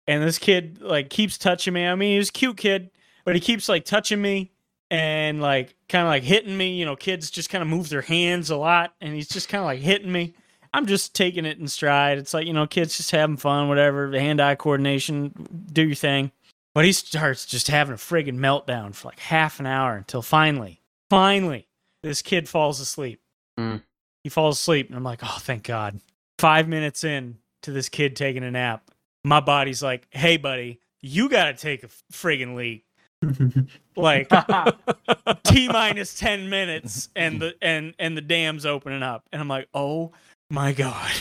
And 0.09 0.23
this 0.23 0.39
kid 0.39 0.81
like 0.81 1.11
keeps 1.11 1.37
touching 1.39 1.75
me. 1.75 1.87
I 1.87 1.95
mean, 1.95 2.17
he's 2.17 2.29
a 2.29 2.33
cute 2.33 2.57
kid, 2.57 2.91
but 3.25 3.35
he 3.37 3.41
keeps 3.41 3.69
like 3.69 3.85
touching 3.85 4.21
me 4.23 4.51
and 4.91 5.41
like 5.43 5.75
kind 5.89 6.03
of 6.05 6.09
like 6.09 6.23
hitting 6.25 6.57
me. 6.57 6.75
You 6.75 6.85
know, 6.87 6.97
kids 6.97 7.31
just 7.31 7.51
kind 7.51 7.63
of 7.63 7.69
move 7.69 7.89
their 7.89 8.03
hands 8.03 8.51
a 8.51 8.57
lot, 8.57 8.95
and 9.01 9.15
he's 9.15 9.29
just 9.29 9.49
kind 9.49 9.61
of 9.61 9.67
like 9.67 9.81
hitting 9.81 10.11
me. 10.11 10.35
I'm 10.73 10.87
just 10.87 11.15
taking 11.15 11.45
it 11.45 11.59
in 11.59 11.69
stride. 11.69 12.19
It's 12.19 12.33
like 12.33 12.47
you 12.47 12.53
know, 12.53 12.67
kids 12.67 12.97
just 12.97 13.11
having 13.11 13.37
fun, 13.37 13.69
whatever. 13.69 14.11
The 14.11 14.21
hand-eye 14.21 14.55
coordination, 14.57 15.67
do 15.73 15.87
your 15.87 15.95
thing. 15.95 16.33
But 16.75 16.87
he 16.87 16.93
starts 16.93 17.45
just 17.45 17.69
having 17.69 17.95
a 17.95 17.99
friggin' 17.99 18.39
meltdown 18.39 18.95
for 18.95 19.09
like 19.09 19.19
half 19.19 19.61
an 19.61 19.67
hour 19.67 19.95
until 19.97 20.23
finally, 20.23 20.81
finally, 21.11 21.69
this 22.03 22.23
kid 22.23 22.49
falls 22.49 22.81
asleep. 22.81 23.21
Mm. 23.59 23.83
He 24.25 24.31
falls 24.31 24.59
asleep, 24.59 24.89
and 24.89 24.97
I'm 24.97 25.05
like, 25.05 25.21
oh, 25.23 25.39
thank 25.41 25.65
God. 25.65 26.01
Five 26.39 26.69
minutes 26.69 27.05
in 27.05 27.37
to 27.63 27.73
this 27.73 27.89
kid 27.89 28.17
taking 28.17 28.43
a 28.43 28.51
nap, 28.51 28.91
my 29.25 29.41
body's 29.41 29.83
like, 29.83 30.07
hey, 30.11 30.39
buddy, 30.39 30.81
you 31.03 31.29
got 31.29 31.45
to 31.47 31.55
take 31.55 31.85
a 31.85 31.89
friggin' 32.13 32.55
leak. 32.55 32.85
Like 33.95 34.31
T 35.45 35.69
minus 35.69 36.19
ten 36.19 36.49
minutes, 36.49 37.11
and 37.15 37.43
the 37.43 37.55
and 37.61 37.93
and 37.99 38.17
the 38.17 38.23
dam's 38.23 38.65
opening 38.65 39.03
up, 39.03 39.27
and 39.31 39.43
I'm 39.43 39.49
like, 39.49 39.69
oh 39.75 40.13
my 40.53 40.73
God. 40.73 41.11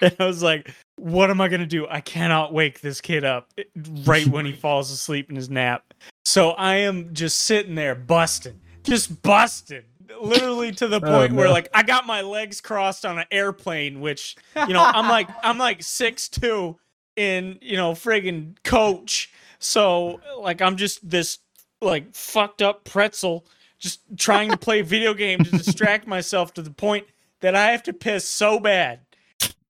And 0.00 0.14
I 0.20 0.26
was 0.26 0.44
like, 0.44 0.72
what 0.94 1.28
am 1.28 1.40
I 1.40 1.48
going 1.48 1.58
to 1.58 1.66
do? 1.66 1.84
I 1.90 2.00
cannot 2.00 2.52
wake 2.52 2.82
this 2.82 3.00
kid 3.00 3.24
up 3.24 3.48
eh, 3.58 3.64
right 4.04 4.28
when 4.28 4.46
he 4.46 4.52
falls 4.66 4.92
asleep 4.92 5.28
in 5.28 5.34
his 5.34 5.50
nap. 5.50 5.92
So 6.24 6.50
I 6.50 6.76
am 6.76 7.12
just 7.14 7.40
sitting 7.40 7.74
there 7.74 7.96
busting, 7.96 8.60
just 8.84 9.22
busting, 9.22 9.82
literally 10.22 10.70
to 10.70 10.86
the 10.86 11.00
oh, 11.04 11.10
point 11.10 11.32
where 11.32 11.48
like 11.48 11.68
I 11.74 11.82
got 11.82 12.06
my 12.06 12.20
legs 12.20 12.60
crossed 12.60 13.04
on 13.04 13.18
an 13.18 13.24
airplane, 13.32 14.00
which 14.00 14.36
you 14.68 14.72
know 14.72 14.84
I'm 14.84 15.08
like 15.08 15.28
I'm 15.42 15.58
like 15.58 15.82
six 15.82 16.28
two 16.28 16.78
in 17.16 17.58
you 17.60 17.76
know 17.76 17.94
friggin' 17.94 18.54
coach. 18.62 19.32
So 19.58 20.20
like 20.38 20.62
I'm 20.62 20.76
just 20.76 21.10
this 21.10 21.38
like 21.80 22.14
fucked 22.14 22.62
up 22.62 22.84
pretzel, 22.84 23.46
just 23.80 24.00
trying 24.16 24.52
to 24.52 24.56
play 24.56 24.82
video 24.82 25.12
game 25.12 25.42
to 25.42 25.50
distract 25.50 26.06
myself 26.06 26.54
to 26.54 26.62
the 26.62 26.70
point 26.70 27.04
that 27.40 27.54
I 27.54 27.72
have 27.72 27.82
to 27.84 27.92
piss 27.92 28.28
so 28.28 28.58
bad 28.58 29.00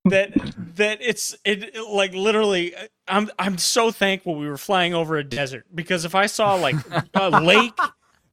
that 0.05 0.31
that 0.75 0.99
it's 1.01 1.35
it 1.43 1.75
it, 1.75 1.89
like 1.89 2.13
literally 2.13 2.73
I'm 3.07 3.29
I'm 3.37 3.57
so 3.57 3.91
thankful 3.91 4.35
we 4.35 4.47
were 4.47 4.57
flying 4.57 4.93
over 4.93 5.17
a 5.17 5.23
desert 5.23 5.65
because 5.73 6.05
if 6.05 6.15
I 6.15 6.25
saw 6.25 6.55
like 6.55 6.75
a 7.13 7.29
lake 7.41 7.77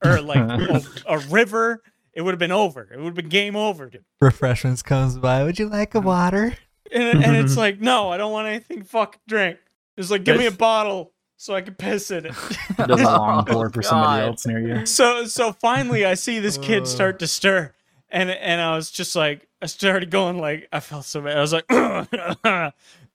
or 0.05 0.21
like 0.21 0.39
a, 0.39 0.83
a 1.07 1.19
river, 1.19 1.83
it 2.13 2.23
would 2.23 2.33
have 2.33 2.39
been 2.39 2.53
over. 2.53 2.89
It 2.93 2.99
would 2.99 3.07
have 3.07 3.15
been 3.15 3.29
game 3.29 3.57
over. 3.57 3.91
refreshments 4.21 4.83
comes 4.83 5.19
by. 5.19 5.45
Would 5.45 5.59
you 5.59 5.69
like 5.69 5.95
a 5.95 5.99
mm-hmm. 5.99 6.07
water? 6.07 6.57
And, 6.93 7.25
and 7.25 7.37
it's 7.37 7.57
like, 7.59 7.81
no, 7.81 8.11
I 8.11 8.17
don't 8.17 8.33
want 8.33 8.49
anything. 8.49 8.83
Fuck 8.83 9.19
drink. 9.27 9.59
It's 9.97 10.11
like, 10.11 10.25
give 10.25 10.37
me 10.37 10.47
a 10.47 10.53
bottle 10.53 11.13
so 11.37 11.55
I 11.55 11.63
can 11.63 11.75
piss 11.75 12.11
in 12.11 12.27
it. 12.27 12.33
Does 12.77 13.01
a 13.01 13.05
long 13.05 13.45
pour 13.45 13.71
for 13.71 13.83
somebody 13.83 14.27
else 14.27 14.47
near 14.47 14.61
you. 14.61 14.87
so 14.87 15.27
so 15.27 15.53
finally 15.53 16.05
I 16.05 16.15
see 16.15 16.39
this 16.39 16.59
kid 16.59 16.87
start 16.87 17.19
to 17.21 17.27
stir 17.27 17.75
and 18.11 18.31
and 18.31 18.61
I 18.61 18.75
was 18.77 18.91
just 18.91 19.17
like 19.17 19.47
I 19.63 19.67
started 19.67 20.11
going 20.11 20.39
like 20.39 20.69
I 20.73 20.81
felt 20.81 21.05
so 21.05 21.21
bad. 21.21 21.37
I 21.37 21.41
was 21.41 21.53
like 21.53 21.65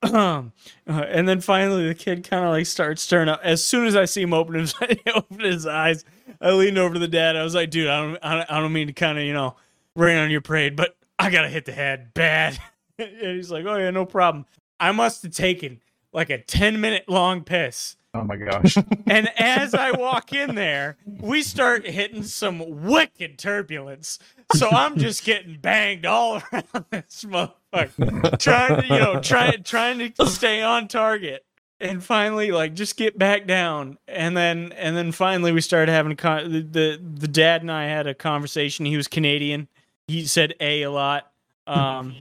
and 0.04 1.30
then 1.30 1.42
finally 1.42 1.88
the 1.88 1.96
kid 1.96 2.28
kind 2.28 2.44
of 2.46 2.52
like 2.52 2.66
starts 2.66 3.02
stirring 3.02 3.30
up. 3.30 3.40
As 3.44 3.64
soon 3.64 3.86
as 3.86 3.96
I 3.96 4.06
see 4.06 4.22
him 4.22 4.34
open 4.34 4.56
his 4.56 4.74
open 5.16 5.40
his 5.40 5.66
eyes, 5.66 6.04
I 6.40 6.52
leaned 6.52 6.78
over 6.78 6.96
to 6.96 7.00
the 7.00 7.08
dad. 7.08 7.36
I 7.36 7.44
was 7.44 7.56
like, 7.56 7.70
"Dude, 7.70 7.88
I 7.88 8.02
don't 8.02 8.18
I 8.24 8.60
don't, 8.60 8.74
mean 8.74 8.88
to 8.88 8.94
kind 8.94 9.18
of, 9.18 9.24
you 9.24 9.34
know, 9.34 9.56
rain 9.96 10.18
on 10.18 10.32
your 10.32 10.42
parade, 10.42 10.76
but 10.76 10.96
I 11.20 11.30
got 11.30 11.44
to 11.44 11.50
hit 11.50 11.66
the 11.66 11.72
head 11.72 12.14
bad." 12.14 12.60
and 12.98 13.36
he's 13.36 13.52
like, 13.52 13.66
"Oh 13.66 13.78
yeah, 13.78 13.92
no 13.92 14.06
problem." 14.06 14.46
I 14.80 14.92
must 14.92 15.22
have 15.22 15.34
taken 15.34 15.80
like 16.12 16.30
a 16.30 16.40
10 16.40 16.82
minute 16.82 17.08
long 17.08 17.44
piss. 17.44 17.96
Oh 18.14 18.24
my 18.24 18.36
gosh. 18.36 18.78
And 19.08 19.30
as 19.38 19.74
I 19.74 19.92
walk 19.92 20.32
in 20.32 20.56
there, 20.56 20.98
we 21.06 21.42
start 21.44 21.86
hitting 21.86 22.24
some 22.24 22.84
wicked 22.84 23.38
turbulence. 23.38 24.20
So 24.56 24.70
I'm 24.70 24.98
just 24.98 25.26
getting 25.26 25.58
banged 25.58 26.06
all 26.06 26.42
around 26.54 26.86
this 26.92 27.26
motherfucker, 27.26 28.40
trying 28.40 28.82
to, 28.82 28.88
you 28.88 29.00
know, 29.00 29.20
trying 29.20 29.64
trying 29.64 30.14
to 30.14 30.26
stay 30.28 30.62
on 30.62 30.88
target. 30.88 31.46
And 31.80 32.04
finally, 32.04 32.52
like, 32.52 32.74
just 32.74 32.96
get 32.96 33.18
back 33.18 33.48
down. 33.48 33.98
And 34.08 34.38
then, 34.38 34.72
and 34.74 34.96
then 34.96 35.12
finally, 35.12 35.52
we 35.52 35.62
started 35.62 35.92
having 35.92 36.16
con- 36.16 36.52
the, 36.52 36.62
the 36.62 37.02
the 37.02 37.28
dad 37.28 37.62
and 37.62 37.72
I 37.72 37.86
had 37.86 38.08
a 38.08 38.14
conversation. 38.14 38.86
He 38.86 38.98
was 38.98 39.08
Canadian. 39.08 39.68
He 40.08 40.26
said 40.26 40.54
a 40.60 40.84
a 40.84 40.92
lot. 40.92 41.32
Um, 41.68 42.18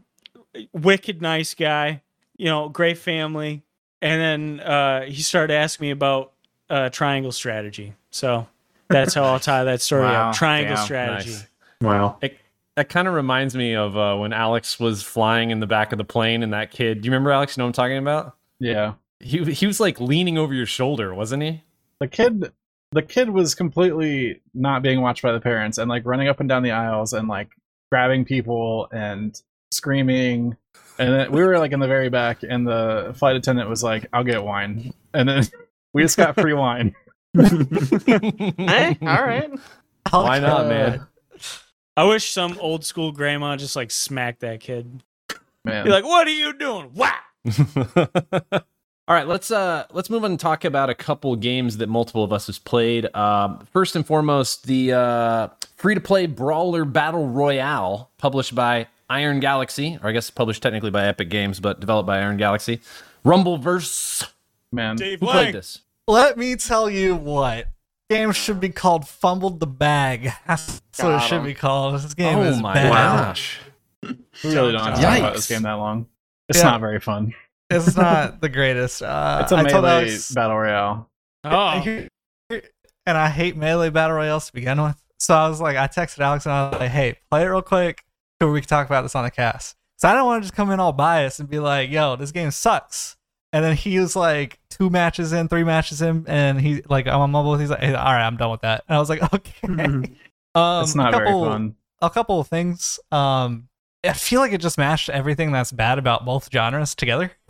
wicked 0.72 1.22
nice 1.22 1.55
guy. 1.55 2.03
You 2.36 2.47
know, 2.47 2.68
great 2.68 2.99
family 2.99 3.62
and 4.03 4.20
then 4.20 4.61
uh, 4.61 5.03
he 5.03 5.22
started 5.22 5.55
asking 5.55 5.86
me 5.86 5.90
about 5.90 6.32
uh, 6.68 6.88
triangle 6.90 7.32
strategy. 7.32 7.94
So 8.11 8.46
that's 8.88 9.14
how 9.14 9.24
I'll 9.24 9.40
tie 9.40 9.64
that 9.64 9.80
story 9.80 10.03
Wow, 10.03 10.30
up. 10.30 10.36
Triangle 10.36 10.76
damn, 10.76 10.84
strategy. 10.84 11.30
Nice. 11.30 11.46
Wow. 11.80 12.18
That 12.76 12.88
kind 12.88 13.09
of 13.09 13.14
reminds 13.14 13.55
me 13.55 13.74
of 13.74 13.96
uh, 13.96 14.16
when 14.16 14.32
Alex 14.32 14.78
was 14.78 15.03
flying 15.03 15.51
in 15.51 15.61
the 15.61 15.66
back 15.66 15.92
of 15.92 15.98
the 15.98 16.05
plane 16.05 16.42
and 16.42 16.53
that 16.53 16.70
kid. 16.70 17.01
Do 17.01 17.07
you 17.07 17.11
remember 17.11 17.30
Alex? 17.30 17.57
You 17.57 17.61
know 17.61 17.66
what 17.66 17.78
I'm 17.78 17.84
talking 17.84 17.98
about? 17.98 18.36
Yeah. 18.59 18.94
He 19.18 19.44
he 19.53 19.66
was 19.66 19.80
like 19.80 20.01
leaning 20.01 20.38
over 20.38 20.55
your 20.55 20.66
shoulder, 20.66 21.14
wasn't 21.14 21.42
he? 21.42 21.62
The 21.98 22.09
kid 22.09 22.53
the 22.92 23.03
kid 23.03 23.30
was 23.30 23.55
completely 23.55 24.40
not 24.55 24.82
being 24.82 25.01
watched 25.01 25.22
by 25.22 25.32
the 25.32 25.40
parents 25.40 25.78
and 25.78 25.88
like 25.88 26.07
running 26.07 26.28
up 26.28 26.40
and 26.40 26.48
down 26.48 26.62
the 26.62 26.70
aisles 26.70 27.12
and 27.12 27.28
like 27.28 27.51
grabbing 27.90 28.24
people 28.24 28.88
and 28.92 29.40
screaming. 29.70 30.57
And 31.01 31.14
then 31.14 31.32
we 31.32 31.42
were 31.42 31.59
like 31.59 31.72
in 31.72 31.80
the 31.80 31.86
very 31.88 32.11
back 32.11 32.42
and 32.42 32.66
the 32.66 33.14
flight 33.16 33.34
attendant 33.34 33.70
was 33.70 33.82
like, 33.82 34.07
I'll 34.12 34.22
get 34.22 34.44
wine. 34.44 34.92
And 35.14 35.26
then 35.26 35.44
we 35.94 36.03
just 36.03 36.18
got 36.18 36.34
free 36.34 36.53
wine. 36.55 36.94
Hey, 37.34 38.98
all 39.02 39.22
right. 39.22 39.48
Why 40.10 40.40
not, 40.40 40.66
man? 40.66 41.06
I 41.97 42.05
wish 42.05 42.32
some 42.32 42.59
old 42.59 42.85
school 42.85 43.12
grandma 43.12 43.56
just 43.56 43.77
like 43.77 43.93
smacked 43.93 44.40
that 44.40 44.60
kid. 44.60 45.02
Man. 45.64 45.85
Be 45.85 45.90
like, 45.90 46.05
"What 46.05 46.27
are 46.27 46.32
you 46.32 46.52
doing?" 46.55 46.90
Wow. 46.93 47.14
All 49.10 49.16
right, 49.16 49.27
let's 49.27 49.51
uh 49.51 49.86
let's 49.93 50.09
move 50.09 50.24
on 50.24 50.32
and 50.32 50.40
talk 50.40 50.64
about 50.64 50.89
a 50.89 50.94
couple 50.94 51.35
games 51.36 51.77
that 51.77 51.89
multiple 51.89 52.24
of 52.24 52.32
us 52.32 52.47
has 52.47 52.59
played. 52.59 53.14
Um, 53.14 53.66
first 53.72 53.94
and 53.94 54.06
foremost, 54.06 54.66
the 54.66 54.93
uh, 54.93 55.48
free 55.77 55.94
to 55.94 56.01
play 56.01 56.27
brawler 56.27 56.85
battle 56.85 57.28
royale, 57.28 58.10
published 58.18 58.55
by 58.55 58.86
Iron 59.11 59.41
Galaxy, 59.41 59.99
or 60.03 60.09
I 60.09 60.12
guess 60.12 60.31
published 60.31 60.62
technically 60.62 60.91
by 60.91 61.05
Epic 61.07 61.28
Games, 61.28 61.61
but 61.61 61.81
developed 61.81 62.07
by 62.07 62.19
Iron 62.20 62.37
Galaxy. 62.37 62.81
Rumbleverse. 63.24 64.28
Man. 64.73 64.97
Dave 64.97 65.20
Who 65.20 65.27
Lang. 65.27 65.35
played 65.35 65.55
this? 65.55 65.81
Let 66.07 66.39
me 66.39 66.57
tell 66.57 66.89
you 66.89 67.15
what. 67.16 67.66
Game 68.09 68.32
should 68.32 68.59
be 68.61 68.70
called 68.70 69.07
Fumbled 69.07 69.61
the 69.61 69.66
Bag. 69.66 70.32
That's 70.47 70.81
what 70.99 71.09
it 71.09 71.12
Got 71.19 71.19
should 71.28 71.45
be 71.45 71.55
called. 71.55 71.95
This 71.97 72.15
game 72.15 72.39
oh 72.39 72.43
is 72.43 72.61
my 72.61 72.74
bad. 72.74 72.91
gosh! 72.93 73.59
We 74.03 74.11
really 74.45 74.73
don't 74.73 74.81
have 74.82 74.97
to 74.97 75.03
talk 75.03 75.19
about 75.19 75.35
this 75.35 75.49
game 75.49 75.62
that 75.62 75.74
long. 75.74 76.07
It's 76.49 76.59
Yeah. 76.59 76.65
not 76.65 76.81
very 76.81 76.99
fun. 76.99 77.35
It's 77.69 77.97
not 77.97 78.41
the 78.41 78.49
greatest. 78.49 79.03
Uh, 79.03 79.41
It's 79.43 79.53
a 79.53 79.57
I 79.57 79.62
told 79.65 79.85
melee 79.85 80.07
Alex- 80.09 80.32
battle 80.32 80.57
royale. 80.59 81.09
Oh, 81.45 81.82
and 82.51 83.16
I 83.19 83.28
hate 83.28 83.57
melee 83.57 83.91
battle 83.91 84.16
royales 84.16 84.47
to 84.49 84.53
begin 84.53 84.82
with. 84.82 85.01
So 85.19 85.35
I 85.35 85.49
was 85.49 85.61
like, 85.61 85.77
I 85.77 85.87
texted 85.87 86.19
Alex 86.20 86.47
and 86.47 86.53
I 86.53 86.70
was 86.70 86.81
like, 86.81 86.91
hey, 86.91 87.16
play 87.31 87.43
it 87.43 87.47
real 87.47 87.62
quick 87.62 88.05
so 88.41 88.51
we 88.51 88.61
can 88.61 88.69
talk 88.69 88.87
about 88.87 89.03
this 89.03 89.15
on 89.15 89.25
the 89.25 89.31
cast. 89.31 89.77
So 89.97 90.09
I 90.09 90.15
don't 90.15 90.25
want 90.25 90.43
to 90.43 90.47
just 90.47 90.57
come 90.57 90.71
in 90.71 90.81
all 90.81 90.93
biased 90.93 91.41
and 91.41 91.49
be 91.49 91.59
like, 91.59 91.91
yo, 91.91 92.17
this 92.17 92.33
game 92.33 92.51
sucks. 92.51 93.17
And 93.53 93.65
then 93.65 93.77
he 93.77 93.99
was 93.99 94.17
like 94.17 94.59
two 94.71 94.89
matches 94.89 95.33
in, 95.33 95.49
three 95.49 95.65
matches 95.65 96.01
in, 96.01 96.25
and 96.27 96.61
he 96.61 96.83
like 96.89 97.07
I'm 97.07 97.21
on 97.21 97.31
mobile. 97.33 97.57
He's 97.57 97.69
like, 97.69 97.81
hey, 97.81 97.95
all 97.95 98.12
right, 98.12 98.25
I'm 98.25 98.37
done 98.37 98.51
with 98.51 98.62
that. 98.62 98.85
And 98.89 98.97
I 98.97 98.99
was 98.99 99.09
like, 99.09 99.23
okay. 99.35 99.53
um, 100.55 100.83
It's 100.83 100.95
not 100.95 101.12
a 101.12 101.17
very 101.17 101.27
couple, 101.27 101.45
fun. 101.45 101.75
A 102.01 102.11
couple 102.11 102.41
of 102.41 102.49
things. 102.49 102.99
Um, 103.11 103.69
I 104.05 104.15
feel 104.15 104.41
like 104.41 104.53
it 104.53 104.61
just 104.61 104.79
mashed 104.79 105.11
everything 105.11 105.53
that's 105.53 105.73
bad 105.73 105.99
about 105.99 106.25
both 106.25 106.51
genres 106.53 106.95
together. 106.95 107.33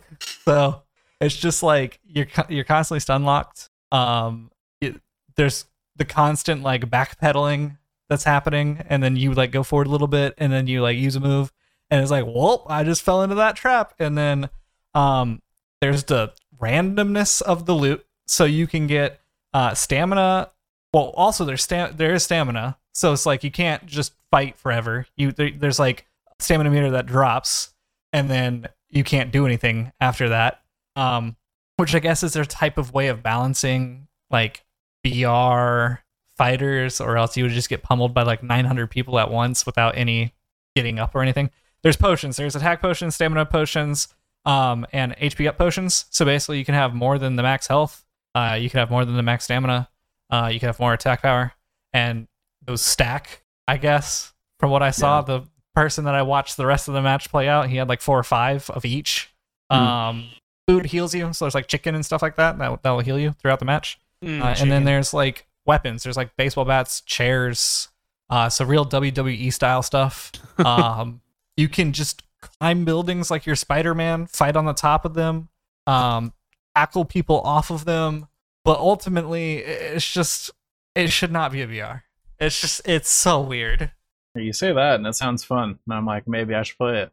So 0.43 0.83
it's 1.21 1.37
just 1.37 1.63
like 1.63 1.97
you're 2.03 2.27
you're 2.49 2.65
constantly 2.65 2.99
stun 2.99 3.23
locked. 3.23 3.69
Um, 3.93 4.51
it, 4.81 4.99
there's 5.37 5.67
the 5.95 6.03
constant 6.03 6.63
like 6.63 6.89
backpedaling 6.89 7.77
that's 8.11 8.25
happening, 8.25 8.83
and 8.89 9.01
then 9.01 9.15
you 9.15 9.33
like 9.33 9.51
go 9.51 9.63
forward 9.63 9.87
a 9.87 9.89
little 9.89 10.05
bit, 10.05 10.33
and 10.37 10.51
then 10.51 10.67
you 10.67 10.81
like 10.81 10.97
use 10.97 11.15
a 11.15 11.21
move, 11.21 11.49
and 11.89 12.01
it's 12.01 12.11
like, 12.11 12.25
well, 12.27 12.65
I 12.67 12.83
just 12.83 13.03
fell 13.03 13.23
into 13.23 13.35
that 13.35 13.55
trap, 13.55 13.93
and 13.99 14.17
then 14.17 14.49
um, 14.93 15.41
there's 15.79 16.03
the 16.03 16.33
randomness 16.61 17.41
of 17.41 17.65
the 17.65 17.73
loot, 17.73 18.05
so 18.27 18.43
you 18.43 18.67
can 18.67 18.85
get 18.85 19.21
uh 19.53 19.73
stamina. 19.73 20.51
Well, 20.93 21.13
also 21.15 21.45
there's 21.45 21.63
stam- 21.63 21.95
there 21.95 22.13
is 22.13 22.23
stamina, 22.23 22.77
so 22.93 23.13
it's 23.13 23.25
like 23.25 23.45
you 23.45 23.51
can't 23.51 23.85
just 23.85 24.11
fight 24.29 24.59
forever. 24.59 25.05
You 25.15 25.31
there, 25.31 25.51
there's 25.51 25.79
like 25.79 26.05
stamina 26.39 26.69
meter 26.69 26.91
that 26.91 27.05
drops, 27.05 27.73
and 28.11 28.29
then 28.29 28.67
you 28.89 29.05
can't 29.05 29.31
do 29.31 29.45
anything 29.45 29.93
after 30.01 30.27
that. 30.29 30.61
Um, 30.97 31.37
which 31.77 31.95
I 31.95 31.99
guess 31.99 32.23
is 32.23 32.33
their 32.33 32.43
type 32.43 32.77
of 32.77 32.93
way 32.93 33.07
of 33.07 33.23
balancing 33.23 34.09
like 34.29 34.65
VR 35.05 35.99
fighters, 36.41 36.99
or 36.99 37.17
else 37.17 37.37
you 37.37 37.43
would 37.43 37.51
just 37.51 37.69
get 37.69 37.83
pummeled 37.83 38.15
by 38.15 38.23
like 38.23 38.41
900 38.41 38.89
people 38.89 39.19
at 39.19 39.29
once 39.29 39.63
without 39.63 39.95
any 39.95 40.33
getting 40.75 40.97
up 40.97 41.13
or 41.13 41.21
anything. 41.21 41.51
There's 41.83 41.95
potions. 41.95 42.35
There's 42.35 42.55
attack 42.55 42.81
potions, 42.81 43.13
stamina 43.13 43.45
potions, 43.45 44.07
um, 44.45 44.87
and 44.91 45.15
HP 45.17 45.47
up 45.47 45.59
potions. 45.59 46.05
So 46.09 46.25
basically, 46.25 46.57
you 46.57 46.65
can 46.65 46.73
have 46.73 46.95
more 46.95 47.19
than 47.19 47.35
the 47.35 47.43
max 47.43 47.67
health. 47.67 48.03
Uh, 48.33 48.57
you 48.59 48.71
can 48.71 48.79
have 48.79 48.89
more 48.89 49.05
than 49.05 49.15
the 49.17 49.21
max 49.21 49.43
stamina. 49.43 49.87
Uh, 50.31 50.49
you 50.51 50.59
can 50.59 50.65
have 50.65 50.79
more 50.79 50.93
attack 50.93 51.21
power, 51.21 51.53
and 51.93 52.27
those 52.65 52.81
stack. 52.81 53.43
I 53.67 53.77
guess 53.77 54.33
from 54.59 54.71
what 54.71 54.81
I 54.81 54.89
saw, 54.89 55.21
the 55.21 55.43
person 55.75 56.05
that 56.05 56.15
I 56.15 56.23
watched 56.23 56.57
the 56.57 56.65
rest 56.65 56.87
of 56.87 56.95
the 56.95 57.03
match 57.03 57.29
play 57.29 57.47
out, 57.47 57.69
he 57.69 57.75
had 57.75 57.87
like 57.87 58.01
four 58.01 58.17
or 58.17 58.23
five 58.23 58.67
of 58.71 58.83
each. 58.83 59.31
Hmm. 59.69 59.77
Um, 59.77 60.29
food 60.67 60.87
heals 60.87 61.13
you, 61.13 61.33
so 61.33 61.45
there's 61.45 61.53
like 61.55 61.67
chicken 61.67 61.93
and 61.93 62.03
stuff 62.03 62.23
like 62.23 62.35
that 62.37 62.57
that 62.57 62.81
that 62.81 62.89
will 62.89 63.01
heal 63.01 63.19
you 63.19 63.33
throughout 63.33 63.59
the 63.59 63.65
match. 63.65 63.99
Mm, 64.25 64.41
Uh, 64.41 64.55
and 64.59 64.71
then 64.71 64.85
there's 64.85 65.13
like 65.13 65.45
weapons. 65.65 66.03
There's 66.03 66.17
like 66.17 66.35
baseball 66.37 66.65
bats, 66.65 67.01
chairs, 67.01 67.89
uh, 68.29 68.49
so 68.49 68.65
real 68.65 68.85
WWE 68.85 69.51
style 69.53 69.83
stuff. 69.83 70.31
Um, 70.61 71.21
you 71.57 71.67
can 71.67 71.91
just 71.91 72.21
climb 72.39 72.85
buildings 72.85 73.31
like 73.31 73.47
you're 73.47 73.55
Spider-Man, 73.55 74.27
fight 74.27 74.55
on 74.55 74.65
the 74.65 74.73
top 74.73 75.05
of 75.05 75.15
them, 75.15 75.49
um, 75.87 76.33
tackle 76.75 77.03
people 77.03 77.41
off 77.41 77.71
of 77.71 77.85
them. 77.85 78.27
But 78.63 78.77
ultimately, 78.77 79.55
it's 79.57 80.09
just 80.09 80.51
it 80.93 81.07
should 81.11 81.31
not 81.31 81.51
be 81.51 81.61
a 81.61 81.67
VR. 81.67 82.03
It's 82.39 82.61
just 82.61 82.87
it's 82.87 83.09
so 83.09 83.41
weird. 83.41 83.91
You 84.35 84.53
say 84.53 84.71
that, 84.71 84.95
and 84.95 85.07
it 85.07 85.15
sounds 85.15 85.43
fun. 85.43 85.79
And 85.85 85.93
I'm 85.93 86.05
like, 86.05 86.27
maybe 86.27 86.53
I 86.53 86.61
should 86.61 86.77
play 86.77 87.01
it. 87.01 87.11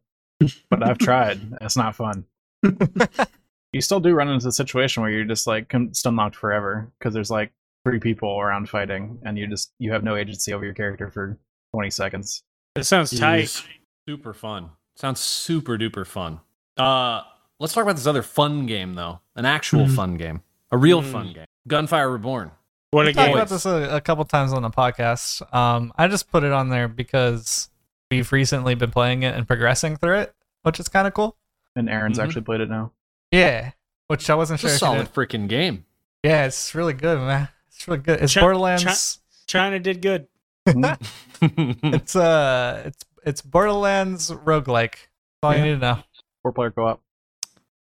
But 0.68 0.82
I've 0.82 0.98
tried. 0.98 1.40
It's 1.60 1.76
not 1.76 1.96
fun. 1.96 2.24
you 3.72 3.80
still 3.80 4.00
do 4.00 4.14
run 4.14 4.28
into 4.28 4.48
a 4.48 4.52
situation 4.52 5.02
where 5.02 5.10
you're 5.10 5.24
just 5.24 5.46
like 5.46 5.74
stun 5.92 6.16
locked 6.16 6.36
forever 6.36 6.92
because 6.98 7.14
there's 7.14 7.30
like 7.30 7.52
three 7.84 7.98
people 8.00 8.40
around 8.40 8.68
fighting, 8.68 9.18
and 9.24 9.38
you 9.38 9.46
just 9.46 9.72
you 9.78 9.92
have 9.92 10.02
no 10.04 10.16
agency 10.16 10.52
over 10.52 10.64
your 10.64 10.74
character 10.74 11.10
for 11.10 11.38
20 11.72 11.90
seconds. 11.90 12.42
It 12.76 12.84
sounds 12.84 13.18
tight. 13.18 13.44
Jeez. 13.44 13.66
Super 14.08 14.32
fun. 14.34 14.70
Sounds 14.96 15.20
super 15.20 15.76
duper 15.78 16.06
fun. 16.06 16.40
Uh, 16.76 17.22
let's 17.60 17.72
talk 17.74 17.82
about 17.82 17.96
this 17.96 18.06
other 18.06 18.22
fun 18.22 18.66
game 18.66 18.94
though. 18.94 19.20
An 19.36 19.44
actual 19.44 19.86
Mhm. 19.86 19.94
fun 19.96 20.16
game. 20.16 20.42
A 20.70 20.76
real 20.76 21.02
Mm. 21.02 21.12
fun 21.12 21.32
game. 21.32 21.44
Gunfire 21.66 22.10
Reborn. 22.10 22.50
What 22.90 23.06
a 23.06 23.10
We 23.10 23.12
talked 23.14 23.26
game! 23.28 23.36
about 23.36 23.48
this 23.48 23.66
a, 23.66 23.96
a 23.96 24.00
couple 24.00 24.24
times 24.24 24.52
on 24.52 24.62
the 24.62 24.70
podcast. 24.70 25.42
Um, 25.54 25.92
I 25.96 26.08
just 26.08 26.30
put 26.30 26.42
it 26.44 26.52
on 26.52 26.70
there 26.70 26.88
because 26.88 27.68
we've 28.10 28.30
recently 28.32 28.74
been 28.74 28.90
playing 28.90 29.22
it 29.24 29.34
and 29.34 29.46
progressing 29.46 29.96
through 29.96 30.20
it, 30.20 30.34
which 30.62 30.80
is 30.80 30.88
kind 30.88 31.06
of 31.06 31.12
cool. 31.14 31.36
And 31.76 31.90
Aaron's 31.90 32.18
Mhm. 32.18 32.24
actually 32.24 32.42
played 32.42 32.60
it 32.62 32.70
now. 32.70 32.92
Yeah, 33.30 33.72
which 34.06 34.30
I 34.30 34.34
wasn't 34.34 34.62
It's 34.62 34.68
sure. 34.68 34.74
a 34.76 34.78
solid 34.78 35.12
freaking 35.12 35.48
game. 35.48 35.84
Yeah, 36.24 36.46
it's 36.46 36.74
really 36.74 36.94
good, 36.94 37.18
man. 37.18 37.48
It's 37.78 37.86
really 37.86 38.00
good. 38.00 38.20
It's 38.20 38.34
Chi- 38.34 38.40
Borderlands. 38.40 39.20
China 39.46 39.78
did 39.78 40.02
good. 40.02 40.26
it's 41.40 42.16
uh, 42.16 42.82
it's 42.86 43.04
it's 43.24 43.40
Borderlands 43.40 44.30
roguelike. 44.32 44.96
That's 45.40 45.44
all 45.44 45.56
you 45.56 45.62
need 45.62 45.70
to 45.70 45.78
know. 45.78 45.98
Four 46.42 46.52
player 46.52 46.70
co 46.72 46.86
op. 46.88 47.00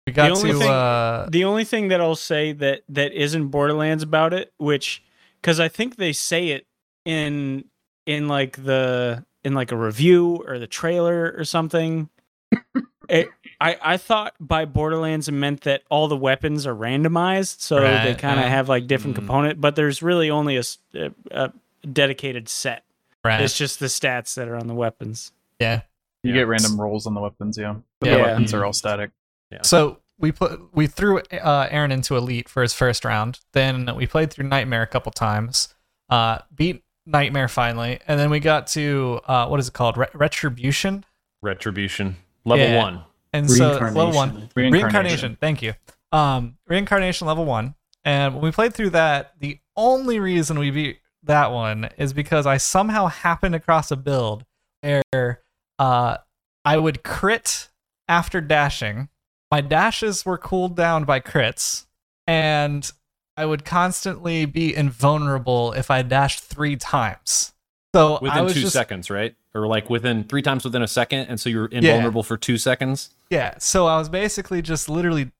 We 0.06 0.12
got 0.14 0.30
only 0.30 0.52
to 0.52 0.58
thing- 0.58 0.70
uh, 0.70 1.26
The 1.30 1.44
only 1.44 1.64
thing 1.64 1.88
that 1.88 2.00
I'll 2.00 2.14
say 2.16 2.52
that 2.52 2.82
that 2.88 3.12
isn't 3.12 3.48
Borderlands 3.48 4.02
about 4.02 4.32
it, 4.32 4.52
which 4.56 5.02
because 5.40 5.60
I 5.60 5.68
think 5.68 5.96
they 5.96 6.12
say 6.14 6.48
it 6.48 6.66
in 7.04 7.66
in 8.06 8.28
like 8.28 8.64
the 8.64 9.24
in 9.44 9.52
like 9.52 9.72
a 9.72 9.76
review 9.76 10.42
or 10.46 10.58
the 10.58 10.66
trailer 10.66 11.34
or 11.36 11.44
something. 11.44 12.08
it, 13.12 13.28
I 13.60 13.76
I 13.82 13.96
thought 13.96 14.34
by 14.40 14.64
Borderlands 14.64 15.28
it 15.28 15.32
meant 15.32 15.60
that 15.62 15.82
all 15.90 16.08
the 16.08 16.16
weapons 16.16 16.66
are 16.66 16.74
randomized, 16.74 17.60
so 17.60 17.80
they 17.80 18.14
kind 18.14 18.40
of 18.40 18.44
yeah. 18.46 18.50
have 18.50 18.68
like 18.68 18.86
different 18.86 19.14
Mm. 19.14 19.20
component. 19.20 19.60
But 19.60 19.76
there's 19.76 20.02
really 20.02 20.30
only 20.30 20.56
a 20.56 21.52
dedicated 21.90 22.48
set. 22.48 22.84
right. 23.24 23.40
It's 23.40 23.56
just 23.56 23.78
the 23.80 23.86
stats 23.86 24.34
that 24.34 24.48
are 24.48 24.56
on 24.56 24.66
the 24.66 24.74
weapons. 24.74 25.32
yeah. 25.60 25.82
You 26.24 26.30
Yeah. 26.32 26.40
get 26.42 26.46
random 26.48 26.80
rolls 26.80 27.06
on 27.08 27.14
the 27.14 27.20
weapons, 27.20 27.58
yeah. 27.58 27.74
But 28.00 28.08
Yeah. 28.10 28.16
the 28.16 28.22
weapons 28.22 28.54
are 28.54 28.64
all 28.64 28.72
static. 28.72 29.10
Yeah. 29.50 29.58
So 29.62 29.98
we 30.18 30.30
put 30.32 30.72
we 30.72 30.86
threw 30.86 31.18
uh, 31.18 31.66
Aaron 31.70 31.90
into 31.90 32.16
Elite 32.16 32.48
for 32.48 32.62
his 32.62 32.72
first 32.72 33.04
round. 33.04 33.40
Then 33.52 33.94
we 33.96 34.06
played 34.06 34.30
through 34.30 34.46
Nightmare 34.48 34.82
a 34.82 34.86
couple 34.86 35.10
times. 35.12 35.74
Uh, 36.08 36.38
beat 36.54 36.84
Nightmare 37.06 37.48
finally, 37.48 37.98
and 38.06 38.20
then 38.20 38.30
we 38.30 38.38
got 38.38 38.68
to 38.68 39.20
uh, 39.26 39.48
what 39.48 39.58
is 39.58 39.66
it 39.68 39.74
called? 39.74 39.96
Re- 39.96 40.06
Retribution. 40.14 41.04
Retribution. 41.42 42.16
Level 42.44 42.66
Yeah. 42.66 42.82
one. 42.82 43.04
And 43.32 43.50
so 43.50 43.70
level 43.78 44.12
one, 44.12 44.48
Reincarnation. 44.54 44.72
reincarnation. 44.72 45.38
Thank 45.40 45.62
you. 45.62 45.74
Um, 46.10 46.58
reincarnation 46.66 47.26
level 47.26 47.44
one. 47.44 47.74
And 48.04 48.34
when 48.34 48.42
we 48.42 48.50
played 48.50 48.74
through 48.74 48.90
that, 48.90 49.32
the 49.38 49.58
only 49.76 50.20
reason 50.20 50.58
we 50.58 50.70
beat 50.70 50.98
that 51.22 51.52
one 51.52 51.88
is 51.96 52.12
because 52.12 52.46
I 52.46 52.56
somehow 52.56 53.06
happened 53.06 53.54
across 53.54 53.90
a 53.90 53.96
build 53.96 54.44
where 54.80 55.40
uh, 55.78 56.16
I 56.64 56.76
would 56.76 57.04
crit 57.04 57.68
after 58.08 58.40
dashing. 58.40 59.08
My 59.50 59.60
dashes 59.60 60.26
were 60.26 60.38
cooled 60.38 60.76
down 60.76 61.04
by 61.04 61.20
crits, 61.20 61.86
and 62.26 62.90
I 63.36 63.46
would 63.46 63.64
constantly 63.64 64.44
be 64.44 64.74
invulnerable 64.74 65.72
if 65.72 65.90
I 65.90 66.02
dashed 66.02 66.40
three 66.40 66.76
times. 66.76 67.52
So 67.94 68.16
I 68.16 68.20
Within 68.22 68.44
was 68.44 68.54
two 68.54 68.60
just 68.62 68.72
seconds, 68.72 69.10
right? 69.10 69.34
Or 69.54 69.66
like 69.66 69.90
within 69.90 70.24
three 70.24 70.40
times 70.40 70.64
within 70.64 70.80
a 70.82 70.88
second, 70.88 71.26
and 71.28 71.38
so 71.38 71.50
you're 71.50 71.66
invulnerable 71.66 72.22
for 72.22 72.38
two 72.38 72.56
seconds. 72.56 73.10
Yeah, 73.28 73.54
so 73.58 73.86
I 73.86 73.98
was 73.98 74.08
basically 74.08 74.62
just 74.62 74.88
literally 74.88 75.30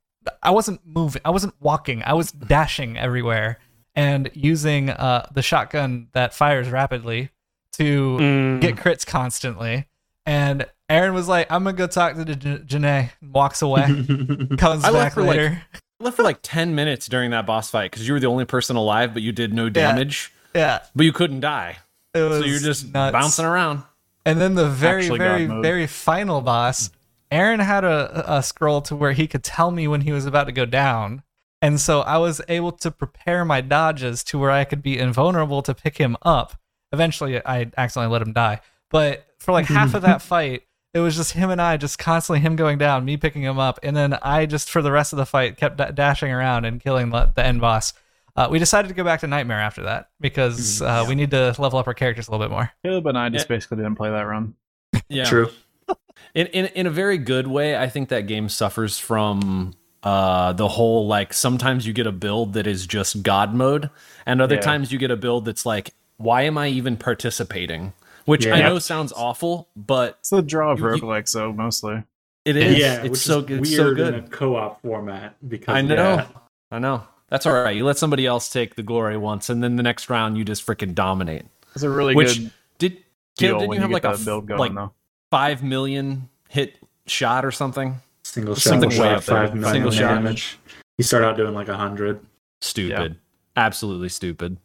I 0.42 0.50
wasn't 0.50 0.80
moving, 0.86 1.22
I 1.24 1.30
wasn't 1.30 1.54
walking, 1.60 2.02
I 2.04 2.12
was 2.12 2.30
dashing 2.30 2.98
everywhere 2.98 3.58
and 3.94 4.30
using 4.34 4.90
uh 4.90 5.26
the 5.32 5.40
shotgun 5.42 6.08
that 6.12 6.34
fires 6.34 6.68
rapidly 6.68 7.30
to 7.78 8.18
Mm. 8.20 8.60
get 8.60 8.76
crits 8.76 9.06
constantly. 9.06 9.88
And 10.26 10.66
Aaron 10.90 11.14
was 11.14 11.26
like, 11.26 11.50
"I'm 11.50 11.64
gonna 11.64 11.74
go 11.76 11.86
talk 11.86 12.14
to 12.16 12.24
J- 12.36 12.58
Janae," 12.58 13.10
walks 13.22 13.62
away. 13.62 13.86
Comes 14.58 14.84
I 14.84 14.90
left 14.90 14.92
back 14.92 15.12
for, 15.14 15.22
like, 15.22 15.30
later. 15.38 15.62
I 16.00 16.04
left 16.04 16.16
for 16.16 16.22
like 16.22 16.40
ten 16.42 16.74
minutes 16.74 17.06
during 17.06 17.30
that 17.30 17.46
boss 17.46 17.70
fight 17.70 17.90
because 17.90 18.06
you 18.06 18.12
were 18.12 18.20
the 18.20 18.26
only 18.26 18.44
person 18.44 18.76
alive, 18.76 19.14
but 19.14 19.22
you 19.22 19.32
did 19.32 19.54
no 19.54 19.70
damage, 19.70 20.32
yeah, 20.54 20.80
but 20.94 21.06
you 21.06 21.12
couldn't 21.14 21.40
die, 21.40 21.78
it 22.14 22.20
was 22.20 22.40
so 22.40 22.44
you're 22.44 22.58
just 22.60 22.92
nuts. 22.92 23.12
bouncing 23.12 23.46
around. 23.46 23.84
And 24.24 24.40
then 24.40 24.54
the 24.54 24.68
very, 24.68 25.02
Actually 25.02 25.18
very, 25.18 25.46
very 25.46 25.86
final 25.86 26.40
boss, 26.40 26.90
Aaron 27.30 27.60
had 27.60 27.84
a, 27.84 28.36
a 28.36 28.42
scroll 28.42 28.80
to 28.82 28.94
where 28.94 29.12
he 29.12 29.26
could 29.26 29.42
tell 29.42 29.70
me 29.70 29.88
when 29.88 30.02
he 30.02 30.12
was 30.12 30.26
about 30.26 30.44
to 30.44 30.52
go 30.52 30.64
down. 30.64 31.22
And 31.60 31.80
so 31.80 32.00
I 32.00 32.18
was 32.18 32.40
able 32.48 32.72
to 32.72 32.90
prepare 32.90 33.44
my 33.44 33.60
dodges 33.60 34.22
to 34.24 34.38
where 34.38 34.50
I 34.50 34.64
could 34.64 34.82
be 34.82 34.98
invulnerable 34.98 35.62
to 35.62 35.74
pick 35.74 35.98
him 35.98 36.16
up. 36.22 36.54
Eventually, 36.92 37.44
I 37.44 37.70
accidentally 37.76 38.12
let 38.12 38.22
him 38.22 38.32
die. 38.32 38.60
But 38.90 39.26
for 39.38 39.52
like 39.52 39.66
half 39.66 39.94
of 39.94 40.02
that 40.02 40.22
fight, 40.22 40.64
it 40.92 40.98
was 40.98 41.16
just 41.16 41.32
him 41.32 41.50
and 41.50 41.62
I, 41.62 41.78
just 41.78 41.98
constantly 41.98 42.40
him 42.40 42.54
going 42.54 42.78
down, 42.78 43.04
me 43.04 43.16
picking 43.16 43.42
him 43.42 43.58
up. 43.58 43.78
And 43.82 43.96
then 43.96 44.18
I 44.22 44.44
just, 44.44 44.68
for 44.68 44.82
the 44.82 44.92
rest 44.92 45.12
of 45.12 45.16
the 45.16 45.24
fight, 45.24 45.56
kept 45.56 45.78
da- 45.78 45.90
dashing 45.90 46.30
around 46.30 46.64
and 46.64 46.80
killing 46.80 47.10
the, 47.10 47.32
the 47.34 47.44
end 47.44 47.60
boss. 47.60 47.94
Uh, 48.34 48.48
we 48.50 48.58
decided 48.58 48.88
to 48.88 48.94
go 48.94 49.04
back 49.04 49.20
to 49.20 49.26
Nightmare 49.26 49.60
after 49.60 49.82
that 49.82 50.08
because 50.20 50.80
uh, 50.80 51.04
we 51.06 51.14
need 51.14 51.30
to 51.32 51.54
level 51.58 51.78
up 51.78 51.86
our 51.86 51.92
characters 51.94 52.28
a 52.28 52.30
little 52.30 52.44
bit 52.46 52.50
more. 52.50 52.70
Caleb 52.84 53.06
and 53.06 53.18
I 53.18 53.28
just 53.28 53.44
Yeah. 53.48 53.56
basically 53.56 53.76
didn't 53.78 53.96
play 53.96 54.10
that 54.10 54.22
run. 54.22 54.54
Yeah, 55.08 55.24
True. 55.24 55.50
in, 56.34 56.46
in 56.48 56.66
in 56.66 56.86
a 56.86 56.90
very 56.90 57.18
good 57.18 57.46
way 57.46 57.76
i 57.76 57.88
think 57.88 58.08
that 58.10 58.26
game 58.26 58.48
suffers 58.48 58.98
from 58.98 59.72
uh 60.02 60.52
the 60.52 60.68
whole 60.68 61.06
like 61.06 61.32
sometimes 61.34 61.86
you 61.86 61.92
get 61.92 62.06
a 62.06 62.12
build 62.12 62.52
that 62.54 62.66
is 62.66 62.86
just 62.86 63.22
god 63.22 63.52
mode 63.54 63.90
and 64.26 64.40
other 64.40 64.54
Yeah. 64.54 64.60
times 64.60 64.92
you 64.92 64.98
get 64.98 65.10
a 65.10 65.16
build 65.16 65.44
that's 65.46 65.66
like 65.66 65.90
why 66.18 66.42
am 66.42 66.56
i 66.56 66.68
even 66.68 66.96
participating 66.96 67.92
which 68.26 68.46
i 68.46 68.58
Yeah. 68.58 68.68
know 68.68 68.78
sounds 68.78 69.12
awful 69.12 69.68
but 69.76 70.16
It's 70.20 70.30
the 70.30 70.42
draw 70.42 70.72
of 70.72 70.78
You- 70.78 70.86
you- 70.94 71.00
roguelikes, 71.02 71.28
so 71.28 71.52
mostly. 71.52 72.02
it 72.44 72.56
is 72.56 72.78
yeah, 72.78 73.00
it's 73.02 73.10
which 73.10 73.20
so 73.20 73.40
is 73.40 73.44
good 73.46 73.60
weird 73.60 73.66
it's 73.66 73.76
so 73.76 73.88
in 73.88 73.94
good 73.94 74.14
a 74.14 74.22
co-op 74.28 74.80
format 74.82 75.36
because 75.48 75.74
i 75.74 75.80
know 75.82 75.96
that. 76.16 76.28
i 76.70 76.78
know 76.78 77.02
that's 77.32 77.46
all 77.46 77.52
right 77.54 77.74
you 77.76 77.84
let 77.84 77.98
somebody 77.98 78.26
else 78.26 78.48
take 78.48 78.76
the 78.76 78.82
glory 78.82 79.16
once 79.16 79.48
and 79.50 79.62
then 79.64 79.74
the 79.76 79.82
next 79.82 80.08
round 80.08 80.38
you 80.38 80.44
just 80.44 80.64
freaking 80.64 80.94
dominate 80.94 81.44
It's 81.74 81.82
a 81.82 81.90
really 81.90 82.14
which 82.14 82.38
good 82.38 82.50
did 82.78 82.92
deal 83.36 83.58
Caleb, 83.58 83.60
didn't 83.60 83.74
you 83.74 83.80
have 83.80 83.90
you 83.90 83.94
like 83.94 84.04
a 84.04 84.16
build 84.24 84.46
going, 84.46 84.58
like 84.60 84.74
though. 84.74 84.92
five 85.30 85.62
million 85.62 86.28
hit 86.48 86.76
shot 87.06 87.44
or 87.44 87.50
something 87.50 87.96
Single 88.24 88.54
shot, 88.54 88.62
Something 88.70 88.90
way 88.90 88.96
shot, 88.96 89.14
up 89.16 89.24
there. 89.24 89.48
five 89.48 89.72
Single 89.72 89.90
shot. 89.90 90.14
damage. 90.14 90.58
You 90.96 91.04
start 91.04 91.24
out 91.24 91.36
doing 91.36 91.54
like 91.54 91.68
a 91.68 91.76
hundred. 91.76 92.20
stupid 92.60 93.16
Absolutely 93.56 94.08
stupid. 94.08 94.56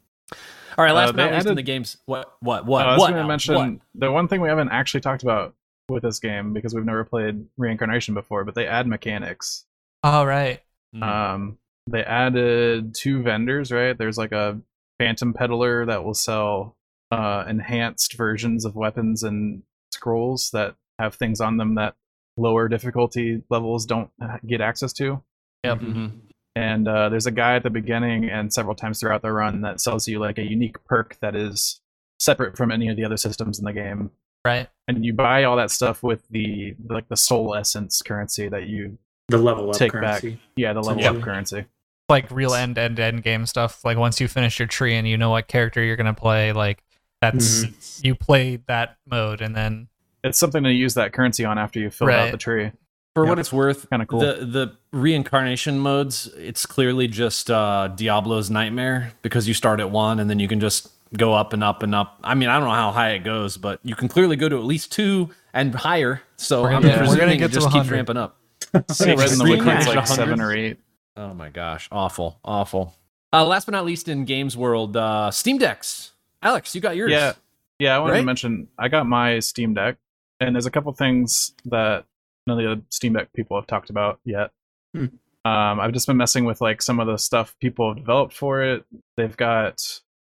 All 0.77 0.85
right, 0.85 0.91
last 0.91 1.09
Uh, 1.09 1.11
but 1.13 1.17
not 1.17 1.29
they 1.31 1.35
least 1.35 1.47
in 1.47 1.55
the 1.55 1.61
games. 1.63 1.97
What? 2.05 2.35
What? 2.39 2.65
What? 2.65 2.85
I 2.85 2.91
was 2.91 2.99
what? 3.01 3.09
going 3.09 3.21
to 3.21 3.27
mention 3.27 3.55
What? 3.55 3.73
the 3.95 4.11
one 4.11 4.27
thing 4.27 4.39
we 4.41 4.47
haven't 4.47 4.69
actually 4.69 5.01
talked 5.01 5.23
about 5.23 5.55
with 5.89 6.03
this 6.03 6.19
game 6.19 6.53
because 6.53 6.73
we've 6.75 6.85
never 6.85 7.03
played 7.03 7.43
reincarnation 7.57 8.13
before, 8.13 8.45
but 8.45 8.53
they 8.55 8.67
add 8.67 8.87
mechanics. 8.87 9.65
All 10.03 10.25
right. 10.27 10.61
Hmm. 10.93 11.03
Um, 11.03 11.57
they 11.87 12.03
added 12.03 12.93
two 12.95 13.21
vendors, 13.23 13.71
right? 13.71 13.97
There's 13.97 14.17
like 14.17 14.31
a 14.31 14.59
phantom 14.99 15.33
peddler 15.33 15.85
that 15.85 16.03
will 16.03 16.13
sell 16.13 16.75
uh, 17.11 17.45
enhanced 17.47 18.13
versions 18.17 18.65
of 18.65 18.75
weapons 18.75 19.23
and 19.23 19.63
scrolls 19.93 20.49
that 20.51 20.75
have 20.99 21.15
things 21.15 21.39
on 21.39 21.57
them 21.57 21.75
that 21.75 21.95
lower 22.35 22.67
difficulty 22.67 23.41
levels 23.49 23.85
don't 23.85 24.09
get 24.45 24.61
access 24.61 24.91
to. 24.93 25.21
Yep. 25.63 25.79
Mhm. 25.79 26.11
And 26.55 26.87
uh, 26.87 27.09
there's 27.09 27.27
a 27.27 27.31
guy 27.31 27.55
at 27.55 27.63
the 27.63 27.69
beginning 27.69 28.29
and 28.29 28.51
several 28.51 28.75
times 28.75 28.99
throughout 28.99 29.21
the 29.21 29.31
run 29.31 29.61
that 29.61 29.79
sells 29.79 30.07
you 30.07 30.19
like 30.19 30.37
a 30.39 30.43
unique 30.43 30.83
perk 30.85 31.17
that 31.21 31.35
is 31.35 31.79
separate 32.19 32.57
from 32.57 32.71
any 32.71 32.89
of 32.89 32.97
the 32.97 33.05
other 33.05 33.17
systems 33.17 33.59
in 33.59 33.65
the 33.65 33.73
game. 33.73 34.09
Right. 34.43 34.67
And 34.87 35.05
you 35.05 35.13
buy 35.13 35.43
all 35.43 35.55
that 35.57 35.69
stuff 35.71 36.01
with 36.03 36.27
the 36.29 36.73
like 36.89 37.07
the 37.09 37.17
soul 37.17 37.53
essence 37.55 38.01
currency 38.01 38.49
that 38.49 38.67
you 38.67 38.97
The 39.29 39.37
level 39.37 39.69
up 39.69 39.75
Take 39.77 39.91
currency. 39.91 40.39
yeah 40.55 40.73
the 40.73 40.81
level 40.81 40.99
Essentially. 40.99 41.19
up 41.19 41.23
currency. 41.25 41.65
Like 42.09 42.31
real 42.31 42.53
end 42.53 42.77
end 42.77 42.99
end 42.99 43.21
game 43.23 43.45
stuff. 43.45 43.83
Like 43.83 43.97
once 43.97 44.21
you 44.21 44.27
finish 44.29 44.59
your 44.59 44.67
tree 44.67 44.95
and 44.95 45.07
you 45.07 45.17
know 45.17 45.29
what 45.29 45.47
character 45.47 45.83
you're 45.83 45.97
gonna 45.97 46.13
play, 46.13 46.53
like 46.53 46.83
that's 47.21 47.65
Mm-hmm. 47.65 48.07
you 48.07 48.15
play 48.15 48.57
that 48.67 48.95
mode 49.05 49.41
and 49.41 49.55
then 49.55 49.87
It's 50.23 50.39
something 50.39 50.63
to 50.63 50.71
use 50.71 50.93
that 50.93 51.11
currency 51.13 51.43
on 51.43 51.57
after 51.57 51.79
you 51.79 51.89
fill 51.89 52.09
out 52.09 52.31
the 52.31 52.37
tree. 52.37 52.71
For 53.15 53.23
Yep. 53.25 53.29
what 53.29 53.39
it's 53.39 53.51
worth, 53.51 53.89
Kinda 53.89 54.05
cool. 54.05 54.19
The 54.19 54.45
the 54.45 54.77
reincarnation 54.93 55.79
modes, 55.79 56.27
it's 56.37 56.65
clearly 56.65 57.07
just 57.07 57.49
uh, 57.51 57.89
Diablo's 57.95 58.49
nightmare 58.49 59.11
because 59.21 59.47
you 59.47 59.53
start 59.53 59.79
at 59.79 59.89
one 59.91 60.19
and 60.19 60.29
then 60.29 60.39
you 60.39 60.47
can 60.47 60.59
just 60.59 60.89
go 61.17 61.33
up 61.33 61.51
and 61.53 61.63
up 61.63 61.83
and 61.83 61.93
up. 61.95 62.19
I 62.23 62.35
mean, 62.35 62.47
I 62.49 62.57
don't 62.59 62.67
know 62.67 62.73
how 62.75 62.91
high 62.91 63.11
it 63.11 63.23
goes, 63.23 63.57
but 63.57 63.79
you 63.83 63.95
can 63.95 64.07
clearly 64.07 64.35
go 64.35 64.47
to 64.47 64.57
at 64.57 64.63
least 64.63 64.91
two 64.91 65.29
and 65.53 65.73
higher. 65.73 66.21
So 66.37 66.61
We're 66.63 66.71
I'm 66.73 66.81
gonna- 66.83 67.07
we're 67.09 67.17
gonna 67.17 67.31
it 67.33 67.37
get 67.37 67.47
to 67.49 67.53
just 67.55 67.67
keeps 67.67 67.89
100. 67.89 67.95
ramping 67.95 68.17
up. 68.17 68.37
I 68.73 68.79
think 68.93 69.19
Red 69.19 69.31
in 69.31 69.37
the 69.39 69.43
Liquid's 69.45 69.87
like 69.87 69.95
100. 69.97 70.05
seven 70.07 70.39
or 70.41 70.53
eight. 70.53 70.77
Oh 71.17 71.33
my 71.33 71.49
gosh, 71.49 71.87
awful, 71.91 72.39
awful. 72.45 72.95
Uh, 73.33 73.45
last 73.45 73.65
but 73.65 73.71
not 73.71 73.85
least, 73.85 74.07
in 74.07 74.23
games 74.25 74.55
world, 74.55 74.95
uh, 74.95 75.31
Steam 75.31 75.57
Decks. 75.57 76.11
Alex, 76.41 76.73
you 76.75 76.81
got 76.81 76.95
yours. 76.95 77.11
Yeah, 77.11 77.33
yeah. 77.79 77.95
I 77.95 77.99
wanted 77.99 78.13
Right? 78.13 78.19
to 78.19 78.25
mention 78.25 78.67
I 78.77 78.87
got 78.87 79.07
my 79.07 79.39
Steam 79.39 79.73
Deck, 79.73 79.97
and 80.39 80.55
there's 80.55 80.65
a 80.67 80.71
couple 80.71 80.91
things 80.93 81.53
that 81.65 82.05
none 82.45 82.57
of 82.59 82.63
the 82.63 82.71
other 82.71 82.81
Steam 82.89 83.13
Deck 83.13 83.33
people 83.33 83.57
have 83.57 83.67
talked 83.67 83.89
about 83.89 84.19
yet. 84.23 84.51
Hmm. 84.95 85.05
Um, 85.43 85.79
I've 85.79 85.93
just 85.93 86.07
been 86.07 86.17
messing 86.17 86.45
with 86.45 86.61
like 86.61 86.81
some 86.81 86.99
of 86.99 87.07
the 87.07 87.17
stuff 87.17 87.55
people 87.59 87.89
have 87.89 87.97
developed 87.97 88.33
for 88.33 88.61
it. 88.61 88.85
They've 89.15 89.35
got 89.35 89.81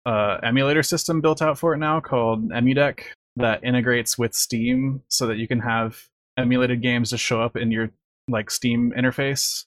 uh, 0.04 0.38
emulator 0.42 0.82
system 0.82 1.20
built 1.20 1.40
out 1.40 1.58
for 1.58 1.72
it 1.74 1.78
now 1.78 2.00
called 2.00 2.50
EmuDeck 2.50 3.00
that 3.36 3.64
integrates 3.64 4.18
with 4.18 4.34
Steam 4.34 5.02
so 5.08 5.26
that 5.28 5.38
you 5.38 5.48
can 5.48 5.60
have 5.60 6.08
emulated 6.36 6.82
games 6.82 7.10
just 7.10 7.22
show 7.24 7.40
up 7.40 7.56
in 7.56 7.70
your 7.70 7.90
like 8.28 8.50
Steam 8.50 8.92
interface. 8.96 9.64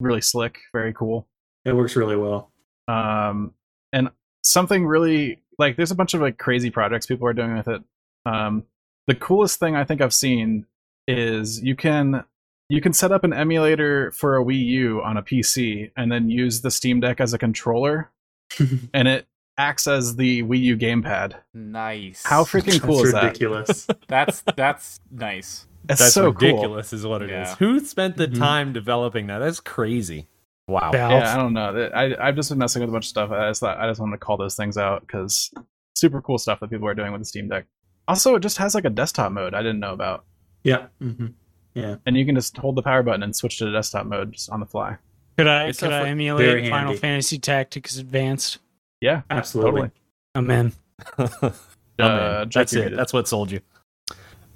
Really 0.00 0.20
slick, 0.20 0.58
very 0.72 0.92
cool. 0.92 1.26
It 1.64 1.74
works 1.74 1.96
really 1.96 2.16
well. 2.16 2.50
um 2.88 3.54
and 3.92 4.10
something 4.42 4.84
really 4.86 5.40
like 5.58 5.76
there's 5.76 5.90
a 5.90 5.94
bunch 5.94 6.12
of 6.14 6.20
like 6.20 6.36
crazy 6.36 6.68
projects 6.70 7.06
people 7.06 7.26
are 7.26 7.32
doing 7.32 7.56
with 7.56 7.66
it 7.68 7.80
um 8.26 8.64
the 9.06 9.14
coolest 9.14 9.58
thing 9.58 9.74
i 9.74 9.84
think 9.84 10.02
i've 10.02 10.12
seen 10.12 10.66
is 11.08 11.62
you 11.62 11.74
can 11.74 12.24
you 12.68 12.80
can 12.82 12.92
set 12.92 13.10
up 13.12 13.24
an 13.24 13.32
emulator 13.32 14.10
for 14.10 14.36
a 14.36 14.44
wii 14.44 14.58
u 14.66 15.00
on 15.02 15.16
a 15.16 15.22
pc 15.22 15.90
and 15.96 16.12
then 16.12 16.28
use 16.28 16.60
the 16.60 16.70
steam 16.70 17.00
deck 17.00 17.20
as 17.22 17.32
a 17.32 17.38
controller 17.38 18.10
and 18.92 19.08
it 19.08 19.26
acts 19.56 19.86
as 19.86 20.16
the 20.16 20.42
wii 20.42 20.58
u 20.60 20.76
gamepad 20.76 21.36
Nice. 21.54 22.22
how 22.26 22.44
freaking 22.44 22.82
cool 22.82 22.96
That's 22.96 23.06
is 23.06 23.12
that 23.12 23.24
ridiculous. 23.24 23.86
That's 24.08 24.42
that's 24.56 25.00
nice. 25.10 25.66
It's 25.88 26.00
That's 26.00 26.14
so 26.14 26.32
cool 26.32 26.48
ridiculous, 26.48 26.92
is 26.92 27.06
what 27.06 27.22
it 27.22 27.30
is. 27.30 27.48
Yeah. 27.48 27.54
Who 27.56 27.80
spent 27.80 28.16
the 28.16 28.28
Mhm. 28.28 28.38
time 28.38 28.72
developing 28.72 29.26
that? 29.28 29.38
That's 29.38 29.60
crazy. 29.60 30.28
Wow. 30.66 30.92
Valve. 30.92 31.10
yeah 31.12 31.34
i 31.34 31.36
don't 31.36 31.52
know 31.52 31.90
I, 31.94 32.16
i've 32.26 32.36
just 32.36 32.48
been 32.48 32.56
messing 32.56 32.80
with 32.80 32.88
a 32.88 32.92
bunch 32.92 33.04
of 33.04 33.08
stuff 33.10 33.30
i 33.30 33.50
just 33.50 33.60
thought 33.60 33.76
i 33.78 33.86
just 33.86 34.00
wanted 34.00 34.12
to 34.12 34.18
call 34.24 34.38
those 34.38 34.56
things 34.56 34.78
out 34.78 35.02
because 35.02 35.52
super 35.94 36.22
cool 36.22 36.38
stuff 36.38 36.58
that 36.60 36.70
people 36.70 36.88
are 36.88 36.94
doing 36.94 37.12
with 37.12 37.20
the 37.20 37.26
steam 37.26 37.50
deck 37.50 37.66
also 38.08 38.34
it 38.36 38.40
just 38.40 38.56
has 38.56 38.74
like 38.74 38.86
a 38.86 38.88
desktop 38.90 39.30
mode 39.30 39.52
i 39.52 39.58
didn't 39.60 39.78
know 39.78 39.92
about 39.92 40.24
yeah. 40.62 40.86
hmm 41.00 41.26
Yeah. 41.74 41.96
and 42.06 42.16
you 42.16 42.24
can 42.24 42.34
just 42.34 42.56
hold 42.56 42.76
the 42.76 42.82
power 42.82 43.02
button 43.02 43.22
and 43.22 43.36
switch 43.36 43.58
to 43.58 43.66
the 43.66 43.72
desktop 43.72 44.06
mode 44.06 44.32
just 44.32 44.48
on 44.48 44.60
the 44.60 44.64
fly. 44.66 44.96
Could 45.36 45.48
I 45.48 45.64
It's 45.66 45.80
could 45.80 45.92
a 45.92 45.96
I 45.96 46.00
fu- 46.00 46.06
emulate 46.06 46.70
Final 46.70 46.86
handy. 46.86 46.98
Fantasy 46.98 47.38
Tactics 47.38 47.98
Advanced? 47.98 48.56
Yeah, 49.02 49.20
Absolutely. 49.28 49.90
totally. 50.34 50.48
I'm. 50.58 50.72
Oh, 51.18 51.54
Uh, 51.98 52.46
That's 52.54 52.72
you 52.72 52.80
it. 52.80 52.84
read 52.84 52.92
it. 52.94 52.96
That's 52.96 53.12
what 53.12 53.28
sold 53.28 53.50
you. 53.50 53.60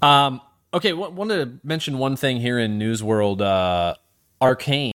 Um. 0.01 0.41
Okay. 0.75 0.91
W- 0.91 1.11
wanted 1.11 1.45
to 1.61 1.67
mention 1.67 1.99
one 1.99 2.17
thing 2.17 2.39
here 2.41 2.59
in 2.59 2.79
news 2.79 3.03
world. 3.03 3.43
Uh, 3.43 3.95
Arcane. 4.41 4.93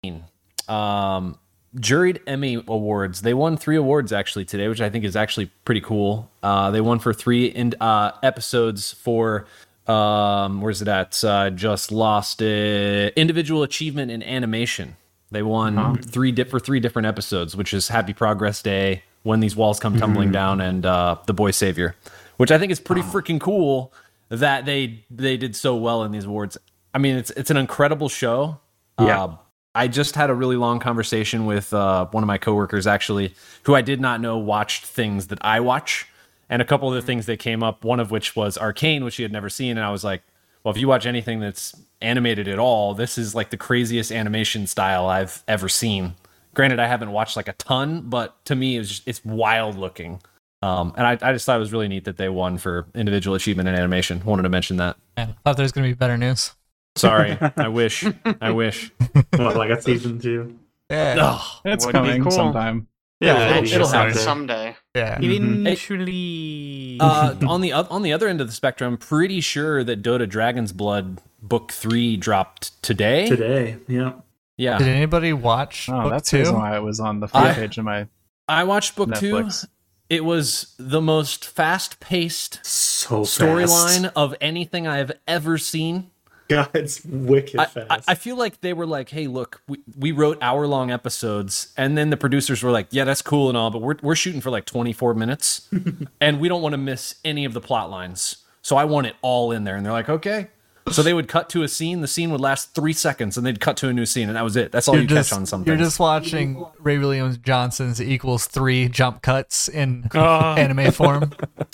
Um, 0.68 1.38
juried 1.76 2.20
Emmy 2.28 2.56
awards. 2.68 3.22
They 3.22 3.34
won 3.34 3.58
three 3.58 3.76
awards 3.76 4.12
actually 4.12 4.46
today, 4.46 4.68
which 4.68 4.82
I 4.82 4.90
think 4.90 5.06
is 5.06 5.16
actually 5.16 5.48
pretty 5.66 5.82
cool. 5.82 6.30
Uh, 6.44 6.72
they 6.72 6.82
won 6.82 7.00
for 7.00 7.14
three 7.14 7.46
in, 7.46 7.74
uh, 7.80 8.12
episodes 8.24 8.92
for. 8.94 9.46
Um, 9.88 10.62
where's 10.62 10.84
it 10.84 10.88
at? 10.88 11.24
Uh, 11.24 11.50
just 11.50 11.92
lost 11.92 12.44
it. 12.44 13.12
Individual 13.16 13.64
achievement 13.64 14.12
in 14.12 14.22
animation. 14.22 14.98
They 15.32 15.42
won 15.42 15.98
three 16.02 16.32
di- 16.32 16.44
for 16.44 16.60
three 16.60 16.80
different 16.80 17.08
episodes, 17.08 17.56
which 17.56 17.74
is 17.74 17.88
Happy 17.88 18.14
Progress 18.14 18.62
Day, 18.62 19.02
When 19.24 19.40
These 19.40 19.56
Walls 19.56 19.80
Come 19.80 19.98
Tumbling 19.98 20.32
Down, 20.32 20.62
and 20.62 20.86
uh, 20.86 21.18
The 21.26 21.34
Boy 21.34 21.50
Savior, 21.52 21.96
which 22.38 22.52
I 22.52 22.60
think 22.60 22.72
is 22.72 22.80
pretty 22.80 23.02
freaking 23.02 23.40
cool 23.40 23.92
that 24.30 24.66
they 24.66 25.04
they 25.10 25.38
did 25.38 25.56
so 25.56 25.76
well 25.76 26.04
in 26.04 26.12
these 26.12 26.26
awards. 26.26 26.58
I 26.94 26.98
mean, 26.98 27.18
it's 27.18 27.32
it's 27.32 27.52
an 27.52 27.58
incredible 27.58 28.10
show. 28.10 28.60
Yeah. 29.00 29.24
Uh, 29.24 29.38
I 29.76 29.88
just 29.88 30.16
had 30.16 30.30
a 30.30 30.34
really 30.34 30.56
long 30.56 30.80
conversation 30.80 31.46
with 31.46 31.74
uh, 31.74 32.08
one 32.08 32.24
of 32.24 32.28
my 32.28 32.38
coworkers, 32.38 32.88
actually, 32.88 33.36
who 33.64 33.76
I 33.76 33.82
did 33.82 34.02
not 34.02 34.20
know 34.20 34.38
watched 34.38 34.86
things 34.86 35.28
that 35.28 35.38
I 35.42 35.60
watch, 35.60 36.08
and 36.50 36.62
a 36.62 36.66
couple 36.66 36.90
of 36.90 36.96
the 36.96 37.02
things 37.02 37.28
that 37.28 37.38
came 37.38 37.62
up. 37.62 37.84
One 37.84 38.00
of 38.00 38.12
which 38.12 38.36
was 38.36 38.58
Arcane, 38.58 39.04
which 39.04 39.18
he 39.18 39.24
had 39.24 39.32
never 39.32 39.50
seen, 39.50 39.78
and 39.78 39.86
I 39.86 39.92
was 39.92 40.04
like, 40.04 40.24
"Well, 40.64 40.74
if 40.74 40.80
you 40.80 40.88
watch 40.88 41.06
anything 41.06 41.40
that's 41.40 41.76
animated 42.02 42.48
at 42.48 42.60
all, 42.60 42.94
this 42.94 43.18
is 43.18 43.36
like 43.36 43.52
the 43.52 43.58
craziest 43.58 44.12
animation 44.12 44.66
style 44.68 45.08
I've 45.08 45.44
ever 45.48 45.70
seen." 45.70 46.16
Granted, 46.56 46.80
I 46.80 46.88
haven't 46.88 47.12
watched 47.12 47.38
like 47.38 47.48
a 47.48 47.54
ton, 47.54 48.10
but 48.10 48.44
to 48.46 48.56
me, 48.56 48.78
it's 48.78 48.90
just, 48.90 49.08
it's 49.08 49.24
wild 49.24 49.78
looking. 49.78 50.20
Um, 50.62 50.94
and 50.98 51.08
I, 51.08 51.12
I 51.22 51.34
just 51.34 51.46
thought 51.46 51.56
it 51.56 51.60
was 51.60 51.72
really 51.72 51.88
neat 51.88 52.04
that 52.06 52.18
they 52.18 52.28
won 52.30 52.58
for 52.58 52.86
individual 52.94 53.36
achievement 53.36 53.70
in 53.70 53.76
animation. 53.76 54.22
Wanted 54.26 54.44
to 54.44 54.50
mention 54.50 54.78
that. 54.78 54.98
Man, 55.18 55.36
thought 55.46 55.56
there 55.58 55.64
was 55.64 55.72
gonna 55.72 55.88
be 55.88 55.94
better 55.94 56.18
news. 56.18 56.52
Sorry, 56.96 57.38
I 57.56 57.68
wish, 57.70 58.04
I 58.42 58.52
wish. 58.52 58.92
What, 59.36 59.56
like 59.56 59.70
a 59.70 59.82
season 59.82 60.20
two? 60.20 60.58
Yeah. 60.90 61.16
Ugh. 61.20 61.62
It's 61.66 61.86
Would 61.86 61.92
be 61.94 61.98
coming 62.00 62.22
cool. 62.24 62.32
sometime. 62.32 62.88
Yeah, 63.22 63.58
it'll- 63.58 63.74
it'll 63.74 63.88
happen. 63.88 64.14
someday. 64.16 64.76
Yeah. 64.96 65.20
Eventually. 65.22 66.98
uh, 67.02 67.36
on 67.48 67.62
the 67.62 67.72
on 67.74 68.02
the 68.02 68.14
other 68.14 68.28
end 68.28 68.42
of 68.42 68.48
the 68.48 68.54
spectrum, 68.54 68.94
I'm 68.94 68.98
pretty 68.98 69.42
sure 69.42 69.84
that 69.84 70.02
Dota 70.02 70.28
Dragon's 70.28 70.72
Blood 70.72 71.22
Book 71.42 71.72
Three 71.72 72.18
dropped 72.18 72.82
today. 72.82 73.28
Today. 73.28 73.78
Yeah. 73.88 74.14
Yeah, 74.58 74.78
Did 74.78 74.88
anybody 74.90 75.32
watch 75.32 75.88
Oh, 75.88 76.02
book 76.02 76.12
that's 76.12 76.30
the 76.32 76.38
two? 76.38 76.42
reason 76.44 76.56
why 76.56 76.76
it 76.76 76.82
was 76.82 77.00
on 77.00 77.22
the 77.22 77.30
front 77.30 77.48
I- 77.48 77.54
page 77.54 77.78
of 77.78 77.86
my. 77.86 78.08
I 78.50 78.64
watched 78.66 78.96
Book 78.96 79.10
Netflix. 79.10 79.62
Two. 79.62 79.68
It 80.10 80.26
was 80.26 80.74
the 80.78 81.02
most 81.02 81.46
fast 81.46 82.00
paced 82.00 82.66
So 82.66 83.22
storyline 83.22 84.12
of 84.16 84.36
anything 84.42 84.88
I 84.88 84.98
have 84.98 85.12
ever 85.28 85.60
seen. 85.60 86.10
God, 86.48 86.70
it's 86.74 87.06
wicked 87.06 87.60
I, 87.60 87.66
fast. 87.66 88.10
I, 88.10 88.14
I 88.14 88.16
feel 88.16 88.36
like 88.36 88.62
they 88.62 88.74
were 88.74 88.88
like, 88.88 89.10
"Hey, 89.10 89.28
look, 89.28 89.62
we, 89.68 89.78
we 89.96 90.12
wrote 90.12 90.40
hour 90.42 90.66
long 90.66 90.90
episodes," 90.90 91.72
and 91.78 91.96
then 91.96 92.10
the 92.10 92.18
producers 92.18 92.64
were 92.64 92.72
like, 92.72 92.88
"Yeah, 92.90 93.04
that's 93.04 93.22
cool 93.22 93.50
and 93.50 93.58
all, 93.58 93.70
but 93.70 93.84
we're 93.84 93.98
we're 94.02 94.16
shooting 94.16 94.42
for 94.42 94.50
like 94.50 94.66
24 94.66 95.14
minutes, 95.14 95.70
and 96.22 96.40
we 96.40 96.50
don't 96.50 96.64
want 96.64 96.74
to 96.74 96.78
miss 96.78 97.16
any 97.24 97.46
of 97.46 97.54
the 97.54 97.62
plot 97.62 97.92
lines, 97.92 98.38
so 98.64 98.78
I 98.78 98.86
want 98.86 99.06
it 99.06 99.16
all 99.22 99.52
in 99.52 99.64
there." 99.64 99.76
And 99.76 99.86
they're 99.86 99.94
like, 99.94 100.10
"Okay." 100.10 100.48
So 100.92 101.04
they 101.04 101.14
would 101.14 101.28
cut 101.28 101.50
to 101.50 101.64
a 101.64 101.68
scene. 101.68 102.02
The 102.02 102.08
scene 102.08 102.32
would 102.32 102.42
last 102.42 102.74
three 102.74 102.94
seconds, 102.94 103.38
and 103.38 103.46
they'd 103.46 103.60
cut 103.60 103.78
to 103.78 103.90
a 103.90 103.94
new 103.94 104.06
scene, 104.06 104.28
and 104.28 104.36
that 104.36 104.44
was 104.44 104.56
it. 104.56 104.72
That's 104.72 104.88
all 104.88 104.96
You're 104.96 105.04
you 105.04 105.08
just, 105.08 105.30
catch 105.30 105.38
on 105.38 105.46
some 105.46 105.64
you're 105.66 105.78
just 105.78 106.00
watching 106.00 106.66
Ray 106.80 106.98
Williams 106.98 107.38
Johnson's 107.38 108.02
equals 108.02 108.48
three 108.48 108.90
jump 108.90 109.22
cuts 109.22 109.68
in 109.70 110.10
Oh. 110.14 110.56
anime 110.56 110.92
form. 110.92 111.32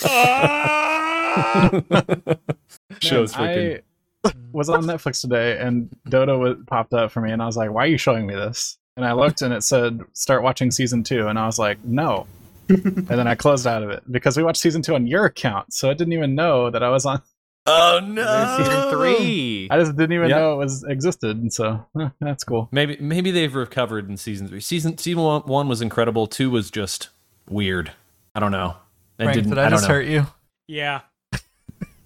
Shows 3.00 3.32
freaking. 3.32 3.82
I 4.24 4.32
was 4.52 4.68
on 4.68 4.82
Netflix 4.84 5.20
today, 5.20 5.58
and 5.58 5.88
Dota 6.08 6.38
was, 6.38 6.56
popped 6.66 6.92
up 6.94 7.10
for 7.12 7.20
me, 7.20 7.30
and 7.30 7.40
I 7.42 7.46
was 7.46 7.56
like, 7.56 7.70
"Why 7.70 7.84
are 7.84 7.88
you 7.88 7.98
showing 7.98 8.26
me 8.26 8.34
this?" 8.34 8.78
And 8.96 9.04
I 9.04 9.12
looked, 9.12 9.42
and 9.42 9.52
it 9.54 9.62
said, 9.62 10.00
"Start 10.14 10.42
watching 10.42 10.70
season 10.70 11.02
two. 11.04 11.28
and 11.28 11.38
I 11.38 11.46
was 11.46 11.58
like, 11.58 11.82
"No." 11.84 12.26
and 12.68 13.06
then 13.06 13.28
I 13.28 13.36
closed 13.36 13.66
out 13.66 13.82
of 13.84 13.90
it 13.90 14.02
because 14.10 14.36
we 14.36 14.42
watched 14.42 14.60
season 14.60 14.82
two 14.82 14.94
on 14.96 15.06
your 15.06 15.24
account, 15.26 15.72
so 15.72 15.88
it 15.90 15.98
didn't 15.98 16.14
even 16.14 16.34
know 16.34 16.68
that 16.70 16.82
I 16.82 16.88
was 16.90 17.06
on 17.06 17.22
Oh 17.66 18.00
no! 18.04 18.56
season 18.58 18.90
three. 18.90 19.68
I 19.70 19.78
just 19.78 19.96
didn't 19.96 20.12
even 20.12 20.28
Yep. 20.28 20.38
know 20.38 20.52
it 20.52 20.56
was 20.56 20.84
existed, 20.84 21.36
and 21.36 21.52
so 21.52 21.84
that's 22.20 22.44
cool. 22.44 22.68
Maybe 22.70 22.96
maybe 23.00 23.30
they've 23.30 23.54
recovered 23.54 24.08
in 24.08 24.16
season 24.16 24.46
three. 24.48 24.60
Season 24.60 24.96
season 24.98 25.22
one, 25.22 25.42
one 25.42 25.68
was 25.68 25.82
incredible. 25.82 26.26
Two 26.26 26.50
was 26.50 26.70
just 26.70 27.08
weird. 27.48 27.92
I 28.34 28.40
don't 28.40 28.52
know. 28.52 28.76
It 29.18 29.24
Frank, 29.24 29.34
didn't. 29.34 29.50
did 29.50 29.58
I, 29.58 29.66
I 29.66 29.70
just 29.70 29.88
know. 29.88 29.94
hurt 29.94 30.06
you? 30.06 30.26
Yeah. 30.68 31.00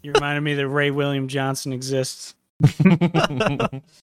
you 0.02 0.12
reminded 0.12 0.42
me 0.42 0.54
that 0.54 0.68
Ray 0.68 0.90
William 0.90 1.28
Johnson 1.28 1.72
exists. 1.72 2.34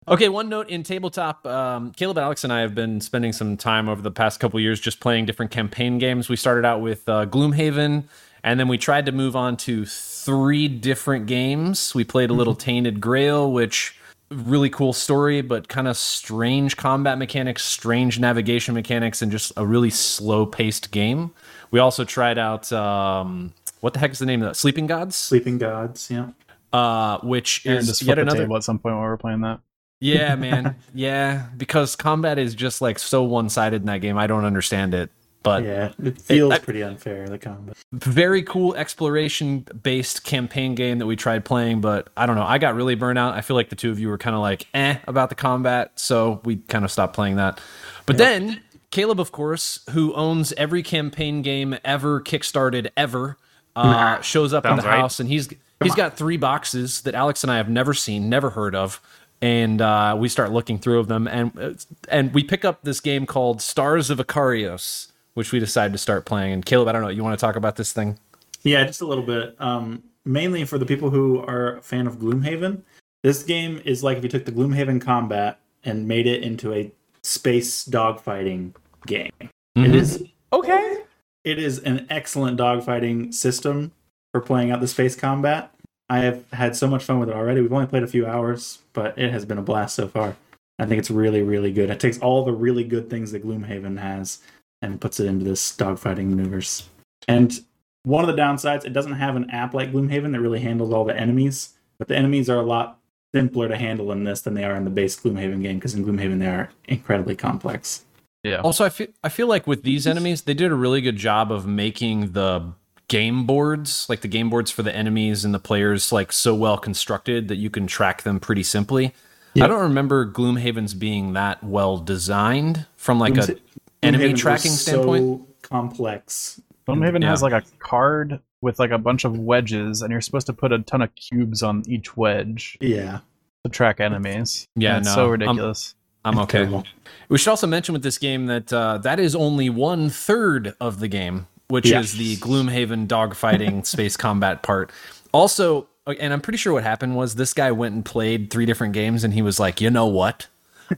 okay, 0.07 0.29
one 0.29 0.49
note 0.49 0.69
in 0.69 0.83
tabletop. 0.83 1.45
Um, 1.45 1.91
Caleb, 1.91 2.17
Alex, 2.17 2.43
and 2.43 2.53
I 2.53 2.61
have 2.61 2.75
been 2.75 3.01
spending 3.01 3.33
some 3.33 3.57
time 3.57 3.89
over 3.89 4.01
the 4.01 4.11
past 4.11 4.39
couple 4.39 4.59
years 4.59 4.79
just 4.79 4.99
playing 4.99 5.25
different 5.25 5.51
campaign 5.51 5.97
games. 5.97 6.29
We 6.29 6.35
started 6.35 6.65
out 6.65 6.81
with 6.81 7.07
uh, 7.09 7.25
Gloomhaven, 7.25 8.03
and 8.43 8.59
then 8.59 8.67
we 8.67 8.77
tried 8.77 9.05
to 9.07 9.11
move 9.11 9.35
on 9.35 9.57
to 9.57 9.85
three 10.25 10.67
different 10.67 11.25
games. 11.27 11.93
We 11.93 12.03
played 12.03 12.29
a 12.29 12.33
little 12.33 12.55
Tainted 12.55 13.01
Grail, 13.01 13.51
which 13.51 13.95
really 14.29 14.69
cool 14.69 14.93
story, 14.93 15.41
but 15.41 15.67
kind 15.67 15.87
of 15.87 15.97
strange 15.97 16.77
combat 16.77 17.17
mechanics, 17.17 17.63
strange 17.63 18.19
navigation 18.19 18.73
mechanics, 18.73 19.21
and 19.21 19.31
just 19.31 19.51
a 19.57 19.65
really 19.65 19.89
slow 19.89 20.45
paced 20.45 20.91
game. 20.91 21.31
We 21.71 21.79
also 21.79 22.03
tried 22.03 22.37
out 22.37 22.71
um, 22.71 23.53
what 23.81 23.93
the 23.93 23.99
heck 23.99 24.11
is 24.11 24.19
the 24.19 24.25
name 24.25 24.41
of 24.41 24.49
that? 24.49 24.55
Sleeping 24.55 24.87
Gods, 24.87 25.15
Sleeping 25.15 25.57
Gods, 25.57 26.09
yeah. 26.09 26.29
uh, 26.71 27.19
which 27.19 27.65
Aaron 27.65 27.79
is 27.79 28.01
yet 28.01 28.19
another. 28.19 28.51
at 28.55 28.63
some 28.63 28.79
point 28.79 28.95
while 28.95 29.03
we're 29.03 29.17
playing 29.17 29.41
that. 29.41 29.59
Yeah, 29.99 30.35
man. 30.35 30.75
yeah, 30.93 31.47
because 31.55 31.95
combat 31.95 32.37
is 32.37 32.55
just 32.55 32.81
like 32.81 32.99
so 32.99 33.23
one 33.23 33.49
sided 33.49 33.81
in 33.81 33.85
that 33.87 34.01
game. 34.01 34.17
I 34.17 34.27
don't 34.27 34.45
understand 34.45 34.93
it. 34.93 35.11
But 35.43 35.63
Yeah, 35.63 35.91
it 36.01 36.21
feels 36.21 36.53
I- 36.53 36.59
pretty 36.59 36.81
unfair, 36.81 37.27
the 37.27 37.37
combat. 37.37 37.75
very 37.91 38.41
cool 38.43 38.73
exploration 38.75 39.65
based 39.83 40.23
campaign 40.23 40.73
game 40.73 40.99
that 40.99 41.05
we 41.05 41.15
tried 41.17 41.43
playing, 41.43 41.81
but 41.81 42.07
I 42.15 42.25
don't 42.25 42.35
know. 42.37 42.45
I 42.45 42.57
got 42.57 42.75
really 42.75 42.95
burnt 42.95 43.19
out. 43.19 43.33
I 43.33 43.41
feel 43.41 43.55
like 43.57 43.69
the 43.69 43.75
two 43.75 43.91
of 43.91 43.99
you 43.99 44.07
were 44.07 44.17
kind 44.17 44.35
of 44.35 44.41
like 44.41 44.67
eh 44.73 44.97
about 45.05 45.27
the 45.29 45.35
combat, 45.35 45.91
so 45.99 46.39
we 46.45 46.55
kind 46.55 46.85
of 46.85 46.91
stopped 46.91 47.13
playing 47.13 47.35
that. 47.35 47.59
But 48.05 48.17
then 48.17 48.61
Caleb, 48.89 49.19
of 49.19 49.31
course, 49.31 49.79
who 49.89 50.13
owns 50.13 50.53
every 50.53 50.81
campaign 50.83 51.41
game 51.41 51.75
ever 51.83 52.21
kickstarted 52.21 52.89
ever, 52.95 53.37
uh, 53.75 54.21
shows 54.21 54.53
up 54.53 54.65
in 54.65 54.75
the 54.77 54.83
right. 54.83 54.99
house 54.99 55.19
and 55.19 55.27
he's 55.27 55.49
he's 55.83 55.95
got 55.95 56.15
three 56.15 56.37
boxes 56.37 57.01
that 57.01 57.15
Alex 57.15 57.43
and 57.43 57.51
I 57.51 57.57
have 57.57 57.67
never 57.69 57.93
seen, 57.93 58.29
never 58.29 58.51
heard 58.51 58.75
of. 58.75 59.01
And 59.41 59.81
uh, 59.81 60.15
we 60.17 60.29
start 60.29 60.53
looking 60.53 60.79
through 60.79 60.99
of 60.99 61.09
them, 61.09 61.27
and 61.27 61.59
uh, 61.59 61.73
and 62.07 62.33
we 62.33 62.43
pick 62.45 62.63
up 62.63 62.83
this 62.83 63.01
game 63.01 63.25
called 63.25 63.61
Stars 63.61 64.09
of 64.09 64.19
Akarios, 64.19 65.07
which 65.33 65.51
we 65.51 65.59
decided 65.59 65.91
to 65.93 65.97
start 65.97 66.25
playing. 66.25 66.53
And 66.53 66.65
Caleb, 66.65 66.87
I 66.87 66.91
don't 66.91 67.01
know, 67.01 67.09
you 67.09 67.23
want 67.23 67.37
to 67.37 67.43
talk 67.43 67.55
about 67.55 67.75
this 67.75 67.91
thing? 67.93 68.17
Yeah, 68.63 68.83
just 68.85 69.01
a 69.01 69.05
little 69.05 69.23
bit. 69.25 69.55
Um, 69.59 70.03
mainly 70.25 70.63
for 70.65 70.77
the 70.77 70.85
people 70.85 71.09
who 71.09 71.39
are 71.39 71.77
a 71.77 71.81
fan 71.81 72.07
of 72.07 72.17
Gloomhaven. 72.17 72.81
This 73.23 73.43
game 73.43 73.81
is 73.85 74.03
like 74.03 74.17
if 74.17 74.23
you 74.23 74.29
took 74.29 74.45
the 74.45 74.51
Gloomhaven 74.51 75.01
combat 75.01 75.59
and 75.83 76.07
made 76.07 76.27
it 76.27 76.43
into 76.43 76.73
a 76.73 76.91
space 77.23 77.85
dogfighting 77.85 78.73
game. 79.05 79.31
It 79.75 79.95
is 79.95 80.23
Okay. 80.51 80.97
it 81.43 81.57
is 81.57 81.79
an 81.79 82.05
excellent 82.09 82.59
dogfighting 82.59 83.33
system 83.33 83.91
for 84.33 84.39
playing 84.41 84.71
out 84.71 84.81
the 84.81 84.87
space 84.87 85.15
combat. 85.15 85.73
I 86.09 86.19
have 86.19 86.43
had 86.51 86.75
so 86.75 86.87
much 86.87 87.03
fun 87.03 87.19
with 87.19 87.29
it 87.29 87.35
already. 87.35 87.61
We've 87.61 87.73
only 87.73 87.87
played 87.87 88.03
a 88.03 88.07
few 88.07 88.25
hours, 88.27 88.79
but 88.93 89.17
it 89.17 89.31
has 89.31 89.45
been 89.45 89.57
a 89.57 89.61
blast 89.63 89.95
so 89.95 90.07
far. 90.07 90.35
I 90.79 90.85
think 90.85 90.99
it's 90.99 91.09
really, 91.11 91.41
really 91.41 91.71
good. 91.71 91.89
It 91.89 91.99
takes 91.99 92.19
all 92.19 92.43
the 92.43 92.51
really 92.51 92.83
good 92.83 93.09
things 93.09 93.31
that 93.31 93.43
Gloomhaven 93.45 93.99
has 93.99 94.39
and 94.83 95.01
puts 95.01 95.19
it 95.19 95.25
into 95.25 95.45
this 95.45 95.75
dogfighting 95.75 96.27
maneuvers. 96.27 96.87
And 97.27 97.57
one 98.03 98.27
of 98.27 98.35
the 98.35 98.39
downsides, 98.39 98.85
it 98.85 98.93
doesn't 98.93 99.13
have 99.13 99.35
an 99.35 99.49
app 99.49 99.73
like 99.73 99.91
Gloomhaven 99.91 100.33
that 100.33 100.41
really 100.41 100.59
handles 100.59 100.91
all 100.91 101.05
the 101.05 101.17
enemies, 101.17 101.73
but 101.97 102.09
the 102.09 102.17
enemies 102.17 102.49
are 102.49 102.57
a 102.57 102.63
lot 102.63 102.99
simpler 103.33 103.67
to 103.67 103.77
handle 103.77 104.11
in 104.11 104.25
this 104.25 104.41
than 104.41 104.53
they 104.53 104.65
are 104.65 104.75
in 104.75 104.83
the 104.83 104.89
base 104.89 105.19
Gloomhaven 105.19 105.61
game 105.63 105.77
because 105.77 105.95
in 105.95 106.05
Gloomhaven 106.05 106.39
they 106.39 106.47
are 106.47 106.69
incredibly 106.85 107.35
complex. 107.35 108.03
Yeah. 108.43 108.59
Also, 108.59 108.83
I 108.83 108.89
feel 108.89 109.07
I 109.23 109.29
feel 109.29 109.47
like 109.47 109.65
with 109.65 109.83
these 109.83 110.05
enemies, 110.05 110.41
they 110.41 110.53
did 110.53 110.69
a 110.69 110.75
really 110.75 110.99
good 110.99 111.15
job 111.15 111.49
of 111.49 111.65
making 111.65 112.33
the 112.33 112.73
game 113.07 113.45
boards, 113.45 114.05
like 114.09 114.19
the 114.19 114.27
game 114.27 114.49
boards 114.49 114.69
for 114.69 114.83
the 114.83 114.93
enemies 114.93 115.45
and 115.45 115.53
the 115.53 115.59
players, 115.59 116.11
like 116.11 116.33
so 116.33 116.53
well 116.53 116.77
constructed 116.77 117.47
that 117.47 117.55
you 117.55 117.69
can 117.69 117.87
track 117.87 118.23
them 118.23 118.41
pretty 118.41 118.63
simply. 118.63 119.13
Yeah. 119.53 119.65
I 119.65 119.67
don't 119.67 119.81
remember 119.81 120.29
Gloomhaven's 120.29 120.93
being 120.93 121.33
that 121.33 121.63
well 121.63 121.97
designed 121.97 122.85
from 122.97 123.19
like 123.19 123.37
a 123.37 123.41
Gloomhaven 123.41 123.59
enemy 124.03 124.31
was 124.31 124.41
tracking 124.41 124.71
standpoint. 124.71 125.41
So 125.41 125.47
complex. 125.61 126.61
Stonehaven 126.83 127.21
Yeah. 127.21 127.29
has 127.29 127.41
like 127.41 127.53
a 127.53 127.63
card 127.79 128.39
with 128.61 128.79
like 128.79 128.91
a 128.91 128.97
bunch 128.97 129.23
of 129.25 129.37
wedges, 129.37 130.01
and 130.01 130.11
you're 130.11 130.21
supposed 130.21 130.47
to 130.47 130.53
put 130.53 130.71
a 130.71 130.79
ton 130.79 131.01
of 131.01 131.13
cubes 131.15 131.63
on 131.63 131.83
each 131.87 132.15
wedge 132.17 132.77
Yeah. 132.81 133.19
to 133.63 133.69
track 133.69 133.99
enemies. 133.99 134.67
Yeah, 134.75 134.97
And 134.97 135.05
it's 135.05 135.09
no, 135.09 135.15
so 135.15 135.21
I'm- 135.23 135.31
ridiculous. 135.31 135.95
I'm 136.25 136.37
okay. 136.39 136.59
Terrible. 136.59 136.85
We 137.27 137.37
should 137.37 137.49
also 137.49 137.67
mention 137.67 137.91
with 137.93 138.03
this 138.03 138.17
game 138.17 138.45
that 138.45 138.71
uh, 138.71 138.97
that 138.99 139.19
is 139.19 139.35
only 139.35 139.69
one 139.69 140.09
third 140.09 140.73
of 140.79 140.99
the 141.01 141.09
game, 141.09 141.47
which 141.67 141.89
Yeah. 141.89 141.99
is 141.99 142.13
the 142.17 142.37
Gloomhaven 142.37 143.07
dogfighting 143.07 143.85
space 143.85 144.15
combat 144.15 144.61
part. 144.63 144.89
Also, 145.33 145.87
and 146.19 146.31
I'm 146.31 146.39
pretty 146.41 146.57
sure 146.57 146.71
what 146.73 146.83
happened 146.83 147.15
was 147.17 147.35
this 147.35 147.53
guy 147.53 147.71
went 147.71 147.95
and 147.95 148.05
played 148.05 148.49
three 148.51 148.65
different 148.65 148.93
games, 148.93 149.23
and 149.25 149.33
he 149.33 149.41
was 149.41 149.59
like, 149.59 149.81
you 149.81 149.89
know 149.89 150.05
what? 150.05 150.47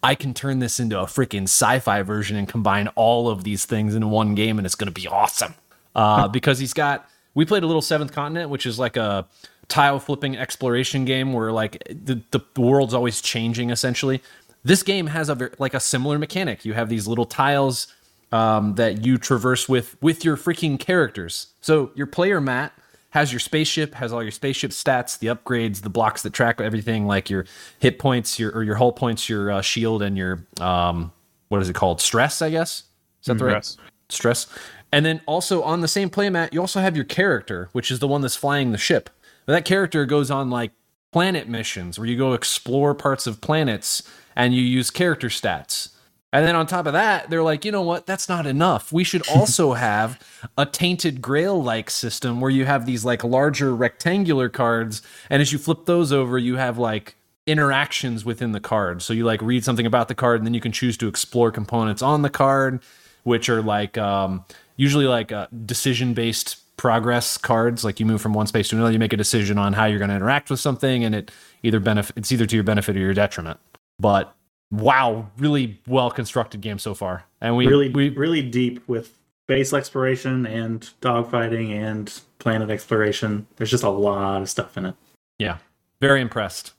I 0.04 0.16
can 0.16 0.34
turn 0.34 0.60
this 0.60 0.80
into 0.80 1.00
a 1.00 1.06
freaking 1.06 1.44
sci-fi 1.44 2.02
version 2.02 2.38
and 2.38 2.48
combine 2.48 2.88
all 2.90 3.30
of 3.30 3.44
these 3.44 3.66
things 3.66 3.96
in 3.96 4.10
one 4.10 4.36
game, 4.36 4.58
and 4.58 4.66
it's 4.66 4.76
going 4.76 4.94
to 4.94 5.02
be 5.02 5.08
awesome. 5.08 5.56
Uh, 5.94 6.28
because 6.30 6.60
he's 6.60 6.74
got. 6.74 7.10
We 7.34 7.44
played 7.44 7.64
a 7.64 7.68
little 7.68 7.82
Seventh 7.82 8.14
Continent, 8.14 8.50
which 8.50 8.66
is 8.66 8.80
like 8.80 8.96
a 8.96 9.28
tile 9.68 10.00
flipping 10.00 10.38
exploration 10.38 11.06
game 11.06 11.34
where 11.34 11.52
like 11.52 11.82
the, 11.90 12.22
the 12.32 12.42
world's 12.60 12.94
always 12.94 13.22
changing 13.22 13.70
essentially 13.70 14.22
this 14.64 14.84
game 14.84 15.08
has 15.08 15.30
a 15.30 15.50
like 15.58 15.74
a 15.74 15.80
similar 15.80 16.20
mechanic 16.20 16.66
you 16.66 16.74
have 16.74 16.90
these 16.90 17.08
little 17.08 17.26
tiles 17.26 17.88
um, 18.32 18.76
that 18.76 19.06
you 19.06 19.18
traverse 19.18 19.68
with 19.68 20.02
with 20.02 20.24
your 20.24 20.38
freaking 20.38 20.80
characters 20.80 21.48
so 21.62 21.92
your 21.96 22.08
player 22.08 22.40
mat 22.40 22.74
has 23.16 23.34
your 23.34 23.40
spaceship 23.40 23.96
has 23.96 24.14
all 24.14 24.22
your 24.22 24.32
spaceship 24.32 24.72
stats 24.72 25.18
the 25.18 25.28
upgrades 25.28 25.82
the 25.82 25.90
blocks 25.90 26.22
that 26.22 26.34
track 26.34 26.62
everything 26.62 27.08
like 27.08 27.30
your 27.30 27.46
hit 27.80 27.98
points 27.98 28.38
your 28.38 28.52
or 28.52 28.64
your 28.64 28.76
hull 28.76 28.92
points 28.92 29.28
your 29.28 29.52
uh, 29.52 29.62
shield 29.62 30.04
and 30.04 30.16
your 30.16 30.46
um, 30.62 31.12
what 31.50 31.62
is 31.62 31.70
it 31.70 31.74
called 31.74 32.00
stress 32.00 32.42
i 32.42 32.50
guess 32.50 32.84
is 33.22 33.28
that 33.28 33.38
the 33.40 33.46
right 33.46 33.66
Stress. 34.10 34.48
stress. 34.48 34.60
And 34.92 35.06
then 35.06 35.22
also 35.26 35.62
on 35.64 35.82
the 35.82 35.88
same 35.88 36.10
playmat, 36.10 36.54
you 36.54 36.62
also 36.62 36.80
have 36.80 36.96
your 36.96 37.06
character, 37.06 37.70
which 37.74 37.92
is 37.92 38.00
the 38.00 38.08
one 38.08 38.22
that's 38.22 38.36
flying 38.36 38.72
the 38.72 38.78
ship. 38.78 39.10
That 39.46 39.66
character 39.66 40.06
goes 40.06 40.32
on 40.32 40.50
like 40.50 40.72
planet 41.12 41.48
missions 41.48 41.98
where 42.00 42.08
you 42.08 42.18
go 42.18 42.34
explore 42.34 42.94
parts 42.94 43.28
of 43.28 43.42
planets 43.42 44.04
and 44.36 44.54
you 44.54 44.62
use 44.62 44.92
character 44.92 45.28
stats. 45.28 45.90
And 46.36 46.46
then 46.46 46.58
on 46.58 46.68
top 46.68 46.86
of 46.86 46.92
that, 46.92 47.30
they're 47.30 47.42
like, 47.42 47.64
you 47.64 47.72
know 47.72 47.82
what? 47.82 48.06
That's 48.06 48.28
not 48.28 48.46
enough. 48.46 48.92
We 48.92 49.06
should 49.06 49.26
also 49.30 49.72
have 49.88 50.20
a 50.58 50.66
tainted 50.66 51.22
grail 51.22 51.64
like 51.64 51.90
system 51.90 52.42
where 52.42 52.52
you 52.52 52.66
have 52.66 52.86
these 52.86 53.06
like 53.06 53.24
larger 53.24 53.74
rectangular 53.74 54.50
cards. 54.50 55.02
And 55.30 55.42
as 55.42 55.54
you 55.54 55.58
flip 55.58 55.86
those 55.86 56.12
over, 56.12 56.38
you 56.38 56.58
have 56.58 56.78
like 56.78 57.16
interactions 57.48 58.26
within 58.26 58.52
the 58.52 58.60
card. 58.60 59.02
So 59.02 59.14
you 59.14 59.24
like 59.24 59.42
read 59.42 59.64
something 59.64 59.86
about 59.86 60.10
the 60.10 60.16
card 60.16 60.42
and 60.42 60.46
then 60.46 60.54
you 60.54 60.60
can 60.60 60.74
choose 60.74 60.98
to 60.98 61.08
explore 61.08 61.52
components 61.52 62.02
on 62.02 62.22
the 62.22 62.30
card, 62.30 62.82
which 63.24 63.48
are 63.48 63.62
like 63.62 63.98
um, 63.98 64.44
usually 64.76 65.06
like 65.06 65.32
uh, 65.32 65.48
decision 65.66 66.14
based 66.14 66.58
progress 66.76 67.38
cards. 67.38 67.86
Like 67.86 68.02
you 68.02 68.06
move 68.06 68.22
from 68.22 68.34
one 68.34 68.48
space 68.48 68.68
to 68.70 68.76
another, 68.76 68.92
you 68.92 69.00
make 69.00 69.14
a 69.14 69.18
decision 69.18 69.58
on 69.58 69.72
how 69.72 69.86
you're 69.86 70.00
going 70.00 70.10
to 70.10 70.16
interact 70.18 70.50
with 70.50 70.60
something, 70.60 71.06
and 71.06 71.16
it 71.16 71.32
either 71.64 71.80
benefit 71.80 72.18
it's 72.18 72.30
either 72.34 72.46
to 72.46 72.56
your 72.56 72.66
benefit 72.66 72.98
or 72.98 73.00
your 73.00 73.14
detriment. 73.14 73.58
But 73.98 74.36
wow, 74.72 75.30
really 75.38 75.82
well 75.88 76.12
constructed 76.12 76.62
game 76.62 76.80
so 76.80 76.94
far, 76.94 77.26
and 77.42 77.56
we 77.56 77.68
really, 77.68 77.90
we 77.90 78.10
really 78.10 78.42
deep 78.42 78.88
with 78.88 79.18
space 79.46 79.74
exploration 79.74 80.46
and 80.46 80.90
dogfighting 81.02 81.70
and 81.72 82.22
planet 82.40 82.70
exploration. 82.70 83.48
There's 83.56 83.72
just 83.72 83.84
a 83.84 83.90
lot 83.90 84.42
of 84.42 84.50
stuff 84.50 84.78
in 84.78 84.86
it. 84.86 84.96
Yeah, 85.38 85.58
very 86.02 86.22
impressed. 86.22 86.74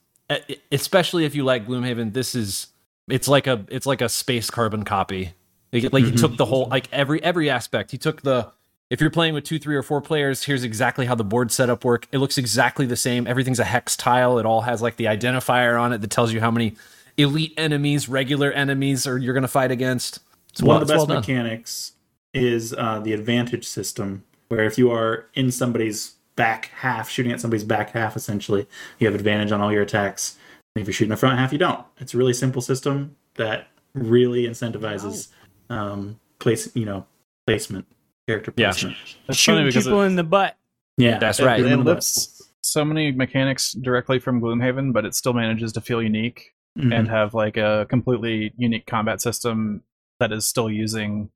Especially 0.71 1.23
if 1.23 1.35
you 1.35 1.45
like 1.45 1.65
Gloomhaven, 1.65 2.13
this 2.13 2.35
is 2.35 2.67
it's 3.07 3.27
like 3.27 3.47
a 3.47 3.65
it's 3.69 3.85
like 3.85 4.01
a 4.01 4.09
space 4.09 4.49
carbon 4.49 4.83
copy. 4.83 5.33
Like, 5.71 5.93
like 5.93 6.03
he 6.03 6.11
mm-hmm. 6.11 6.17
took 6.17 6.37
the 6.37 6.45
whole 6.45 6.67
like 6.67 6.87
every 6.91 7.23
every 7.23 7.49
aspect. 7.49 7.91
He 7.91 7.97
took 7.97 8.21
the 8.21 8.51
if 8.89 9.01
you're 9.01 9.09
playing 9.09 9.33
with 9.33 9.43
two, 9.43 9.59
three, 9.59 9.75
or 9.75 9.83
four 9.83 9.99
players, 10.01 10.43
here's 10.43 10.63
exactly 10.63 11.05
how 11.05 11.15
the 11.15 11.23
board 11.23 11.51
setup 11.51 11.83
work. 11.83 12.07
It 12.11 12.19
looks 12.19 12.37
exactly 12.37 12.85
the 12.85 12.95
same. 12.95 13.27
Everything's 13.27 13.59
a 13.59 13.65
hex 13.65 13.97
tile. 13.97 14.39
It 14.39 14.45
all 14.45 14.61
has 14.61 14.81
like 14.81 14.95
the 14.95 15.05
identifier 15.05 15.79
on 15.79 15.91
it 15.91 15.99
that 15.99 16.09
tells 16.09 16.31
you 16.31 16.39
how 16.39 16.51
many 16.51 16.75
elite 17.17 17.53
enemies, 17.57 18.07
regular 18.07 18.51
enemies, 18.51 19.07
or 19.07 19.17
you're 19.17 19.33
going 19.33 19.41
to 19.41 19.47
fight 19.47 19.71
against. 19.71 20.19
It's 20.49 20.61
One 20.61 20.69
well- 20.69 20.81
of 20.81 20.87
the 20.87 20.93
best 20.93 21.07
well 21.07 21.17
mechanics 21.19 21.93
is 22.33 22.73
uh, 22.73 22.99
the 22.99 23.13
advantage 23.13 23.67
system, 23.67 24.23
where 24.49 24.63
if 24.63 24.77
you 24.77 24.91
are 24.91 25.27
in 25.33 25.51
somebody's 25.51 26.15
back 26.35 26.67
half, 26.75 27.09
shooting 27.09 27.31
at 27.31 27.41
somebody's 27.41 27.63
back 27.63 27.91
half, 27.91 28.15
essentially, 28.15 28.67
you 28.99 29.07
have 29.07 29.15
advantage 29.15 29.51
on 29.51 29.59
all 29.59 29.71
your 29.71 29.81
attacks. 29.81 30.37
And 30.75 30.81
if 30.81 30.87
you're 30.87 30.93
shooting 30.93 31.09
the 31.09 31.17
front 31.17 31.39
half, 31.39 31.51
you 31.51 31.57
don't. 31.57 31.83
It's 31.97 32.13
a 32.13 32.17
really 32.17 32.33
simple 32.33 32.61
system 32.61 33.15
that 33.35 33.67
really 33.95 34.43
incentivizes 34.43 35.29
um, 35.69 36.19
place, 36.39 36.69
you 36.75 36.85
know, 36.85 37.05
placement, 37.47 37.87
character 38.27 38.51
placement. 38.51 38.95
It's 39.27 39.43
funny 39.43 39.71
Shooting 39.71 39.81
people 39.81 40.01
it, 40.01 40.07
in 40.07 40.15
the 40.15 40.23
butt. 40.23 40.55
Yeah, 40.97 41.17
That's 41.17 41.39
right. 41.39 41.59
It, 41.59 41.63
Remember 41.63 41.85
that. 41.85 41.95
lifts 41.95 42.51
so 42.61 42.83
many 42.85 43.11
mechanics 43.11 43.71
directly 43.73 44.19
from 44.19 44.41
Gloomhaven, 44.41 44.93
but 44.93 45.05
it 45.05 45.15
still 45.15 45.33
manages 45.33 45.71
to 45.73 45.81
feel 45.81 46.01
unique 46.01 46.53
Mhm. 46.77 46.93
and 46.97 47.07
have 47.09 47.33
like 47.33 47.57
a 47.57 47.85
completely 47.89 48.53
unique 48.57 48.85
combat 48.85 49.21
system 49.21 49.81
that 50.19 50.31
is 50.31 50.45
still 50.45 50.69
using 50.69 51.29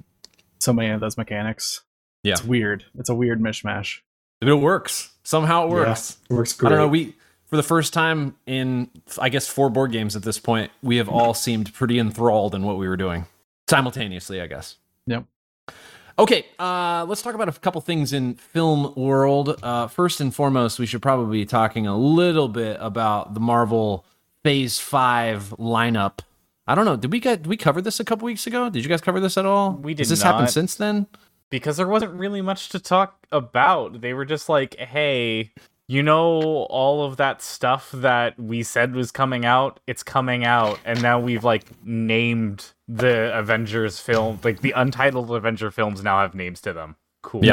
so 0.60 0.72
many 0.74 0.90
of 0.92 1.00
those 1.02 1.18
mechanics. 1.18 1.82
Yeah. 2.24 2.34
It's 2.34 2.44
weird. 2.44 2.86
It's 2.98 3.10
a 3.10 3.16
weird 3.16 3.42
mishmash. 3.42 4.00
But 4.40 4.50
it 4.50 4.56
works. 4.56 5.12
Somehow 5.24 5.66
it 5.66 5.70
Yeah, 5.70 5.76
works. 5.90 6.18
works 6.30 6.64
I 6.64 6.70
don't 6.70 6.78
know. 6.78 6.88
We 6.88 7.16
for 7.48 7.58
the 7.58 7.64
first 7.64 7.94
time 7.94 8.36
in 8.46 8.90
I 9.20 9.30
guess 9.30 9.48
four 9.48 9.70
board 9.70 9.92
games 9.92 10.16
at 10.16 10.24
this 10.24 10.40
point, 10.40 10.72
we 10.82 10.98
have 10.98 11.10
all 11.10 11.34
seemed 11.34 11.74
pretty 11.74 12.00
enthralled 12.00 12.56
in 12.56 12.64
what 12.64 12.78
we 12.78 12.88
were 12.88 12.98
doing 12.98 13.26
simultaneously. 13.70 14.42
I 14.42 14.48
guess. 14.48 14.78
Yep. 15.08 15.26
Okay, 16.20 16.46
uh, 16.60 17.06
let's 17.08 17.22
talk 17.22 17.34
about 17.34 17.48
a 17.50 17.54
couple 17.54 17.82
things 17.82 18.14
in 18.14 18.36
film 18.36 18.94
world. 18.96 19.58
Uh, 19.64 19.88
first 19.88 20.22
and 20.22 20.36
foremost, 20.36 20.78
we 20.78 20.86
should 20.86 21.02
probably 21.02 21.40
be 21.40 21.46
talking 21.46 21.88
a 21.88 21.98
little 21.98 22.48
bit 22.50 22.78
about 22.80 23.34
the 23.34 23.40
Marvel 23.40 24.06
Phase 24.44 24.80
Five 24.80 25.50
lineup. 25.60 26.20
I 26.68 26.76
don't 26.76 26.86
know. 26.86 26.96
Did 26.96 27.12
we 27.12 27.20
get 27.20 27.44
did 27.44 27.48
we 27.48 27.58
cover 27.58 27.82
this 27.82 28.00
a 28.00 28.06
couple 28.06 28.26
weeks 28.26 28.48
ago? 28.48 28.70
Did 28.70 28.84
you 28.84 28.90
guys 28.90 29.02
cover 29.02 29.20
this 29.20 29.38
at 29.38 29.46
all? 29.46 29.74
We 29.74 29.92
Has 29.94 29.98
did 29.98 30.08
this 30.08 30.22
happened 30.22 30.50
since 30.50 30.76
then? 30.76 31.08
because 31.50 31.76
there 31.78 31.88
wasn't 31.88 32.14
really 32.14 32.42
much 32.42 32.70
to 32.70 32.80
talk 32.80 33.28
about. 33.32 34.00
They 34.02 34.14
were 34.14 34.24
just 34.26 34.48
like, 34.50 34.76
"Hey, 34.78 35.52
you 35.88 36.02
know 36.02 36.64
all 36.70 37.04
of 37.04 37.18
that 37.18 37.42
stuff 37.42 37.92
that 37.92 38.40
we 38.40 38.64
said 38.64 38.96
was 38.96 39.12
coming 39.12 39.44
out, 39.46 39.80
it's 39.86 40.02
coming 40.02 40.46
out." 40.46 40.80
And 40.86 41.02
now 41.02 41.20
we've 41.20 41.44
like 41.44 41.66
named 41.86 42.72
the 42.88 43.38
Avengers 43.38 44.00
film, 44.00 44.40
like 44.44 44.62
the 44.62 44.72
untitled 44.72 45.30
Avenger 45.30 45.72
films 45.72 46.02
now 46.02 46.20
have 46.22 46.34
names 46.34 46.62
to 46.62 46.72
them. 46.74 46.96
Cool. 47.22 47.44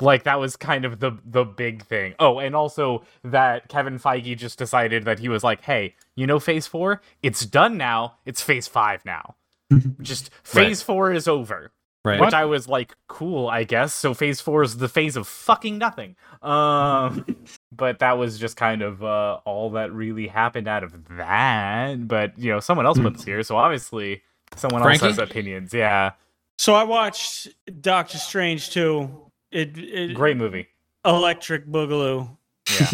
Like 0.00 0.24
that 0.24 0.40
was 0.40 0.56
kind 0.56 0.84
of 0.84 1.00
the 1.00 1.12
the 1.24 1.44
big 1.44 1.84
thing. 1.84 2.14
Oh, 2.18 2.38
and 2.38 2.54
also 2.56 3.04
that 3.22 3.68
Kevin 3.68 3.98
Feige 3.98 4.36
just 4.36 4.58
decided 4.58 5.04
that 5.04 5.18
he 5.18 5.28
was 5.28 5.44
like, 5.44 5.62
"Hey, 5.62 5.94
you 6.16 6.26
know 6.26 6.38
Phase 6.40 6.66
4? 6.66 7.00
It's 7.22 7.44
done 7.46 7.76
now. 7.76 8.14
It's 8.26 8.40
Phase 8.42 8.66
5 8.68 9.04
now." 9.04 9.36
just 10.02 10.30
Phase 10.42 10.82
4 10.82 11.12
is 11.12 11.28
over 11.28 11.70
Right. 12.06 12.20
which 12.20 12.34
I 12.34 12.44
was 12.44 12.68
like, 12.68 12.94
cool, 13.08 13.48
I 13.48 13.64
guess. 13.64 13.94
So 13.94 14.12
phase 14.12 14.38
four 14.38 14.62
is 14.62 14.76
the 14.76 14.90
phase 14.90 15.16
of 15.16 15.26
fucking 15.26 15.78
nothing. 15.78 16.16
Um, 16.42 17.24
but 17.72 18.00
that 18.00 18.18
was 18.18 18.38
just 18.38 18.58
kind 18.58 18.82
of 18.82 19.02
uh, 19.02 19.38
all 19.46 19.70
that 19.70 19.90
really 19.90 20.26
happened 20.26 20.68
out 20.68 20.84
of 20.84 20.92
that. 21.16 22.06
But 22.06 22.38
you 22.38 22.52
know, 22.52 22.60
someone 22.60 22.84
else 22.84 22.98
put 22.98 23.14
this 23.14 23.24
here, 23.24 23.42
so 23.42 23.56
obviously 23.56 24.22
someone 24.54 24.82
Frankie? 24.82 25.06
else 25.06 25.16
has 25.16 25.30
opinions. 25.30 25.72
Yeah, 25.72 26.12
So 26.58 26.74
I 26.74 26.82
watched 26.84 27.48
Doctor 27.80 28.18
Strange 28.18 28.68
too. 28.68 29.23
It, 29.54 29.78
it 29.78 30.14
great 30.14 30.36
movie. 30.36 30.66
Electric 31.04 31.66
Boogaloo. 31.66 32.28
Yeah, 32.70 32.90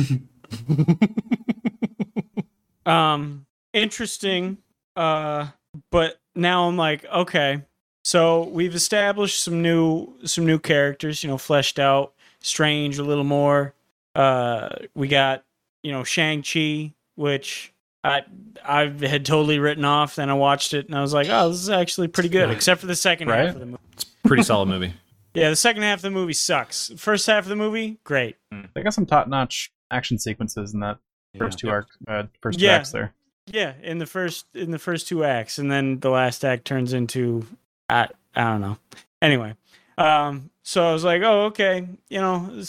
Um, 2.87 3.47
interesting. 3.73 4.59
Uh, 4.97 5.49
but 5.91 6.21
now 6.35 6.69
I'm 6.69 6.77
like, 6.77 7.05
okay. 7.07 7.63
So 8.05 8.45
we've 8.49 8.75
established 8.75 9.43
some 9.43 9.63
new 9.63 10.15
some 10.25 10.47
new 10.47 10.59
characters, 10.59 11.23
you 11.23 11.29
know, 11.29 11.39
fleshed 11.39 11.79
out. 11.79 12.15
Strange 12.41 12.99
a 12.99 13.03
little 13.05 13.25
more. 13.25 13.75
Uh, 14.15 14.71
we 14.95 15.07
got 15.09 15.45
you 15.83 15.93
know 15.93 16.03
Shang 16.05 16.43
Chi, 16.43 16.93
which 17.17 17.73
I 18.03 18.23
I 18.65 18.87
had 18.87 19.25
totally 19.27 19.59
written 19.59 19.85
off. 19.85 20.17
Then 20.17 20.31
I 20.31 20.35
watched 20.35 20.73
it 20.75 20.87
and 20.87 20.95
I 20.97 21.01
was 21.03 21.13
like, 21.15 21.29
oh, 21.31 21.51
this 21.51 21.61
is 21.61 21.69
actually 21.71 22.09
pretty 22.09 22.31
good, 22.31 22.51
except 22.51 22.81
for 22.81 22.87
the 22.87 22.97
second 22.97 23.29
Right? 23.29 23.47
half 23.47 23.55
of 23.55 23.61
the 23.61 23.67
movie. 23.67 23.79
It's 23.93 24.05
pretty 24.25 24.43
solid 24.43 24.69
movie. 24.69 24.95
Yeah, 25.35 25.51
the 25.51 25.57
second 25.57 25.83
half 25.83 25.99
of 25.99 26.03
the 26.03 26.11
movie 26.11 26.33
sucks. 26.33 26.91
First 26.97 27.27
half 27.27 27.45
of 27.45 27.49
the 27.49 27.57
movie, 27.57 27.99
great. 28.05 28.37
They 28.75 28.83
got 28.83 28.95
some 28.95 29.07
top-notch 29.07 29.73
action 29.91 30.19
sequences 30.19 30.75
in 30.75 30.81
that 30.81 30.99
first 31.39 31.59
two 31.59 31.71
arc, 31.71 31.87
uh, 32.09 32.25
first 32.41 32.59
two 32.59 32.67
Yeah. 32.67 32.73
acts 32.77 32.91
there. 32.93 33.13
Yeah, 33.47 33.75
in 33.83 33.99
the 33.99 34.07
first 34.07 34.47
in 34.55 34.71
the 34.71 34.79
first 34.79 35.09
two 35.09 35.25
acts, 35.25 35.59
and 35.59 35.71
then 35.71 35.99
the 36.01 36.11
last 36.11 36.45
act 36.45 36.65
turns 36.65 36.93
into 36.93 37.47
I 37.89 38.09
I 38.35 38.45
don't 38.45 38.61
know. 38.61 38.79
Anyway, 39.23 39.55
um, 39.99 40.51
so 40.63 40.87
I 40.89 40.93
was 40.93 41.03
like, 41.05 41.23
oh 41.23 41.47
okay, 41.47 41.87
you 42.09 42.21
know, 42.21 42.63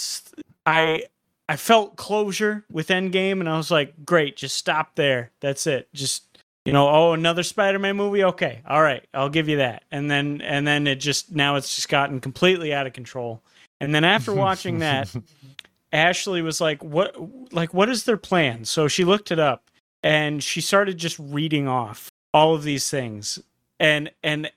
I 0.66 1.04
I 1.48 1.56
felt 1.58 1.98
closure 1.98 2.64
with 2.72 2.88
Endgame, 2.88 3.42
and 3.42 3.50
I 3.50 3.58
was 3.58 3.70
like, 3.70 4.06
great, 4.06 4.38
just 4.38 4.56
stop 4.58 4.96
there. 4.96 5.32
That's 5.40 5.68
it. 5.68 5.88
Just 5.94 6.31
you 6.66 6.74
know, 6.74 6.90
oh 6.90 7.14
another 7.14 7.44
Spider-Man 7.44 7.96
movie. 7.96 8.24
Okay, 8.24 8.62
all 8.68 8.82
right, 8.82 9.06
I'll 9.14 9.30
give 9.30 9.50
you 9.50 9.58
that. 9.58 9.84
And 9.92 10.10
then 10.10 10.42
and 10.42 10.66
then 10.66 10.88
it 10.88 10.96
just 10.96 11.32
now 11.32 11.56
it's 11.56 11.76
just 11.76 11.90
gotten 11.90 12.20
completely 12.20 12.74
out 12.74 12.88
of 12.88 12.94
control. 12.94 13.42
And 13.80 13.96
then 13.96 14.04
after 14.04 14.34
watching 14.34 14.80
that, 14.80 15.14
Ashley 15.92 16.42
was 16.42 16.62
like, 16.62 16.84
"What? 16.84 17.16
Like, 17.52 17.74
what 17.74 17.90
is 17.90 18.04
their 18.04 18.18
plan?" 18.18 18.66
So 18.66 18.88
she 18.88 19.04
looked 19.04 19.32
it 19.32 19.40
up, 19.40 19.64
and 20.04 20.44
she 20.44 20.62
started 20.62 20.98
just 20.98 21.18
reading 21.20 21.68
off 21.68 22.10
all 22.34 22.54
of 22.54 22.64
these 22.64 22.90
things, 22.90 23.40
and 23.80 24.12
and 24.24 24.52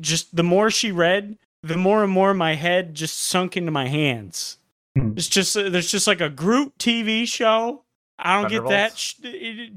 just 0.00 0.36
the 0.36 0.42
more 0.42 0.70
she 0.70 0.92
read, 0.92 1.38
the 1.62 1.76
more 1.76 2.04
and 2.04 2.12
more 2.12 2.34
my 2.34 2.54
head 2.54 2.94
just 2.94 3.18
sunk 3.18 3.56
into 3.56 3.72
my 3.72 3.88
hands. 3.88 4.58
Hmm. 4.96 5.12
It's 5.16 5.28
just 5.28 5.54
there's 5.54 5.90
just 5.90 6.06
like 6.06 6.20
a 6.20 6.28
group 6.28 6.76
TV 6.78 7.26
show. 7.26 7.82
I 8.18 8.40
don't 8.40 8.50
get 8.50 8.66
that. 8.68 8.96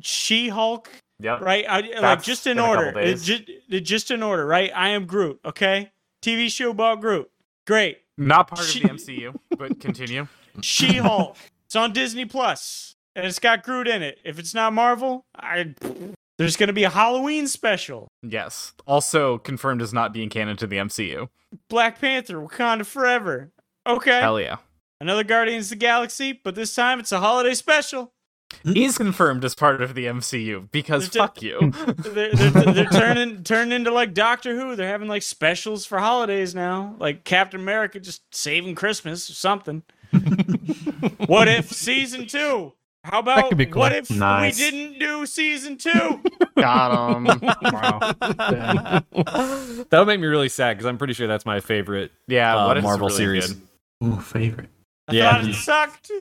She 0.02 0.50
Hulk, 0.50 0.90
yep. 1.20 1.42
right? 1.42 1.66
I, 1.68 2.00
like 2.00 2.24
just 2.24 2.48
in 2.48 2.58
in 2.58 2.64
order. 2.64 2.98
It 3.00 3.16
just, 3.18 3.44
just 3.70 4.12
in 4.12 4.24
order, 4.24 4.46
right? 4.46 4.72
I 4.76 4.90
am 4.90 5.06
Groot. 5.06 5.40
Okay, 5.46 5.92
TV 6.22 6.52
show 6.52 6.72
about 6.72 7.02
Groot. 7.02 7.30
Great. 7.68 8.00
Not 8.18 8.50
part 8.50 8.62
of 8.62 8.74
the 8.74 8.82
MCU, 8.82 9.36
but 9.58 9.80
continue. 9.80 10.28
She 10.62 10.98
Hulk. 10.98 11.38
it's 11.68 11.76
on 11.78 11.94
Disney 11.94 12.26
Plus, 12.26 12.96
and 13.16 13.26
it's 13.26 13.40
got 13.40 13.64
Groot 13.64 13.88
in 13.88 14.02
it. 14.02 14.20
If 14.26 14.40
it's 14.40 14.54
not 14.54 14.74
Marvel, 14.74 15.24
I 15.34 15.74
there's 16.38 16.58
gonna 16.58 16.74
be 16.74 16.84
a 16.84 16.90
Halloween 16.90 17.48
special. 17.48 18.08
Yes. 18.24 18.74
Also 18.88 19.38
confirmed 19.38 19.82
as 19.82 19.94
not 19.94 20.12
being 20.12 20.30
canon 20.30 20.58
to 20.58 20.68
the 20.68 20.78
MCU. 20.78 21.30
Black 21.70 22.00
Panther, 22.02 22.36
Wakanda 22.36 22.86
Forever. 22.86 23.52
Okay, 23.86 24.20
Hell 24.20 24.40
yeah. 24.40 24.58
another 25.00 25.24
Guardians 25.24 25.66
of 25.68 25.72
the 25.72 25.76
Galaxy, 25.78 26.34
but 26.34 26.56
this 26.56 26.74
time 26.74 27.00
it's 27.00 27.12
a 27.12 27.20
holiday 27.20 27.54
special. 27.54 28.14
Is 28.66 28.98
confirmed 28.98 29.46
as 29.46 29.56
part 29.56 29.82
of 29.82 29.96
the 29.96 30.06
MCU 30.06 30.70
because 30.72 31.10
They're 31.10 31.22
fuck 31.24 31.42
you. 31.42 31.72
They're, 31.98 32.34
they're, 32.34 32.50
they're 32.52 32.86
turning 32.86 33.44
turning 33.44 33.72
into 33.74 33.92
like 33.92 34.14
Doctor 34.14 34.60
Who. 34.60 34.76
They're 34.76 34.88
having 34.90 35.08
like 35.08 35.22
specials 35.22 35.86
for 35.86 36.00
holidays 36.00 36.54
now, 36.56 36.96
like 37.00 37.24
Captain 37.24 37.60
America 37.62 38.00
just 38.00 38.22
saving 38.36 38.76
Christmas 38.76 39.30
or 39.30 39.34
something. 39.34 39.84
what 41.28 41.48
if 41.48 41.72
season 41.72 42.26
two? 42.28 42.74
How 43.04 43.20
about 43.20 43.50
cool. 43.52 43.66
what 43.80 43.94
if 43.94 44.10
Nice. 44.12 44.60
we 44.60 44.70
didn't 44.72 45.00
do 45.00 45.26
season 45.26 45.78
two? 45.78 46.20
Got 46.58 47.16
him. 47.16 47.26
Wow. 47.72 48.00
that 49.14 49.88
would 49.94 50.08
make 50.08 50.20
me 50.20 50.28
really 50.28 50.50
sad 50.50 50.74
because 50.76 50.86
I'm 50.86 50.98
pretty 50.98 51.14
sure 51.14 51.28
that's 51.28 51.46
my 51.46 51.60
favorite. 51.62 52.12
Yeah, 52.28 52.58
Uh, 52.58 52.68
what 52.68 52.82
Marvel 52.84 53.08
really 53.08 53.18
series. 53.18 53.54
good? 53.54 53.62
Ooh, 54.04 54.20
favorite. 54.20 54.70
I 55.08 55.14
Yeah, 55.14 55.32
thought 55.32 55.50
it 55.50 55.54
sucked. 55.54 56.12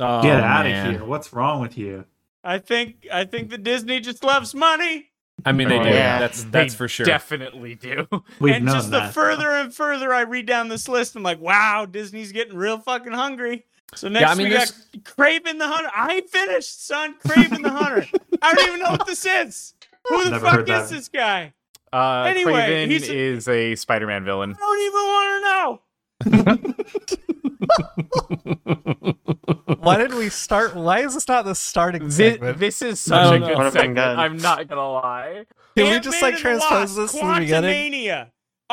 Oh, 0.00 0.22
Get 0.22 0.40
out 0.40 0.64
man. 0.66 0.86
of 0.86 0.92
here. 0.96 1.04
What's 1.04 1.32
wrong 1.32 1.60
with 1.60 1.78
you? 1.78 2.04
I 2.42 2.58
think 2.58 3.06
I 3.12 3.24
think 3.24 3.50
the 3.50 3.58
Disney 3.58 4.00
just 4.00 4.22
loves 4.24 4.54
money. 4.54 5.10
I 5.46 5.52
mean, 5.52 5.68
they 5.68 5.78
do. 5.78 5.88
Yeah. 5.88 6.18
That's 6.18 6.44
that's 6.44 6.74
They 6.74 6.76
for 6.78 6.88
sure. 6.88 7.06
Definitely 7.06 7.74
do. 7.74 8.06
We've 8.40 8.54
and 8.54 8.66
just 8.68 8.90
that. 8.90 9.06
the 9.08 9.12
further 9.12 9.50
and 9.50 9.74
further 9.74 10.12
I 10.12 10.22
read 10.22 10.46
down 10.46 10.68
this 10.68 10.88
list, 10.88 11.16
I'm 11.16 11.22
like, 11.22 11.40
wow, 11.40 11.86
Disney's 11.86 12.32
getting 12.32 12.56
real 12.56 12.78
fucking 12.78 13.12
hungry. 13.12 13.64
So 13.94 14.08
next 14.08 14.30
I 14.30 14.34
mean, 14.34 14.48
we 14.48 14.54
got 14.54 14.72
Kraven 15.02 15.58
the 15.58 15.68
Hunter. 15.68 15.90
I 15.94 16.14
ain't 16.14 16.30
finished, 16.30 16.86
son. 16.86 17.14
Kraven 17.24 17.62
the 17.62 17.70
Hunter. 17.70 18.06
I 18.42 18.54
don't 18.54 18.66
even 18.68 18.80
know 18.80 18.90
what 18.90 19.06
this 19.06 19.24
is. 19.24 19.74
Who 20.08 20.24
the 20.24 20.30
Never 20.30 20.46
fuck 20.46 20.60
is 20.60 20.66
that. 20.66 20.88
this 20.90 21.08
guy? 21.08 21.52
Uh, 21.92 22.24
Anyway, 22.26 22.52
Kraven 22.52 22.88
he's 22.88 23.08
a- 23.08 23.14
is 23.16 23.48
a 23.48 23.74
Spider-Man 23.76 24.24
villain. 24.24 24.56
I 24.60 25.80
don't 26.20 26.30
even 26.30 26.32
want 26.34 26.58
to 26.58 26.58
know. 26.58 27.24
Why 29.78 29.96
did 29.98 30.14
we 30.14 30.28
start? 30.28 30.74
Why 30.74 31.00
is 31.00 31.14
this 31.14 31.28
not 31.28 31.44
the 31.44 31.54
starting 31.54 32.04
This, 32.04 32.16
segment? 32.16 32.58
this 32.58 32.82
is 32.82 33.10
I 33.10 33.24
such 33.24 33.26
a 33.26 33.30
don't 33.30 33.40
know. 33.40 33.46
good 33.48 33.58
Would've 33.58 33.72
segment. 33.72 34.18
I'm 34.18 34.36
not 34.38 34.68
gonna 34.68 34.92
lie. 34.92 35.44
Can 35.76 35.84
we 35.86 35.90
Ant-Man 35.90 36.02
just 36.02 36.22
like 36.22 36.36
transpose 36.36 36.70
Wasp, 36.70 36.96
this 36.96 37.12
to 37.12 37.18
the 37.26 37.34
beginning? 37.40 37.92
Quantumania. 37.92 38.30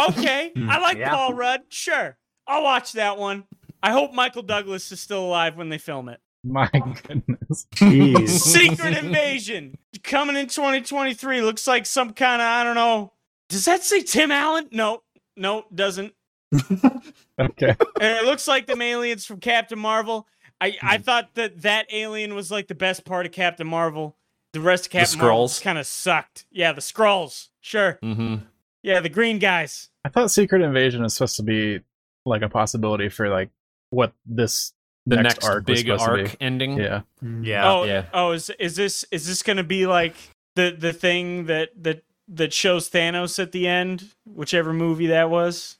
Okay, 0.09 0.51
hmm. 0.55 0.69
I 0.69 0.79
like 0.79 0.97
Yeah. 0.97 1.09
Paul 1.09 1.33
Rudd. 1.33 1.61
Sure, 1.69 2.17
I'll 2.47 2.63
watch 2.63 2.93
that 2.93 3.17
one. 3.17 3.43
I 3.83 3.91
hope 3.91 4.13
Michael 4.13 4.43
Douglas 4.43 4.91
is 4.91 5.01
still 5.01 5.25
alive 5.25 5.57
when 5.57 5.69
they 5.69 5.77
film 5.77 6.07
it. 6.09 6.19
My 6.43 6.69
goodness. 6.71 7.67
Jeez. 7.75 8.29
Secret 8.29 8.97
Invasion 8.97 9.77
coming 10.03 10.35
in 10.35 10.47
2023 10.47 11.41
looks 11.41 11.67
like 11.67 11.85
some 11.85 12.13
kind 12.13 12.41
of 12.41 12.47
I 12.47 12.63
don't 12.63 12.75
know. 12.75 13.13
Does 13.49 13.65
that 13.65 13.83
say 13.83 14.01
Tim 14.01 14.31
Allen? 14.31 14.67
No, 14.71 15.03
no, 15.35 15.65
doesn't. 15.73 16.13
Okay. 17.39 17.75
And 17.99 18.17
it 18.17 18.23
looks 18.25 18.47
like 18.47 18.67
them 18.67 18.81
aliens 18.81 19.25
from 19.25 19.39
Captain 19.39 19.79
Marvel. 19.79 20.27
I 20.59 20.77
I 20.81 20.97
thought 20.99 21.33
that 21.35 21.61
that 21.63 21.87
alien 21.91 22.35
was 22.35 22.51
like 22.51 22.67
the 22.67 22.75
best 22.75 23.03
part 23.05 23.25
of 23.25 23.31
Captain 23.31 23.67
Marvel. 23.67 24.15
The 24.53 24.59
rest 24.61 24.85
of 24.87 24.91
Captain 24.91 25.19
Marvel 25.19 25.49
kind 25.61 25.77
of 25.77 25.87
sucked. 25.87 26.45
Yeah, 26.51 26.73
the 26.73 26.81
Skrulls. 26.81 27.49
Sure. 27.61 27.97
Mm-hmm. 28.03 28.43
Yeah, 28.83 28.99
the 28.99 29.09
green 29.09 29.39
guys. 29.39 29.89
I 30.03 30.09
thought 30.09 30.29
Secret 30.31 30.61
Invasion 30.61 31.03
is 31.03 31.13
supposed 31.13 31.37
to 31.37 31.43
be 31.43 31.81
like 32.25 32.41
a 32.41 32.49
possibility 32.49 33.09
for 33.09 33.29
like 33.29 33.49
what 33.89 34.13
this 34.25 34.73
The 35.07 35.15
next, 35.17 35.35
next, 35.35 35.45
arc 35.47 35.67
was 35.67 35.79
big 35.83 35.87
to 35.87 35.97
arc 35.97 36.31
be. 36.31 36.37
ending. 36.41 36.77
Yeah. 36.77 37.01
Yeah. 37.41 37.71
oh, 37.71 37.83
yeah. 37.85 38.05
oh, 38.13 38.31
is 38.31 38.49
is 38.59 38.75
this 38.75 39.05
is 39.11 39.27
this 39.27 39.41
gonna 39.41 39.63
be 39.63 39.87
like 39.87 40.15
the 40.55 40.75
the 40.77 40.93
thing 40.93 41.45
that 41.45 41.69
that 41.81 42.03
that 42.27 42.53
shows 42.53 42.89
Thanos 42.89 43.39
at 43.39 43.51
the 43.51 43.67
end, 43.67 44.09
whichever 44.25 44.73
movie 44.73 45.07
that 45.07 45.29
was? 45.29 45.77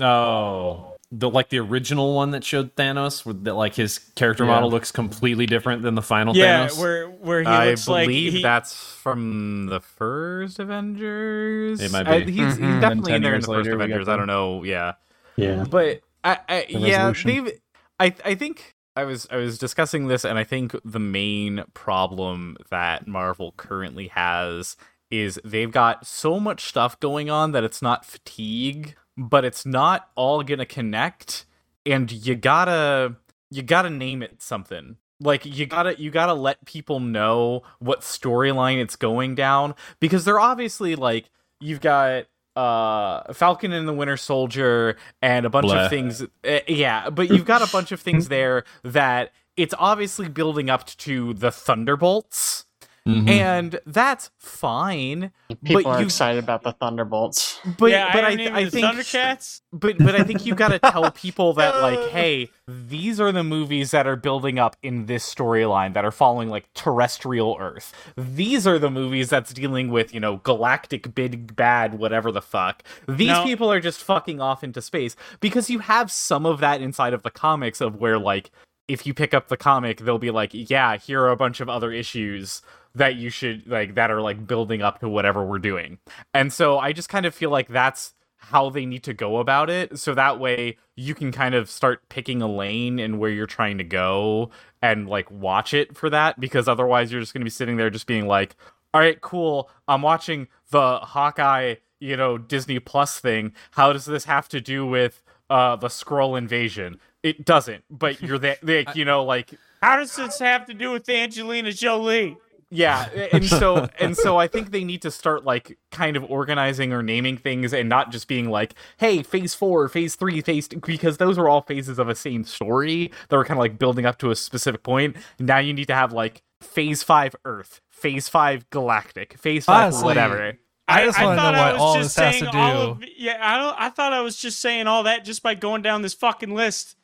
Oh, 0.00 0.96
the 1.12 1.30
like 1.30 1.48
the 1.50 1.58
original 1.60 2.14
one 2.14 2.32
that 2.32 2.42
showed 2.42 2.74
Thanos, 2.74 3.24
where 3.24 3.34
that 3.34 3.54
like 3.54 3.74
his 3.76 3.98
character 4.16 4.44
Yeah. 4.44 4.50
model 4.50 4.70
looks 4.70 4.90
completely 4.90 5.46
different 5.46 5.82
than 5.82 5.94
the 5.94 6.02
final 6.02 6.36
yeah, 6.36 6.66
Thanos. 6.66 6.78
where 6.80 7.06
where 7.08 7.40
he 7.42 7.46
I 7.46 7.70
looks 7.70 7.86
like 7.86 8.06
believe 8.08 8.32
he, 8.34 8.42
that's 8.42 8.74
from 8.96 9.66
the 9.66 9.80
first 9.80 10.58
Avengers. 10.58 11.80
It 11.80 11.92
might 11.92 12.08
I- 12.08 12.24
be. 12.24 12.32
he's, 12.32 12.56
he's 12.56 12.58
Mhm. 12.58 12.80
definitely 12.80 13.12
in 13.14 13.22
there 13.22 13.34
in 13.34 13.40
the 13.42 13.46
first 13.46 13.56
later, 13.66 13.76
we 13.78 13.84
Avengers. 13.84 14.08
I 14.08 14.16
don't 14.16 14.26
know. 14.26 14.64
Yeah, 14.64 14.94
Yeah. 15.36 15.64
but 15.70 16.00
I, 16.24 16.38
I 16.48 16.66
The 16.72 16.78
yeah, 16.80 17.12
they've. 17.24 17.52
I 18.00 18.12
I 18.24 18.34
think 18.34 18.74
I 18.96 19.04
was 19.04 19.28
I 19.30 19.36
was 19.36 19.58
discussing 19.58 20.08
this, 20.08 20.24
and 20.24 20.36
I 20.38 20.44
think 20.44 20.74
the 20.84 20.98
main 20.98 21.62
problem 21.74 22.56
that 22.70 23.06
Marvel 23.06 23.54
currently 23.56 24.08
has 24.08 24.76
is 25.10 25.38
they've 25.44 25.70
got 25.70 26.04
so 26.06 26.40
much 26.40 26.64
stuff 26.64 26.98
going 26.98 27.30
on 27.30 27.52
that 27.52 27.62
it's 27.62 27.80
not 27.82 28.04
fatigue, 28.04 28.96
but 29.16 29.44
it's 29.44 29.64
not 29.64 30.08
all 30.14 30.42
gonna 30.42 30.66
connect, 30.66 31.46
and 31.86 32.10
you 32.10 32.34
gotta 32.34 33.16
you 33.50 33.62
gotta 33.62 33.90
name 33.90 34.22
it 34.22 34.42
something. 34.42 34.96
Like 35.20 35.46
you 35.46 35.66
gotta 35.66 36.00
you 36.00 36.10
gotta 36.10 36.34
let 36.34 36.64
people 36.64 37.00
know 37.00 37.62
what 37.78 38.00
storyline 38.00 38.80
it's 38.80 38.96
going 38.96 39.34
down 39.34 39.74
because 40.00 40.24
they're 40.24 40.40
obviously 40.40 40.96
like 40.96 41.30
you've 41.60 41.80
got 41.80 42.26
uh 42.56 43.32
Falcon 43.32 43.72
and 43.72 43.88
the 43.88 43.92
Winter 43.92 44.16
Soldier 44.16 44.96
and 45.22 45.46
a 45.46 45.50
bunch 45.50 45.70
of 45.72 45.90
things 45.90 46.22
uh, 46.22 46.58
yeah 46.68 47.10
but 47.10 47.28
you've 47.28 47.44
got 47.44 47.62
a 47.62 47.72
bunch 47.72 47.90
of 47.90 48.00
things 48.00 48.28
there 48.28 48.64
that 48.84 49.32
it's 49.56 49.74
obviously 49.78 50.28
building 50.28 50.70
up 50.70 50.86
to 50.86 51.34
the 51.34 51.50
Thunderbolts 51.50 52.63
Mhm. 53.06 53.28
and 53.28 53.80
that's 53.84 54.30
fine 54.38 55.30
People 55.62 55.82
But 55.82 55.86
are 55.86 55.98
you- 56.00 56.06
excited 56.06 56.42
about 56.42 56.62
the 56.62 56.72
Thunderbolts. 56.72 57.60
but 57.78 57.90
yeah, 57.90 58.10
but 58.14 58.24
I, 58.24 58.28
I, 58.30 58.56
I 58.60 58.70
think 58.70 58.86
Thundercats. 58.86 59.60
but 59.74 59.98
but 59.98 60.14
I 60.14 60.22
think 60.24 60.46
you 60.46 60.54
got 60.54 60.68
to 60.68 60.78
tell 60.78 61.10
people 61.10 61.52
that 61.54 61.82
like, 61.82 62.08
hey, 62.10 62.48
these 62.66 63.20
are 63.20 63.30
the 63.30 63.44
movies 63.44 63.90
that 63.90 64.06
are 64.06 64.16
building 64.16 64.58
up 64.58 64.76
in 64.82 65.04
this 65.04 65.22
storyline 65.32 65.92
that 65.92 66.04
are 66.06 66.10
following 66.10 66.48
like 66.48 66.72
terrestrial 66.72 67.58
Earth. 67.60 67.92
These 68.16 68.66
are 68.66 68.78
the 68.78 68.90
movies 68.90 69.28
that's 69.28 69.52
dealing 69.52 69.90
with 69.90 70.14
you 70.14 70.20
know 70.20 70.38
galactic 70.38 71.14
big 71.14 71.54
bad 71.54 71.98
whatever 71.98 72.32
the 72.32 72.40
fuck. 72.42 72.82
These 73.06 73.28
No. 73.28 73.44
people 73.44 73.70
are 73.70 73.80
just 73.80 74.02
fucking 74.02 74.40
off 74.40 74.64
into 74.64 74.80
space 74.80 75.14
because 75.40 75.68
you 75.68 75.80
have 75.80 76.10
some 76.10 76.46
of 76.46 76.58
that 76.60 76.80
inside 76.80 77.12
of 77.12 77.22
the 77.22 77.30
comics 77.30 77.82
of 77.82 77.96
where 77.96 78.18
like 78.18 78.50
if 78.88 79.06
you 79.06 79.14
pick 79.14 79.32
up 79.32 79.48
the 79.48 79.56
comic, 79.56 80.00
they'll 80.00 80.18
be 80.18 80.30
like, 80.30 80.50
yeah, 80.52 80.96
here 80.98 81.22
are 81.22 81.30
a 81.30 81.36
bunch 81.36 81.60
of 81.60 81.68
other 81.70 81.90
issues 81.92 82.60
that 82.94 83.16
you 83.16 83.30
should 83.30 83.66
like 83.66 83.94
that 83.96 84.10
are 84.10 84.20
like 84.20 84.46
building 84.46 84.82
up 84.82 85.00
to 85.00 85.08
whatever 85.08 85.44
we're 85.44 85.58
doing. 85.58 85.98
And 86.32 86.52
so 86.52 86.78
I 86.78 86.92
just 86.92 87.08
kind 87.08 87.26
of 87.26 87.34
feel 87.34 87.50
like 87.50 87.68
that's 87.68 88.14
how 88.36 88.68
they 88.68 88.84
need 88.84 89.02
to 89.02 89.14
go 89.14 89.38
about 89.38 89.70
it 89.70 89.98
so 89.98 90.14
that 90.14 90.38
way 90.38 90.76
you 90.96 91.14
can 91.14 91.32
kind 91.32 91.54
of 91.54 91.70
start 91.70 92.06
picking 92.10 92.42
a 92.42 92.46
lane 92.46 92.98
and 92.98 93.18
where 93.18 93.30
you're 93.30 93.46
trying 93.46 93.78
to 93.78 93.84
go 93.84 94.50
and 94.82 95.08
like 95.08 95.30
watch 95.30 95.72
it 95.72 95.96
for 95.96 96.10
that 96.10 96.38
because 96.38 96.68
otherwise 96.68 97.10
you're 97.10 97.22
just 97.22 97.32
going 97.32 97.40
to 97.40 97.44
be 97.44 97.50
sitting 97.50 97.78
there 97.78 97.88
just 97.88 98.06
being 98.06 98.26
like 98.26 98.54
all 98.92 99.00
right 99.00 99.22
cool 99.22 99.70
i'm 99.88 100.02
watching 100.02 100.46
the 100.70 100.98
hawkeye 100.98 101.74
you 102.00 102.16
know 102.18 102.36
disney 102.36 102.78
plus 102.78 103.18
thing 103.18 103.50
how 103.70 103.94
does 103.94 104.04
this 104.04 104.26
have 104.26 104.46
to 104.46 104.60
do 104.60 104.86
with 104.86 105.22
uh 105.48 105.74
the 105.76 105.88
Skrull 105.88 106.36
invasion 106.36 107.00
it 107.22 107.46
doesn't 107.46 107.82
but 107.88 108.20
you're 108.20 108.38
there 108.38 108.58
like 108.62 108.94
you 108.94 109.06
know 109.06 109.24
like 109.24 109.54
How 109.82 109.96
does 109.96 110.14
this 110.16 110.38
have 110.38 110.66
to 110.66 110.74
do 110.74 110.90
with 110.90 111.08
Angelina 111.08 111.72
Jolie? 111.72 112.36
Yeah, 112.70 113.08
and 113.32 113.44
so 113.44 113.88
and 113.98 114.16
so 114.16 114.36
I 114.36 114.48
think 114.48 114.70
they 114.70 114.84
need 114.84 115.02
to 115.02 115.10
start 115.10 115.44
like 115.44 115.78
kind 115.90 116.16
of 116.16 116.24
organizing 116.30 116.92
or 116.92 117.02
naming 117.02 117.36
things 117.36 117.72
and 117.72 117.88
not 117.88 118.10
just 118.10 118.28
being 118.28 118.48
like, 118.50 118.74
"Hey, 118.96 119.22
phase 119.22 119.54
4, 119.54 119.88
phase 119.88 120.16
3, 120.16 120.40
phase 120.40 120.68
two, 120.68 120.80
because 120.80 121.18
those 121.18 121.38
are 121.38 121.48
all 121.48 121.62
phases 121.62 121.98
of 121.98 122.08
a 122.08 122.14
same 122.14 122.44
story 122.44 123.10
that 123.28 123.36
were 123.36 123.44
kind 123.44 123.58
of 123.58 123.62
like 123.62 123.78
building 123.78 124.06
up 124.06 124.18
to 124.18 124.30
a 124.30 124.36
specific 124.36 124.82
point. 124.82 125.16
Now 125.38 125.58
you 125.58 125.72
need 125.72 125.86
to 125.88 125.94
have 125.94 126.12
like 126.12 126.42
phase 126.60 127.02
5 127.02 127.36
Earth, 127.44 127.80
phase 127.90 128.28
5 128.28 128.70
galactic, 128.70 129.38
phase 129.38 129.66
5 129.66 129.82
Honestly, 129.82 130.04
whatever. 130.04 130.58
I 130.86 131.04
just 131.04 131.20
wanna 131.20 131.36
know 131.36 131.42
thought 131.42 131.54
I 131.54 131.64
what 131.64 131.72
was 131.74 131.80
all 131.80 131.94
just 131.94 132.16
this 132.16 132.24
has 132.24 132.34
saying 132.38 132.52
to 132.52 132.58
all 132.58 132.94
do. 132.94 133.04
Of, 133.04 133.08
yeah, 133.16 133.38
I 133.40 133.58
don't. 133.58 133.76
I 133.78 133.88
thought 133.90 134.12
I 134.12 134.20
was 134.20 134.36
just 134.36 134.60
saying 134.60 134.86
all 134.86 135.04
that 135.04 135.24
just 135.24 135.42
by 135.42 135.54
going 135.54 135.82
down 135.82 136.02
this 136.02 136.14
fucking 136.14 136.54
list. 136.54 136.96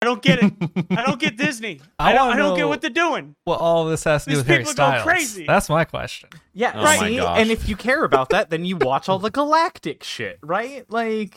I 0.00 0.04
don't 0.04 0.22
get 0.22 0.38
it. 0.42 0.52
I 0.90 1.04
don't 1.04 1.18
get 1.20 1.36
Disney. 1.38 1.80
I 1.98 2.10
I, 2.10 2.12
don't. 2.14 2.28
wanna 2.28 2.34
I 2.42 2.46
don't 2.46 2.56
get 2.56 2.68
what 2.68 2.80
they're 2.80 2.90
doing. 2.90 3.34
Well, 3.46 3.56
all 3.58 3.84
this 3.86 4.04
has 4.04 4.24
to 4.24 4.30
do 4.30 4.36
with 4.38 4.46
Harry 4.46 4.60
people 4.60 4.72
go 4.74 4.82
Styles? 4.88 5.02
crazy. 5.02 5.46
That's 5.46 5.68
my 5.68 5.84
question. 5.84 6.30
Yeah, 6.52 6.72
Oh 6.74 6.82
my 6.82 6.98
see? 6.98 7.16
gosh. 7.16 7.38
And 7.40 7.50
if 7.50 7.68
you 7.68 7.76
care 7.76 8.02
about 8.04 8.30
that, 8.30 8.50
then 8.50 8.64
you 8.64 8.76
watch 8.76 9.08
all 9.08 9.18
the 9.18 9.30
galactic 9.30 10.02
shit, 10.04 10.38
right? 10.42 10.84
Like 10.90 11.36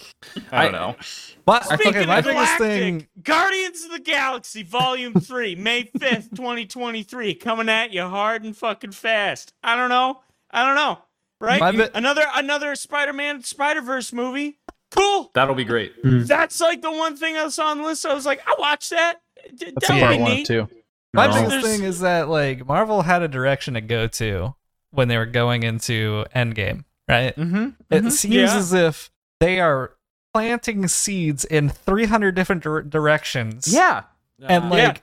I 0.51 0.63
don't 0.63 0.71
know. 0.73 0.95
But 1.45 1.65
Speaking 1.65 1.87
okay, 1.97 2.05
my 2.05 2.19
of 2.19 2.25
biggest 2.25 2.57
galactic, 2.57 2.79
thing. 2.79 3.07
Guardians 3.23 3.85
of 3.85 3.91
the 3.91 3.99
Galaxy 3.99 4.63
Volume 4.63 5.13
Three, 5.21 5.55
May 5.55 5.83
fifth, 5.83 6.35
twenty 6.35 6.65
twenty 6.65 7.03
three, 7.03 7.33
coming 7.35 7.69
at 7.69 7.91
you 7.93 8.01
hard 8.03 8.43
and 8.43 8.55
fucking 8.57 8.91
fast. 8.91 9.53
I 9.63 9.75
don't 9.75 9.89
know. 9.89 10.21
I 10.49 10.65
don't 10.65 10.75
know. 10.75 10.99
Right? 11.39 11.59
My 11.59 11.71
bi- 11.71 11.89
another 11.95 12.23
another 12.35 12.75
Spider 12.75 13.13
Man 13.13 13.41
Spider 13.41 13.81
Verse 13.81 14.13
movie. 14.13 14.59
Cool. 14.91 15.31
That'll 15.33 15.55
be 15.55 15.63
great. 15.63 15.93
That's 16.03 16.59
like 16.59 16.81
the 16.81 16.91
one 16.91 17.15
thing 17.15 17.37
I 17.37 17.47
saw 17.49 17.67
on 17.67 17.77
the 17.79 17.83
list. 17.85 18.05
I 18.05 18.13
was 18.13 18.25
like, 18.25 18.41
I 18.47 18.55
watch 18.59 18.89
that. 18.89 19.21
D- 19.55 19.71
That's 19.73 19.87
that 19.87 19.97
a 19.97 19.99
part 20.01 20.15
be 20.17 20.21
one 20.21 20.31
neat. 20.31 20.47
too. 20.47 20.67
My 21.13 21.27
No. 21.27 21.33
biggest 21.49 21.65
thing 21.65 21.83
is 21.83 21.99
that 22.01 22.27
like 22.29 22.65
Marvel 22.65 23.01
had 23.01 23.21
a 23.21 23.27
direction 23.27 23.73
to 23.75 23.81
go 23.81 24.07
to 24.07 24.55
when 24.91 25.07
they 25.07 25.17
were 25.17 25.25
going 25.25 25.63
into 25.63 26.25
Endgame, 26.35 26.83
right? 27.07 27.35
Mm-hmm. 27.35 27.69
It 27.89 28.11
seems 28.11 28.33
Yeah. 28.35 28.55
as 28.57 28.73
if 28.73 29.09
they 29.39 29.59
are 29.59 29.93
planting 30.33 30.87
seeds 30.87 31.43
in 31.45 31.69
300 31.69 32.35
different 32.35 32.63
dir- 32.63 32.83
directions. 32.83 33.73
Yeah. 33.73 34.03
And 34.41 34.69
like 34.69 34.77
Yeah. 34.79 34.93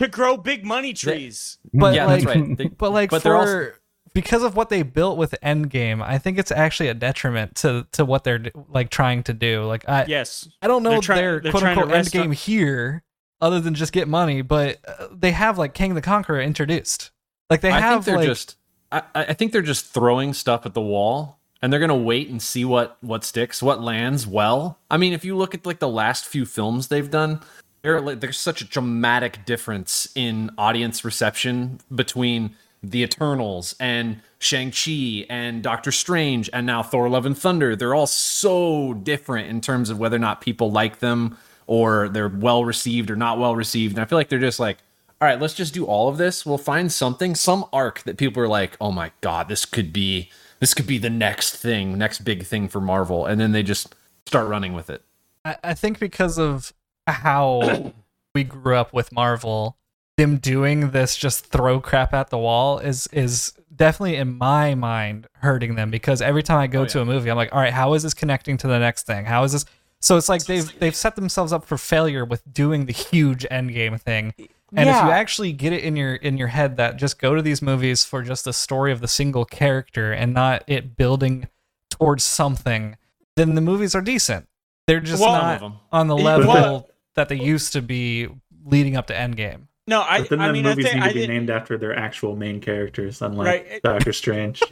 To 0.00 0.08
grow 0.08 0.36
big 0.36 0.64
money 0.64 0.92
trees. 0.92 1.56
but 1.72 1.94
yeah, 1.94 2.04
like 2.04 2.24
that's 2.24 2.36
right. 2.36 2.56
They- 2.58 2.66
but 2.68 2.92
like 2.92 3.10
But 3.10 3.22
for 3.22 3.28
they're 3.28 3.36
also- 3.36 3.72
because 4.16 4.42
of 4.42 4.56
what 4.56 4.70
they 4.70 4.82
built 4.82 5.18
with 5.18 5.34
Endgame, 5.42 6.02
I 6.02 6.16
think 6.16 6.38
it's 6.38 6.50
actually 6.50 6.88
a 6.88 6.94
detriment 6.94 7.54
to 7.56 7.86
to 7.92 8.04
what 8.04 8.24
they're 8.24 8.42
like 8.70 8.88
trying 8.88 9.22
to 9.24 9.34
do. 9.34 9.64
Like 9.64 9.86
I 9.86 10.06
Yes. 10.08 10.48
I 10.62 10.68
don't 10.68 10.82
know 10.82 10.90
They're 10.90 11.00
they're, 11.00 11.02
try- 11.02 11.16
their 11.16 11.40
they're 11.40 11.52
quote 11.52 11.64
unquote 11.64 11.88
Endgame 11.90 12.24
on- 12.24 12.32
here 12.32 13.02
other 13.42 13.60
than 13.60 13.74
just 13.74 13.92
get 13.92 14.08
money, 14.08 14.40
but 14.40 14.78
uh, 14.88 15.08
they 15.12 15.32
have 15.32 15.58
like 15.58 15.74
Kang 15.74 15.94
the 15.94 16.00
Conqueror 16.00 16.40
introduced. 16.40 17.10
Like 17.50 17.60
they 17.60 17.70
I 17.70 17.80
have 17.80 18.04
think 18.04 18.04
they're 18.06 18.16
like 18.16 18.26
just. 18.26 18.56
I, 18.90 19.02
I 19.14 19.34
think 19.34 19.52
they're 19.52 19.62
just 19.62 19.86
throwing 19.86 20.32
stuff 20.32 20.64
at 20.64 20.72
the 20.72 20.80
wall, 20.80 21.38
and 21.60 21.70
they're 21.70 21.80
gonna 21.80 21.94
wait 21.94 22.30
and 22.30 22.40
see 22.40 22.64
what 22.64 22.96
what 23.02 23.22
sticks, 23.22 23.62
what 23.62 23.82
lands 23.82 24.26
well. 24.26 24.78
I 24.90 24.96
mean, 24.96 25.12
if 25.12 25.24
you 25.26 25.36
look 25.36 25.54
at 25.54 25.66
like 25.66 25.80
the 25.80 25.88
last 25.88 26.24
few 26.24 26.46
films 26.46 26.88
they've 26.88 27.10
done, 27.10 27.40
there 27.82 28.00
there's 28.14 28.38
such 28.38 28.62
a 28.62 28.64
dramatic 28.64 29.44
difference 29.44 30.08
in 30.14 30.50
audience 30.56 31.04
reception 31.04 31.80
between 31.94 32.56
the 32.90 33.02
Eternals 33.02 33.74
and 33.80 34.20
Shang 34.38 34.70
Chi 34.70 35.26
and 35.28 35.62
Doctor 35.62 35.92
Strange 35.92 36.50
and 36.52 36.66
now 36.66 36.82
Thor: 36.82 37.08
Love 37.08 37.26
and 37.26 37.36
Thunder. 37.36 37.76
They're 37.76 37.94
all 37.94 38.06
so 38.06 38.94
different 38.94 39.48
in 39.48 39.60
terms 39.60 39.90
of 39.90 39.98
whether 39.98 40.16
or 40.16 40.20
not 40.20 40.40
people 40.40 40.70
like 40.70 40.98
them 40.98 41.36
or 41.66 42.08
they're 42.08 42.28
well 42.28 42.64
received 42.64 43.10
or 43.10 43.16
not 43.16 43.38
well 43.38 43.56
received. 43.56 43.94
And 43.94 44.02
I 44.02 44.04
feel 44.04 44.18
like 44.18 44.28
they're 44.28 44.38
just 44.38 44.60
like 44.60 44.78
all 45.20 45.26
right, 45.26 45.40
let's 45.40 45.54
just 45.54 45.72
do 45.72 45.86
all 45.86 46.08
of 46.08 46.18
this. 46.18 46.44
We'll 46.44 46.58
find 46.58 46.92
something, 46.92 47.34
some 47.34 47.64
arc 47.72 48.02
that 48.02 48.18
people 48.18 48.42
are 48.42 48.48
like, 48.48 48.76
"Oh 48.80 48.92
my 48.92 49.12
god, 49.22 49.48
this 49.48 49.64
could 49.64 49.92
be 49.92 50.30
this 50.60 50.74
could 50.74 50.86
be 50.86 50.98
the 50.98 51.10
next 51.10 51.56
thing, 51.56 51.96
next 51.96 52.20
big 52.20 52.44
thing 52.44 52.68
for 52.68 52.80
Marvel." 52.80 53.24
And 53.24 53.40
then 53.40 53.52
they 53.52 53.62
just 53.62 53.94
start 54.26 54.48
running 54.48 54.74
with 54.74 54.90
it. 54.90 55.02
I, 55.44 55.56
I 55.64 55.74
think 55.74 55.98
because 55.98 56.38
of 56.38 56.74
how 57.06 57.94
we 58.34 58.44
grew 58.44 58.76
up 58.76 58.92
with 58.92 59.10
Marvel, 59.10 59.78
them 60.16 60.38
doing 60.38 60.90
this 60.90 61.16
just 61.16 61.46
throw 61.46 61.80
crap 61.80 62.14
at 62.14 62.30
the 62.30 62.38
wall 62.38 62.78
is 62.78 63.06
is 63.12 63.52
definitely 63.74 64.16
in 64.16 64.36
my 64.38 64.74
mind 64.74 65.26
hurting 65.34 65.74
them 65.74 65.90
because 65.90 66.22
every 66.22 66.42
time 66.42 66.58
I 66.58 66.66
go 66.66 66.82
Oh, 66.82 66.86
to 66.86 67.00
a 67.02 67.04
movie, 67.04 67.30
I'm 67.30 67.36
like, 67.36 67.52
all 67.54 67.60
right, 67.60 67.72
how 67.72 67.92
is 67.92 68.02
this 68.02 68.14
connecting 68.14 68.56
to 68.58 68.66
the 68.66 68.78
next 68.78 69.04
thing? 69.06 69.26
How 69.26 69.44
is 69.44 69.52
this? 69.52 69.66
So 70.00 70.16
it's 70.16 70.28
like 70.28 70.44
they've 70.46 70.78
they've 70.78 70.96
set 70.96 71.16
themselves 71.16 71.52
up 71.52 71.64
for 71.64 71.76
failure 71.76 72.24
with 72.24 72.42
doing 72.52 72.86
the 72.86 72.92
huge 72.92 73.44
endgame 73.50 74.00
thing. 74.00 74.32
And 74.74 74.88
if 74.90 74.96
you 74.96 75.10
actually 75.10 75.52
get 75.52 75.72
it 75.72 75.84
in 75.84 75.96
your 75.96 76.14
in 76.16 76.36
your 76.38 76.48
head 76.48 76.76
that 76.78 76.96
just 76.96 77.18
go 77.18 77.34
to 77.34 77.42
these 77.42 77.60
movies 77.62 78.04
for 78.04 78.22
just 78.22 78.44
the 78.44 78.52
story 78.52 78.92
of 78.92 79.00
the 79.00 79.08
single 79.08 79.44
character 79.44 80.12
and 80.12 80.32
not 80.34 80.64
it 80.66 80.96
building 80.96 81.48
towards 81.90 82.24
something, 82.24 82.96
then 83.36 83.54
the 83.54 83.60
movies 83.60 83.94
are 83.94 84.00
decent. 84.02 84.48
They're 84.86 85.00
just 85.00 85.22
Well- 85.22 85.32
not 85.32 85.72
on 85.92 86.06
the 86.08 86.16
level 86.16 86.52
the- 86.52 86.84
that 87.14 87.28
they 87.28 87.36
used 87.36 87.72
to 87.74 87.82
be 87.82 88.28
leading 88.64 88.96
up 88.96 89.06
to 89.08 89.14
Endgame. 89.14 89.68
No, 89.86 90.02
I. 90.02 90.20
But 90.20 90.30
then 90.30 90.40
I 90.40 90.46
the 90.48 90.52
mean, 90.52 90.66
I 90.66 90.70
movies 90.70 90.84
think 90.86 90.96
need 90.96 91.02
I 91.04 91.08
to 91.08 91.14
be 91.14 91.20
did. 91.20 91.30
named 91.30 91.50
after 91.50 91.78
their 91.78 91.96
actual 91.96 92.36
main 92.36 92.60
characters, 92.60 93.22
unlike 93.22 93.46
Right. 93.46 93.82
Doctor 93.82 94.12
Strange. 94.12 94.62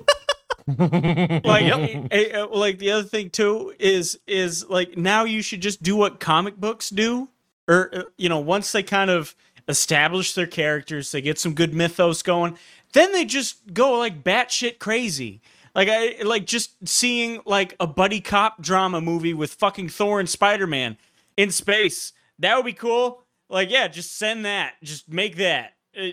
like 0.67 1.45
eh, 2.11 2.43
like 2.51 2.79
the 2.79 2.91
other 2.91 3.07
thing 3.07 3.31
too 3.31 3.75
is 3.79 4.19
is 4.27 4.67
like 4.69 4.97
now 4.97 5.25
you 5.25 5.43
should 5.43 5.61
just 5.61 5.83
do 5.83 5.95
what 5.97 6.21
comic 6.21 6.57
books 6.57 6.89
do 6.91 7.29
or 7.69 7.91
uh, 7.95 8.03
you 8.17 8.29
know, 8.29 8.41
once 8.41 8.73
they 8.73 8.83
kind 8.83 9.11
of 9.11 9.35
establish 9.69 10.35
their 10.35 10.47
characters, 10.47 11.13
they 11.13 11.21
get 11.21 11.39
some 11.39 11.55
good 11.55 11.75
mythos 11.75 12.23
going, 12.23 12.59
then 12.93 13.13
they 13.13 13.25
just 13.25 13.73
go 13.73 13.99
like 13.99 14.23
batshit 14.25 14.79
crazy. 14.79 15.41
Like 15.75 15.89
I 15.91 16.23
like 16.23 16.47
just 16.47 16.89
seeing 16.89 17.41
like 17.47 17.75
a 17.81 17.87
buddy 17.87 18.21
cop 18.21 18.61
drama 18.63 19.01
movie 19.01 19.35
with 19.35 19.55
fucking 19.55 19.89
Thor 19.89 20.21
and 20.21 20.29
Spider 20.29 20.67
Man 20.67 20.97
in 21.37 21.51
space. 21.51 22.13
That 22.39 22.57
would 22.57 22.67
be 22.67 22.73
cool. 22.73 23.24
Like 23.49 23.71
yeah, 23.71 23.89
just 23.89 24.17
send 24.17 24.45
that. 24.45 24.75
Just 24.83 25.09
make 25.09 25.37
that. 25.37 25.75
Uh, 25.99 26.09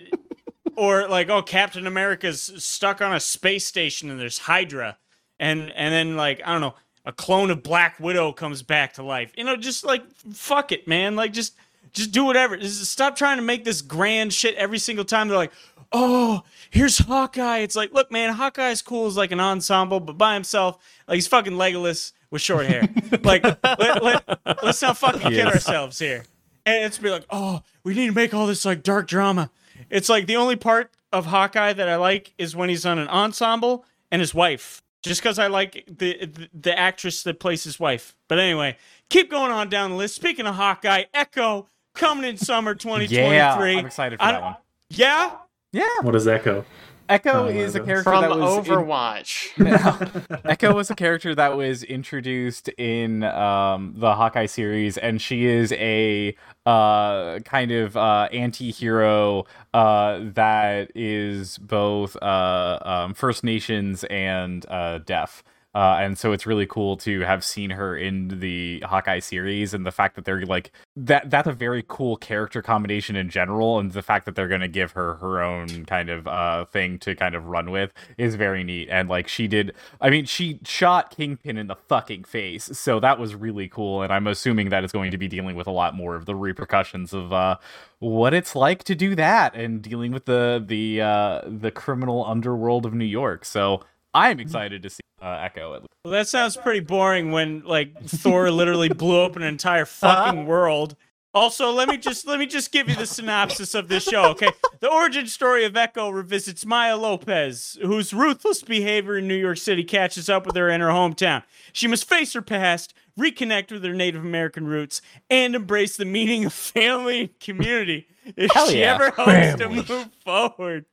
or 0.76 1.08
like 1.08 1.28
oh 1.28 1.42
Captain 1.42 1.86
America's 1.86 2.42
stuck 2.58 3.00
on 3.00 3.14
a 3.14 3.20
space 3.20 3.66
station 3.66 4.10
and 4.10 4.18
there's 4.18 4.38
Hydra, 4.38 4.98
and 5.38 5.70
and 5.72 5.92
then 5.92 6.16
like 6.16 6.40
I 6.44 6.52
don't 6.52 6.60
know 6.60 6.74
a 7.04 7.12
clone 7.12 7.50
of 7.50 7.62
Black 7.62 7.98
Widow 7.98 8.32
comes 8.32 8.62
back 8.62 8.94
to 8.94 9.02
life. 9.02 9.32
You 9.36 9.44
know, 9.44 9.56
just 9.56 9.84
like 9.84 10.04
fuck 10.32 10.72
it, 10.72 10.86
man. 10.86 11.16
Like 11.16 11.32
just 11.32 11.54
just 11.92 12.12
do 12.12 12.24
whatever. 12.24 12.56
Just 12.56 12.84
stop 12.86 13.16
trying 13.16 13.36
to 13.38 13.42
make 13.42 13.64
this 13.64 13.82
grand 13.82 14.32
shit 14.32 14.54
every 14.54 14.78
single 14.78 15.04
time. 15.04 15.28
They're 15.28 15.36
like, 15.36 15.52
oh, 15.92 16.42
here's 16.70 16.98
Hawkeye. 16.98 17.58
It's 17.58 17.76
like, 17.76 17.92
look, 17.92 18.10
man, 18.10 18.32
Hawkeye's 18.32 18.82
cool 18.82 19.06
as 19.06 19.16
like 19.16 19.32
an 19.32 19.40
ensemble, 19.40 20.00
but 20.00 20.16
by 20.16 20.34
himself, 20.34 20.78
like 21.06 21.16
he's 21.16 21.26
fucking 21.26 21.52
Legolas 21.52 22.12
with 22.30 22.40
short 22.40 22.66
hair. 22.66 22.88
like, 23.22 23.44
let, 23.44 24.02
let, 24.02 24.38
let's 24.62 24.80
not 24.80 24.96
fucking 24.96 25.20
kid 25.20 25.46
ourselves 25.46 25.98
here. 25.98 26.24
And 26.64 26.84
it's 26.84 26.98
be 26.98 27.10
like, 27.10 27.26
oh, 27.30 27.62
we 27.84 27.94
need 27.94 28.06
to 28.06 28.12
make 28.12 28.32
all 28.32 28.46
this 28.46 28.64
like 28.64 28.82
dark 28.82 29.08
drama. 29.08 29.50
It's 29.90 30.08
like 30.08 30.26
the 30.26 30.36
only 30.36 30.56
part 30.56 30.90
of 31.12 31.26
Hawkeye 31.26 31.72
that 31.72 31.88
I 31.88 31.96
like 31.96 32.34
is 32.38 32.54
when 32.54 32.68
he's 32.68 32.86
on 32.86 32.98
an 32.98 33.08
ensemble 33.08 33.84
and 34.10 34.20
his 34.20 34.34
wife. 34.34 34.82
Just 35.02 35.20
because 35.20 35.38
I 35.40 35.48
like 35.48 35.84
the, 35.88 36.26
the 36.26 36.48
the 36.54 36.78
actress 36.78 37.24
that 37.24 37.40
plays 37.40 37.64
his 37.64 37.80
wife. 37.80 38.14
But 38.28 38.38
anyway, 38.38 38.76
keep 39.10 39.30
going 39.30 39.50
on 39.50 39.68
down 39.68 39.90
the 39.90 39.96
list. 39.96 40.14
Speaking 40.14 40.46
of 40.46 40.54
Hawkeye, 40.54 41.04
Echo 41.12 41.66
coming 41.94 42.24
in 42.24 42.36
summer 42.36 42.74
2023. 42.76 43.32
Yeah, 43.34 43.56
I'm 43.56 43.86
excited 43.86 44.20
for 44.20 44.24
I- 44.24 44.32
that 44.32 44.42
one. 44.42 44.56
Yeah, 44.90 45.32
Yeah, 45.72 45.86
What 46.02 46.14
is 46.14 46.28
Echo? 46.28 46.64
Echo 47.12 47.44
Oh, 47.44 47.46
is 47.48 47.74
a 47.74 47.80
character 47.80 48.02
From 48.10 48.22
that 48.22 48.30
was 48.38 48.56
in- 48.56 48.64
Overwatch. 48.74 50.40
Echo 50.44 50.74
was 50.74 50.90
a 50.90 50.94
character 50.94 51.34
that 51.34 51.56
was 51.56 51.82
introduced 51.82 52.68
in 52.78 53.22
um, 53.24 53.94
the 53.96 54.14
Hawkeye 54.14 54.46
series, 54.46 54.96
and 54.96 55.20
she 55.20 55.44
is 55.44 55.72
a 55.72 56.34
uh, 56.64 57.38
kind 57.40 57.70
of 57.72 57.96
uh, 57.96 58.28
anti-hero 58.32 59.44
uh, 59.74 60.20
that 60.34 60.90
is 60.94 61.58
both 61.58 62.16
uh, 62.22 62.78
um, 62.82 63.14
First 63.14 63.44
Nations 63.44 64.04
and 64.04 64.64
uh, 64.68 64.98
deaf. 64.98 65.42
Uh, 65.74 65.96
and 66.00 66.18
so 66.18 66.32
it's 66.32 66.46
really 66.46 66.66
cool 66.66 66.96
to 66.98 67.20
have 67.20 67.42
seen 67.42 67.70
her 67.70 67.96
in 67.96 68.40
the 68.40 68.80
Hawkeye 68.80 69.20
series, 69.20 69.72
and 69.72 69.86
the 69.86 69.92
fact 69.92 70.16
that 70.16 70.24
they're 70.24 70.44
like 70.44 70.70
that. 70.96 71.30
That's 71.30 71.48
a 71.48 71.52
very 71.52 71.84
cool 71.88 72.16
character 72.16 72.60
combination 72.60 73.16
in 73.16 73.30
general, 73.30 73.78
and 73.78 73.92
the 73.92 74.02
fact 74.02 74.26
that 74.26 74.34
they're 74.34 74.48
going 74.48 74.60
to 74.60 74.68
give 74.68 74.92
her 74.92 75.14
her 75.14 75.42
own 75.42 75.86
kind 75.86 76.10
of 76.10 76.26
uh, 76.26 76.66
thing 76.66 76.98
to 77.00 77.14
kind 77.14 77.34
of 77.34 77.46
run 77.46 77.70
with 77.70 77.92
is 78.18 78.34
very 78.34 78.64
neat. 78.64 78.88
And 78.90 79.08
like 79.08 79.28
she 79.28 79.48
did, 79.48 79.72
I 80.00 80.10
mean, 80.10 80.26
she 80.26 80.60
shot 80.64 81.10
Kingpin 81.10 81.56
in 81.56 81.68
the 81.68 81.76
fucking 81.76 82.24
face, 82.24 82.64
so 82.78 83.00
that 83.00 83.18
was 83.18 83.34
really 83.34 83.68
cool. 83.68 84.02
And 84.02 84.12
I'm 84.12 84.26
assuming 84.26 84.68
that 84.68 84.84
is 84.84 84.92
going 84.92 85.10
to 85.10 85.18
be 85.18 85.28
dealing 85.28 85.56
with 85.56 85.66
a 85.66 85.72
lot 85.72 85.94
more 85.94 86.16
of 86.16 86.26
the 86.26 86.34
repercussions 86.34 87.14
of 87.14 87.32
uh, 87.32 87.56
what 87.98 88.34
it's 88.34 88.54
like 88.54 88.84
to 88.84 88.94
do 88.94 89.14
that 89.14 89.54
and 89.54 89.80
dealing 89.80 90.12
with 90.12 90.26
the 90.26 90.62
the 90.64 91.00
uh, 91.00 91.40
the 91.46 91.70
criminal 91.70 92.26
underworld 92.26 92.84
of 92.84 92.92
New 92.92 93.04
York. 93.04 93.44
So 93.44 93.82
I'm 94.14 94.40
excited 94.40 94.82
to 94.82 94.90
see 94.90 95.00
uh, 95.20 95.38
Echo. 95.40 95.74
At 95.74 95.82
least. 95.82 95.88
Well, 96.04 96.12
that 96.12 96.28
sounds 96.28 96.56
pretty 96.56 96.80
boring 96.80 97.32
when 97.32 97.60
like 97.64 98.02
Thor 98.04 98.50
literally 98.50 98.88
blew 98.88 99.22
up 99.22 99.36
an 99.36 99.42
entire 99.42 99.84
fucking 99.84 100.46
world. 100.46 100.96
Also, 101.34 101.70
let 101.70 101.88
me 101.88 101.96
just 101.96 102.26
let 102.26 102.38
me 102.38 102.44
just 102.44 102.72
give 102.72 102.90
you 102.90 102.94
the 102.94 103.06
synopsis 103.06 103.74
of 103.74 103.88
this 103.88 104.04
show, 104.04 104.24
okay? 104.30 104.50
The 104.80 104.90
origin 104.92 105.26
story 105.26 105.64
of 105.64 105.74
Echo 105.74 106.10
revisits 106.10 106.66
Maya 106.66 106.94
Lopez, 106.96 107.78
whose 107.80 108.12
ruthless 108.12 108.62
behavior 108.62 109.16
in 109.16 109.28
New 109.28 109.36
York 109.36 109.56
City 109.56 109.82
catches 109.82 110.28
up 110.28 110.44
with 110.44 110.56
her 110.56 110.68
in 110.68 110.82
her 110.82 110.88
hometown. 110.88 111.42
She 111.72 111.86
must 111.86 112.06
face 112.06 112.34
her 112.34 112.42
past, 112.42 112.92
reconnect 113.18 113.72
with 113.72 113.82
her 113.82 113.94
Native 113.94 114.22
American 114.22 114.66
roots, 114.66 115.00
and 115.30 115.54
embrace 115.54 115.96
the 115.96 116.04
meaning 116.04 116.44
of 116.44 116.52
family 116.52 117.20
and 117.20 117.40
community 117.40 118.08
if 118.36 118.50
Hell 118.52 118.68
she 118.68 118.80
yeah. 118.80 118.94
ever 118.94 119.10
hopes 119.10 119.58
to 119.58 119.68
move 119.70 120.10
forward. 120.22 120.84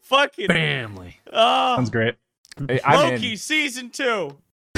Fucking 0.00 0.48
Family. 0.48 1.18
oh, 1.32 1.76
Sounds 1.76 1.90
great. 1.90 2.16
I- 2.68 2.80
I'm 2.84 3.12
Loki 3.12 3.32
in. 3.32 3.36
season 3.36 3.90
two. 3.90 4.36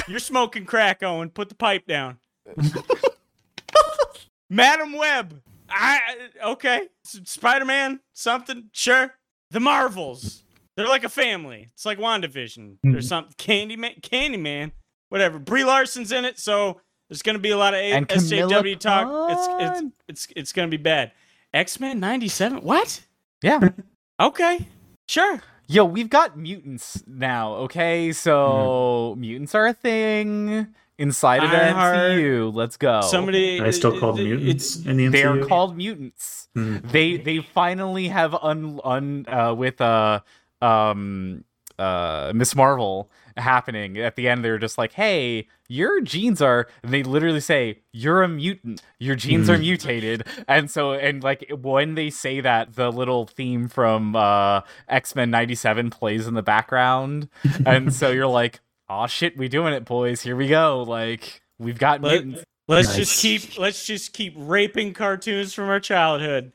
You're 0.08 0.18
smoking 0.18 0.64
crack, 0.64 1.02
Owen. 1.02 1.30
Put 1.30 1.48
the 1.48 1.54
pipe 1.54 1.86
down. 1.86 2.18
Madame 4.50 4.94
Web. 4.94 5.40
I 5.68 6.00
okay. 6.44 6.88
Spider 7.04 7.64
Man. 7.64 8.00
Something. 8.12 8.70
Sure. 8.72 9.14
The 9.50 9.60
Marvels. 9.60 10.42
They're 10.76 10.88
like 10.88 11.04
a 11.04 11.08
family. 11.08 11.68
It's 11.72 11.84
like 11.84 11.98
WandaVision 11.98 12.78
or 12.84 12.90
hmm. 12.90 13.00
something. 13.00 13.34
Candyman. 13.38 14.00
Candyman. 14.00 14.72
Whatever. 15.08 15.38
Brie 15.38 15.64
Larson's 15.64 16.12
in 16.12 16.24
it, 16.24 16.38
so 16.38 16.80
there's 17.08 17.22
gonna 17.22 17.38
be 17.38 17.50
a 17.50 17.56
lot 17.56 17.74
of 17.74 17.80
a- 17.80 17.92
And 17.92 18.08
Camilla 18.08 18.52
SJW 18.52 18.78
talk. 18.78 19.30
It's 19.32 19.48
it's 19.78 19.94
it's 20.08 20.28
it's 20.36 20.52
gonna 20.52 20.68
be 20.68 20.76
bad. 20.76 21.12
X 21.52 21.80
Men 21.80 22.00
'97. 22.00 22.62
What? 22.62 23.00
Yeah. 23.42 23.70
Okay. 24.20 24.66
Sure. 25.08 25.42
Yo, 25.70 25.84
we've 25.84 26.10
got 26.10 26.36
mutants 26.36 27.00
now, 27.06 27.54
okay? 27.54 28.10
So 28.10 29.14
mutants 29.16 29.54
are 29.54 29.66
a 29.68 29.72
thing 29.72 30.66
inside 30.98 31.44
of 31.44 31.50
the 31.50 31.56
Ironheart. 31.62 31.96
MCU. 31.96 32.52
Let's 32.52 32.76
go. 32.76 33.02
Somebody. 33.02 33.60
Are 33.60 33.64
they 33.66 33.70
still 33.70 33.96
called 33.96 34.18
it- 34.18 34.24
mutants 34.24 34.74
It's 34.78 34.84
in 34.84 34.96
the 34.96 35.06
MCU? 35.06 35.12
they 35.12 35.22
are 35.22 35.38
called 35.46 35.76
mutants. 35.76 36.48
Hmm. 36.56 36.78
They 36.82 37.18
they 37.18 37.38
finally 37.38 38.08
have 38.08 38.34
un 38.34 38.80
un 38.82 39.26
uh, 39.28 39.54
with 39.56 39.80
uh 39.80 40.20
um 40.60 41.44
uh 41.78 42.32
Miss 42.34 42.56
Marvel 42.56 43.08
happening 43.40 43.98
at 43.98 44.16
the 44.16 44.28
end. 44.28 44.44
They're 44.44 44.58
just 44.58 44.78
like, 44.78 44.92
hey, 44.92 45.48
your 45.68 46.00
genes 46.00 46.40
are. 46.40 46.68
And 46.82 46.92
they 46.92 47.02
literally 47.02 47.40
say 47.40 47.80
you're 47.92 48.22
a 48.22 48.28
mutant. 48.28 48.82
Your 48.98 49.16
genes 49.16 49.50
are 49.50 49.58
mutated. 49.58 50.24
And 50.46 50.70
so 50.70 50.92
and 50.92 51.22
like 51.22 51.50
when 51.60 51.94
they 51.94 52.10
say 52.10 52.40
that, 52.40 52.74
the 52.74 52.90
little 52.92 53.26
theme 53.26 53.68
from 53.68 54.14
uh 54.14 54.60
X 54.88 55.14
Men 55.16 55.30
'97 55.30 55.90
plays 55.90 56.26
in 56.26 56.34
the 56.34 56.42
background, 56.42 57.28
and 57.66 57.92
so 57.92 58.10
you're 58.12 58.26
like, 58.26 58.60
oh 58.88 59.06
shit, 59.06 59.36
we 59.36 59.48
doing 59.48 59.72
it, 59.72 59.84
boys. 59.84 60.22
Here 60.22 60.36
we 60.36 60.48
go. 60.48 60.82
Like 60.82 61.42
we've 61.58 61.78
got 61.78 62.00
Let- 62.02 62.24
mutants. 62.24 62.44
Let's 62.68 62.86
Nice. 62.90 62.96
just 62.98 63.20
keep 63.22 63.58
let's 63.58 63.84
just 63.84 64.12
keep 64.12 64.32
raping 64.36 64.92
cartoons 64.94 65.52
from 65.52 65.68
our 65.68 65.80
childhood. 65.80 66.52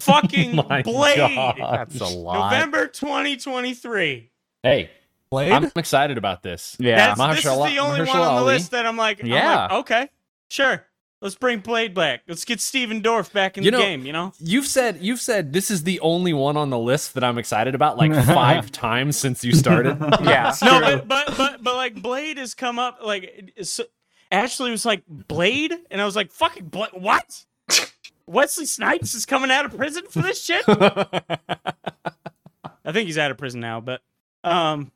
Fucking 0.00 0.56
My 0.70 0.80
Blade. 0.80 1.18
God. 1.18 1.56
That's 1.58 2.00
a 2.00 2.06
lot. 2.06 2.50
November 2.52 2.86
2023. 2.86 4.30
Hey, 4.62 4.90
Blade? 5.30 5.52
I'm 5.52 5.70
excited 5.76 6.18
about 6.18 6.42
this. 6.42 6.76
Yeah. 6.80 7.14
That's, 7.14 7.36
this 7.36 7.44
is 7.46 7.56
the 7.58 7.78
only 7.78 8.00
one 8.00 8.00
on 8.00 8.06
the 8.06 8.12
Ali. 8.42 8.54
list 8.54 8.72
that 8.72 8.84
I'm 8.84 8.96
like, 8.96 9.20
I'm 9.22 9.28
Yeah. 9.28 9.62
like, 9.62 9.72
okay, 9.72 10.08
sure. 10.48 10.84
Let's 11.22 11.34
bring 11.34 11.60
Blade 11.60 11.92
back. 11.94 12.22
Let's 12.26 12.44
get 12.46 12.60
Stephen 12.60 13.02
Dorff 13.02 13.30
back 13.32 13.58
in 13.58 13.62
You 13.62 13.70
the 13.70 13.76
know- 13.76 13.82
game, 13.82 14.06
you 14.06 14.12
know? 14.12 14.32
You've 14.40 14.66
said 14.66 14.98
you've 15.02 15.20
said 15.20 15.52
this 15.52 15.70
is 15.70 15.84
the 15.84 16.00
only 16.00 16.32
one 16.32 16.56
on 16.56 16.70
the 16.70 16.78
list 16.78 17.12
that 17.14 17.22
I'm 17.22 17.36
excited 17.38 17.74
about 17.74 17.98
like 17.98 18.12
five 18.24 18.72
times 18.72 19.16
since 19.18 19.44
you 19.44 19.52
started. 19.54 19.98
Yeah. 20.22 20.52
No, 20.62 20.80
but, 20.80 21.06
but 21.06 21.36
but 21.36 21.62
but 21.62 21.74
like 21.76 22.00
Blade 22.02 22.38
has 22.38 22.54
come 22.54 22.78
up 22.78 22.98
like 23.04 23.24
it's- 23.56 23.80
Ashley 24.32 24.70
was 24.70 24.86
like 24.86 25.02
Blade, 25.08 25.74
and 25.90 26.00
I 26.00 26.04
was 26.04 26.14
like 26.16 26.30
fucking 26.32 26.66
Blade. 26.66 26.90
What? 26.94 27.44
Wesley 28.26 28.64
Snipes 28.64 29.12
is 29.14 29.26
coming 29.26 29.50
out 29.50 29.64
of 29.66 29.76
prison 29.76 30.04
for 30.08 30.22
this 30.22 30.42
shit. 30.42 30.64
I 30.68 31.22
think 32.92 33.06
he's 33.06 33.18
out 33.18 33.30
of 33.32 33.38
prison 33.38 33.60
now, 33.60 33.80
but 33.80 34.00
um, 34.44 34.92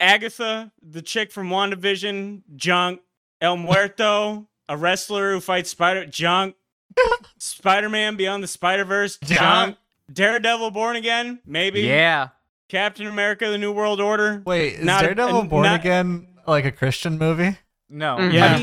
Agatha, 0.00 0.72
the 0.82 1.02
chick 1.02 1.32
from 1.32 1.48
WandaVision, 1.50 2.42
Junk, 2.56 3.00
El 3.40 3.56
Muerto, 3.56 4.46
a 4.68 4.76
wrestler 4.76 5.32
who 5.32 5.40
fights 5.40 5.70
Spider 5.70 6.06
Junk, 6.06 6.54
Spider 7.38 7.88
Man 7.88 8.16
Beyond 8.16 8.42
the 8.42 8.48
Spider 8.48 8.84
Verse, 8.84 9.18
Junk, 9.18 9.76
Daredevil 10.12 10.70
Born 10.70 10.96
Again, 10.96 11.40
maybe, 11.46 11.82
yeah. 11.82 12.28
Captain 12.68 13.06
America: 13.06 13.48
The 13.50 13.58
New 13.58 13.72
World 13.72 14.00
Order. 14.00 14.42
Wait, 14.46 14.74
is 14.74 14.84
Not- 14.84 15.02
Daredevil 15.02 15.44
Born 15.44 15.64
not- 15.64 15.80
Again 15.80 16.28
like 16.46 16.64
a 16.64 16.72
Christian 16.72 17.18
movie? 17.18 17.58
No. 17.90 18.16
Mhm. 18.16 18.32
Yeah. 18.32 18.54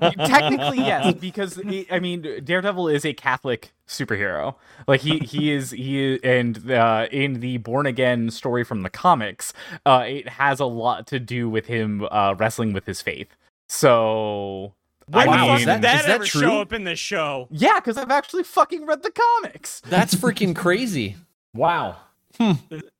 I 0.00 0.08
mean, 0.16 0.28
technically 0.28 0.78
yes, 0.78 1.14
because 1.14 1.56
he- 1.56 1.86
I 1.90 1.98
mean, 1.98 2.22
Daredevil 2.44 2.88
is 2.88 3.04
a 3.04 3.12
Catholic 3.14 3.72
superhero. 3.88 4.54
Like 4.86 5.00
he 5.00 5.18
he 5.18 5.50
is 5.50 5.70
he 5.70 6.02
is, 6.14 6.20
and 6.22 6.70
uh, 6.70 7.06
in 7.10 7.40
the 7.40 7.56
Born 7.58 7.86
Again 7.86 8.30
story 8.30 8.64
from 8.64 8.82
the 8.82 8.90
comics, 8.90 9.52
uh, 9.86 10.04
it 10.06 10.28
has 10.28 10.60
a 10.60 10.66
lot 10.66 11.06
to 11.08 11.18
do 11.18 11.48
with 11.48 11.66
him 11.66 12.06
uh, 12.10 12.34
wrestling 12.38 12.72
with 12.72 12.86
his 12.86 13.00
faith. 13.02 13.34
So. 13.68 14.72
When 15.08 15.22
I 15.22 15.26
Wow, 15.28 15.34
fuck 15.36 15.46
mean, 15.46 15.58
is 15.60 15.64
that- 15.66 15.82
that 15.82 16.00
is 16.00 16.06
that 16.06 16.14
ever 16.16 16.24
true? 16.24 16.40
show 16.40 16.60
up 16.60 16.72
in 16.72 16.82
the 16.84 16.96
show? 16.96 17.46
yeah, 17.52 17.78
because 17.78 17.96
I've 17.96 18.10
actually 18.10 18.42
fucking 18.42 18.86
read 18.86 19.04
the 19.04 19.12
comics. 19.12 19.80
That's 19.88 20.14
freaking 20.16 20.54
crazy. 20.56 21.14
Wow. 21.54 21.96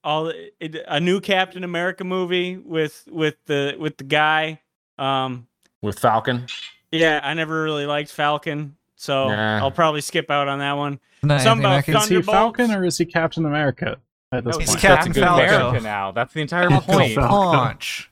All 0.05 0.33
it, 0.61 0.77
a 0.89 1.01
new 1.01 1.21
Captain 1.21 1.65
America 1.65 2.05
movie 2.05 2.57
with 2.57 3.07
with 3.11 3.35
the 3.47 3.75
with 3.79 3.97
the 3.99 4.05
guy. 4.05 4.61
Um, 4.99 5.47
With 5.87 5.99
Falcon. 6.01 6.47
yeah, 6.91 7.21
I 7.23 7.35
never 7.35 7.63
really 7.63 7.87
liked 7.87 8.11
Falcon. 8.11 8.77
so 8.97 9.29
Nah. 9.29 9.59
I'll 9.59 9.71
probably 9.71 10.01
skip 10.01 10.31
out 10.31 10.49
on 10.49 10.59
that 10.59 10.73
one. 10.73 10.99
No, 11.23 11.39
Something 11.39 11.65
about 11.65 11.77
Anthony 11.89 11.95
Mackie. 11.95 12.05
Is 12.05 12.09
he 12.09 12.23
Falcon 12.23 12.71
or 12.73 12.85
is 12.85 12.99
he 12.99 13.05
Captain 13.07 13.47
America 13.47 13.97
at 14.33 14.45
this 14.45 14.55
No, 14.55 14.59
He's 14.61 14.69
point? 14.71 14.81
Captain 14.81 15.13
that's 15.13 15.17
a 15.19 15.21
good 15.21 15.27
Falcon. 15.27 15.45
America 15.55 15.81
now. 15.81 16.11
That's 16.13 16.33
the 16.35 16.41
entire 16.41 16.69
point. 16.69 17.15
Falcon. 17.15 17.59
Punch. 17.59 18.11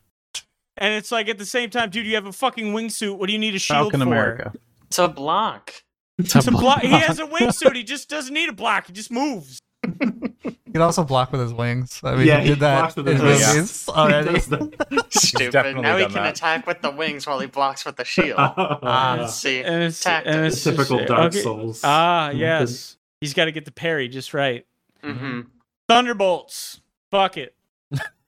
And 0.77 0.95
it's 0.95 1.13
like 1.13 1.29
at 1.29 1.39
the 1.39 1.47
same 1.47 1.71
time, 1.71 1.91
dude, 1.91 2.07
you 2.07 2.15
have 2.15 2.27
a 2.27 2.33
fucking 2.33 2.73
wingsuit. 2.73 3.17
What 3.19 3.27
do 3.27 3.33
you 3.33 3.39
need 3.39 3.55
a 3.55 3.59
shield 3.59 3.93
Falcon 3.93 4.01
for? 4.01 4.07
America. 4.07 4.53
To 4.91 5.09
block. 5.09 5.73
To 6.29 6.51
block. 6.51 6.81
He 6.83 6.89
has 6.91 7.19
a 7.19 7.27
wingsuit. 7.27 7.75
He 7.77 7.83
just 7.85 8.09
doesn't 8.09 8.33
need 8.35 8.49
a 8.49 8.53
block. 8.53 8.87
He 8.87 8.93
just 8.93 9.11
moves. 9.11 9.61
He 10.43 10.73
can 10.73 10.83
also 10.83 11.05
block 11.05 11.31
with 11.33 11.41
his 11.41 11.53
wings. 11.55 12.01
I 12.03 12.17
mean, 12.17 12.27
Yeah, 12.27 12.37
he 12.41 12.45
he 12.45 12.49
did 12.51 12.61
that 12.61 12.79
blocks 12.81 12.97
with 12.97 13.07
his 13.07 13.23
wings. 13.23 13.55
movies 13.55 13.89
already. 13.89 14.33
Does 14.35 14.47
the- 14.49 15.05
Stupid. 15.11 15.77
Now 15.77 15.97
he 15.97 16.05
can 16.07 16.15
that. 16.15 16.37
attack 16.37 16.67
with 16.67 16.81
the 16.83 16.91
wings 16.91 17.27
while 17.27 17.39
he 17.41 17.47
blocks 17.47 17.85
with 17.85 17.97
the 17.97 18.05
shield. 18.05 18.37
Ah, 18.39 18.79
Ah, 18.83 19.27
see. 19.27 19.63
And 19.63 19.83
it's, 19.85 20.01
Tactics. 20.01 20.35
and 20.37 20.47
it's 20.47 20.65
typical 20.65 20.97
just- 20.99 21.09
Dark 21.09 21.21
okay. 21.33 21.41
Souls. 21.43 21.81
Ah, 21.85 22.31
Mm, 22.33 22.39
yes. 22.39 22.97
He's 23.21 23.35
got 23.35 23.45
to 23.47 23.53
get 23.53 23.65
the 23.65 23.73
parry 23.73 24.09
just 24.09 24.35
right. 24.35 24.67
hmm 25.03 25.43
Thunderbolts. 25.89 26.81
Fuck 27.11 27.37
it. 27.37 27.55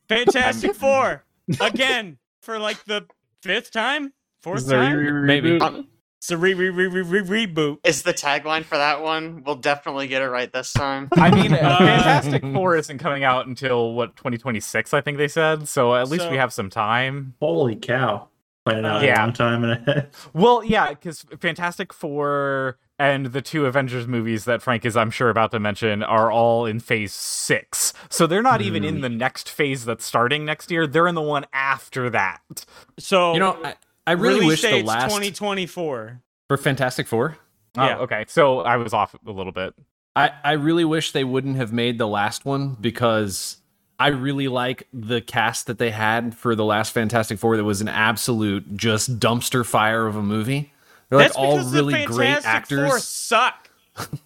Fantastic 0.08 0.74
Four. 0.74 1.24
Again, 1.60 2.18
for 2.42 2.58
like 2.58 2.84
the 2.84 3.06
fifth 3.42 3.70
time? 3.72 4.12
Fourth 4.40 4.58
Is 4.62 4.66
time? 4.68 4.96
re- 4.96 5.10
re- 5.10 5.26
Maybe. 5.26 5.60
Um, 5.60 5.88
It's 6.18 6.30
a 6.30 6.36
re 6.38 6.55
re 6.55 6.70
re 6.70 6.86
re 6.88 7.02
re 7.20 7.47
reboot. 7.47 7.78
is 7.84 8.02
the 8.02 8.12
tagline 8.14 8.64
for 8.64 8.76
that 8.76 9.02
one? 9.02 9.43
We'll 9.44 9.56
definitely 9.56 10.09
get 10.09 10.22
it 10.22 10.28
right 10.28 10.51
this 10.52 10.72
time. 10.72 11.09
I 11.16 11.30
mean, 11.30 11.52
Uh, 11.52 11.78
Fantastic 11.78 12.43
Four 12.43 12.76
isn't 12.76 12.98
coming 12.98 13.22
out 13.22 13.47
until 13.47 13.93
what 13.93 14.16
2026, 14.16 14.93
I 14.94 15.01
think 15.02 15.18
they 15.18 15.28
said. 15.28 15.68
So 15.68 15.94
at 15.94 16.09
least 16.09 16.24
So- 16.24 16.30
we 16.30 16.36
have 16.38 16.52
some 16.52 16.70
time. 16.70 17.34
Holy 17.40 17.76
cow. 17.76 18.28
Playing 18.64 18.84
out 18.84 19.02
Yeah. 19.02 19.20
a 19.20 19.22
long 19.26 19.32
time 19.34 19.64
ahead. 19.64 20.10
Well, 20.32 20.64
yeah, 20.64 20.88
because 20.88 21.24
Fantastic 21.38 21.93
Four 21.93 22.78
and 22.98 23.26
the 23.26 23.43
two 23.43 23.66
Avengers 23.66 24.09
movies 24.09 24.44
that 24.47 24.62
Frank 24.62 24.84
is, 24.84 24.97
I'm 24.97 25.10
sure, 25.12 25.28
about 25.28 25.52
to 25.52 25.60
mention 25.60 26.02
are 26.02 26.32
all 26.32 26.66
in 26.66 26.80
Phase 26.80 27.12
Six. 27.12 27.93
So 28.09 28.26
they're 28.26 28.43
not 28.43 28.62
even 28.62 28.82
in 28.84 29.02
the 29.02 29.09
next 29.10 29.48
phase 29.51 29.84
that's 29.84 30.05
starting 30.05 30.44
next 30.47 30.70
year. 30.72 30.86
They're 30.88 31.06
in 31.06 31.14
the 31.14 31.20
one 31.22 31.44
after 31.52 32.10
that. 32.10 32.40
So 32.98 33.34
You 33.34 33.38
know, 33.40 33.59
I, 33.62 33.74
I 34.06 34.12
really 34.12 34.40
release 34.40 34.62
wish 34.62 34.70
the 34.72 34.82
last 34.82 35.04
2024. 35.12 36.20
for 36.48 36.56
Fantastic 36.56 37.06
Four. 37.06 37.36
Oh, 37.76 37.84
yeah. 37.84 37.98
Oh, 37.98 38.02
okay. 38.02 38.24
So 38.28 38.60
I 38.60 38.76
was 38.76 38.92
off 38.92 39.14
a 39.14 39.30
little 39.30 39.52
bit. 39.52 39.74
I, 40.14 40.30
I 40.42 40.52
really 40.52 40.84
wish 40.84 41.12
they 41.12 41.24
wouldn't 41.24 41.56
have 41.56 41.72
made 41.72 41.98
the 41.98 42.08
last 42.08 42.44
one 42.44 42.76
because 42.80 43.58
I 43.98 44.08
really 44.08 44.48
like 44.48 44.88
the 44.92 45.20
cast 45.20 45.66
that 45.66 45.78
they 45.78 45.90
had 45.90 46.34
for 46.34 46.54
the 46.54 46.64
last 46.64 46.92
Fantastic 46.92 47.38
Four 47.38 47.56
that 47.56 47.64
was 47.64 47.80
an 47.80 47.88
absolute 47.88 48.76
just 48.76 49.18
dumpster 49.18 49.64
fire 49.64 50.06
of 50.06 50.16
a 50.16 50.22
movie. 50.22 50.72
They're 51.08 51.18
like 51.18 51.28
That's 51.28 51.36
all 51.36 51.56
because 51.58 51.74
really 51.74 51.94
the 52.00 52.06
great 52.06 52.42
Fantastic 52.42 52.78
Four 52.78 52.98
suck. 52.98 53.70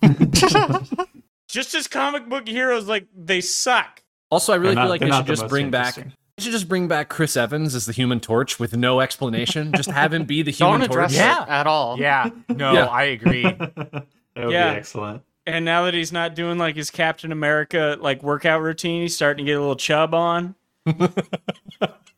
Just 1.49 1.75
as 1.75 1.89
comic 1.89 2.29
book 2.29 2.47
heroes, 2.47 2.87
like 2.87 3.07
they 3.17 3.41
suck. 3.41 4.03
Also, 4.31 4.53
I 4.53 4.57
really 4.57 4.77
They're 4.77 4.85
feel 4.85 4.89
like 4.91 5.01
they're 5.01 5.09
they 5.09 5.11
not 5.11 5.27
should 5.27 5.27
the 5.27 5.41
just 5.43 5.49
bring 5.49 5.71
back 5.71 5.99
interesting. 5.99 6.13
they 6.13 6.20
should 6.43 6.53
just 6.53 6.69
bring 6.69 6.89
back 6.89 7.09
Chris 7.09 7.37
Evans 7.37 7.75
as 7.75 7.87
the 7.87 7.93
Human 7.93 8.21
Torch 8.21 8.59
with 8.59 8.77
no 8.77 9.01
explanation. 9.01 9.73
just 9.73 9.91
have 9.91 10.13
him 10.13 10.25
be 10.25 10.43
the 10.43 10.53
Don't 10.59 10.73
Human 10.75 10.91
address 10.91 11.11
Torch. 11.13 11.19
Yeah. 11.21 11.43
it 11.45 11.49
at 11.49 11.67
all. 11.67 11.99
Yeah. 11.99 12.31
No, 12.49 12.73
Yeah. 12.73 12.87
I 12.87 13.03
agree. 13.05 13.43
that 13.43 14.05
would 14.37 14.51
Yeah. 14.53 14.73
be 14.73 14.79
excellent. 14.79 15.23
And 15.47 15.65
now 15.65 15.85
that 15.87 15.95
he's 15.95 16.13
not 16.13 16.35
doing 16.35 16.59
like 16.59 16.77
his 16.77 16.91
Captain 16.91 17.33
America 17.33 17.97
like 18.01 18.23
workout 18.23 18.61
routine, 18.63 19.03
he's 19.03 19.17
starting 19.17 19.45
to 19.47 19.51
get 19.51 19.57
a 19.57 19.61
little 19.61 19.75
chub 19.77 20.15
on. 20.15 20.55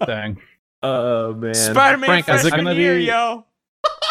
Dang. 0.07 0.39
Oh 0.82 1.32
man, 1.35 1.55
Spider-Man 1.55 2.07
Frank, 2.09 2.28
I- 2.28 2.35
is 2.35 2.44
it 2.44 2.49
freshman 2.51 2.65
gonna 2.66 2.78
year, 2.81 2.97
be- 2.97 3.05
yo. 3.05 3.47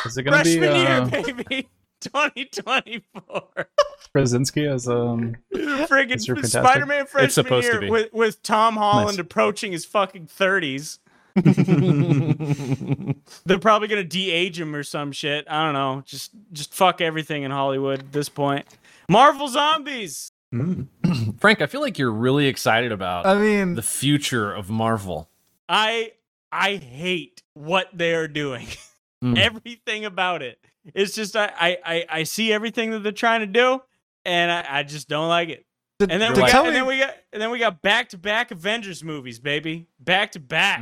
Is 0.05 0.17
it 0.17 0.23
gonna 0.23 0.43
be 0.43 0.57
Freshman 0.57 0.75
year, 0.81 0.87
uh, 0.87 1.05
baby. 1.45 1.69
2024. 2.01 3.67
Krasinski 4.13 4.65
as 4.65 4.87
um? 4.87 5.35
Friggin' 5.53 6.25
Mr. 6.25 6.45
Spider-Man 6.45 7.05
freshman 7.05 7.29
supposed 7.29 7.71
to 7.71 7.79
be. 7.79 7.89
with, 7.89 8.13
with 8.13 8.43
Tom 8.43 8.75
Holland 8.75 9.17
Nice. 9.17 9.19
approaching 9.19 9.71
his 9.71 9.85
fucking 9.85 10.27
30s. 10.27 10.99
They're 13.45 13.59
probably 13.59 13.87
gonna 13.87 14.03
de-age 14.03 14.59
him 14.59 14.75
or 14.75 14.83
some 14.83 15.13
shit. 15.13 15.45
I 15.49 15.63
don't 15.63 15.73
know. 15.73 16.03
Just 16.05 16.31
just 16.51 16.73
fuck 16.73 16.99
everything 16.99 17.43
in 17.43 17.51
Hollywood 17.51 17.99
at 17.99 18.11
this 18.11 18.27
point. 18.29 18.65
Marvel 19.09 19.47
zombies. 19.47 20.31
Mm. 20.53 20.87
Frank, 21.39 21.61
I 21.61 21.67
feel 21.67 21.79
like 21.79 21.97
you're 21.97 22.11
really 22.11 22.47
excited 22.47 22.91
about 22.91 23.25
I 23.25 23.39
mean, 23.39 23.75
the 23.75 23.81
future 23.81 24.53
of 24.53 24.69
Marvel. 24.69 25.29
I 25.69 26.11
I 26.51 26.75
hate 26.75 27.43
what 27.53 27.87
they 27.93 28.13
are 28.13 28.27
doing. 28.27 28.67
Mm. 29.23 29.37
everything 29.37 30.03
about 30.03 30.41
it. 30.41 30.57
It's 30.93 31.13
just 31.15 31.35
I, 31.35 31.51
I 31.59 31.77
I 31.85 32.05
I 32.09 32.23
see 32.23 32.51
everything 32.51 32.91
that 32.91 33.03
they're 33.03 33.11
trying 33.11 33.41
to 33.41 33.47
do, 33.47 33.81
and 34.25 34.51
I, 34.51 34.79
I 34.79 34.83
just 34.83 35.07
don't 35.07 35.29
like 35.29 35.49
it. 35.49 35.65
And 35.99 36.21
then 36.21 36.33
we 36.33 36.41
like- 36.41 36.51
got 36.51 36.65
and 36.65 36.75
then 36.75 36.85
we 36.87 36.99
got 36.99 37.15
and 37.31 37.41
then 37.41 37.51
we 37.51 37.59
got 37.59 37.81
back 37.81 38.09
to 38.09 38.17
back 38.17 38.51
Avengers 38.51 39.03
movies, 39.03 39.39
baby. 39.39 39.87
Back 39.99 40.31
to 40.31 40.39
back. 40.39 40.79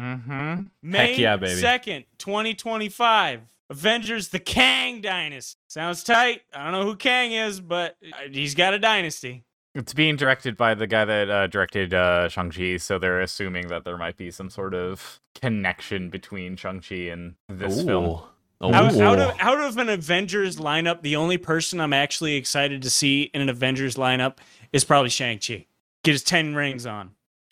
May 0.82 1.16
yeah, 1.18 1.36
baby. 1.36 1.62
2nd, 1.62 2.06
2025. 2.18 3.42
Avengers 3.72 4.30
the 4.30 4.40
Kang 4.40 5.02
Dynasty. 5.02 5.60
Sounds 5.68 6.04
tight. 6.04 6.42
I 6.54 6.64
don't 6.64 6.72
know 6.72 6.86
who 6.86 6.96
Kang 6.96 7.32
is, 7.32 7.60
but 7.60 7.98
uh, 8.04 8.30
he's 8.32 8.56
got 8.56 8.74
a 8.74 8.80
dynasty. 8.80 9.44
It's 9.76 9.94
being 9.94 10.16
directed 10.16 10.58
by 10.58 10.74
the 10.74 10.88
guy 10.88 11.06
that 11.06 11.30
uh, 11.30 11.46
directed 11.46 11.94
uh, 11.94 12.28
Shang-Chi, 12.30 12.78
so 12.78 12.98
they're 12.98 13.22
assuming 13.22 13.68
that 13.68 13.86
there 13.86 13.98
might 13.98 14.18
be 14.18 14.32
some 14.32 14.50
sort 14.50 14.74
of 14.74 15.20
connection 15.36 16.10
between 16.10 16.56
Shang-Chi 16.56 16.96
and 16.96 17.36
this 17.48 17.84
film. 17.84 18.22
Out, 18.62 18.74
out 18.98 19.20
of 19.20 19.36
out 19.40 19.62
of 19.62 19.78
an 19.78 19.88
Avengers 19.90 20.58
lineup, 20.58 21.02
the 21.02 21.16
only 21.16 21.38
person 21.38 21.80
I'm 21.80 21.94
actually 21.94 22.36
excited 22.36 22.82
to 22.82 22.90
see 22.90 23.24
in 23.34 23.42
an 23.42 23.48
Avengers 23.50 23.96
lineup 23.96 24.38
is 24.74 24.84
probably 24.84 25.10
Shang-Chi. 25.10 25.66
Get 26.04 26.12
his 26.12 26.24
10 26.24 26.56
rings 26.56 26.86
on. 26.86 27.12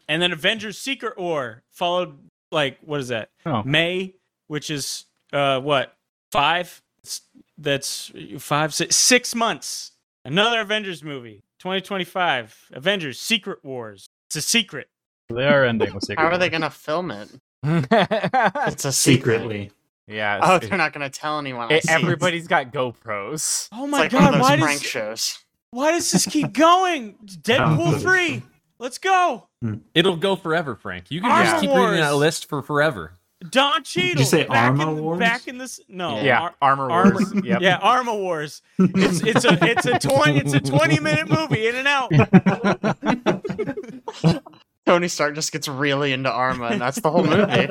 And 0.10 0.22
then 0.22 0.32
Avengers 0.34 0.78
Secret 0.78 1.18
War 1.18 1.64
followed 1.72 2.18
like 2.52 2.78
what 2.82 3.00
is 3.00 3.08
that? 3.08 3.30
Oh, 3.46 3.64
May, 3.64 4.16
which 4.48 4.70
is 4.70 5.06
uh 5.32 5.60
what? 5.62 5.96
5? 6.32 6.82
It's- 7.04 7.22
That's 7.58 8.12
5 8.40 8.74
six, 8.74 9.34
months. 9.34 9.92
Another 10.26 10.60
Avengers 10.60 11.04
movie. 11.04 11.44
2025. 11.60 12.68
Avengers 12.74 13.18
Secret 13.20 13.64
Wars. 13.64 14.08
It's 14.28 14.36
a 14.36 14.42
secret. 14.42 14.90
they 15.30 15.46
are 15.48 15.64
ending 15.64 15.94
with 15.94 16.04
Secret 16.04 16.22
How 16.22 16.30
are 16.30 16.38
they 16.38 16.50
gonna 16.50 16.70
film 16.70 17.12
it? 17.12 17.30
It's 17.64 18.84
a 18.86 18.92
secret. 18.92 18.94
Secretly. 18.94 19.72
It's- 20.08 20.40
Oh, 20.44 20.56
it- 20.56 20.70
they're 20.70 20.78
not 20.78 20.94
gonna 20.94 21.10
tell 21.10 21.40
anyone. 21.40 21.72
It- 21.72 21.84
see. 21.84 21.92
everybody's 21.94 22.48
got 22.48 22.72
GoPros. 22.72 23.68
Oh 23.74 23.84
It's 23.84 23.92
my 23.92 24.00
like 24.00 24.14
one 24.14 24.24
of 24.24 24.30
god, 24.32 24.34
those 24.36 24.42
why 24.42 24.58
prank 24.58 24.82
does 24.82 24.90
shows. 24.90 25.40
why 25.72 25.92
does 25.92 26.12
this 26.12 26.26
keep 26.26 26.54
going? 26.54 27.16
Deadpool. 27.26 28.00
3. 28.04 28.44
Let's 28.80 29.00
go. 29.00 29.48
It'll 29.96 30.18
go 30.18 30.36
forever, 30.36 30.76
Frank. 30.76 31.10
You 31.10 31.20
can 31.22 31.32
Armor 31.32 31.44
just 31.46 31.62
keep 31.62 31.72
reading 31.72 31.96
that 31.96 32.16
list 32.16 32.48
for 32.48 32.62
forever. 32.62 33.14
Don 33.52 33.84
Cheadle. 33.84 34.20
you 34.20 34.26
say 34.26 34.44
back 34.46 34.72
Armor 34.72 34.90
in, 34.92 35.04
Wars? 35.04 35.20
Back 35.20 35.48
in 35.48 35.58
this, 35.60 35.80
no. 35.88 36.22
yeah, 36.22 36.42
Ar- 36.42 36.56
Armor 36.62 36.90
Armor- 36.92 37.14
Wars. 37.14 37.34
Yep. 37.44 37.62
yeah, 37.62 37.78
Armor 37.78 38.14
Wars. 38.14 38.62
It's 38.80 39.22
it's 39.22 39.46
a 39.46 39.58
it's 39.64 39.86
a 39.86 40.00
twenty 40.00 40.40
it's 40.40 40.54
a 40.54 40.60
twenty 40.60 41.00
minute 41.00 41.28
movie 41.30 41.68
in 41.68 41.76
and 41.76 41.88
out. 41.88 42.12
Tony 44.88 45.10
Stark 45.10 45.36
just 45.36 45.52
gets 45.52 45.68
really 45.68 46.14
into 46.14 46.32
Arma, 46.32 46.68
and 46.68 46.82
that's 46.82 47.02
the 47.02 47.12
whole 47.12 47.24
movie. 47.24 47.68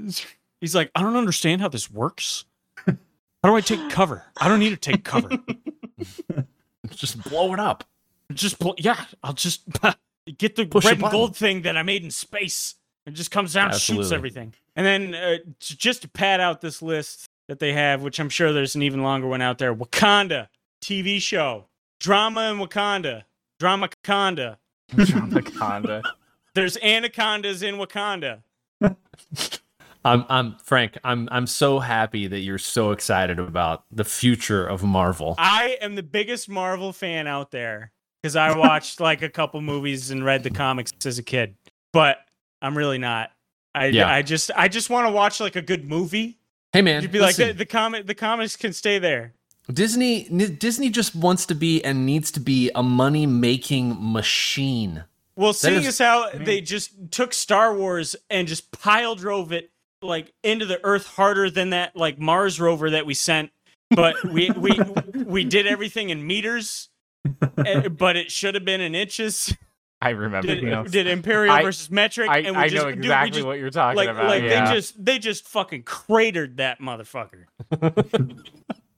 He's 0.60 0.74
like, 0.74 0.90
I 0.94 1.02
don't 1.02 1.16
understand 1.16 1.60
how 1.60 1.68
this 1.68 1.90
works. 1.90 2.46
How 2.86 3.50
do 3.50 3.54
I 3.54 3.60
take 3.60 3.90
cover? 3.90 4.24
I 4.38 4.48
don't 4.48 4.58
need 4.58 4.70
to 4.70 4.76
take 4.76 5.04
cover. 5.04 5.30
just 6.90 7.22
blow 7.22 7.52
it 7.52 7.60
up. 7.60 7.84
Just 8.32 8.58
pl- 8.58 8.74
yeah, 8.78 9.04
I'll 9.22 9.32
just 9.32 9.62
get 10.38 10.56
the 10.56 10.66
Push 10.66 10.84
red 10.84 11.00
and 11.00 11.10
gold 11.10 11.36
thing 11.36 11.62
that 11.62 11.76
I 11.76 11.82
made 11.82 12.02
in 12.02 12.10
space. 12.10 12.76
It 13.06 13.12
just 13.12 13.30
comes 13.30 13.54
down 13.54 13.70
and 13.70 13.80
shoots 13.80 14.12
everything. 14.12 14.54
And 14.76 14.86
then 14.86 15.14
uh, 15.14 15.38
just 15.58 16.02
to 16.02 16.08
pad 16.08 16.40
out 16.40 16.60
this 16.60 16.80
list 16.80 17.26
that 17.48 17.58
they 17.58 17.72
have, 17.72 18.02
which 18.02 18.20
I'm 18.20 18.28
sure 18.28 18.52
there's 18.52 18.74
an 18.74 18.82
even 18.82 19.02
longer 19.02 19.26
one 19.26 19.42
out 19.42 19.58
there. 19.58 19.74
Wakanda 19.74 20.48
TV 20.82 21.20
show, 21.20 21.66
drama 21.98 22.52
in 22.52 22.58
Wakanda, 22.58 23.24
drama 23.58 23.88
Wakanda. 23.88 24.58
Anaconda. 24.98 26.02
There's 26.54 26.76
anacondas 26.78 27.62
in 27.62 27.76
Wakanda. 27.76 28.42
I'm 30.04 30.24
I'm 30.28 30.56
Frank. 30.64 30.98
I'm 31.04 31.28
I'm 31.30 31.46
so 31.46 31.78
happy 31.78 32.26
that 32.26 32.40
you're 32.40 32.58
so 32.58 32.90
excited 32.90 33.38
about 33.38 33.84
the 33.90 34.04
future 34.04 34.66
of 34.66 34.82
Marvel. 34.82 35.34
I 35.38 35.76
am 35.80 35.94
the 35.94 36.02
biggest 36.02 36.48
Marvel 36.48 36.92
fan 36.92 37.26
out 37.26 37.50
there 37.50 37.92
because 38.22 38.34
I 38.34 38.56
watched 38.56 39.00
like 39.00 39.22
a 39.22 39.28
couple 39.28 39.60
movies 39.60 40.10
and 40.10 40.24
read 40.24 40.42
the 40.42 40.50
comics 40.50 40.92
as 41.04 41.18
a 41.18 41.22
kid, 41.22 41.54
but 41.92 42.18
I'm 42.62 42.76
really 42.76 42.98
not. 42.98 43.30
I 43.74 43.86
Yeah. 43.86 44.08
I 44.08 44.22
just 44.22 44.50
I 44.56 44.68
just 44.68 44.90
want 44.90 45.06
to 45.06 45.12
watch 45.12 45.38
like 45.38 45.56
a 45.56 45.62
good 45.62 45.86
movie. 45.86 46.38
Hey 46.72 46.82
man, 46.82 47.02
You'd 47.02 47.12
be 47.12 47.20
like 47.20 47.36
the, 47.36 47.44
listen, 47.44 47.58
the 47.58 47.66
comic 47.66 48.06
the 48.06 48.14
comics 48.14 48.56
can 48.56 48.72
stay 48.72 48.98
there. 48.98 49.34
Disney 49.72 50.24
Disney 50.24 50.90
just 50.90 51.14
wants 51.14 51.46
to 51.46 51.54
be 51.54 51.82
and 51.84 52.06
needs 52.06 52.30
to 52.32 52.40
be 52.40 52.70
a 52.74 52.82
money 52.82 53.26
making 53.26 53.96
machine. 53.98 55.04
Well, 55.36 55.52
seeing 55.52 55.80
is- 55.82 55.86
as 55.88 55.98
how 55.98 56.30
they 56.30 56.60
just 56.60 57.10
took 57.10 57.32
Star 57.32 57.74
Wars 57.74 58.16
and 58.28 58.46
just 58.46 58.70
pile 58.72 59.14
drove 59.14 59.52
it 59.52 59.70
like 60.02 60.32
into 60.42 60.66
the 60.66 60.80
Earth 60.84 61.06
harder 61.06 61.50
than 61.50 61.70
that 61.70 61.96
like 61.96 62.18
Mars 62.18 62.60
rover 62.60 62.90
that 62.90 63.06
we 63.06 63.14
sent 63.14 63.50
but 63.90 64.22
we 64.24 64.50
we 64.52 64.78
we 65.24 65.44
did 65.44 65.66
everything 65.66 66.10
in 66.10 66.26
meters, 66.26 66.88
eh, 67.66 67.88
but 67.88 68.16
it 68.16 68.30
should 68.30 68.54
have 68.54 68.64
been 68.64 68.80
in 68.80 68.94
inches. 68.94 69.54
I 70.02 70.10
remember. 70.10 70.46
Did, 70.54 70.64
these. 70.84 70.92
did 70.92 71.06
imperial 71.06 71.52
I- 71.54 71.62
versus 71.62 71.90
metric, 71.90 72.30
I, 72.30 72.38
and 72.38 72.56
we 72.56 72.62
I 72.62 72.68
just 72.68 72.82
know 72.82 72.90
dude, 72.90 73.00
we 73.00 73.06
exactly 73.06 73.30
just- 73.32 73.46
what 73.46 73.58
you're 73.58 73.70
talking 73.70 73.96
like 73.96 74.08
about. 74.08 74.26
like 74.26 74.42
yeah. 74.44 74.68
they 74.68 74.74
just 74.74 75.04
they 75.04 75.18
just 75.18 75.46
fucking 75.48 75.82
cratered 75.82 76.58
that 76.58 76.80
motherfucker. 76.80 77.44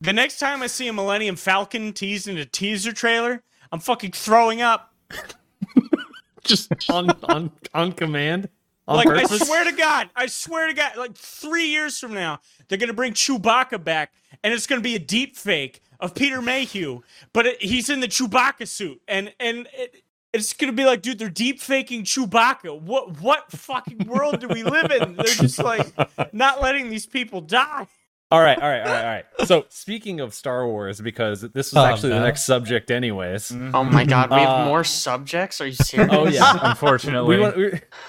the 0.03 0.13
next 0.13 0.39
time 0.39 0.63
I 0.63 0.67
see 0.67 0.89
a 0.89 0.93
Millennium 0.93 1.37
Falcon 1.37 1.93
teased 1.93 2.27
in 2.27 2.37
a 2.37 2.45
teaser 2.45 2.93
trailer, 2.93 3.43
I'm 3.71 3.79
fucking 3.79 4.13
throwing 4.13 4.61
up. 4.61 4.93
Just 6.45 6.73
on 6.91 7.11
on 7.25 7.53
on 7.73 7.93
command. 7.93 8.49
On 8.89 8.97
like 8.97 9.07
purpose. 9.07 9.31
I 9.41 9.45
swear 9.45 9.65
to 9.65 9.73
God, 9.73 10.11
I 10.17 10.27
swear 10.27 10.67
to 10.67 10.75
God, 10.75 10.97
like 10.97 11.15
three 11.15 11.69
years 11.69 11.99
from 11.99 12.15
now, 12.15 12.41
they're 12.67 12.79
gonna 12.79 12.93
bring 12.93 13.13
Chewbacca 13.13 13.83
back, 13.83 14.13
and 14.43 14.53
it's 14.53 14.67
gonna 14.67 14.81
be 14.81 14.97
a 14.97 14.99
deep 14.99 15.37
fake 15.37 15.81
of 16.01 16.17
Peter 16.17 16.43
Mayhew, 16.43 17.03
but 17.33 17.47
it, 17.47 17.63
he's 17.63 17.89
in 17.89 18.01
the 18.01 18.09
Chewbacca 18.09 18.67
suit, 18.67 19.01
and 19.07 19.33
and 19.39 19.69
it, 19.73 20.03
it's 20.33 20.53
gonna 20.53 20.73
be 20.73 20.85
like, 20.85 21.01
dude, 21.01 21.21
they're 21.21 21.29
deep 21.29 21.61
faking 21.61 22.03
Chewbacca. 22.03 22.81
What 22.81 23.21
what 23.21 23.53
fucking 23.53 24.09
world 24.09 24.41
do 24.41 24.49
we 24.49 24.65
live 24.65 24.91
in? 24.91 25.15
They're 25.15 25.27
just 25.27 25.61
like 25.61 25.87
not 26.33 26.61
letting 26.61 26.91
these 26.91 27.07
people 27.07 27.41
die. 27.41 27.87
All 28.33 28.41
right, 28.41 28.59
all 28.59 28.69
right, 28.69 28.81
all 28.81 28.87
right, 28.93 29.05
all 29.05 29.11
right. 29.11 29.25
So 29.47 29.67
speaking 29.69 30.21
of 30.21 30.33
Star 30.33 30.67
Wars, 30.67 31.01
because 31.03 31.43
this 31.43 31.67
is 31.69 31.75
Oh, 31.77 31.85
actually 31.85 32.11
the 32.11 32.21
next 32.21 32.45
subject, 32.47 32.91
anyways. 32.91 33.53
Oh 33.75 33.85
my 33.85 34.05
god, 34.05 34.31
we 34.31 34.37
have 34.37 34.61
Uh, 34.61 34.65
more 34.67 34.85
subjects? 34.85 35.61
Are 35.61 35.67
you 35.67 35.73
serious? 35.75 36.11
Oh 36.13 36.27
yeah. 36.27 36.59
Unfortunately, 36.63 37.37
We, 37.37 37.43
want, 37.43 37.57
we, 37.59 37.65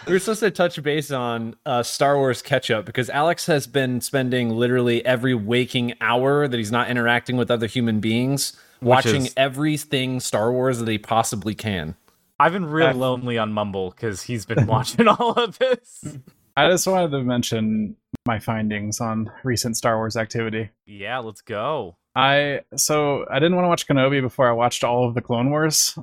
we 0.07 0.13
were 0.13 0.19
supposed 0.19 0.39
to 0.39 0.49
touch 0.51 0.81
base 0.81 1.11
on 1.11 1.55
uh, 1.65 1.83
Star 1.83 2.15
Wars 2.17 2.41
catch 2.41 2.71
up 2.71 2.85
because 2.85 3.09
Alex 3.09 3.47
has 3.47 3.67
been 3.67 3.99
spending 3.99 4.49
literally 4.51 5.05
every 5.05 5.33
waking 5.35 5.93
hour 5.99 6.47
that 6.47 6.57
he's 6.57 6.71
not 6.71 6.89
interacting 6.89 7.35
with 7.35 7.51
other 7.51 7.67
human 7.67 7.99
beings 7.99 8.53
watching 8.81 9.25
is- 9.25 9.33
everything 9.35 10.19
Star 10.21 10.53
Wars 10.53 10.79
that 10.79 10.87
he 10.87 10.97
possibly 10.97 11.53
can. 11.53 11.95
I've 12.39 12.53
been 12.53 12.65
real 12.65 12.87
I've- 12.87 12.97
lonely 12.97 13.37
on 13.37 13.51
Mumble 13.51 13.89
because 13.91 14.21
he's 14.23 14.45
been 14.45 14.65
watching 14.67 15.07
all 15.07 15.31
of 15.33 15.59
this. 15.59 16.17
I 16.55 16.69
just 16.69 16.87
wanted 16.87 17.11
to 17.11 17.23
mention 17.23 17.97
my 18.25 18.39
findings 18.39 19.01
on 19.01 19.31
recent 19.43 19.75
Star 19.77 19.97
Wars 19.97 20.15
activity. 20.15 20.69
Yeah, 20.85 21.19
let's 21.19 21.41
go. 21.41 21.97
I 22.15 22.61
so 22.75 23.25
I 23.29 23.39
didn't 23.39 23.55
want 23.55 23.65
to 23.65 23.69
watch 23.69 23.87
Kenobi 23.87 24.21
before 24.21 24.47
I 24.47 24.51
watched 24.53 24.83
all 24.83 25.07
of 25.07 25.13
the 25.15 25.21
Clone 25.21 25.49
Wars. 25.49 25.97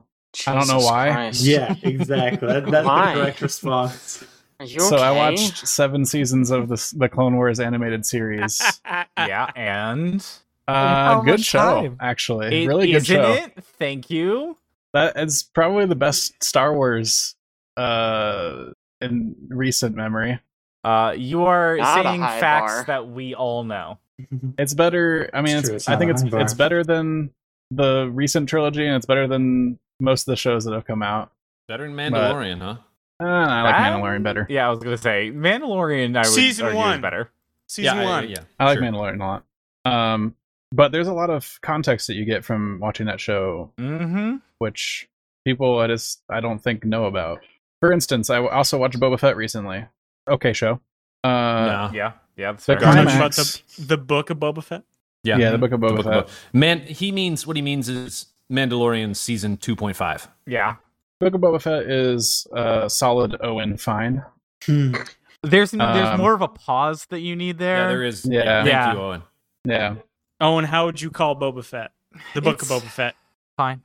I 0.47 0.55
don't 0.55 0.69
know 0.69 0.79
why. 0.85 1.11
Christ. 1.13 1.43
Yeah, 1.45 1.75
exactly. 1.83 2.47
That, 2.49 2.67
that's 2.67 2.87
Why? 2.87 3.15
the 3.15 3.21
correct 3.21 3.41
response. 3.41 4.25
Are 4.61 4.67
you 4.67 4.81
So 4.81 4.97
I 4.97 5.11
watched 5.11 5.67
seven 5.67 6.05
seasons 6.05 6.51
of 6.51 6.69
the 6.69 6.95
the 6.97 7.09
Clone 7.09 7.37
Wars 7.37 7.59
animated 7.61 8.05
series. 8.07 8.61
Yeah, 9.17 9.51
and 9.57 10.27
Uh, 10.69 11.21
good 11.21 11.45
show, 11.45 11.59
time? 11.83 11.97
actually. 12.01 12.65
it, 12.65 12.67
really 12.69 12.87
good 12.89 12.97
isn't 13.03 13.17
show. 13.17 13.33
it? 13.33 13.53
Thank 13.79 14.09
you. 14.11 14.57
That 14.93 15.17
is 15.19 15.43
probably 15.43 15.87
the 15.87 15.95
best 15.97 16.43
Star 16.43 16.75
Wars 16.75 17.35
uh 17.77 18.67
in 19.01 19.35
recent 19.49 19.95
memory. 19.97 20.39
Uh, 20.83 21.15
you 21.17 21.45
are 21.45 21.77
Not 21.77 22.03
saying 22.05 22.21
facts 22.21 22.73
bar. 22.73 22.85
that 22.87 23.09
we 23.09 23.35
all 23.35 23.65
know. 23.65 23.99
It's 24.59 24.75
better. 24.75 25.31
I 25.33 25.41
mean, 25.43 25.57
It's 25.57 25.69
it's, 25.69 25.69
true, 25.69 25.77
it's 25.77 25.89
I 25.89 25.97
think 25.97 26.11
it's 26.11 26.23
bar. 26.25 26.41
it's 26.41 26.55
better 26.55 26.85
than 26.85 27.31
the 27.71 28.11
recent 28.13 28.49
trilogy, 28.49 28.87
and 28.87 28.97
it's 28.97 29.07
better 29.07 29.27
than 29.27 29.79
most 30.01 30.23
of 30.23 30.33
the 30.33 30.37
shows 30.37 30.65
that 30.65 30.75
have 30.75 30.85
come 30.85 31.03
out. 31.03 31.33
Better 31.69 31.85
than 31.87 31.97
Mandalorian, 31.97 32.59
huh? 32.59 32.77
Uh, 33.23 33.25
I 33.27 33.63
like 33.63 33.75
That- 33.77 33.93
Mandalorian 33.95 34.23
better. 34.23 34.47
Yeah, 34.51 34.67
I 34.67 34.71
was 34.71 34.79
gonna 34.81 34.97
say 34.97 35.31
Mandalorian. 35.31 36.17
I 36.17 36.21
would 36.21 36.27
Season 36.27 36.67
argue 36.67 36.81
is 36.81 36.85
one. 36.85 37.01
better. 37.01 37.31
Season 37.69 37.97
yeah, 37.99 38.05
one. 38.05 38.25
Yeah, 38.25 38.31
yeah, 38.31 38.45
I 38.59 38.65
like 38.67 38.79
sure. 38.79 38.87
Mandalorian 38.87 39.21
a 39.21 39.25
lot. 39.25 39.45
Um, 39.85 40.35
but 40.73 40.93
there's 40.93 41.09
a 41.09 41.13
lot 41.15 41.31
of 41.31 41.59
context 41.63 42.07
that 42.09 42.15
you 42.15 42.25
get 42.25 42.45
from 42.45 42.79
watching 42.81 43.07
that 43.07 43.21
show, 43.21 43.73
Mm-hmm. 43.79 44.37
which 44.59 45.09
people 45.45 45.79
I 45.79 45.87
just 45.87 46.23
I 46.29 46.41
don't 46.41 46.59
think 46.59 46.85
know 46.85 47.05
about. 47.07 47.41
For 47.81 47.93
instance, 47.93 48.29
I 48.31 48.39
also 48.47 48.77
watched 48.79 48.99
Boba 49.01 49.19
Fett 49.19 49.37
recently. 49.37 49.87
Okay, 50.29 50.53
show. 50.53 50.81
Uh, 51.25 51.29
No. 51.29 51.91
Yeah, 51.93 52.13
yeah. 52.37 52.53
That's 52.53 52.67
The 52.67 52.77
Climax. 52.77 53.63
the, 53.77 53.85
the 53.87 53.97
book 53.99 54.31
of 54.31 54.39
Boba 54.39 54.63
Fett. 54.63 54.83
Yeah, 55.23 55.37
yeah, 55.37 55.51
the 55.51 55.59
Book 55.59 55.73
of 55.73 55.81
Boba 55.81 55.97
Book 55.97 55.99
of 56.01 56.05
Fett. 56.07 56.27
Boba- 56.29 56.31
Man, 56.55 56.81
he 56.81 57.13
means 57.13 57.47
what 57.47 57.55
he 57.57 57.63
means 57.63 57.89
is 57.91 58.27
Mandalorian 58.51 59.15
season 59.15 59.57
two 59.59 59.77
point 59.77 59.97
five. 59.97 60.27
Yeah. 60.47 60.77
Book 61.19 61.35
of 61.35 61.41
Boba 61.43 61.61
Fett 61.61 61.83
is 61.83 62.47
uh, 62.57 62.89
solid 62.89 63.37
Owen 63.43 63.77
fine. 63.77 64.25
Hmm. 64.65 64.95
There's 65.43 65.71
there's 65.73 66.09
Um, 66.09 66.19
more 66.19 66.33
of 66.35 66.41
a 66.43 66.49
pause 66.49 67.07
that 67.11 67.21
you 67.21 67.37
need 67.37 67.59
there. 67.59 67.77
Yeah, 67.83 67.89
there 67.89 68.05
is. 68.05 68.25
Yeah. 68.25 68.45
Thank 68.63 68.67
Yeah. 68.69 68.93
you, 68.95 68.99
Owen. 69.01 69.23
Yeah, 69.67 69.95
Owen, 70.41 70.65
how 70.65 70.87
would 70.87 71.01
you 71.03 71.11
call 71.11 71.37
Boba 71.37 71.63
Fett? 71.65 71.93
The 72.35 72.41
book 72.41 72.63
It's- 72.63 72.71
of 72.71 72.83
Boba 72.83 72.89
Fett. 72.91 73.15
Fine. 73.59 73.83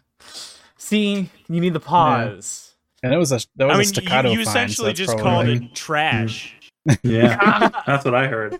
See, 0.78 1.30
you 1.49 1.60
need 1.62 1.74
the 1.74 1.80
pause. 1.82 2.65
And 3.06 3.14
it 3.14 3.18
was 3.18 3.32
a 3.32 3.40
that 3.56 3.65
was 3.65 3.72
I 3.72 3.76
a 3.76 3.77
mean, 3.80 3.86
staccato. 3.88 4.30
you, 4.32 4.40
you 4.40 4.45
fine, 4.45 4.53
so 4.53 4.60
essentially 4.60 4.94
just 4.94 5.18
probably 5.18 5.23
called 5.32 5.48
right. 5.48 5.61
it 5.64 5.76
trash. 5.76 6.56
Yeah, 7.03 7.69
that's 7.88 8.06
what 8.06 8.14
I 8.14 8.27
heard. 8.27 8.60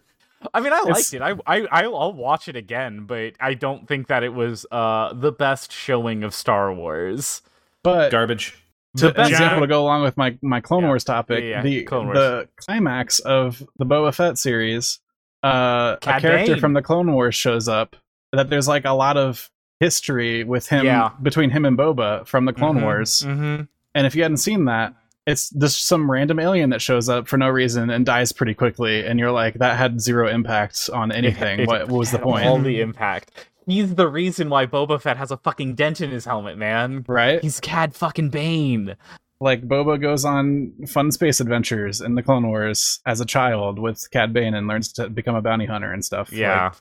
I 0.53 0.59
mean, 0.59 0.73
I 0.73 0.77
It's- 0.88 1.13
liked 1.13 1.13
it. 1.13 1.22
I, 1.22 1.34
I 1.61 1.67
I'll 1.84 1.95
I'll 1.97 2.13
watch 2.13 2.47
it 2.47 2.55
again, 2.55 3.05
but 3.05 3.34
I 3.39 3.53
don't 3.55 3.88
think 3.88 4.07
that 4.07 4.23
it 4.23 4.34
was 4.34 4.65
uh 4.72 5.13
the 5.13 5.31
best 5.31 5.72
showing 5.72 6.23
of 6.23 6.34
Star 6.34 6.73
Wars. 6.73 7.41
But 7.84 8.11
Garbage. 8.11 8.55
to, 8.97 9.11
The 9.11 9.22
an 9.22 9.27
example 9.30 9.61
to 9.61 9.67
go 9.67 9.81
along 9.84 10.03
with 10.03 10.17
my 10.17 10.38
my 10.41 10.59
Clone 10.61 10.81
Yeah. 10.84 10.88
Wars 10.88 11.03
topic, 11.03 11.43
Yeah, 11.43 11.49
yeah, 11.49 11.61
the 11.61 11.84
Clone 11.84 12.05
Wars. 12.07 12.17
the 12.17 12.49
climax 12.57 13.19
of 13.19 13.61
the 13.77 13.85
Boba 13.85 14.13
Fett 14.13 14.38
series, 14.39 14.99
uh, 15.43 15.97
a 15.97 15.97
character 16.01 16.53
Bane. 16.53 16.59
from 16.59 16.73
the 16.73 16.81
Clone 16.81 17.11
Wars 17.13 17.35
shows 17.35 17.67
up. 17.67 17.95
That 18.31 18.49
there's 18.49 18.67
like 18.67 18.85
a 18.85 18.91
lot 18.93 19.17
of 19.17 19.49
history 19.80 20.43
with 20.43 20.67
him 20.67 20.85
Yeah. 20.85 21.11
between 21.22 21.49
him 21.51 21.65
and 21.65 21.77
Boba 21.77 22.26
from 22.26 22.45
the 22.45 22.53
Clone 22.53 22.77
Mhm, 22.80 22.84
Wars, 22.84 23.23
mhm. 23.23 23.67
And 23.95 24.05
if 24.05 24.13
you 24.15 24.22
hadn't 24.22 24.38
seen 24.38 24.65
that. 24.65 24.93
It's 25.27 25.49
just 25.49 25.88
some 25.88 26.11
random 26.11 26.38
alien 26.39 26.69
that 26.69 26.84
shows 26.84 27.09
up 27.09 27.27
for 27.27 27.35
no 27.38 27.49
reason 27.49 27.89
and 27.89 28.05
dies 28.05 28.31
pretty 28.31 28.53
quickly, 28.53 29.03
and 29.03 29.17
you're 29.19 29.31
like, 29.31 29.55
that 29.55 29.76
had 29.76 29.99
zero 29.99 30.27
impact 30.30 30.88
on 30.93 31.11
anything. 31.11 31.65
What, 31.65 31.88
what 31.88 31.97
was 31.97 32.11
the 32.11 32.19
point? 32.30 32.45
All 32.45 32.59
the 32.59 32.80
impact. 32.80 33.31
He's 33.65 33.95
the 33.95 34.07
reason 34.07 34.51
why 34.51 34.67
Boba 34.67 35.01
Fett 35.01 35.17
has 35.17 35.31
a 35.31 35.38
fucking 35.38 35.73
dent 35.73 35.99
in 35.99 36.11
his 36.11 36.26
helmet, 36.26 36.59
man. 36.59 37.03
right? 37.07 37.41
He's 37.41 37.59
Cad 37.59 37.95
fucking 37.95 38.30
Bane. 38.30 38.95
like 39.39 39.67
Boba 39.67 39.99
goes 39.99 40.26
on 40.26 40.72
fun 40.88 41.11
space 41.11 41.39
adventures 41.39 42.01
in 42.01 42.13
the 42.13 42.22
Clone 42.22 42.47
Wars 42.47 42.99
as 43.07 43.19
a 43.19 43.26
child 43.26 43.80
with 43.80 44.07
Cad 44.11 44.31
Bane 44.31 44.53
and 44.53 44.67
learns 44.67 44.93
to 44.93 45.09
become 45.09 45.34
a 45.34 45.41
bounty 45.41 45.65
hunter 45.65 45.91
and 45.91 46.05
stuff. 46.05 46.31
Yeah. 46.31 46.73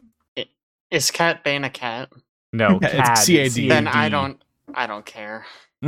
Is 0.90 1.10
Cat 1.10 1.44
Bane 1.44 1.64
a 1.64 1.70
cat? 1.70 2.12
No, 2.52 2.78
It's 2.82 2.92
Cad. 2.92 3.54
CAD. 3.54 3.70
Then 3.70 3.88
I 3.88 4.10
don't. 4.10 4.38
I 4.74 4.86
don't 4.86 5.06
care. 5.06 5.46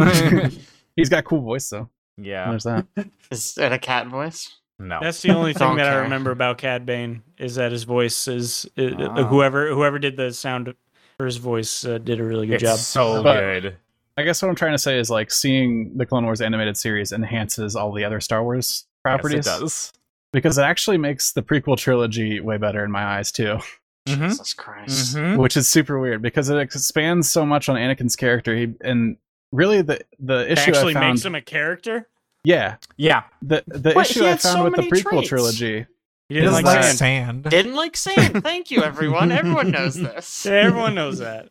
Like, 0.97 1.03
he's 1.03 1.09
got 1.09 1.19
a 1.21 1.23
cool 1.23 1.41
voice 1.43 1.69
though. 1.69 1.89
yeah. 2.17 2.49
There's 2.51 2.65
that. 2.65 2.87
Is 3.31 3.57
it 3.59 3.73
a 3.73 3.79
cat 3.79 4.07
voice? 4.07 4.57
No. 4.79 4.99
That's 5.03 5.23
the 5.23 5.31
only 5.31 5.53
thing 5.55 5.69
Don't 5.69 5.77
that 5.79 5.93
I 5.93 5.97
remember 5.97 6.31
about 6.31 6.59
Cad 6.59 6.85
Bane 6.87 7.23
is 7.39 7.55
that 7.57 7.73
his 7.73 7.85
voice 7.85 8.29
is 8.29 8.67
uh, 8.79 8.83
Oh. 8.99 9.25
whoever 9.25 9.69
whoever 9.75 9.99
did 9.99 10.17
the 10.17 10.33
sound 10.33 10.75
for 11.19 11.25
his 11.27 11.37
voice 11.39 11.85
uh, 11.85 11.99
did 11.99 12.21
a 12.21 12.25
really 12.25 12.47
good 12.47 12.55
it's 12.55 12.63
job. 12.63 12.79
so 12.79 13.23
But- 13.23 13.41
good. 13.41 13.77
I 14.19 14.23
guess 14.23 14.41
what 14.41 14.49
I'm 14.49 14.55
trying 14.55 14.73
to 14.73 14.79
say 14.79 14.99
is 14.99 15.11
like 15.11 15.31
seeing 15.31 15.93
the 15.99 16.07
Clone 16.07 16.25
Wars 16.25 16.41
animated 16.41 16.79
series 16.79 17.13
enhances 17.13 17.77
all 17.77 17.93
the 17.93 18.03
other 18.05 18.19
Star 18.21 18.43
Wars 18.43 18.87
properties 19.03 19.45
Yes, 19.45 19.59
it 19.59 19.61
does. 19.61 19.93
because 20.33 20.57
it 20.57 20.63
actually 20.63 20.97
makes 20.97 21.33
the 21.33 21.43
prequel 21.43 21.77
trilogy 21.77 22.41
way 22.41 22.57
better 22.57 22.83
in 22.83 22.91
my 22.91 23.05
eyes 23.05 23.31
too, 23.31 23.59
Mhm. 24.09 24.29
Jesus 24.31 24.55
Christ. 24.55 25.17
Mhm. 25.17 25.37
which 25.37 25.55
is 25.55 25.69
super 25.69 25.99
weird 26.01 26.23
because 26.23 26.49
it 26.49 26.57
expands 26.57 27.29
so 27.29 27.45
much 27.45 27.69
on 27.69 27.77
Anakin's 27.77 28.17
character. 28.17 28.57
He, 28.57 28.73
and 28.81 29.19
really 29.53 29.83
the 29.83 30.01
the 30.19 30.51
issue 30.53 30.71
actually 30.71 30.93
I 30.97 31.01
found, 31.01 31.15
makes 31.15 31.25
him 31.25 31.35
a 31.35 31.41
character. 31.43 32.09
yeah, 32.45 32.77
Yeah. 32.97 33.25
the 33.43 33.63
the 33.67 33.93
But 33.95 34.11
issue 34.11 34.25
I 34.27 34.37
found 34.37 34.41
so 34.41 34.65
with 34.65 34.75
the 34.77 34.83
prequel 34.83 35.11
traits. 35.11 35.29
trilogy 35.29 35.87
He 36.29 36.35
He 36.35 36.41
didn't 36.41 36.47
It's 36.47 36.53
like 36.55 36.65
doesn't 36.65 36.81
like 36.83 36.93
sand. 36.97 36.99
sand. 36.99 37.45
Didn't 37.51 37.75
like 37.75 37.97
sand. 37.97 38.43
Thank 38.43 38.71
you, 38.71 38.83
everyone. 38.83 39.31
Everyone 39.33 39.71
knows 39.71 39.95
this. 39.95 40.45
Yeah, 40.47 40.53
Everyone 40.53 40.95
knows 40.95 41.19
that. 41.19 41.51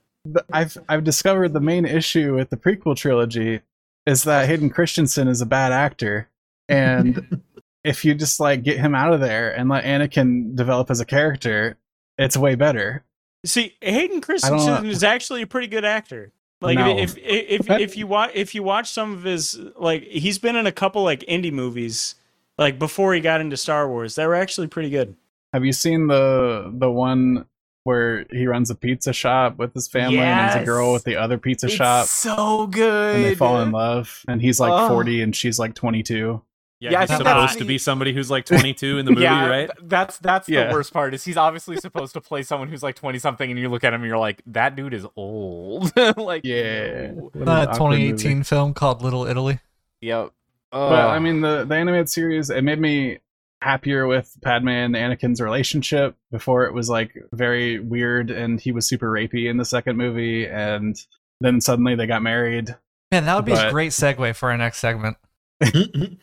I've 0.51 0.77
I've 0.89 1.03
discovered 1.03 1.53
the 1.53 1.59
main 1.61 1.85
issue 1.85 2.35
with 2.35 2.49
the 2.49 2.57
prequel 2.57 2.95
trilogy 2.95 3.61
is 4.05 4.23
that 4.23 4.47
Hayden 4.47 4.69
Christensen 4.69 5.27
is 5.27 5.41
a 5.41 5.45
bad 5.45 5.71
actor, 5.71 6.29
and 6.69 7.41
if 7.83 8.03
you 8.05 8.13
just 8.15 8.39
like 8.39 8.63
get 8.63 8.77
him 8.79 8.95
out 8.95 9.13
of 9.13 9.19
there 9.19 9.51
and 9.55 9.69
let 9.69 9.83
Anakin 9.83 10.55
develop 10.55 10.89
as 10.91 10.99
a 10.99 11.05
character, 11.05 11.77
it's 12.17 12.35
way 12.37 12.55
better. 12.55 13.03
See, 13.45 13.75
Hayden. 13.81 14.21
Christensen 14.21 14.87
is 14.87 15.03
actually 15.03 15.43
a 15.43 15.47
pretty 15.47 15.67
good 15.67 15.85
actor. 15.85 16.31
Like 16.65 16.77
No. 16.77 16.97
if 16.97 17.17
if 17.17 17.69
if, 17.69 17.69
if 17.69 17.97
you 17.97 18.07
watch 18.07 18.31
if 18.33 18.55
you 18.55 18.63
watch 18.63 18.89
some 18.91 19.13
of 19.13 19.23
his 19.23 19.59
like 19.77 20.03
he's 20.03 20.37
been 20.39 20.55
in 20.55 20.65
a 20.67 20.71
couple 20.71 21.03
like 21.03 21.21
indie 21.21 21.51
movies 21.53 22.15
like 22.57 22.79
before 22.79 23.13
he 23.13 23.21
got 23.21 23.41
into 23.41 23.57
Star 23.57 23.87
Wars 23.89 24.15
that 24.15 24.27
were 24.27 24.35
actually 24.35 24.67
pretty 24.67 24.89
good. 24.89 25.15
Have 25.53 25.63
you 25.65 25.73
seen 25.73 26.07
the 26.07 26.71
the 26.73 26.91
one 26.91 27.45
where 27.83 28.25
he 28.31 28.47
runs 28.47 28.71
a 28.71 28.75
pizza 28.75 29.13
shop 29.13 29.57
with 29.57 29.73
his 29.75 29.87
family 29.87 30.17
and 30.17 30.49
there's 30.51 30.63
a 30.63 30.65
girl 30.65 30.87
Yes. 30.87 30.93
with 30.93 31.03
the 31.03 31.15
other 31.17 31.37
pizza 31.37 31.67
It's 31.67 31.75
shop 31.75 32.07
so 32.07 32.65
good. 32.67 33.15
and 33.17 33.23
they 33.25 33.35
fall 33.35 33.61
in 33.61 33.71
love 33.71 34.23
and 34.27 34.41
he's 34.41 34.59
like 34.59 34.71
Oh. 34.73 34.87
40 34.89 35.21
and 35.21 35.35
she's 35.35 35.59
like 35.59 35.75
22 35.75 36.41
Yeah, 36.81 36.91
Yeah, 36.91 36.97
I 36.97 37.01
he's 37.01 37.09
supposed 37.11 37.25
that's- 37.25 37.55
to 37.57 37.65
be 37.65 37.77
somebody 37.77 38.13
who's 38.13 38.29
like 38.29 38.45
22 38.45 38.97
in 38.97 39.05
the 39.05 39.11
movie, 39.13 39.23
yeah, 39.23 39.45
right? 39.47 39.67
th- 39.67 39.89
that's 39.89 40.17
that's 40.19 40.49
Yeah. 40.49 40.67
the 40.67 40.73
worst 40.73 40.91
part. 40.93 41.13
Is 41.13 41.23
he's 41.23 41.37
obviously 41.37 41.77
supposed 41.77 42.13
to 42.13 42.21
play 42.21 42.43
someone 42.43 42.67
who's 42.67 42.83
like 42.83 42.95
twenty 42.95 43.17
something, 43.19 43.49
and 43.49 43.57
you 43.59 43.69
look 43.69 43.83
at 43.85 43.93
him 43.93 44.01
and 44.01 44.09
you're 44.09 44.17
like, 44.17 44.41
that 44.47 44.75
dude 44.75 44.93
is 44.93 45.05
old. 45.15 45.91
like, 46.17 46.43
Yeah. 46.43 47.11
ooh. 47.11 47.31
That 47.35 47.73
2018 47.73 48.43
film 48.43 48.73
called 48.73 49.01
Little 49.01 49.25
Italy. 49.25 49.59
Yep. 50.01 50.31
But 50.71 51.07
I 51.07 51.19
mean, 51.19 51.39
the 51.41 51.63
the 51.63 51.75
animated 51.75 52.09
series 52.09 52.49
it 52.49 52.61
made 52.63 52.79
me 52.81 53.19
happier 53.61 54.05
with 54.05 54.35
Padme 54.43 54.67
and 54.67 54.93
Anakin's 54.95 55.39
relationship. 55.39 56.15
Before 56.29 56.65
it 56.65 56.73
was 56.73 56.89
like 56.89 57.15
very 57.31 57.79
weird, 57.79 58.29
and 58.29 58.59
he 58.59 58.73
was 58.73 58.85
super 58.85 59.09
rapey 59.09 59.49
in 59.49 59.55
the 59.55 59.63
second 59.63 59.95
movie, 59.95 60.45
and 60.45 60.97
then 61.39 61.61
suddenly 61.61 61.95
they 61.95 62.05
got 62.07 62.21
married. 62.21 62.75
Man, 63.11 63.23
that 63.25 63.35
would 63.35 63.45
be 63.45 63.53
a 63.53 63.71
great 63.71 63.91
segue 63.91 64.35
for 64.35 64.51
our 64.51 64.57
next 64.57 64.79
segment. 64.79 65.15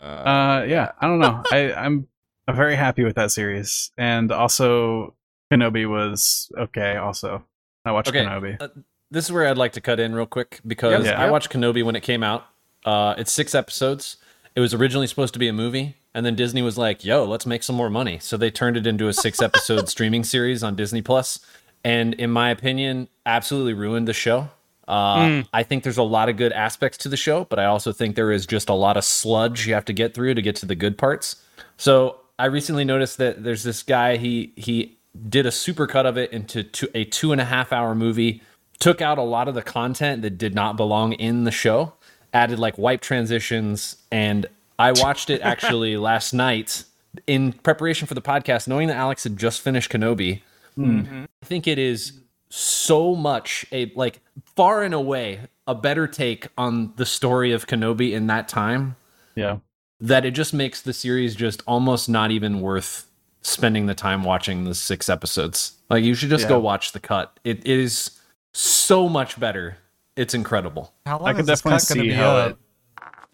Uh, 0.00 0.64
yeah, 0.66 0.90
I 1.00 1.06
don't 1.06 1.20
know. 1.20 1.40
I 1.52 1.72
I'm 1.72 2.08
I'm 2.48 2.56
very 2.56 2.74
happy 2.74 3.04
with 3.04 3.14
that 3.14 3.30
series, 3.30 3.92
and 3.96 4.32
also 4.32 5.14
Kenobi 5.52 5.88
was 5.88 6.50
okay. 6.58 6.96
Also, 6.96 7.44
I 7.84 7.92
watched 7.92 8.08
Okay. 8.08 8.24
Kenobi. 8.24 8.60
Uh, 8.60 8.68
this 9.12 9.24
is 9.26 9.30
where 9.32 9.46
I'd 9.46 9.56
like 9.58 9.72
to 9.74 9.80
cut 9.80 10.00
in 10.00 10.12
real 10.12 10.26
quick 10.26 10.58
because 10.66 11.04
Yep. 11.04 11.16
I 11.16 11.30
watched 11.30 11.50
Kenobi 11.50 11.84
when 11.84 11.94
it 11.94 12.00
came 12.00 12.24
out. 12.24 12.46
Uh, 12.84 13.14
it's 13.16 13.30
six 13.30 13.54
episodes. 13.54 14.16
It 14.56 14.60
was 14.60 14.74
originally 14.74 15.06
supposed 15.06 15.34
to 15.34 15.38
be 15.38 15.46
a 15.46 15.52
movie, 15.52 15.94
and 16.14 16.26
then 16.26 16.34
Disney 16.34 16.62
was 16.62 16.76
like, 16.76 17.04
"Yo, 17.04 17.24
let's 17.24 17.46
make 17.46 17.62
some 17.62 17.76
more 17.76 17.88
money." 17.90 18.18
So 18.18 18.36
they 18.36 18.50
turned 18.50 18.76
it 18.76 18.88
into 18.88 19.06
a 19.06 19.12
six-episode 19.12 19.88
streaming 19.94 20.24
series 20.24 20.64
on 20.64 20.74
Disney 20.74 21.00
Plus, 21.00 21.38
and 21.84 22.12
in 22.14 22.30
my 22.30 22.50
opinion, 22.50 23.06
absolutely 23.24 23.72
ruined 23.74 24.08
the 24.08 24.12
show. 24.12 24.48
Uh, 24.88 25.26
hmm. 25.26 25.40
I 25.52 25.62
think 25.62 25.84
there's 25.84 25.98
a 25.98 26.02
lot 26.02 26.28
of 26.28 26.36
good 26.36 26.52
aspects 26.52 26.98
to 26.98 27.08
the 27.08 27.16
show, 27.16 27.44
but 27.44 27.58
I 27.58 27.66
also 27.66 27.92
think 27.92 28.16
there 28.16 28.32
is 28.32 28.46
just 28.46 28.68
a 28.68 28.74
lot 28.74 28.96
of 28.96 29.04
sludge 29.04 29.66
you 29.66 29.74
have 29.74 29.84
to 29.86 29.92
get 29.92 30.14
through 30.14 30.34
to 30.34 30.42
get 30.42 30.56
to 30.56 30.66
the 30.66 30.74
good 30.74 30.98
parts. 30.98 31.36
So 31.76 32.20
I 32.38 32.46
recently 32.46 32.84
noticed 32.84 33.18
that 33.18 33.44
there's 33.44 33.62
this 33.62 33.82
guy. 33.82 34.16
He 34.16 34.52
he 34.56 34.98
did 35.28 35.46
a 35.46 35.50
supercut 35.50 36.06
of 36.06 36.16
it 36.16 36.32
into 36.32 36.62
two, 36.62 36.88
a 36.94 37.04
two 37.04 37.32
and 37.32 37.40
a 37.40 37.44
half 37.44 37.72
hour 37.72 37.94
movie. 37.94 38.42
Took 38.80 39.00
out 39.00 39.18
a 39.18 39.22
lot 39.22 39.46
of 39.46 39.54
the 39.54 39.62
content 39.62 40.22
that 40.22 40.38
did 40.38 40.54
not 40.54 40.76
belong 40.76 41.12
in 41.12 41.44
the 41.44 41.52
show. 41.52 41.92
Added 42.32 42.58
like 42.58 42.78
wipe 42.78 43.00
transitions, 43.00 43.96
and 44.10 44.46
I 44.78 44.92
watched 44.96 45.30
it 45.30 45.40
actually 45.42 45.96
last 45.96 46.32
night 46.32 46.84
in 47.26 47.52
preparation 47.52 48.08
for 48.08 48.14
the 48.14 48.22
podcast, 48.22 48.66
knowing 48.66 48.88
that 48.88 48.96
Alex 48.96 49.22
had 49.24 49.36
just 49.36 49.60
finished 49.60 49.90
Kenobi. 49.90 50.40
Hmm. 50.74 51.00
Mm-hmm. 51.00 51.24
I 51.42 51.46
think 51.46 51.68
it 51.68 51.78
is 51.78 52.12
so 52.54 53.14
much 53.14 53.64
a 53.72 53.90
like 53.94 54.20
far 54.56 54.82
and 54.82 54.92
away 54.92 55.40
a 55.66 55.74
better 55.74 56.06
take 56.06 56.48
on 56.58 56.92
the 56.96 57.06
story 57.06 57.52
of 57.52 57.66
Kenobi 57.66 58.12
in 58.12 58.26
that 58.26 58.46
time 58.46 58.96
Yeah, 59.34 59.58
that 60.00 60.26
it 60.26 60.32
just 60.32 60.52
makes 60.52 60.82
the 60.82 60.92
series 60.92 61.34
just 61.34 61.62
almost 61.66 62.10
not 62.10 62.30
even 62.30 62.60
worth 62.60 63.06
spending 63.40 63.86
the 63.86 63.94
time 63.94 64.22
watching 64.22 64.64
the 64.64 64.74
six 64.74 65.08
episodes. 65.08 65.78
Like 65.88 66.04
you 66.04 66.14
should 66.14 66.28
just 66.28 66.46
go 66.46 66.58
watch 66.58 66.92
the 66.92 67.00
cut. 67.00 67.40
It 67.42 67.66
is 67.66 68.10
so 68.52 69.08
much 69.08 69.40
better. 69.40 69.78
It's 70.14 70.34
incredible. 70.34 70.92
How 71.06 71.18
long 71.20 71.28
I 71.36 71.38
is 71.40 71.46
this 71.46 71.62
cut 71.62 71.82
gonna 71.88 72.02
be 72.02 72.10
how 72.12 72.36
it- 72.48 72.56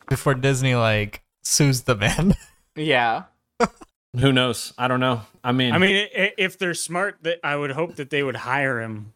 before 0.09 0.35
Disney 0.35 0.77
like 0.77 1.23
sues 1.43 1.83
the 1.83 1.97
man? 1.97 2.37
yeah. 2.77 3.25
Who 4.17 4.33
knows? 4.33 4.73
I 4.79 4.89
don't 4.89 5.01
know. 5.01 5.23
I 5.45 5.53
mean, 5.53 5.73
I 5.73 5.79
mean, 5.79 5.97
i- 5.97 6.21
i- 6.23 6.33
if 6.39 6.59
they're 6.59 6.75
smart, 6.75 7.19
that 7.23 7.39
I 7.45 7.55
would 7.57 7.71
hope 7.73 7.97
that 7.97 8.11
they 8.11 8.23
would 8.23 8.37
hire 8.37 8.81
him. 8.81 9.13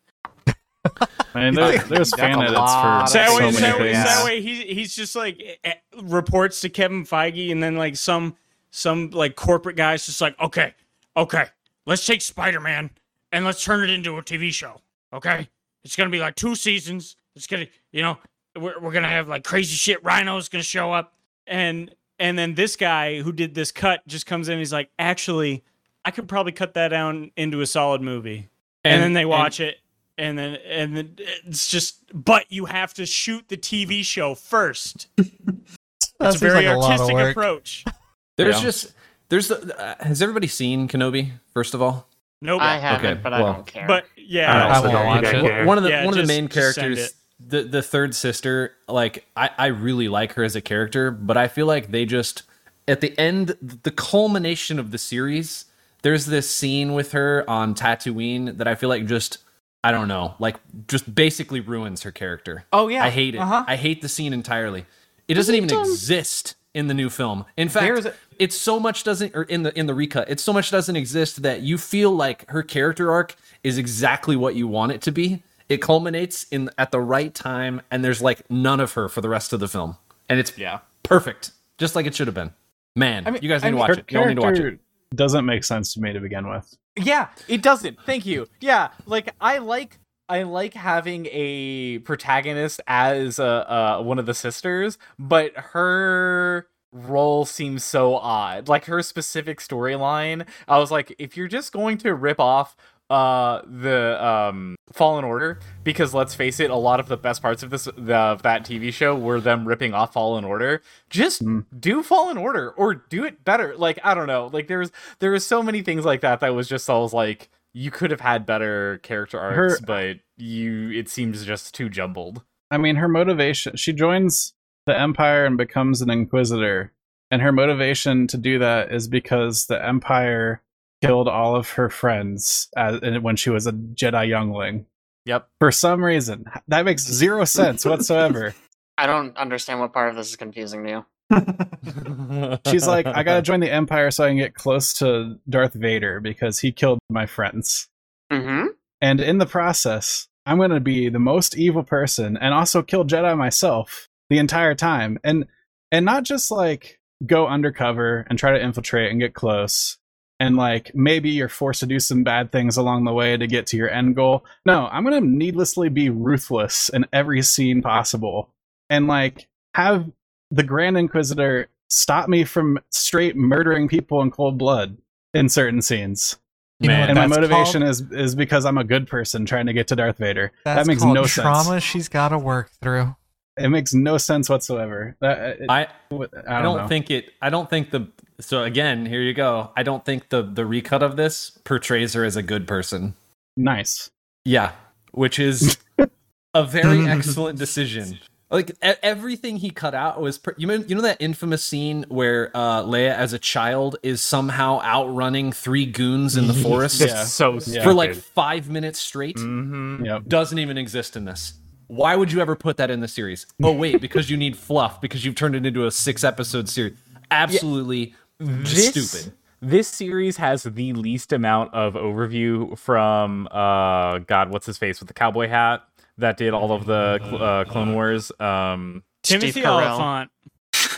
I 1.35 1.44
mean, 1.44 1.55
there, 1.55 1.78
there's 1.78 2.10
That's 2.10 2.14
fan 2.20 2.43
edits 2.43 2.59
for 2.59 3.06
So 3.06 3.19
that 3.19 3.28
so 3.31 3.36
way, 3.39 3.44
many 3.44 3.56
that 3.59 3.78
way, 3.81 3.93
things. 3.93 4.05
that 4.05 4.24
way 4.24 4.43
he's 4.43 4.62
he's 4.64 4.94
just 4.94 5.16
like 5.16 5.40
eh, 5.43 5.55
eh, 5.64 5.74
reports 6.02 6.60
to 6.62 6.69
Kevin 6.69 7.05
Feige, 7.05 7.51
and 7.52 7.62
then 7.62 7.77
like 7.77 7.97
some 7.97 8.36
some 8.70 9.10
like 9.10 9.35
corporate 9.36 9.77
guys 9.77 10.05
just 10.06 10.20
like, 10.20 10.39
okay, 10.40 10.74
okay, 11.16 11.47
let's 11.86 12.05
take 12.05 12.20
Spider 12.20 12.60
Man 12.60 12.90
and 13.31 13.44
let's 13.44 13.64
turn 13.64 13.82
it 13.82 13.90
into 13.90 14.19
a 14.19 14.23
TV 14.23 14.52
show. 14.52 14.81
Okay, 15.12 15.48
it's 15.85 15.97
gonna 15.97 16.10
be 16.10 16.19
like 16.19 16.35
two 16.35 16.55
seasons. 16.55 17.16
It's 17.35 17.47
gonna, 17.47 17.66
you 17.93 18.02
know, 18.02 18.19
we're 18.56 18.78
we're 18.81 18.93
gonna 18.93 19.09
have 19.09 19.28
like 19.28 19.44
crazy 19.44 19.77
shit. 19.77 20.05
Rhino's 20.05 20.48
gonna 20.51 20.62
show 20.64 20.93
up, 20.93 21.14
and 21.47 21.94
and 22.23 22.39
then 22.39 22.55
this 22.55 22.77
guy 22.77 23.20
who 23.20 23.32
did 23.32 23.55
this 23.55 23.70
cut 23.73 24.07
just 24.07 24.24
comes 24.24 24.49
in. 24.49 24.53
and 24.55 24.61
He's 24.61 24.73
like, 24.73 24.89
actually, 24.99 25.62
I 26.05 26.11
could 26.11 26.28
probably 26.28 26.53
cut 26.53 26.73
that 26.74 26.89
down 26.89 27.32
into 27.36 27.61
a 27.61 27.66
solid 27.66 28.01
movie 28.01 28.49
and, 28.85 29.03
then 29.03 29.12
they 29.12 29.24
watch 29.27 29.61
it 29.61 29.77
and 30.19 30.39
then 30.39 30.55
and 30.66 30.97
then 30.97 31.16
it's 31.47 31.69
just 31.69 31.99
but 32.12 32.44
you 32.51 32.65
have 32.66 32.93
to 32.94 33.07
shoot 33.07 33.49
the 33.49 33.57
tv 33.57 34.05
show 34.05 34.35
first 34.35 35.09
That's 36.19 36.36
a 36.36 36.39
very 36.39 36.66
like 36.66 36.77
a 36.77 36.78
lot 36.78 36.85
of 36.94 37.01
artistic 37.01 37.15
work. 37.15 37.31
approach 37.31 37.85
there's 38.36 38.57
Yeah. 38.57 38.62
just 38.62 38.93
there's 39.28 39.51
uh, 39.51 39.94
has 40.01 40.20
everybody 40.20 40.47
seen 40.49 40.86
Kenobi? 40.89 41.31
First 41.55 41.73
of 41.74 41.81
all, 41.82 42.09
nope 42.43 42.61
I 42.61 42.78
haven't, 42.78 43.07
Okay, 43.12 43.20
but 43.23 43.32
I 43.32 43.43
well, 43.43 43.53
don't 43.55 43.66
care. 43.66 43.86
but 43.86 44.05
I 44.05 44.07
yeah 44.16 44.53
I 44.66 44.74
also 44.74 44.82
won't 44.89 44.93
don't 44.99 45.07
watch 45.07 45.24
it. 45.24 45.40
care. 45.40 45.65
one 45.66 45.78
of 45.78 45.85
the 45.85 45.90
Yeah, 45.90 46.05
one 46.05 46.19
of 46.19 46.27
the 46.27 46.27
main 46.32 46.49
characters 46.49 47.15
the 47.48 47.62
the 47.62 47.82
third 47.82 48.14
sister 48.14 48.73
like 48.89 49.27
I, 49.36 49.51
I 49.59 49.66
really 49.66 50.09
like 50.09 50.32
her 50.35 50.44
as 50.44 50.55
a 50.56 50.60
character 50.60 51.10
but 51.10 51.36
i 51.36 51.48
feel 51.48 51.66
like 51.66 51.90
they 51.90 52.05
just 52.05 52.43
at 52.89 53.01
the 53.01 53.16
end 53.19 53.56
the 53.82 53.90
culmination 53.90 54.78
of 54.78 54.90
the 54.90 54.98
series 54.98 55.66
there's 56.02 56.27
this 56.27 56.48
scene 56.55 56.94
with 56.94 57.12
her 57.12 57.44
on 57.48 57.74
tatooine 57.74 58.56
that 58.59 58.66
i 58.69 58.74
feel 58.74 58.89
like 58.89 59.06
just 59.06 59.39
i 59.85 59.90
don't 59.90 60.09
know 60.09 60.35
like 60.39 60.56
just 60.89 61.12
basically 61.14 61.60
ruins 61.60 62.02
her 62.02 62.10
character. 62.12 62.64
Oh 62.73 62.89
yeah. 62.89 63.05
i 63.05 63.10
hate 63.10 63.35
it. 63.35 63.39
Uh-huh. 63.39 63.64
i 63.66 63.77
hate 63.77 64.02
the 64.02 64.09
scene 64.09 64.32
entirely. 64.32 64.86
It 65.28 65.35
doesn't 65.35 65.55
even 65.55 65.70
exist 65.70 66.56
in 66.74 66.89
the 66.89 66.94
new 66.94 67.09
film. 67.09 67.44
In 67.56 67.69
fact 67.69 68.05
a- 68.05 68.14
it's 68.39 68.56
so 68.56 68.81
much 68.81 69.05
doesn't 69.05 69.35
or 69.36 69.44
in 69.44 69.62
the 69.62 69.78
in 69.78 69.86
the 69.86 69.94
recut 69.94 70.28
it's 70.28 70.43
so 70.43 70.52
much 70.52 70.70
doesn't 70.70 70.97
exist 70.97 71.43
that 71.43 71.62
you 71.62 71.78
feel 71.78 72.10
like 72.10 72.48
her 72.51 72.62
character 72.62 73.12
arc 73.12 73.36
is 73.62 73.78
exactly 73.78 74.35
what 74.36 74.55
you 74.56 74.66
want 74.66 74.90
it 74.93 75.01
to 75.02 75.12
be 75.12 75.43
it 75.68 75.78
culminates 75.82 76.44
in 76.51 76.70
at 76.78 76.90
the 76.90 77.01
right 77.01 77.34
time 77.34 77.80
and 77.90 78.05
there's 78.05 78.20
like 78.22 78.48
none 78.51 78.80
of 78.80 78.93
her 78.93 79.09
for 79.09 79.20
the 79.20 79.28
rest 79.28 79.52
of 79.52 79.60
the 79.60 79.68
film 79.68 79.97
and 80.28 80.39
it's 80.39 80.56
Yeah. 80.59 80.80
perfect 81.02 81.52
just 81.78 81.94
like 81.97 82.06
it 82.06 82.14
should 82.14 82.26
have 82.28 82.34
been 82.34 82.52
man 82.97 83.26
I 83.26 83.30
mean- 83.30 83.43
you 83.43 83.48
guys 83.48 83.62
I 83.62 83.70
need 83.70 83.76
mean, 83.76 83.86
to 83.86 83.90
watch 83.93 83.98
it 83.98 84.12
you 84.12 84.18
all 84.18 84.26
need 84.26 84.34
to 84.36 84.40
watch 84.43 84.59
it 84.59 84.80
doesn't 85.14 85.44
make 85.44 85.62
sense 85.64 85.93
to 85.94 86.01
me 86.01 86.12
to 86.14 86.20
begin 86.20 86.48
with. 86.48 86.74
Yeah, 86.97 87.28
it 87.47 87.60
doesn't. 87.62 87.98
Thank 88.06 88.24
you. 88.24 88.48
Yeah, 88.62 88.89
like 89.05 89.28
I 89.43 89.59
like 89.59 89.98
I 90.26 90.43
like 90.44 90.72
having 90.72 91.26
a 91.30 91.98
protagonist 91.98 92.80
as 92.86 93.39
uh, 93.39 93.44
uh 93.44 94.02
one 94.02 94.18
of 94.18 94.24
the 94.24 94.32
sisters, 94.32 94.97
but 95.18 95.52
her 95.55 96.66
role 96.93 97.44
seems 97.44 97.84
so 97.84 98.16
odd. 98.16 98.68
Like 98.68 98.86
her 98.86 99.02
specific 99.02 99.59
storyline, 99.60 100.47
I 100.66 100.78
was 100.78 100.90
like, 100.90 101.14
if 101.18 101.36
you're 101.36 101.47
just 101.48 101.72
going 101.72 101.98
to 101.98 102.14
rip 102.14 102.40
off 102.40 102.74
uh 103.12 103.60
the 103.66 104.24
um 104.24 104.74
fallen 104.93 105.24
order 105.24 105.59
because 105.84 106.14
let's 106.14 106.34
face 106.34 106.59
it 106.60 106.70
a 106.70 106.76
lot 106.76 106.98
of 107.01 107.09
the 107.09 107.16
best 107.16 107.43
parts 107.43 107.62
of 107.62 107.70
this 107.70 107.84
the, 107.97 108.14
of 108.16 108.43
that 108.43 108.64
tv 108.64 108.93
show 108.93 109.14
were 109.14 109.40
them 109.40 109.66
ripping 109.68 109.93
off 109.94 110.12
fallen 110.14 110.44
order 110.44 110.80
just 111.10 111.43
Mm. 111.44 111.64
do 111.78 112.02
fallen 112.02 112.39
order 112.39 112.70
or 112.70 112.94
do 112.94 113.24
it 113.24 113.44
better 113.44 113.74
like 113.76 113.98
i 114.05 114.14
don't 114.14 114.26
know 114.28 114.48
like 114.52 114.66
there's 114.68 114.90
there 115.18 115.30
was 115.30 115.44
so 115.44 115.62
many 115.62 115.82
things 115.82 116.05
like 116.05 116.20
that 116.22 116.40
that 116.40 116.55
was 116.55 116.68
just 116.68 116.89
i 116.89 116.94
was 116.98 117.12
like 117.12 117.51
you 117.74 117.90
could 117.90 118.10
have 118.10 118.20
had 118.20 118.47
better 118.47 118.98
character 119.02 119.39
arcs 119.40 119.78
Her- 119.80 119.86
but 119.86 120.16
you 120.36 120.90
it 120.90 121.09
seems 121.09 121.44
just 121.44 121.74
too 121.74 121.89
jumbled 121.89 122.43
I 122.70 122.78
mean, 122.78 122.97
her 122.97 123.06
motivation, 123.09 123.76
she 123.76 123.93
joins 123.93 124.55
the 124.86 124.98
Empire 124.98 125.44
and 125.44 125.59
becomes 125.59 126.01
an 126.01 126.09
Inquisitor. 126.09 126.90
And 127.30 127.43
her 127.43 127.52
motivation 127.52 128.26
to 128.28 128.39
do 128.39 128.59
that 128.60 128.90
is 128.94 129.09
because 129.09 129.66
the 129.66 129.76
Empire 129.86 130.62
killed 131.02 131.28
all 131.28 131.56
of 131.56 131.70
her 131.70 131.88
friends 131.88 132.68
as, 132.76 133.00
when 133.20 133.36
she 133.36 133.50
was 133.50 133.66
a 133.66 133.72
Jedi 133.72 134.28
youngling. 134.28 134.86
yep 135.24 135.48
For 135.58 135.72
some 135.72 136.04
reason. 136.04 136.44
That 136.68 136.84
makes 136.84 137.02
zero 137.02 137.44
sense 137.46 137.84
whatsoever. 137.84 138.54
I 138.96 139.06
don't 139.06 139.36
understand 139.36 139.80
what 139.80 139.92
part 139.92 140.10
of 140.10 140.16
this 140.16 140.30
is 140.30 140.36
confusing 140.36 140.84
to 140.84 140.90
you. 140.90 141.04
She's 142.70 142.86
like, 142.86 143.06
I 143.06 143.22
gotta 143.22 143.42
join 143.42 143.60
the 143.60 143.72
Empire 143.72 144.10
so 144.10 144.24
I 144.24 144.28
can 144.28 144.36
get 144.36 144.54
close 144.54 144.92
to 144.94 145.38
Darth 145.48 145.74
Vader 145.74 146.20
because 146.20 146.58
he 146.58 146.72
killed 146.72 146.98
my 147.08 147.26
friends. 147.26 147.88
Mm-hmm. 148.30 148.68
And 149.00 149.20
in 149.20 149.38
the 149.38 149.46
process, 149.46 150.28
I'm 150.46 150.58
going 150.58 150.70
to 150.70 150.80
be 150.80 151.08
the 151.08 151.18
most 151.18 151.56
evil 151.56 151.82
person 151.82 152.36
and 152.36 152.54
also 152.54 152.82
kill 152.82 153.04
Jedi 153.04 153.36
myself 153.36 154.08
the 154.30 154.38
entire 154.38 154.74
time. 154.74 155.18
And 155.24 155.46
and 155.90 156.06
not 156.06 156.24
just 156.24 156.50
like 156.50 156.98
go 157.24 157.46
undercover 157.46 158.26
and 158.28 158.38
try 158.38 158.52
to 158.52 158.62
infiltrate 158.62 159.10
and 159.10 159.20
get 159.20 159.34
close 159.34 159.98
and 160.43 160.56
like 160.56 160.90
maybe 160.93 161.31
you're 161.31 161.48
forced 161.48 161.78
to 161.81 161.86
do 161.86 162.01
some 162.01 162.24
bad 162.24 162.51
things 162.51 162.77
along 162.77 163.05
the 163.05 163.12
way 163.12 163.36
to 163.36 163.47
get 163.47 163.64
to 163.69 163.77
your 163.77 163.89
end 163.89 164.16
goal. 164.16 164.44
No, 164.66 164.89
I'm 164.90 165.05
going 165.05 165.23
to 165.23 165.24
needlessly 165.28 165.89
be 165.89 166.10
ruthless 166.10 166.89
in 166.89 167.06
every 167.12 167.43
scene 167.43 167.81
possible 167.81 168.51
and 168.90 169.06
like 169.06 169.47
have 169.77 170.10
the 170.51 170.64
Grand 170.64 170.98
Inquisitor 170.98 171.69
stop 171.89 172.28
me 172.28 172.43
from 172.43 172.81
straight 172.90 173.36
murdering 173.36 173.86
people 173.86 174.20
in 174.20 174.32
cold 174.32 174.59
blood 174.59 174.97
in 175.32 175.48
certain 175.48 175.81
scenes 175.81 176.36
You 176.81 176.89
know 176.89 176.94
Man. 176.94 177.10
and 177.10 177.19
my 177.19 177.28
motivation 177.28 177.82
called? 177.82 177.90
is 177.90 178.01
is 178.10 178.35
because 178.35 178.64
I'm 178.64 178.78
a 178.78 178.85
good 178.85 179.06
person 179.06 179.47
trying 179.47 179.66
to 179.66 179.73
get 179.73 179.86
to 179.89 179.97
Darth 179.97 180.19
Vader. 180.19 180.51
That's 180.64 180.81
that 180.81 180.86
makes 180.89 181.02
called 181.02 181.14
no 181.14 181.24
trauma 181.24 181.64
sense. 181.64 181.85
she's 181.85 182.09
got 182.09 182.31
to 182.31 182.39
work 182.39 182.70
through. 182.82 183.14
It 183.59 183.69
makes 183.69 183.93
no 183.94 184.16
sense 184.19 184.48
whatsoever. 184.48 185.14
That, 185.20 185.39
uh, 185.39 185.43
it, 185.64 185.66
I 185.70 185.81
I 185.82 185.89
don't, 186.10 186.48
I 186.48 186.62
don't 186.62 186.89
think 186.89 187.10
it. 187.10 187.27
I 187.40 187.51
don't 187.51 187.69
think 187.70 187.90
the. 187.93 188.09
So 188.40 188.62
again, 188.64 189.06
here 189.06 189.22
you 189.22 189.34
go. 189.34 189.70
I 189.76 189.82
don't 189.82 190.04
think 190.04 190.28
the 190.30 190.42
the 190.42 190.66
recut 190.66 191.02
of 191.02 191.16
this 191.16 191.50
portrays 191.64 192.14
her 192.14 192.24
as 192.24 192.36
a 192.36 192.42
good 192.42 192.66
person. 192.66 193.14
nice. 193.56 194.10
Yeah, 194.44 194.72
which 195.12 195.38
is 195.38 195.78
a 196.54 196.64
very 196.64 197.06
excellent 197.06 197.59
decision. 197.59 198.18
Like 198.50 198.70
e- 198.84 198.92
everything 199.02 199.56
he 199.56 199.70
cut 199.70 199.94
out 199.94 200.20
was 200.20 200.36
per- 200.38 200.54
you 200.59 200.66
know 200.66 200.74
you 200.74 200.94
know 200.96 201.02
that 201.02 201.18
infamous 201.20 201.62
scene 201.62 202.04
where 202.09 202.50
uh, 202.54 202.82
Leia 202.82 203.14
as 203.14 203.32
a 203.32 203.38
child 203.38 203.96
is 204.02 204.20
somehow 204.20 204.80
outrunning 204.82 205.52
three 205.52 205.86
goons 205.86 206.36
in 206.36 206.48
the 206.48 206.54
forest 206.68 207.00
Yeah. 207.00 207.24
so 207.24 207.54
Yeah. 207.54 207.59
stupid. 207.60 207.82
for 207.84 207.94
like 207.94 208.14
five 208.14 208.68
minutes 208.68 208.98
straight. 208.98 209.38
hmm 209.38 210.04
Yep. 210.04 210.24
Doesn't 210.28 210.59
even 210.59 210.76
exist 210.76 211.16
in 211.16 211.24
this. 211.24 211.54
Why 211.86 212.16
would 212.16 212.32
you 212.32 212.40
ever 212.40 212.56
put 212.56 212.78
that 212.78 212.90
in 212.90 213.00
the 213.00 213.09
series? 213.09 213.46
Oh 213.62 213.72
wait, 213.72 214.00
because 214.00 214.28
you 214.28 214.36
need 214.36 214.56
fluff 214.56 215.00
because 215.00 215.24
you've 215.24 215.34
turned 215.36 215.54
it 215.54 215.64
into 215.64 215.86
a 215.86 215.90
six 215.90 216.24
episode 216.24 216.68
series. 216.68 216.94
Absolutely 217.30 218.06
just 218.06 218.16
This- 218.44 218.89
stupid. 219.10 219.32
This 219.64 219.86
series 219.86 220.39
has 220.39 220.64
the 220.64 220.93
least 220.93 221.32
amount 221.32 221.73
of 221.73 221.94
overview 221.94 222.77
from 222.77 223.47
uh 223.52 224.19
God, 224.19 224.51
what's 224.51 224.66
his 224.66 224.77
face 224.77 224.98
with 224.98 225.06
the 225.06 225.14
cowboy 225.14 225.47
hat 225.48 225.85
that 226.19 226.36
did 226.36 226.52
all 226.52 226.73
of 226.73 226.85
the 226.85 227.20
uh, 227.23 227.64
Clone 227.64 227.94
Wars. 227.94 228.32
Um, 228.40 229.05
Timothy 229.23 229.52
Steve 229.52 229.64
Carell. 229.64 230.28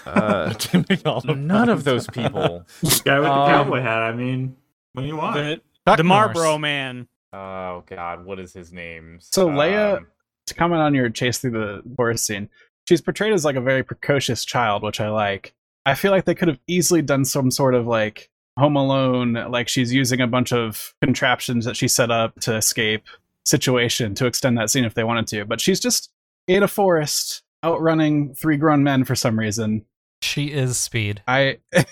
Olyphant. 0.06 1.24
uh, 1.26 1.34
none 1.34 1.68
of 1.68 1.84
those 1.84 2.06
people. 2.08 2.64
Guy 3.04 3.18
with 3.20 3.28
the 3.28 3.32
Um, 3.32 3.48
cowboy 3.50 3.80
hat. 3.82 4.02
I 4.02 4.12
mean, 4.14 4.56
what 4.94 5.02
do 5.02 5.08
you 5.08 5.16
want? 5.16 5.34
The, 5.36 5.60
Chuck 5.86 5.96
the 5.98 6.02
Norris. 6.02 6.34
Marlboro 6.34 6.56
man. 6.58 7.06
Oh 7.34 7.82
God, 7.86 8.24
what 8.24 8.38
is 8.40 8.54
his 8.54 8.72
name? 8.72 9.18
So 9.20 9.46
Leia- 9.48 9.98
Um, 9.98 10.06
to 10.46 10.54
comment 10.54 10.80
on 10.80 10.94
your 10.94 11.10
chase 11.10 11.38
through 11.38 11.50
the 11.50 11.82
forest 11.96 12.24
scene, 12.26 12.48
she's 12.88 13.00
portrayed 13.02 13.32
as 13.34 13.44
like 13.44 13.56
a 13.56 13.60
very 13.60 13.82
precocious 13.82 14.44
child, 14.44 14.82
which 14.82 15.00
I 15.00 15.10
like. 15.10 15.52
I 15.86 15.94
feel 15.94 16.10
like 16.10 16.24
they 16.24 16.34
could 16.34 16.48
have 16.48 16.60
easily 16.66 17.02
done 17.02 17.24
some 17.24 17.50
sort 17.50 17.74
of 17.74 17.86
like 17.86 18.30
Home 18.58 18.76
Alone, 18.76 19.34
like 19.50 19.68
she's 19.68 19.92
using 19.92 20.20
a 20.20 20.26
bunch 20.26 20.52
of 20.52 20.94
contraptions 21.02 21.64
that 21.64 21.76
she 21.76 21.88
set 21.88 22.10
up 22.10 22.38
to 22.40 22.54
escape 22.56 23.04
situation 23.44 24.14
to 24.14 24.26
extend 24.26 24.56
that 24.58 24.70
scene 24.70 24.84
if 24.84 24.94
they 24.94 25.04
wanted 25.04 25.26
to. 25.28 25.44
But 25.44 25.60
she's 25.60 25.80
just 25.80 26.10
in 26.46 26.62
a 26.62 26.68
forest 26.68 27.42
outrunning 27.64 28.34
three 28.34 28.56
grown 28.56 28.82
men 28.82 29.04
for 29.04 29.14
some 29.14 29.38
reason. 29.38 29.84
She 30.22 30.46
is 30.52 30.78
speed. 30.78 31.22
I 31.28 31.58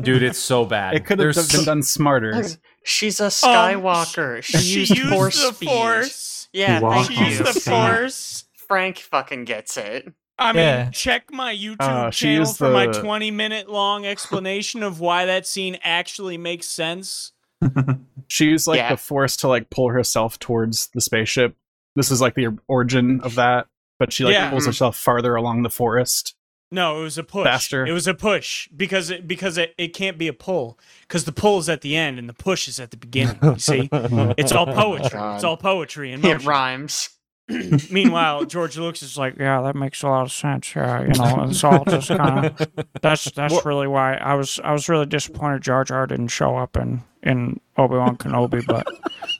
Dude, 0.00 0.22
it's 0.24 0.38
so 0.38 0.64
bad. 0.66 0.94
it 0.94 1.04
could 1.04 1.18
have 1.20 1.24
There's 1.34 1.36
been 1.36 1.60
so- 1.60 1.64
done 1.64 1.82
smarter. 1.82 2.42
She's 2.84 3.20
a 3.20 3.24
Skywalker. 3.26 4.42
she, 4.42 4.80
used, 4.86 4.98
force 5.10 5.36
speed. 5.38 6.48
Yeah, 6.58 6.80
Walk 6.80 7.06
thank 7.08 7.20
on 7.20 7.30
you. 7.30 7.38
the 7.38 7.44
force. 7.60 8.46
Frank 8.54 8.98
fucking 8.98 9.44
gets 9.44 9.76
it. 9.76 10.10
I 10.38 10.52
mean, 10.52 10.62
Yeah. 10.62 10.90
check 10.90 11.32
my 11.32 11.54
YouTube 11.54 11.76
Uh, 11.80 12.10
channel 12.10 12.38
used 12.40 12.56
for 12.58 12.70
my 12.70 12.86
20 12.86 13.30
minute 13.30 13.68
long 13.68 14.06
explanation 14.06 14.82
of 14.82 15.00
why 15.00 15.24
that 15.26 15.46
scene 15.46 15.78
actually 15.82 16.38
makes 16.38 16.66
sense. 16.66 17.32
She 18.30 18.44
used 18.44 18.66
like 18.66 18.76
Yeah. 18.76 18.90
the 18.90 18.96
force 18.98 19.38
to 19.38 19.48
like 19.48 19.70
pull 19.70 19.88
herself 19.88 20.38
towards 20.38 20.88
the 20.88 21.00
spaceship. 21.00 21.56
This 21.96 22.10
is 22.10 22.20
like 22.20 22.34
the 22.34 22.56
origin 22.68 23.20
of 23.22 23.36
that, 23.36 23.68
but 23.98 24.12
she 24.12 24.22
like 24.24 24.34
Yeah. 24.34 24.50
pulls 24.50 24.66
herself 24.66 24.96
farther 24.98 25.34
along 25.34 25.62
the 25.62 25.70
forest. 25.70 26.34
No, 26.70 27.00
it 27.00 27.02
was 27.04 27.16
a 27.16 27.24
push. 27.24 27.44
Faster. 27.46 27.86
It 27.86 27.92
was 27.92 28.06
a 28.06 28.12
push 28.12 28.68
because 28.76 29.08
it 29.08 29.26
because 29.26 29.56
it, 29.56 29.74
it 29.78 29.94
can't 29.94 30.18
be 30.18 30.28
a 30.28 30.34
pull 30.34 30.78
because 31.02 31.24
the 31.24 31.32
pull 31.32 31.58
is 31.58 31.70
at 31.70 31.80
the 31.80 31.96
end 31.96 32.18
and 32.18 32.28
the 32.28 32.34
push 32.34 32.68
is 32.68 32.78
at 32.78 32.90
the 32.90 32.98
beginning. 32.98 33.38
You 33.42 33.58
see, 33.58 33.88
it's 33.92 34.52
all 34.52 34.66
poetry. 34.66 35.08
God. 35.18 35.36
It's 35.36 35.44
all 35.44 35.56
poetry 35.56 36.12
in 36.12 36.22
It 36.22 36.44
rhymes. 36.44 37.08
Meanwhile, 37.90 38.44
George 38.44 38.76
Lucas 38.76 39.02
is 39.02 39.16
like, 39.16 39.36
yeah, 39.38 39.60
that 39.62 39.74
makes 39.74 40.02
a 40.02 40.08
lot 40.08 40.22
of 40.22 40.32
sense. 40.32 40.74
Yeah, 40.74 41.00
you 41.02 41.08
know, 41.08 41.44
it's 41.48 41.64
all 41.64 41.84
just 41.84 42.08
kind 42.08 42.46
of. 42.46 42.68
That's 43.02 43.24
that's 43.32 43.64
really 43.64 43.86
why 43.86 44.14
I 44.16 44.34
was 44.34 44.60
I 44.62 44.72
was 44.72 44.88
really 44.88 45.06
disappointed 45.06 45.62
Jar 45.62 45.84
Jar 45.84 46.06
didn't 46.06 46.28
show 46.28 46.56
up 46.56 46.76
in 46.76 47.02
in 47.22 47.60
Obi 47.76 47.96
Wan 47.96 48.16
Kenobi, 48.16 48.64
but 48.66 48.86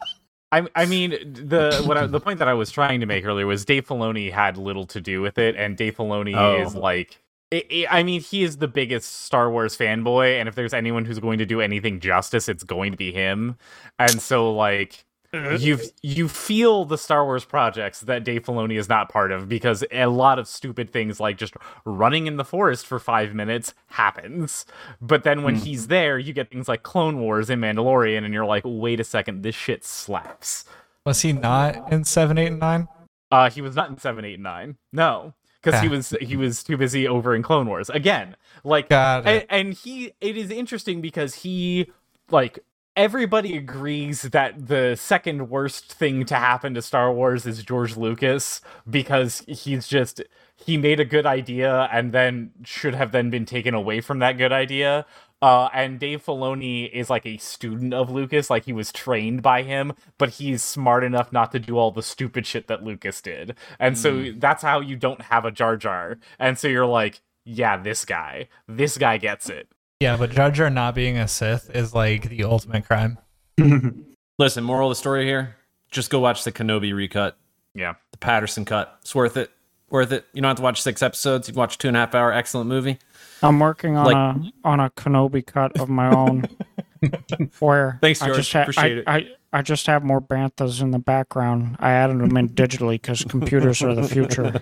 I, 0.53 0.67
I 0.75 0.87
mean 0.87 1.11
the 1.11 1.83
what 1.87 1.99
I, 1.99 2.07
the 2.07 2.21
point 2.21 2.39
that 2.39 2.49
I 2.49 2.55
was 2.55 2.71
trying 2.71 3.01
to 3.01 3.07
make 3.07 3.25
earlier 3.27 3.47
was 3.47 3.65
Dave 3.65 3.87
Filoni 3.87 4.33
had 4.33 4.57
little 4.57 4.87
to 4.87 5.01
do 5.01 5.21
with 5.21 5.37
it, 5.39 5.57
and 5.57 5.77
Dave 5.77 5.97
Filoni 5.97 6.35
Oh. 6.37 6.63
is 6.63 6.75
like, 6.75 7.19
i 7.53 7.63
i 7.71 7.87
I 7.99 8.03
mean, 8.03 8.21
he 8.23 8.43
is 8.45 8.57
the 8.59 8.69
biggest 8.69 9.25
Star 9.25 9.51
Wars 9.51 9.77
fanboy, 9.77 10.39
and 10.41 10.49
if 10.49 10.55
there's 10.55 10.73
anyone 10.73 11.05
who's 11.05 11.19
going 11.19 11.39
to 11.39 11.47
do 11.47 11.61
anything 11.61 12.01
justice, 12.01 12.49
it's 12.49 12.63
going 12.65 12.93
to 12.93 12.97
be 12.97 13.13
him. 13.13 13.57
And 13.99 14.23
so, 14.23 14.55
like, 14.55 15.05
you 15.59 15.79
you 16.03 16.27
feel 16.27 16.87
the 16.87 16.97
Star 16.97 17.25
Wars 17.25 17.45
projects 17.45 18.01
that 18.01 18.25
Dave 18.25 18.45
Filoni 18.45 18.79
is 18.79 18.89
not 18.89 19.11
part 19.11 19.31
of 19.31 19.49
because 19.49 19.85
a 19.93 20.07
lot 20.07 20.39
of 20.39 20.49
stupid 20.49 20.91
things 20.91 21.21
like 21.21 21.37
just 21.37 21.55
running 21.85 22.27
in 22.27 22.37
the 22.37 22.45
forest 22.45 22.87
for 22.87 22.99
five 22.99 23.35
minutes 23.35 23.75
happens. 23.89 24.65
But 25.03 25.25
then 25.25 25.43
when 25.43 25.57
he's 25.57 25.89
there, 25.89 26.19
you 26.19 26.33
get 26.33 26.51
things 26.51 26.67
like 26.67 26.83
Clone 26.83 27.21
Wars 27.21 27.51
and 27.51 27.63
Mandalorian, 27.63 28.25
and 28.25 28.33
you're 28.33 28.47
like, 28.47 28.63
wait 28.65 29.01
a 29.01 29.05
second, 29.05 29.43
this 29.43 29.55
shit 29.55 29.85
slaps. 29.85 30.65
Was 31.05 31.21
he 31.21 31.33
not 31.33 31.93
in 31.93 32.05
seven, 32.05 32.39
eight, 32.39 32.49
and 32.49 32.61
nine? 32.61 32.89
Uh, 33.31 33.51
he 33.51 33.61
was 33.61 33.77
not 33.77 33.91
in 33.91 33.99
seven, 33.99 34.25
eight, 34.25 34.35
and 34.35 34.43
nine. 34.43 34.77
No, 34.93 35.35
because 35.63 35.81
he 35.83 35.89
was 35.89 36.11
he 36.23 36.37
was 36.37 36.63
too 36.63 36.79
busy 36.79 37.07
over 37.07 37.35
in 37.35 37.43
Clone 37.43 37.67
Wars 37.67 37.91
again. 37.91 38.35
Like, 38.65 38.89
and, 39.27 39.47
and 39.51 39.75
he 39.75 40.13
it 40.23 40.39
is 40.39 40.51
interesting 40.51 41.03
because 41.03 41.35
he 41.35 41.91
like 42.31 42.59
everybody 42.99 43.57
agrees 43.57 44.23
that 44.23 44.67
the 44.67 44.97
second 44.97 45.49
worst 45.49 45.93
thing 45.93 46.25
to 46.27 46.35
happen 46.35 46.75
to 46.75 46.83
Star 46.83 47.13
Wars 47.13 47.47
is 47.47 47.63
George 47.63 47.97
Lucas 47.97 48.61
because 48.91 49.45
he's 49.47 49.87
just 49.87 50.21
he 50.57 50.77
made 50.77 50.99
a 50.99 51.05
good 51.05 51.25
idea 51.25 51.89
and 51.93 52.11
then 52.13 52.51
should 52.65 52.97
have 52.97 53.13
then 53.13 53.31
been 53.31 53.47
taken 53.47 53.73
away 53.73 54.01
from 54.01 54.19
that 54.19 54.33
good 54.33 54.53
idea. 54.53 55.07
Uh, 55.41 55.69
and 55.73 56.01
Dave 56.01 56.25
Filoni 56.25 56.91
is 56.91 57.09
like 57.09 57.25
a 57.25 57.37
student 57.37 57.95
of 57.95 58.11
Lucas, 58.11 58.51
like 58.51 58.65
he 58.65 58.73
was 58.73 58.91
trained 58.91 59.41
by 59.41 59.63
him, 59.63 59.93
but 60.19 60.31
he's 60.31 60.65
smart 60.65 61.05
enough 61.05 61.33
not 61.33 61.53
to 61.53 61.61
do 61.61 61.79
all 61.79 61.93
the 61.93 62.03
stupid 62.03 62.45
shit 62.45 62.67
that 62.67 62.83
Lucas 62.83 63.21
did. 63.21 63.55
And 63.79 63.97
so 63.97 64.33
that's 64.37 64.65
how 64.65 64.81
you 64.81 64.97
don't 64.97 65.23
have 65.23 65.45
a 65.45 65.53
Jar 65.53 65.77
Jar. 65.77 66.19
And 66.41 66.59
so 66.59 66.67
you're 66.67 66.85
like, 66.85 67.21
yeah, 67.45 67.77
this 67.77 68.05
guy, 68.05 68.49
this 68.67 68.99
guy 68.99 69.19
gets 69.19 69.49
it. 69.49 69.69
Yeah, 70.01 70.17
but 70.17 70.31
Jar 70.31 70.51
Jar 70.51 70.71
not 70.71 70.95
being 70.95 71.19
a 71.19 71.27
Sith 71.27 71.71
is 71.75 71.93
like 71.95 72.29
the 72.29 72.45
ultimate 72.45 72.87
crime. 72.87 73.19
Listen, 74.39 74.63
moral 74.65 74.89
of 74.89 74.93
the 74.93 74.99
story 75.01 75.25
here: 75.25 75.57
just 75.91 76.11
go 76.11 76.21
watch 76.21 76.45
the 76.45 76.53
Kenobi 76.53 76.95
recut, 76.95 77.37
Yeah. 77.75 77.95
the 78.13 78.19
Patterson 78.19 78.65
cut. 78.65 78.97
It's 79.03 79.15
worth 79.15 79.37
it. 79.37 79.51
Worth 79.91 80.13
it. 80.13 80.25
You 80.33 80.43
don't 80.43 80.51
have 80.51 80.57
to 80.59 80.63
watch 80.63 80.83
six 80.83 81.03
episodes. 81.03 81.49
You 81.49 81.55
can 81.55 81.59
watch 81.59 81.75
a 81.75 81.79
two 81.79 81.89
and 81.89 81.97
a 81.97 82.01
half 82.01 82.15
hour 82.15 82.33
excellent 82.33 82.69
movie. 82.69 82.99
I'm 83.43 83.59
working 83.59 83.97
on 83.97 84.07
Like- 84.07 84.17
a 84.17 84.53
on 84.69 84.81
a 84.81 84.91
Kenobi 84.91 85.45
cut 85.45 85.79
of 85.81 85.89
my 85.89 86.15
own. 86.15 86.45
where 87.59 87.99
Thanks, 88.03 88.23
I 88.23 88.27
George. 88.27 88.37
just 88.39 88.53
ha- 88.53 88.63
Appreciate 88.63 89.05
I, 89.07 89.17
it. 89.19 89.29
I, 89.53 89.59
I 89.59 89.63
just 89.63 89.87
have 89.87 90.05
more 90.05 90.21
banthas 90.21 90.83
in 90.83 90.91
the 90.91 90.99
background. 90.99 91.77
I 91.81 91.93
added 91.93 92.19
them 92.21 92.37
in 92.37 92.51
digitally 92.51 93.01
because 93.01 93.25
computers 93.25 93.83
are 93.83 93.95
the 93.95 94.03
future. 94.07 94.53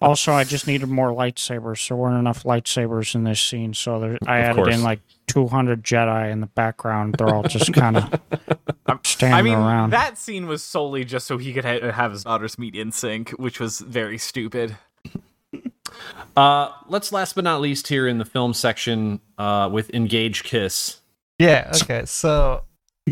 also, 0.00 0.32
I 0.32 0.44
just 0.44 0.66
needed 0.66 0.88
more 0.88 1.08
lightsabers. 1.10 1.86
There 1.88 1.96
weren't 1.96 2.18
enough 2.18 2.44
lightsabers 2.44 3.14
in 3.14 3.24
this 3.24 3.40
scene, 3.42 3.74
so 3.74 4.00
there, 4.00 4.18
I 4.26 4.38
Of 4.38 4.44
added 4.44 4.56
course. 4.64 4.74
in 4.74 4.82
like 4.82 5.00
200 5.28 5.82
Jedi 5.84 6.30
in 6.32 6.40
the 6.40 6.46
background. 6.46 7.16
They're 7.18 7.28
all 7.34 7.42
just 7.42 7.72
kind 7.74 7.96
of 7.98 8.20
standing 9.04 9.38
I 9.38 9.42
mean, 9.42 9.54
around. 9.54 9.90
that 9.90 10.16
scene 10.18 10.46
was 10.46 10.62
solely 10.62 11.04
just 11.04 11.26
so 11.26 11.36
he 11.38 11.52
could 11.52 11.64
ha- 11.64 11.90
have 11.92 12.12
his 12.12 12.24
daughters 12.24 12.58
meet 12.58 12.74
in 12.74 12.92
sync, 12.92 13.30
which 13.30 13.60
was 13.60 13.80
very 13.80 14.18
stupid. 14.18 14.76
Uh, 16.36 16.70
let's 16.88 17.12
last 17.12 17.34
but 17.34 17.44
not 17.44 17.60
least 17.60 17.88
here 17.88 18.08
in 18.08 18.18
the 18.18 18.24
film 18.24 18.54
section 18.54 19.20
uh, 19.38 19.68
with 19.72 19.92
Engage 19.94 20.42
Kiss. 20.44 21.00
Yeah. 21.38 21.72
Okay. 21.82 22.04
So 22.06 22.64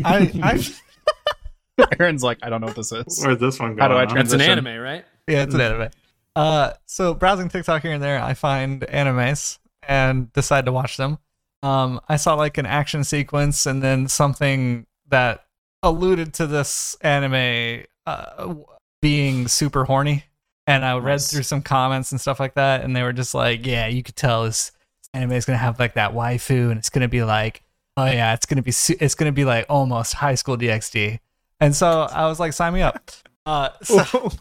I 0.03 0.31
I 0.43 1.85
Aaron's 1.99 2.23
like, 2.23 2.39
I 2.41 2.49
don't 2.49 2.61
know 2.61 2.67
what 2.67 2.75
this 2.75 2.91
is. 2.91 3.21
Where's 3.23 3.39
this 3.39 3.59
one 3.59 3.75
going? 3.75 3.79
How 3.79 3.87
do 3.87 3.95
I 3.95 4.05
on? 4.05 4.15
That's 4.15 4.33
an 4.33 4.41
anime, 4.41 4.79
right? 4.79 5.05
Yeah, 5.27 5.43
it's 5.43 5.53
an 5.53 5.61
anime. 5.61 5.89
Uh, 6.35 6.73
so 6.85 7.13
browsing 7.13 7.49
TikTok 7.49 7.81
here 7.81 7.93
and 7.93 8.03
there, 8.03 8.21
I 8.21 8.33
find 8.33 8.81
animes 8.81 9.59
and 9.87 10.31
decide 10.33 10.65
to 10.65 10.71
watch 10.71 10.97
them. 10.97 11.19
Um, 11.61 12.01
I 12.09 12.17
saw 12.17 12.35
like 12.35 12.57
an 12.57 12.65
action 12.65 13.03
sequence 13.03 13.65
and 13.65 13.81
then 13.81 14.07
something 14.07 14.85
that 15.09 15.45
alluded 15.81 16.33
to 16.35 16.47
this 16.47 16.95
anime 17.01 17.85
uh, 18.05 18.55
being 19.01 19.47
super 19.47 19.85
horny. 19.85 20.25
And 20.65 20.85
I 20.85 20.97
read 20.97 21.13
Nice. 21.15 21.31
through 21.31 21.43
some 21.43 21.61
comments 21.61 22.11
and 22.11 22.21
stuff 22.21 22.39
like 22.39 22.53
that, 22.55 22.83
and 22.83 22.95
they 22.95 23.03
were 23.03 23.11
just 23.13 23.33
like, 23.33 23.65
"Yeah, 23.65 23.87
you 23.87 24.01
could 24.03 24.15
tell 24.15 24.43
this 24.45 24.71
anime 25.13 25.33
is 25.33 25.45
gonna 25.45 25.57
have 25.57 25.77
like 25.79 25.93
that 25.95 26.13
waifu, 26.13 26.69
and 26.69 26.77
it's 26.77 26.89
gonna 26.89 27.09
be 27.09 27.23
like, 27.23 27.63
oh 27.97 28.05
yeah, 28.05 28.33
it's 28.33 28.45
gonna 28.45 28.61
be 28.61 28.71
su- 28.71 28.95
it's 28.99 29.13
gonna 29.15 29.31
be 29.33 29.43
like 29.45 29.65
almost 29.69 30.13
High 30.15 30.35
School 30.35 30.57
DxD." 30.57 31.19
And 31.59 31.75
so 31.75 32.03
I 32.11 32.27
was 32.27 32.39
like, 32.39 32.53
"Sign 32.53 32.73
me 32.73 32.81
up." 32.81 33.11
Uh, 33.45 33.67
so 33.83 33.99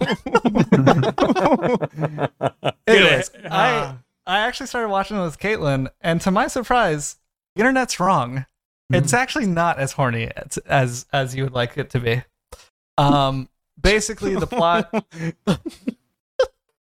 Anyways, 2.86 3.30
I 3.50 3.96
I 4.26 4.38
actually 4.38 4.68
started 4.68 4.88
watching 4.90 5.16
it 5.16 5.22
with 5.22 5.40
Caitlin, 5.40 5.88
and 6.00 6.20
to 6.20 6.30
my 6.30 6.46
surprise, 6.46 7.16
the 7.56 7.62
internet's 7.62 7.98
wrong. 7.98 8.46
It's 8.90 9.12
actually 9.12 9.46
not 9.46 9.78
as 9.80 9.90
horny 9.92 10.30
as 10.36 10.58
as, 10.58 11.06
as 11.12 11.34
you 11.34 11.42
would 11.42 11.52
like 11.52 11.76
it 11.78 11.90
to 11.90 11.98
be. 11.98 12.22
Um, 12.96 13.48
basically, 13.80 14.36
the 14.36 14.46
plot 14.46 14.88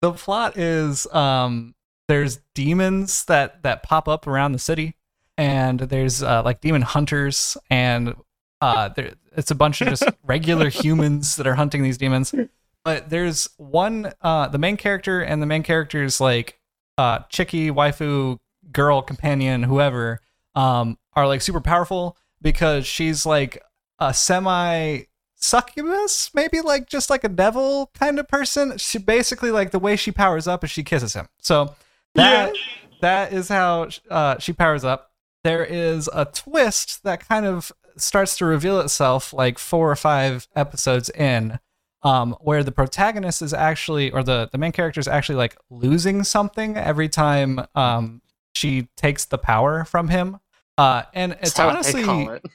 the 0.01 0.11
plot 0.11 0.57
is 0.57 1.07
um 1.13 1.73
there's 2.07 2.39
demons 2.53 3.25
that 3.25 3.63
that 3.63 3.83
pop 3.83 4.07
up 4.07 4.27
around 4.27 4.51
the 4.51 4.59
city 4.59 4.95
and 5.37 5.79
there's 5.79 6.21
uh, 6.21 6.43
like 6.43 6.61
demon 6.61 6.81
hunters 6.81 7.55
and 7.69 8.13
uh 8.59 8.89
there 8.89 9.13
it's 9.37 9.51
a 9.51 9.55
bunch 9.55 9.81
of 9.81 9.87
just 9.87 10.03
regular 10.23 10.69
humans 10.69 11.37
that 11.37 11.47
are 11.47 11.55
hunting 11.55 11.83
these 11.83 11.97
demons. 11.97 12.35
But 12.83 13.09
there's 13.09 13.49
one 13.57 14.11
uh 14.21 14.49
the 14.49 14.57
main 14.57 14.77
character 14.77 15.21
and 15.21 15.41
the 15.41 15.45
main 15.45 15.63
character's 15.63 16.19
like 16.19 16.59
uh 16.97 17.19
chicky 17.29 17.71
waifu 17.71 18.39
girl 18.71 19.01
companion 19.01 19.63
whoever 19.63 20.21
um 20.55 20.97
are 21.13 21.27
like 21.27 21.41
super 21.41 21.61
powerful 21.61 22.17
because 22.41 22.85
she's 22.85 23.25
like 23.25 23.61
a 23.99 24.13
semi 24.13 25.03
succubus 25.41 26.31
maybe 26.33 26.61
like 26.61 26.87
just 26.87 27.09
like 27.09 27.23
a 27.23 27.29
devil 27.29 27.91
kind 27.97 28.19
of 28.19 28.27
person? 28.27 28.77
She 28.77 28.97
basically 28.97 29.51
like 29.51 29.71
the 29.71 29.79
way 29.79 29.95
she 29.95 30.11
powers 30.11 30.47
up 30.47 30.63
is 30.63 30.71
she 30.71 30.83
kisses 30.83 31.13
him. 31.13 31.27
So 31.39 31.75
that 32.15 32.53
that 33.01 33.33
is 33.33 33.49
how 33.49 33.89
uh, 34.09 34.37
she 34.39 34.53
powers 34.53 34.83
up. 34.83 35.11
There 35.43 35.65
is 35.65 36.09
a 36.13 36.25
twist 36.25 37.03
that 37.03 37.27
kind 37.27 37.45
of 37.45 37.71
starts 37.97 38.37
to 38.37 38.45
reveal 38.45 38.79
itself 38.79 39.33
like 39.33 39.57
four 39.57 39.91
or 39.91 39.95
five 39.95 40.47
episodes 40.55 41.09
in 41.09 41.59
um, 42.03 42.35
where 42.41 42.63
the 42.63 42.71
protagonist 42.71 43.41
is 43.41 43.53
actually 43.53 44.11
or 44.11 44.23
the, 44.23 44.49
the 44.51 44.57
main 44.57 44.71
character 44.71 44.99
is 44.99 45.07
actually 45.07 45.35
like 45.35 45.55
losing 45.69 46.23
something 46.23 46.77
every 46.77 47.09
time 47.09 47.65
um, 47.75 48.21
she 48.53 48.87
takes 48.97 49.25
the 49.25 49.37
power 49.37 49.85
from 49.85 50.09
him. 50.09 50.39
Uh, 50.77 51.03
and 51.13 51.33
it's 51.41 51.59
honestly 51.59 52.03
it. 52.03 52.45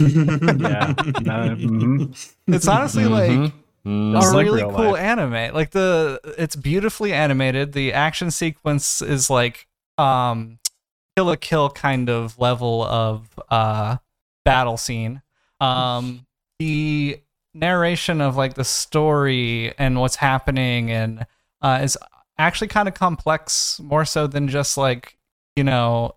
Yeah. 0.00 0.94
No, 1.22 1.56
mhm. 1.56 2.32
it's 2.46 2.68
honestly 2.68 3.04
like 3.06 3.30
Mhm. 3.84 4.14
a 4.14 4.18
It's 4.18 4.32
like 4.32 4.44
really 4.44 4.62
real 4.62 4.72
cool 4.74 4.92
life. 4.92 5.00
anime. 5.00 5.54
Like 5.54 5.70
the 5.70 6.20
it's 6.38 6.56
beautifully 6.56 7.12
animated. 7.12 7.72
The 7.72 7.92
action 7.92 8.30
sequence 8.30 9.00
is 9.02 9.30
like 9.30 9.66
um 9.98 10.58
Kill 11.16 11.26
la 11.26 11.36
Kill 11.36 11.70
kind 11.70 12.08
of 12.10 12.38
level 12.38 12.84
of 12.84 13.38
uh 13.48 13.96
battle 14.44 14.76
scene. 14.76 15.22
Um 15.60 16.26
the 16.58 17.20
narration 17.54 18.20
of 18.20 18.36
like 18.36 18.54
the 18.54 18.64
story 18.64 19.74
and 19.78 19.98
what's 20.00 20.16
happening 20.16 20.90
and 20.90 21.26
uh 21.62 21.80
is 21.82 21.96
actually 22.38 22.68
kind 22.68 22.86
of 22.88 22.94
complex 22.94 23.80
more 23.82 24.04
so 24.04 24.26
than 24.26 24.48
just 24.48 24.76
like, 24.76 25.16
you 25.56 25.64
know, 25.64 26.14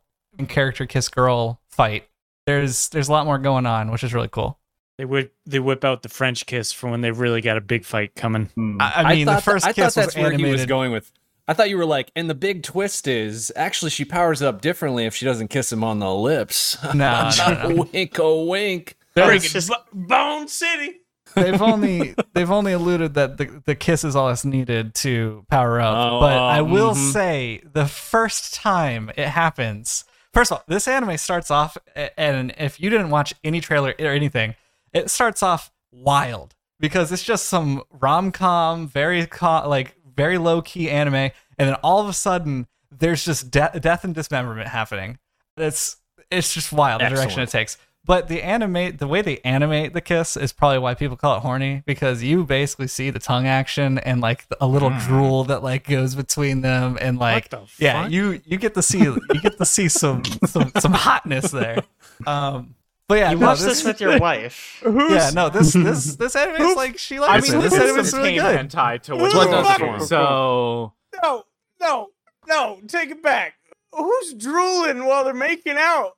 character 0.48 0.86
kiss 0.86 1.08
girl 1.10 1.60
fight. 1.70 2.08
There's 2.46 2.90
there's 2.90 3.10
a 3.10 3.12
lot 3.12 3.26
more 3.26 3.38
going 3.38 3.66
on, 3.66 3.92
which 3.92 4.04
is 4.04 4.14
really 4.14 4.30
cool. 4.30 4.60
They 4.98 5.06
whip 5.06 5.34
they 5.46 5.60
whip 5.60 5.84
out 5.84 6.04
the 6.04 6.10
French 6.10 6.46
kiss 6.46 6.72
for 6.72 6.90
when 6.90 7.02
they've 7.02 7.18
really 7.18 7.42
got 7.42 7.58
a 7.58 7.62
big 7.62 7.86
fight 7.86 8.16
coming. 8.16 8.50
Mm. 8.58 8.78
I, 8.80 9.04
I 9.04 9.16
mean, 9.16 9.26
the 9.26 9.34
thought 9.34 9.44
first 9.44 9.66
that, 9.66 9.70
I 9.70 9.74
kiss 9.74 9.96
thought 9.96 10.02
that's 10.02 10.16
was 10.16 10.24
where 10.24 10.32
he 10.32 10.46
was 10.46 10.66
going 10.66 10.92
with. 10.92 11.12
I 11.48 11.54
thought 11.54 11.70
you 11.70 11.78
were 11.78 11.86
like, 11.86 12.12
and 12.16 12.30
the 12.30 12.36
big 12.36 12.64
twist 12.64 13.08
is 13.08 13.52
actually 13.56 13.92
she 13.92 14.06
powers 14.06 14.42
up 14.42 14.62
differently 14.62 15.06
if 15.06 15.16
she 15.16 15.26
doesn't 15.26 15.50
kiss 15.50 15.72
him 15.72 15.84
on 15.84 16.00
the 16.00 16.14
lips. 16.14 16.78
No, 16.94 17.30
no, 17.38 17.68
no. 17.70 17.88
wink, 17.92 18.18
a 18.18 18.44
wink. 18.44 18.98
It's 19.16 19.52
just- 19.52 19.72
Bone 19.92 20.48
City. 20.48 21.02
they've 21.36 21.62
only 21.62 22.16
they've 22.34 22.52
only 22.52 22.72
alluded 22.74 23.16
that 23.16 23.38
the, 23.38 23.62
the 23.66 23.76
kiss 23.76 24.04
is 24.04 24.16
all 24.16 24.28
that's 24.28 24.46
needed 24.46 24.96
to 24.96 25.46
power 25.50 25.82
up. 25.82 26.14
Oh, 26.14 26.20
but 26.20 26.38
I 26.38 26.62
will 26.62 26.94
mhm. 26.94 27.12
say 27.12 27.62
the 27.74 27.88
first 27.88 28.54
time 28.54 29.12
it 29.18 29.28
happens, 29.28 30.06
first 30.34 30.52
of 30.52 30.58
all, 30.58 30.64
this 30.68 30.88
anime 30.88 31.18
starts 31.18 31.52
off, 31.52 31.78
and 32.18 32.54
if 32.58 32.80
you 32.80 32.90
didn't 32.90 33.10
watch 33.10 33.34
any 33.44 33.62
trailer 33.62 33.94
or 34.00 34.08
anything, 34.08 34.56
it 34.94 35.10
starts 35.10 35.42
off 35.44 35.72
wild 35.92 36.56
because 36.80 37.12
it's 37.12 37.24
just 37.24 37.46
some 37.46 37.84
rom 37.92 38.32
com, 38.32 38.88
very 38.88 39.26
co- 39.26 39.68
like 39.68 39.96
very 40.16 40.38
low 40.38 40.62
key 40.62 40.90
anime, 40.90 41.16
and 41.16 41.32
then 41.58 41.76
all 41.76 42.02
of 42.02 42.10
a 42.10 42.14
sudden 42.14 42.68
there's 42.92 43.26
just 43.26 43.52
de- 43.52 43.80
death 43.80 44.04
and 44.04 44.14
dismemberment 44.14 44.68
happening. 44.68 45.18
It's 45.58 45.98
it's 46.32 46.54
just 46.54 46.72
wild 46.72 47.02
the 47.02 47.06
direction 47.16 47.40
it 47.44 47.50
takes. 47.50 47.78
But 48.06 48.28
the 48.28 48.42
animate 48.42 49.00
the 49.00 49.08
way 49.08 49.22
they 49.22 49.38
animate 49.46 49.94
the 49.94 50.02
kiss 50.02 50.36
is 50.36 50.52
probably 50.52 50.80
why 50.80 50.94
people 50.94 51.16
call 51.16 51.38
it 51.38 51.40
horny 51.40 51.84
because 51.86 52.22
you 52.22 52.44
basically 52.44 52.88
see 52.88 53.10
the 53.12 53.20
tongue 53.20 53.48
action 53.48 53.98
and 53.98 54.20
like 54.20 54.46
a 54.60 54.68
little 54.68 54.90
drool 55.00 55.46
that 55.46 55.64
like 55.64 55.88
goes 55.88 56.14
between 56.14 56.60
them 56.62 56.98
and 57.00 57.18
like 57.18 57.50
the 57.50 57.62
yeah 57.80 58.04
fuck? 58.04 58.12
you 58.12 58.42
you 58.46 58.58
get 58.58 58.74
to 58.74 58.82
see 58.82 59.00
you 59.00 59.20
get 59.42 59.58
to 59.58 59.66
see 59.66 59.88
some 59.88 60.22
some 60.46 60.72
some 60.80 60.92
hotness 60.94 61.52
there. 61.52 61.82
Um, 62.28 62.76
but 63.08 63.16
yeah, 63.20 63.32
You 63.32 63.38
no, 63.38 63.48
watch 63.48 63.60
this 63.62 63.84
with 63.86 64.02
your 64.02 64.20
wife. 64.20 64.84
yeah 64.86 65.32
no 65.34 65.48
this 65.50 65.72
this 65.74 66.16
this 66.18 66.36
anime 66.36 66.62
is 66.62 66.76
like 66.76 66.98
she 66.98 67.20
I 67.20 67.40
mean, 67.40 67.54
it. 67.56 67.62
this 67.62 67.72
This 67.72 67.74
is 67.74 67.80
anime 67.80 68.00
is 68.00 68.14
really 68.14 68.34
good. 68.36 68.70
hentai 68.70 69.02
to 69.04 69.16
what 69.16 69.32
Blood 69.32 69.50
does 69.52 69.80
looking 69.80 70.06
So 70.06 70.94
No, 71.24 71.44
no, 71.80 72.10
no. 72.48 72.80
Take 72.88 73.12
it 73.12 73.24
back. 73.24 73.54
Who's 73.94 74.34
drooling 74.34 75.06
while 75.06 75.24
they're 75.24 75.34
making 75.34 75.76
out? 75.78 76.14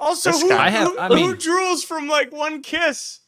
Also, 0.00 0.32
This 0.32 0.42
who, 0.42 0.48
guy. 0.48 0.66
I 0.66 0.70
have- 0.70 0.88
who, 0.88 0.98
I 0.98 1.08
who 1.08 1.36
drools 1.36 1.84
from 1.84 2.08
like 2.08 2.32
one 2.32 2.62
kiss? 2.62 3.20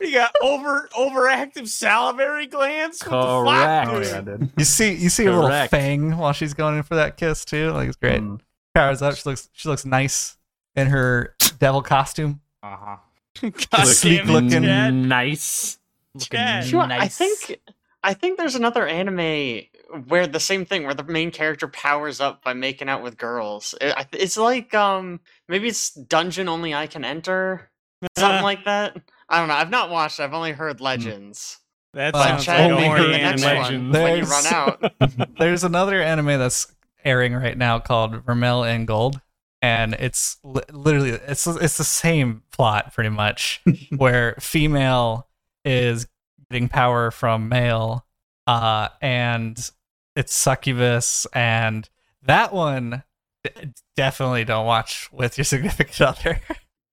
You 0.00 0.12
got 0.12 0.32
over 0.42 0.88
overactive 0.96 1.68
salivary 1.68 2.46
glands. 2.46 3.02
What 3.02 3.10
the 3.10 3.44
Correct. 3.44 3.90
fuck, 3.90 4.26
oh 4.26 4.36
yeah. 4.40 4.46
You 4.56 4.64
see 4.64 4.94
you 4.94 5.08
see 5.08 5.26
a 5.26 5.32
little 5.32 5.68
fang 5.68 6.16
while 6.16 6.32
she's 6.32 6.54
going 6.54 6.76
in 6.76 6.82
for 6.82 6.94
that 6.96 7.16
kiss 7.16 7.44
too. 7.44 7.70
Like 7.70 7.86
it's 7.88 7.96
great. 7.96 8.20
Mm. 8.22 8.40
Powers 8.74 9.02
up. 9.02 9.14
She 9.16 9.28
looks 9.28 9.48
she 9.52 9.68
looks 9.68 9.84
nice 9.84 10.36
in 10.74 10.86
her 10.88 11.34
devil 11.58 11.82
costume. 11.82 12.40
uh-huh. 12.62 12.96
God 13.70 13.84
Sleek 13.86 14.20
damn 14.20 14.28
it, 14.30 14.32
looking. 14.32 14.62
Chad. 14.64 14.94
nice. 14.94 15.78
You 16.14 16.72
know 16.72 16.80
I 16.90 17.06
think 17.08 17.60
I 18.02 18.14
think 18.14 18.38
there's 18.38 18.56
another 18.56 18.86
anime 18.86 19.62
where 20.08 20.26
the 20.26 20.40
same 20.40 20.64
thing 20.64 20.84
where 20.84 20.94
the 20.94 21.04
main 21.04 21.30
character 21.30 21.66
powers 21.68 22.20
up 22.20 22.42
by 22.44 22.52
making 22.52 22.88
out 22.88 23.02
with 23.02 23.16
girls. 23.18 23.74
It- 23.80 23.94
It's 24.12 24.36
like 24.36 24.74
um 24.74 25.20
maybe 25.48 25.68
it's 25.68 25.90
dungeon 25.90 26.48
only 26.48 26.74
I 26.74 26.86
can 26.86 27.04
enter, 27.04 27.70
something 28.16 28.42
like 28.42 28.64
that. 28.64 28.96
I 29.28 29.38
don't 29.38 29.48
know. 29.48 29.54
I've 29.54 29.70
not 29.70 29.90
watched. 29.90 30.20
I've 30.20 30.34
only 30.34 30.52
heard 30.52 30.80
legends. 30.80 31.58
That 31.94 32.12
But 32.12 32.40
sounds 32.40 32.46
like 32.48 32.58
a 32.58 32.62
only 32.62 32.88
maybe 32.88 33.02
the 33.12 33.18
next 33.18 33.42
one 33.44 33.56
when 33.90 34.16
you 34.18 34.24
There's- 34.24 34.30
run 34.30 34.46
out. 34.54 34.92
There's 35.38 35.64
another 35.64 36.00
anime 36.02 36.38
that's 36.38 36.72
airing 37.04 37.34
right 37.34 37.56
now 37.58 37.78
called 37.78 38.24
Vermeil 38.24 38.62
and 38.62 38.86
Gold, 38.86 39.20
and 39.62 39.94
it's 39.94 40.36
li- 40.44 40.62
literally 40.70 41.10
it's 41.10 41.46
it's 41.46 41.78
the 41.78 41.84
same 41.84 42.42
plot 42.52 42.94
pretty 42.94 43.10
much, 43.10 43.60
where 43.96 44.36
female 44.38 45.26
is 45.64 46.06
getting 46.50 46.68
power 46.68 47.10
from 47.10 47.48
male, 47.48 48.04
uh, 48.46 48.88
and 49.00 49.70
it's 50.20 50.34
succubus, 50.34 51.26
and 51.32 51.88
that 52.22 52.52
one 52.52 53.02
definitely 53.96 54.44
don't 54.44 54.66
watch 54.66 55.08
with 55.12 55.38
your 55.38 55.44
significant 55.54 56.00
other. 56.00 56.40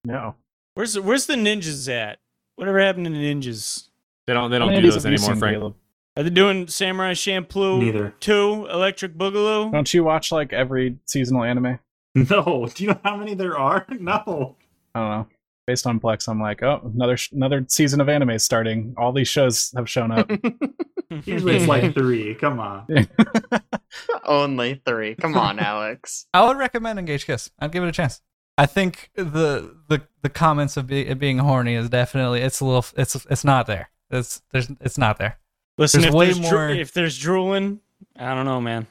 No. 0.04 0.36
Where's 0.74 0.94
the, 0.94 1.02
where's 1.02 1.26
the 1.26 1.36
ninjas 1.36 1.92
at? 1.92 2.20
Whatever 2.56 2.80
happened 2.80 3.06
to 3.06 3.12
the 3.12 3.18
ninjas? 3.18 3.90
They 4.26 4.34
don't. 4.34 4.50
They 4.50 4.56
How 4.58 4.66
don't 4.66 4.70
many 4.70 4.82
do 4.82 4.88
of 4.88 4.94
those 4.96 5.04
these 5.04 5.22
have 5.22 5.28
you 5.28 5.34
anymore, 5.34 5.40
Frank. 5.40 5.58
Caleb? 5.58 5.76
Are 6.16 6.24
they 6.24 6.30
doing 6.32 6.68
Samurai 6.68 7.14
Champloo 7.14 7.80
Neither. 7.80 8.14
2 8.22 8.68
Electric 8.72 9.14
Boogaloo? 9.16 9.72
Don't 9.72 9.94
you 9.94 10.04
watch 10.04 10.32
like 10.32 10.52
every 10.52 10.98
seasonal 11.06 11.44
anime? 11.44 11.80
No. 12.16 12.68
Do 12.74 12.84
you 12.84 12.90
know 12.90 13.00
how 13.04 13.18
many 13.18 13.36
there 13.36 13.58
are? 13.58 13.86
No. 14.00 14.56
I 14.96 15.00
don't 15.00 15.10
know. 15.10 15.28
Based 15.68 15.86
on 15.86 16.00
Plex, 16.00 16.30
I'm 16.30 16.40
like, 16.42 16.64
oh, 16.64 16.80
another 16.96 17.18
sh- 17.18 17.34
another 17.34 17.66
season 17.68 18.00
of 18.00 18.08
anime 18.08 18.40
starting. 18.40 18.96
All 18.98 19.12
these 19.12 19.28
shows 19.28 19.74
have 19.76 19.90
shown 19.90 20.12
up. 20.12 20.32
Usually 21.26 21.58
it's 21.58 21.68
like 21.68 21.94
three. 21.94 22.34
Come 22.36 22.60
on. 22.62 22.86
only 24.26 24.82
three. 24.86 25.16
Come 25.16 25.38
on, 25.38 25.60
Alex. 25.60 26.26
I 26.34 26.46
would 26.48 26.58
recommend 26.58 27.00
Engage 27.00 27.26
Kiss. 27.26 27.52
I'd 27.60 27.72
give 27.72 27.84
it 27.84 27.88
a 27.90 27.92
chance. 27.92 28.22
I 28.58 28.66
think 28.66 29.10
the 29.16 29.76
the 29.90 30.02
the 30.22 30.30
comments 30.30 30.78
of 30.78 30.88
be, 30.88 31.02
it 31.06 31.20
being 31.20 31.38
horny 31.40 31.76
is 31.76 31.90
definitely 31.90 32.42
it's 32.42 32.60
a 32.60 32.66
little 32.66 32.86
it's 32.96 33.16
it's 33.30 33.44
not 33.44 33.68
there. 33.68 33.90
It's 34.10 34.42
there's 34.52 34.70
it's 34.82 34.98
not 34.98 35.18
there. 35.20 35.38
Listen, 35.78 36.02
There's 36.02 36.14
if 36.14 36.18
way 36.18 36.26
there's, 36.32 36.40
dro- 36.50 36.68
more- 36.68 36.70
if 36.70 36.92
there's 36.94 37.18
drooling, 37.20 37.82
I 38.18 38.34
don't 38.34 38.46
know, 38.46 38.60
man. 38.62 38.88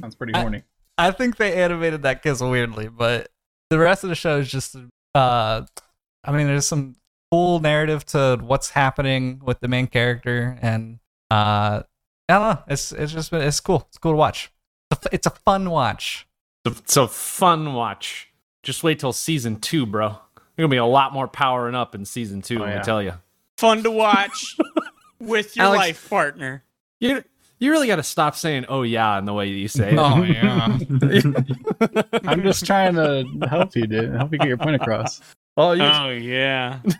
Sounds 0.00 0.14
pretty 0.14 0.34
I- 0.34 0.40
horny. 0.40 0.62
I 0.96 1.10
think 1.10 1.38
they 1.38 1.54
animated 1.62 2.02
that 2.02 2.22
kiss 2.22 2.40
weirdly, 2.40 2.88
but 2.88 3.30
the 3.70 3.78
rest 3.78 4.04
of 4.04 4.10
the 4.10 4.14
show 4.14 4.38
is 4.38 4.50
just 4.50 4.76
uh 5.14 5.62
I 6.24 6.32
mean 6.32 6.46
there's 6.46 6.66
some 6.66 6.96
cool 7.30 7.60
narrative 7.60 8.04
to 8.06 8.38
what's 8.42 8.70
happening 8.70 9.40
with 9.44 9.60
the 9.60 9.68
main 9.68 9.86
character 9.86 10.58
and 10.60 10.98
uh 11.30 11.82
I 12.28 12.32
don't 12.34 12.42
know. 12.42 12.62
It's 12.68 12.92
it's 12.92 13.12
just 13.12 13.32
it's 13.32 13.60
cool. 13.60 13.86
It's 13.88 13.98
cool 13.98 14.12
to 14.12 14.16
watch. 14.16 14.52
It's 14.92 15.06
a, 15.06 15.08
it's 15.14 15.26
a 15.26 15.30
fun 15.30 15.70
watch. 15.70 16.28
It's 16.64 16.96
a 16.96 17.08
fun 17.08 17.74
watch. 17.74 18.28
Just 18.62 18.84
wait 18.84 19.00
till 19.00 19.12
season 19.12 19.58
two, 19.58 19.84
bro. 19.86 20.10
There's 20.10 20.18
gonna 20.58 20.68
be 20.68 20.76
a 20.76 20.84
lot 20.84 21.12
more 21.12 21.26
powering 21.26 21.74
up 21.74 21.94
in 21.94 22.04
season 22.04 22.42
two. 22.42 22.58
Oh, 22.58 22.62
let 22.62 22.70
yeah. 22.70 22.78
me 22.78 22.84
tell 22.84 23.02
you. 23.02 23.12
Fun 23.58 23.82
to 23.82 23.90
watch 23.90 24.56
with 25.18 25.56
your 25.56 25.66
Alex- 25.66 25.78
life 25.78 26.10
partner. 26.10 26.62
You 27.00 27.24
you 27.58 27.70
really 27.70 27.86
got 27.86 27.96
to 27.96 28.02
stop 28.02 28.36
saying 28.36 28.66
"oh 28.68 28.82
yeah" 28.82 29.18
in 29.18 29.24
the 29.24 29.34
way 29.34 29.48
you 29.48 29.68
say 29.68 29.92
it. 29.92 29.98
Oh 29.98 30.22
yeah. 30.22 30.78
I'm 32.24 32.42
just 32.42 32.64
trying 32.64 32.94
to 32.94 33.24
help 33.48 33.74
you, 33.76 33.86
dude. 33.86 34.14
Help 34.14 34.32
you 34.32 34.38
get 34.38 34.48
your 34.48 34.56
point 34.56 34.76
across. 34.76 35.20
Oh, 35.60 35.72
you, 35.72 35.82
Oh 35.82 36.08
yeah. 36.10 36.80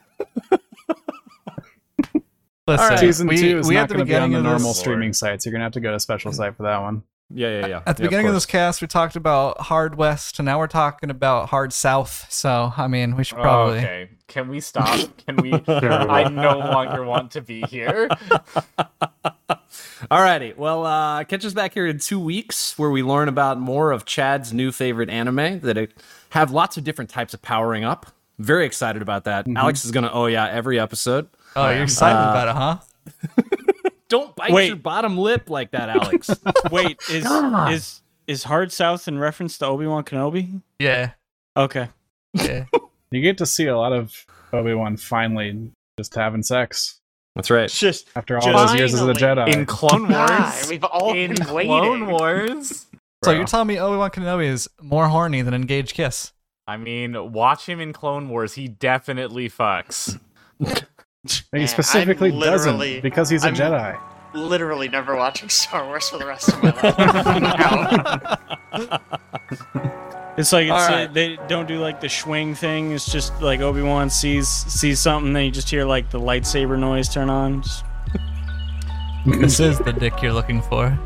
Listen, 2.66 2.88
right. 2.88 2.98
Season 2.98 3.26
we, 3.26 3.36
two 3.36 3.58
is 3.58 3.68
we 3.68 3.74
not 3.74 3.88
going 3.88 3.98
to 3.98 4.04
be 4.04 4.14
on 4.14 4.30
the 4.30 4.40
normal 4.40 4.68
this, 4.68 4.78
streaming 4.78 5.12
sites. 5.12 5.44
You're 5.44 5.50
going 5.52 5.60
to 5.60 5.64
have 5.64 5.72
to 5.72 5.80
go 5.80 5.90
to 5.90 5.96
a 5.96 6.00
special 6.00 6.32
site 6.32 6.56
for 6.56 6.62
that 6.64 6.80
one. 6.80 7.02
Yeah, 7.32 7.60
yeah, 7.60 7.66
yeah. 7.66 7.82
at 7.86 7.96
the 7.96 8.02
Yeah, 8.02 8.08
beginning 8.08 8.26
of 8.26 8.32
course. 8.32 8.44
this 8.44 8.50
cast, 8.50 8.80
we 8.80 8.86
talked 8.88 9.16
about 9.16 9.60
hard 9.60 9.96
west, 9.96 10.38
and 10.38 10.46
now 10.46 10.58
we're 10.58 10.66
talking 10.66 11.10
about 11.10 11.48
hard 11.48 11.72
south. 11.72 12.26
So, 12.28 12.72
I 12.76 12.86
mean, 12.88 13.16
we 13.16 13.24
should 13.24 13.38
probably. 13.38 13.78
okay. 13.78 14.10
Can 14.26 14.48
we 14.48 14.60
stop? 14.60 15.08
Can 15.26 15.36
we? 15.36 15.52
I 15.66 16.28
no 16.28 16.58
longer 16.58 17.04
want 17.04 17.32
to 17.32 17.40
be 17.40 17.62
here. 17.62 18.08
Alrighty. 20.10 20.56
Well, 20.56 20.84
uh, 20.86 21.24
catch 21.24 21.44
us 21.44 21.52
back 21.52 21.74
here 21.74 21.86
in 21.86 21.98
two 21.98 22.18
weeks 22.18 22.78
where 22.78 22.90
we 22.90 23.02
learn 23.02 23.28
about 23.28 23.58
more 23.60 23.92
of 23.92 24.04
Chad's 24.04 24.52
new 24.52 24.72
favorite 24.72 25.10
anime 25.10 25.60
that 25.60 25.92
have 26.30 26.50
lots 26.50 26.76
of 26.76 26.84
different 26.84 27.10
types 27.10 27.34
of 27.34 27.42
powering 27.42 27.84
up. 27.84 28.06
Very 28.40 28.64
excited 28.66 29.02
about 29.02 29.24
that. 29.24 29.46
Alex 29.54 29.84
is 29.84 29.90
going 29.90 30.04
to 30.04 30.12
oh 30.12 30.26
yeah 30.26 30.48
every 30.48 30.80
episode. 30.80 31.28
Oh, 31.54 31.68
you're 31.70 31.82
excited 31.82 32.16
Uh, 32.18 32.30
about 32.30 32.48
it, 32.48 32.54
huh? 32.56 33.50
Don't 34.08 34.34
bite 34.34 34.50
Wait. 34.50 34.68
your 34.68 34.76
bottom 34.76 35.16
lip 35.18 35.48
like 35.50 35.70
that, 35.72 35.88
Alex. 35.88 36.30
Wait, 36.72 36.98
is 37.10 37.24
is 37.70 38.02
is 38.26 38.42
Hard 38.44 38.72
South 38.72 39.06
in 39.08 39.18
reference 39.18 39.58
to 39.58 39.66
Obi 39.66 39.86
Wan 39.86 40.02
Kenobi? 40.04 40.60
Yeah. 40.78 41.12
Okay. 41.56 41.88
Yeah. 42.34 42.64
You 43.12 43.20
get 43.20 43.38
to 43.38 43.46
see 43.46 43.66
a 43.66 43.76
lot 43.76 43.92
of 43.92 44.24
Obi 44.52 44.72
Wan 44.72 44.96
finally 44.96 45.72
just 45.98 46.14
having 46.14 46.44
sex 46.44 47.00
That's 47.34 47.50
right. 47.50 47.64
It's 47.64 47.76
just 47.76 48.06
after 48.14 48.36
all 48.38 48.40
Just- 48.52 48.68
those 48.72 48.78
years 48.78 48.94
as 48.94 49.00
a 49.02 49.12
Jedi. 49.12 49.52
In 49.52 49.66
Clone 49.66 50.08
God, 50.08 50.30
Wars. 50.40 50.68
we've 50.70 50.84
all 50.84 51.12
in 51.14 51.34
been 51.34 51.44
Clone 51.44 51.56
waiting. 52.06 52.06
Wars. 52.06 52.86
So 53.24 53.32
you're 53.32 53.46
telling 53.46 53.66
me 53.66 53.80
Obi 53.80 53.96
Wan 53.96 54.10
Kenobi 54.12 54.44
is 54.46 54.68
more 54.80 55.08
horny 55.08 55.42
than 55.42 55.54
Engage 55.54 55.92
Kiss? 55.94 56.32
I 56.70 56.76
mean, 56.76 57.32
watch 57.32 57.68
him 57.68 57.80
in 57.80 57.92
Clone 57.92 58.28
Wars. 58.28 58.54
He 58.54 58.68
definitely 58.68 59.50
fucks. 59.50 60.20
he 61.52 61.66
specifically 61.66 62.30
doesn't 62.30 63.02
because 63.02 63.28
he's 63.28 63.42
a 63.42 63.48
I'm- 63.48 63.56
Jedi. 63.56 64.00
Literally 64.32 64.88
never 64.88 65.16
watching 65.16 65.48
Star 65.48 65.84
Wars 65.84 66.08
for 66.08 66.18
the 66.18 66.26
rest 66.26 66.50
of 66.52 66.62
my 66.62 66.70
life. 68.70 69.00
It's 70.36 70.52
like 70.52 70.66
it's, 70.66 70.72
All 70.72 70.88
right. 70.88 71.12
they 71.12 71.36
don't 71.48 71.66
do 71.66 71.80
like 71.80 72.00
the 72.00 72.08
swing 72.08 72.54
thing. 72.54 72.92
It's 72.92 73.10
just 73.10 73.42
like 73.42 73.60
Obi 73.60 73.82
Wan 73.82 74.08
sees 74.08 74.48
sees 74.48 75.00
something, 75.00 75.32
then 75.32 75.44
you 75.46 75.50
just 75.50 75.68
hear 75.68 75.84
like 75.84 76.08
the 76.10 76.20
lightsaber 76.20 76.78
noise 76.78 77.08
turn 77.08 77.28
on. 77.28 77.62
Just- 77.62 77.84
this 79.26 79.58
is 79.60 79.78
the 79.80 79.92
dick 79.92 80.22
you're 80.22 80.32
looking 80.32 80.62
for. 80.62 80.96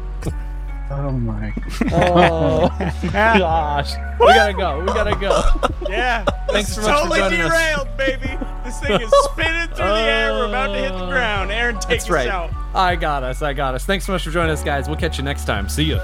Oh 0.90 1.10
my! 1.12 1.52
Oh 1.92 2.68
gosh, 3.12 3.94
we 4.20 4.26
gotta 4.26 4.52
go. 4.52 4.80
We 4.80 4.86
gotta 4.86 5.16
go. 5.18 5.42
yeah, 5.88 6.24
Thanks 6.50 6.74
so 6.74 6.82
much 6.82 7.08
for 7.08 7.16
joining 7.16 7.40
us. 7.40 7.86
baby. 7.96 8.38
This 8.64 8.80
thing 8.80 9.00
is 9.00 9.12
spinning 9.24 9.68
through 9.68 9.86
the 9.86 9.94
air. 9.94 10.32
We're 10.32 10.48
about 10.48 10.68
to 10.68 10.78
hit 10.78 10.88
the 10.90 11.04
uh, 11.04 11.10
ground. 11.10 11.50
Aaron, 11.50 11.76
take 11.76 12.00
That's 12.00 12.10
right. 12.10 12.50
I 12.74 12.96
got 12.96 13.22
us. 13.22 13.42
I 13.42 13.52
got 13.52 13.74
us. 13.74 13.84
Thanks 13.84 14.04
so 14.06 14.12
much 14.12 14.24
for 14.24 14.30
joining 14.30 14.50
us, 14.50 14.62
guys. 14.62 14.88
We'll 14.88 14.96
catch 14.96 15.18
you 15.18 15.24
next 15.24 15.44
time. 15.44 15.68
See 15.68 15.84
ya. 15.84 16.00